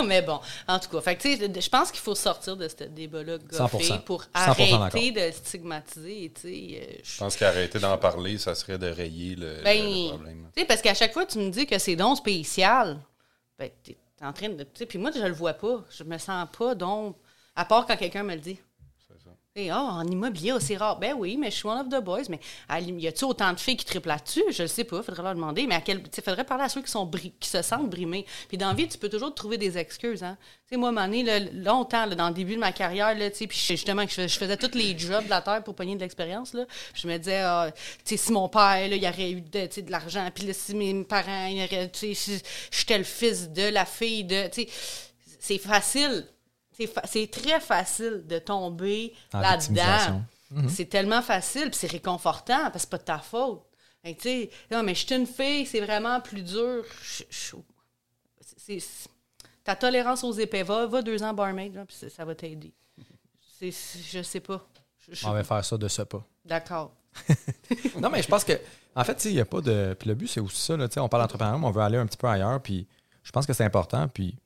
Mais 0.04 0.20
bon, 0.22 0.40
en 0.66 0.80
tout 0.80 0.88
cas, 0.90 1.00
fait 1.00 1.14
que, 1.16 1.22
tu 1.22 1.36
sais, 1.36 1.60
je 1.60 1.68
pense 1.70 1.92
qu'il 1.92 2.00
faut 2.00 2.16
sortir 2.16 2.56
de 2.56 2.66
ce 2.66 2.82
débat-là 2.84 3.38
goffé 3.38 3.78
100%. 3.84 4.00
pour 4.02 4.22
100% 4.22 4.26
arrêter 4.34 5.12
de 5.12 5.30
stigmatiser. 5.32 6.32
tu 6.34 6.40
sais, 6.40 6.80
euh, 6.82 7.00
je- 7.04 7.18
pense 7.18 7.36
qu'arrêter 7.36 7.78
d'en 7.78 7.96
parler, 7.98 8.36
ça 8.38 8.54
serait 8.56 8.78
de 8.78 8.88
rayer 8.88 9.36
le, 9.36 9.62
Ben, 9.62 9.78
le 9.84 10.08
problème. 10.08 10.48
Tu 10.56 10.60
sais, 10.62 10.66
parce 10.66 10.82
qu'à 10.82 10.94
chaque 10.94 11.12
fois 11.12 11.24
que 11.24 11.32
tu 11.32 11.38
me 11.38 11.50
dis 11.50 11.66
que 11.66 11.78
c'est 11.78 11.94
donc 11.96 12.16
spécial, 12.16 12.98
ben, 13.58 13.70
t'es 13.84 13.96
en 14.20 14.32
train 14.32 14.48
de. 14.48 14.64
Tu 14.64 14.70
sais, 14.74 14.86
puis 14.86 14.98
moi, 14.98 15.10
je 15.14 15.20
le 15.22 15.32
vois 15.32 15.54
pas. 15.54 15.84
Je 15.96 16.02
me 16.02 16.18
sens 16.18 16.48
pas 16.58 16.74
donc. 16.74 17.16
À 17.54 17.64
part 17.64 17.86
quand 17.86 17.96
quelqu'un 17.96 18.22
me 18.24 18.34
le 18.34 18.40
dit. 18.40 18.58
Et 19.54 19.68
ah, 19.68 19.82
en 19.82 20.06
immobilier, 20.06 20.52
oh, 20.52 20.58
c'est 20.58 20.78
rare. 20.78 20.98
Ben 20.98 21.12
oui, 21.14 21.36
mais 21.36 21.50
je 21.50 21.56
suis 21.56 21.68
one 21.68 21.78
of 21.78 21.88
the 21.90 22.02
boys. 22.02 22.22
Mais 22.30 22.40
y 22.70 23.06
a-tu 23.06 23.24
autant 23.26 23.52
de 23.52 23.60
filles 23.60 23.76
qui 23.76 23.84
triplent 23.84 24.08
là-dessus? 24.08 24.44
Je 24.48 24.62
le 24.62 24.68
sais 24.68 24.84
pas, 24.84 25.02
faudrait 25.02 25.22
leur 25.22 25.34
demander. 25.34 25.66
Mais 25.66 25.74
à 25.74 25.82
quel. 25.82 26.02
Il 26.16 26.22
faudrait 26.22 26.44
parler 26.44 26.64
à 26.64 26.70
ceux 26.70 26.80
qui, 26.80 26.90
sont 26.90 27.06
qui 27.38 27.50
se 27.50 27.60
sentent 27.60 27.90
brimés. 27.90 28.24
Puis 28.48 28.56
dans 28.56 28.68
la 28.68 28.74
vie, 28.74 28.88
tu 28.88 28.96
peux 28.96 29.10
toujours 29.10 29.34
trouver 29.34 29.58
des 29.58 29.76
excuses. 29.76 30.22
Hein? 30.22 30.38
Tu 30.66 30.74
sais, 30.74 30.76
moi, 30.78 30.90
longtemps, 30.90 32.06
dans 32.06 32.28
le 32.28 32.34
début 32.34 32.54
de 32.54 32.60
ma 32.60 32.72
carrière, 32.72 33.14
là, 33.14 33.28
justement, 33.30 34.06
je, 34.08 34.26
je 34.26 34.38
faisais 34.38 34.56
tous 34.56 34.74
les 34.74 34.98
jobs 34.98 35.24
de 35.24 35.30
la 35.30 35.42
terre 35.42 35.62
pour 35.62 35.74
pogner 35.74 35.96
de 35.96 36.00
l'expérience. 36.00 36.54
là. 36.54 36.64
Je 36.94 37.06
me 37.06 37.18
disais, 37.18 37.40
ah, 37.40 37.70
tu 37.72 37.82
sais, 38.04 38.16
si 38.16 38.32
mon 38.32 38.48
père, 38.48 38.88
là, 38.88 38.96
il 38.96 39.06
aurait 39.06 39.32
eu 39.32 39.42
de, 39.42 39.82
de 39.82 39.90
l'argent, 39.90 40.26
puis 40.34 40.46
là, 40.46 40.54
si 40.54 40.74
mes 40.74 41.04
parents, 41.04 41.46
il 41.48 41.68
tu 41.90 41.98
sais, 41.98 42.14
si 42.14 42.42
j'étais 42.70 42.96
le 42.96 43.04
fils 43.04 43.50
de 43.50 43.68
la 43.68 43.84
fille 43.84 44.24
de. 44.24 44.48
Tu 44.48 44.62
sais, 44.62 44.68
c'est 45.38 45.58
facile. 45.58 46.24
C'est 46.86 47.26
fa- 47.26 47.40
très 47.40 47.60
facile 47.60 48.24
de 48.26 48.38
tomber 48.38 49.14
là-dedans. 49.32 49.56
victimisation. 49.58 50.24
C'est 50.68 50.84
tellement 50.86 51.22
facile, 51.22 51.70
puis 51.70 51.78
c'est 51.78 51.90
réconfortant, 51.90 52.64
parce 52.70 52.72
que 52.74 52.80
c'est 52.80 52.90
pas 52.90 52.98
de 52.98 53.02
ta 53.04 53.18
faute. 53.18 53.62
Non, 54.70 54.82
mais 54.82 54.94
je 54.94 55.06
suis 55.06 55.14
une 55.14 55.26
fille, 55.26 55.64
c'est 55.66 55.80
vraiment 55.80 56.20
plus 56.20 56.42
dur. 56.42 56.84
Je- 57.02 57.22
je- 57.30 58.76
ta 59.64 59.76
tolérance 59.76 60.24
aux 60.24 60.32
épais, 60.32 60.62
va, 60.62 60.86
va 60.86 61.02
deux 61.02 61.22
ans 61.22 61.32
barmaid, 61.32 61.74
là, 61.74 61.84
puis 61.86 61.96
ça- 62.10 62.24
va 62.24 62.34
t'aider. 62.34 62.72
Je 63.60 64.22
sais 64.22 64.40
pas. 64.40 64.66
Je- 65.10 65.26
On 65.26 65.32
va 65.32 65.44
faire 65.44 65.64
ça 65.64 65.76
de 65.76 65.88
ce 65.88 66.02
pas. 66.02 66.24
D'accord. 66.44 66.92
Non, 68.00 68.08
mais 68.10 68.22
je 68.22 68.28
pense 68.28 68.44
que, 68.44 68.52
en 68.94 69.04
fait, 69.04 69.24
il 69.26 69.34
n'y 69.34 69.40
a 69.40 69.44
pas 69.44 69.60
de. 69.60 69.94
Puis 69.98 70.08
le 70.08 70.14
but, 70.14 70.26
c'est 70.26 70.40
aussi 70.40 70.60
ça, 70.60 70.76
là, 70.76 70.88
tu 70.88 70.94
sais, 70.94 71.00
on 71.00 71.08
parle 71.08 71.22
d'entrepreneuriat, 71.24 71.58
mais 71.58 71.66
on 71.66 71.70
veut 71.70 71.80
aller 71.82 71.98
un 71.98 72.06
petit 72.06 72.16
peu 72.16 72.26
ailleurs, 72.26 72.60
puis 72.60 72.86
je 73.22 73.30
pense 73.32 73.46
que 73.46 73.52
c'est 73.52 73.64
important, 73.64 74.08
puis 74.08 74.36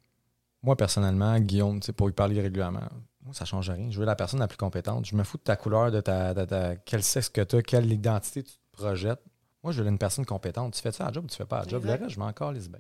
moi, 0.63 0.77
personnellement, 0.77 1.39
Guillaume, 1.39 1.81
tu 1.81 1.87
sais, 1.87 1.93
pour 1.93 2.09
y 2.09 2.13
parler 2.13 2.41
régulièrement, 2.41 2.89
moi, 3.23 3.35
ça 3.35 3.45
change 3.45 3.71
rien. 3.71 3.91
Je 3.91 3.99
veux 3.99 4.05
la 4.07 4.17
personne 4.17 4.41
la 4.41 4.49
plus 4.49 4.57
compétente. 4.57 5.05
Je 5.07 5.15
me 5.17 5.25
fous 5.25 5.37
de 5.39 5.43
ta 5.43 5.57
couleur, 5.57 5.91
de 5.91 6.01
ta. 6.01 6.33
De 6.35 6.45
ta 6.45 6.77
quel 6.77 7.03
sexe 7.03 7.29
que 7.29 7.41
tu 7.43 7.57
as, 7.57 7.63
quelle 7.63 7.91
identité 7.93 8.43
tu 8.43 8.53
te 8.53 8.59
projettes. 8.73 9.21
Moi, 9.63 9.73
je 9.73 9.83
veux 9.83 9.89
une 9.89 9.99
personne 9.99 10.25
compétente. 10.25 10.75
Tu 10.75 10.81
fais 10.81 10.93
ça 10.93 11.05
à 11.05 11.07
la 11.09 11.13
job 11.13 11.25
ou 11.25 11.29
tu 11.29 11.37
fais 11.37 11.45
pas 11.45 11.59
à 11.59 11.63
la 11.65 11.69
job? 11.69 11.83
Exact. 11.83 11.97
Le 11.99 12.05
reste, 12.05 12.15
je 12.15 12.21
m'en 12.21 12.27
encore 12.27 12.53
les 12.53 12.69
bien. 12.69 12.79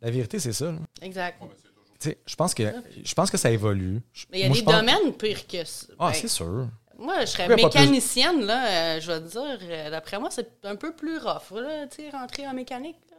La 0.00 0.10
vérité, 0.10 0.38
c'est 0.38 0.52
ça. 0.52 0.66
là. 0.72 0.78
Exact. 1.00 1.40
Tu 2.00 2.08
sais, 2.10 2.18
je 2.26 2.34
pense 2.36 2.54
que 2.54 2.64
je 3.04 3.14
pense 3.14 3.30
que 3.30 3.36
ça 3.36 3.50
évolue. 3.50 4.02
Mais 4.30 4.38
il 4.38 4.42
y 4.42 4.44
a 4.44 4.48
moi, 4.48 4.56
des 4.56 4.62
pense- 4.64 4.74
domaines 4.74 5.12
pires 5.14 5.46
que 5.46 5.64
ça. 5.64 5.86
Ah, 5.98 6.08
Ben, 6.08 6.14
c'est 6.14 6.28
sûr. 6.28 6.68
Moi, 6.98 7.20
je 7.20 7.26
serais 7.26 7.48
mécanicienne, 7.48 8.42
là, 8.44 8.66
euh, 8.96 9.00
je 9.00 9.10
vais 9.10 9.20
te 9.20 9.28
dire, 9.28 9.58
euh, 9.62 9.90
d'après 9.90 10.18
moi, 10.20 10.28
c'est 10.30 10.64
un 10.64 10.76
peu 10.76 10.94
plus 10.94 11.18
rough, 11.18 11.50
là, 11.60 11.86
tu 11.88 11.96
sais, 12.02 12.10
rentrer 12.10 12.46
en 12.46 12.54
mécanique. 12.54 12.98
là. 13.10 13.16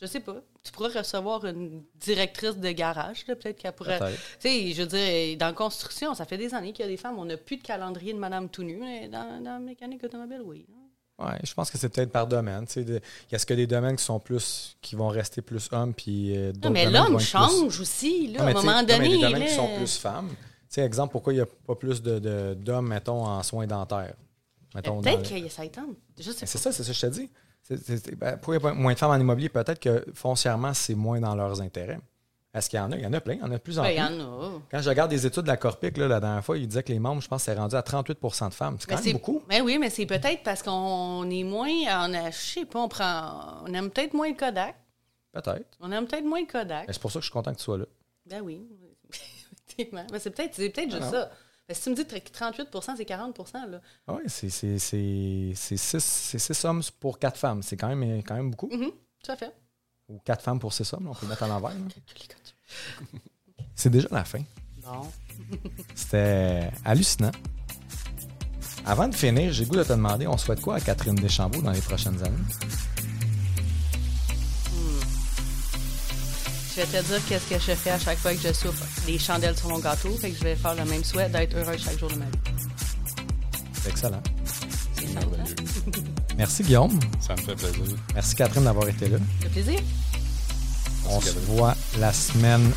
Je 0.00 0.06
sais 0.06 0.20
pas. 0.20 0.36
Tu 0.66 0.72
pourrais 0.72 0.98
recevoir 0.98 1.44
une 1.46 1.82
directrice 1.94 2.56
de 2.56 2.70
garage, 2.72 3.24
peut-être 3.24 3.56
qu'elle 3.56 3.72
pourrait. 3.72 4.00
Tu 4.40 4.48
sais, 4.48 4.72
je 4.72 4.82
veux 4.82 4.88
dire, 4.88 5.36
dans 5.38 5.46
la 5.46 5.52
construction, 5.52 6.12
ça 6.14 6.24
fait 6.24 6.36
des 6.38 6.52
années 6.54 6.72
qu'il 6.72 6.84
y 6.84 6.88
a 6.88 6.90
des 6.90 6.96
femmes, 6.96 7.18
on 7.18 7.24
n'a 7.24 7.36
plus 7.36 7.56
de 7.56 7.62
calendrier 7.62 8.12
de 8.12 8.18
Madame 8.18 8.48
tout 8.48 8.62
nu, 8.64 8.76
mais 8.78 9.08
dans, 9.08 9.40
dans 9.42 9.52
la 9.52 9.58
mécanique 9.60 10.02
automobile, 10.04 10.42
oui. 10.44 10.66
Ouais, 11.18 11.38
je 11.44 11.54
pense 11.54 11.70
que 11.70 11.78
c'est 11.78 11.88
peut-être 11.88 12.10
par 12.12 12.26
domaine. 12.26 12.66
Il 12.76 13.00
y 13.32 13.34
a 13.34 13.38
ce 13.38 13.46
que 13.46 13.54
des 13.54 13.66
domaines 13.66 13.96
qui 13.96 14.04
sont 14.04 14.20
plus 14.20 14.76
qui 14.82 14.96
vont 14.96 15.08
rester 15.08 15.40
plus 15.40 15.66
hommes, 15.72 15.94
puis 15.94 16.36
euh, 16.36 16.52
d'autres 16.52 16.70
mais 16.70 16.90
l'homme 16.90 17.18
change 17.18 17.80
aussi, 17.80 18.26
là, 18.28 18.40
Non, 18.40 18.46
à 18.46 18.50
un 18.50 18.52
moment 18.52 18.72
non, 18.72 18.86
mais 18.86 18.96
donné. 18.98 19.08
des 19.08 19.20
domaines 19.20 19.40
là, 19.40 19.46
qui 19.46 19.54
sont 19.54 19.74
plus 19.76 19.96
femmes. 19.96 20.28
Sais, 20.68 20.82
exemple, 20.82 21.12
pourquoi 21.12 21.32
il 21.32 21.36
n'y 21.36 21.42
a 21.42 21.46
pas 21.46 21.74
plus 21.74 22.02
de- 22.02 22.18
de- 22.18 22.54
d'hommes, 22.54 22.88
mettons, 22.88 23.24
en 23.24 23.42
soins 23.42 23.66
dentaires? 23.66 24.14
Mettons, 24.74 24.96
dans 24.96 25.00
Peut-être 25.00 25.30
y 25.38 25.46
a 25.46 25.48
ça 25.48 25.64
étend. 25.64 25.86
C'est 26.18 26.24
ça, 26.46 26.70
c'est 26.72 26.82
ça 26.82 26.90
que 26.90 26.92
je 26.92 27.00
te 27.00 27.06
dis. 27.06 27.30
Ben, 27.70 28.36
pas 28.36 28.72
moins 28.74 28.92
de 28.92 28.98
femmes 28.98 29.10
en 29.10 29.16
immobilier? 29.16 29.48
Peut-être 29.48 29.80
que 29.80 30.04
foncièrement, 30.14 30.74
c'est 30.74 30.94
moins 30.94 31.20
dans 31.20 31.34
leurs 31.34 31.60
intérêts. 31.60 31.98
Est-ce 32.54 32.70
qu'il 32.70 32.78
y 32.78 32.80
en 32.80 32.90
a? 32.90 32.96
Il 32.96 33.02
y 33.02 33.06
en 33.06 33.12
a 33.12 33.20
plein, 33.20 33.34
il 33.34 33.40
y 33.40 33.42
en 33.42 33.50
a 33.50 33.54
de 33.54 33.58
plus 33.58 33.78
en 33.78 33.82
Ben, 33.82 33.88
plus. 33.88 34.14
Il 34.14 34.20
y 34.20 34.22
en 34.22 34.42
a. 34.42 34.60
Quand 34.70 34.80
je 34.80 34.88
regarde 34.88 35.10
des 35.10 35.26
études 35.26 35.42
de 35.42 35.48
la 35.48 35.58
Corpic, 35.58 35.96
là, 35.98 36.08
la 36.08 36.20
dernière 36.20 36.42
fois, 36.42 36.56
il 36.56 36.66
disait 36.66 36.82
que 36.82 36.90
les 36.90 36.98
membres, 36.98 37.20
je 37.20 37.28
pense, 37.28 37.42
c'est 37.42 37.54
rendu 37.54 37.76
à 37.76 37.82
38% 37.82 38.48
de 38.48 38.54
femmes. 38.54 38.76
C'est 38.80 38.88
quand 38.88 38.96
Mais 38.96 39.02
même 39.02 39.12
beaucoup. 39.12 39.42
Ben 39.46 39.62
oui, 39.62 39.76
mais 39.78 39.90
c'est 39.90 40.06
peut-être 40.06 40.42
parce 40.42 40.62
qu'on 40.62 41.28
est 41.30 41.44
moins. 41.44 41.68
On 41.68 42.14
a, 42.14 42.30
je 42.30 42.36
sais 42.36 42.64
pas, 42.64 42.80
on 42.80 42.88
prend. 42.88 43.62
On 43.66 43.74
aime 43.74 43.90
peut-être 43.90 44.14
moins 44.14 44.28
le 44.28 44.36
Kodak. 44.36 44.74
Peut-être. 45.32 45.76
On 45.80 45.92
aime 45.92 46.06
peut-être 46.06 46.24
moins 46.24 46.40
le 46.40 46.46
Kodak. 46.46 46.86
Mais 46.86 46.94
C'est 46.94 47.02
pour 47.02 47.10
ça 47.10 47.18
que 47.18 47.24
je 47.24 47.26
suis 47.26 47.32
content 47.32 47.52
que 47.52 47.58
tu 47.58 47.64
sois 47.64 47.76
là. 47.76 47.84
Ben 48.24 48.40
oui. 48.40 48.66
Effectivement. 49.68 50.06
Mais 50.10 50.18
c'est 50.18 50.30
peut-être 50.30 50.56
peut-être 50.56 50.90
juste 50.90 51.02
non. 51.02 51.10
ça. 51.10 51.30
Parce 51.66 51.78
que 51.80 51.82
si 51.82 51.82
tu 51.82 51.90
me 51.90 51.96
dis 51.96 52.04
que 52.06 52.30
38% 52.30 52.94
c'est 52.96 53.04
40 53.04 53.38
là. 53.68 53.80
Ah 54.06 54.14
Oui, 54.14 54.22
c'est 54.28 54.48
c'est- 54.50 54.78
c'est- 54.78 55.52
c'est 55.56 55.76
six, 55.76 56.04
c'est 56.04 56.38
six 56.38 56.64
hommes 56.64 56.82
pour 57.00 57.18
quatre 57.18 57.38
femmes. 57.38 57.62
C'est 57.62 57.76
quand 57.76 57.88
même, 57.94 58.22
quand 58.22 58.34
même 58.36 58.50
beaucoup. 58.50 58.68
Mhm, 58.68 58.90
tout 59.24 59.32
à 59.32 59.36
fait. 59.36 59.52
Ou 60.08 60.18
quatre 60.24 60.42
femmes 60.42 60.60
pour 60.60 60.72
six 60.72 60.90
hommes, 60.92 61.04
là, 61.06 61.10
on 61.10 61.14
peut 61.14 61.26
le 61.26 61.30
mettre 61.30 61.42
à 61.42 61.48
l'envers. 61.48 61.72
C'est 63.74 63.90
déjà 63.90 64.08
la 64.12 64.24
fin. 64.24 64.42
Bon. 64.82 65.10
C'était 65.94 66.70
hallucinant. 66.84 67.32
Avant 68.84 69.08
de 69.08 69.14
finir, 69.14 69.52
j'ai 69.52 69.64
le 69.64 69.70
goût 69.70 69.76
de 69.76 69.82
te 69.82 69.88
demander, 69.92 70.28
on 70.28 70.36
souhaite 70.36 70.60
quoi 70.60 70.76
à 70.76 70.80
Catherine 70.80 71.16
Deschambault 71.16 71.60
dans 71.62 71.72
les 71.72 71.80
prochaines 71.80 72.22
années? 72.22 72.36
Je 76.76 76.82
vais 76.82 76.86
te 76.88 77.06
dire 77.06 77.20
qu'est-ce 77.26 77.48
que 77.48 77.58
je 77.58 77.74
fais 77.74 77.90
à 77.90 77.98
chaque 77.98 78.18
fois 78.18 78.34
que 78.34 78.40
je 78.40 78.52
souffre 78.52 78.84
des 79.06 79.18
chandelles 79.18 79.56
sur 79.56 79.70
mon 79.70 79.78
gâteau. 79.78 80.10
Fait 80.10 80.30
que 80.30 80.36
je 80.36 80.44
vais 80.44 80.56
faire 80.56 80.74
le 80.74 80.84
même 80.84 81.02
souhait 81.02 81.30
d'être 81.30 81.56
heureux 81.56 81.76
chaque 81.78 81.98
jour 81.98 82.10
de 82.10 82.16
ma 82.16 82.26
vie. 82.26 82.38
C'est 83.72 83.88
excellent. 83.88 84.22
C'est 84.94 85.06
simple, 85.06 85.36
hein? 85.40 86.00
Merci 86.36 86.62
Guillaume. 86.64 87.00
Ça 87.18 87.34
me 87.34 87.40
fait 87.40 87.54
plaisir. 87.54 87.96
Merci 88.12 88.36
Catherine 88.36 88.64
d'avoir 88.64 88.86
été 88.90 89.08
là. 89.08 89.16
Ça 89.16 89.48
fait 89.48 89.62
plaisir. 89.62 89.80
On 91.08 91.18
se 91.18 91.38
voit 91.46 91.74
la 91.98 92.12
semaine 92.12 92.70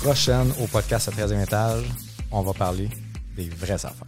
prochaine 0.00 0.52
au 0.60 0.68
podcast 0.68 1.08
à 1.08 1.10
13e 1.10 1.42
étage. 1.42 1.84
On 2.30 2.42
va 2.42 2.52
parler 2.52 2.88
des 3.34 3.48
vraies 3.48 3.72
affaires. 3.72 4.06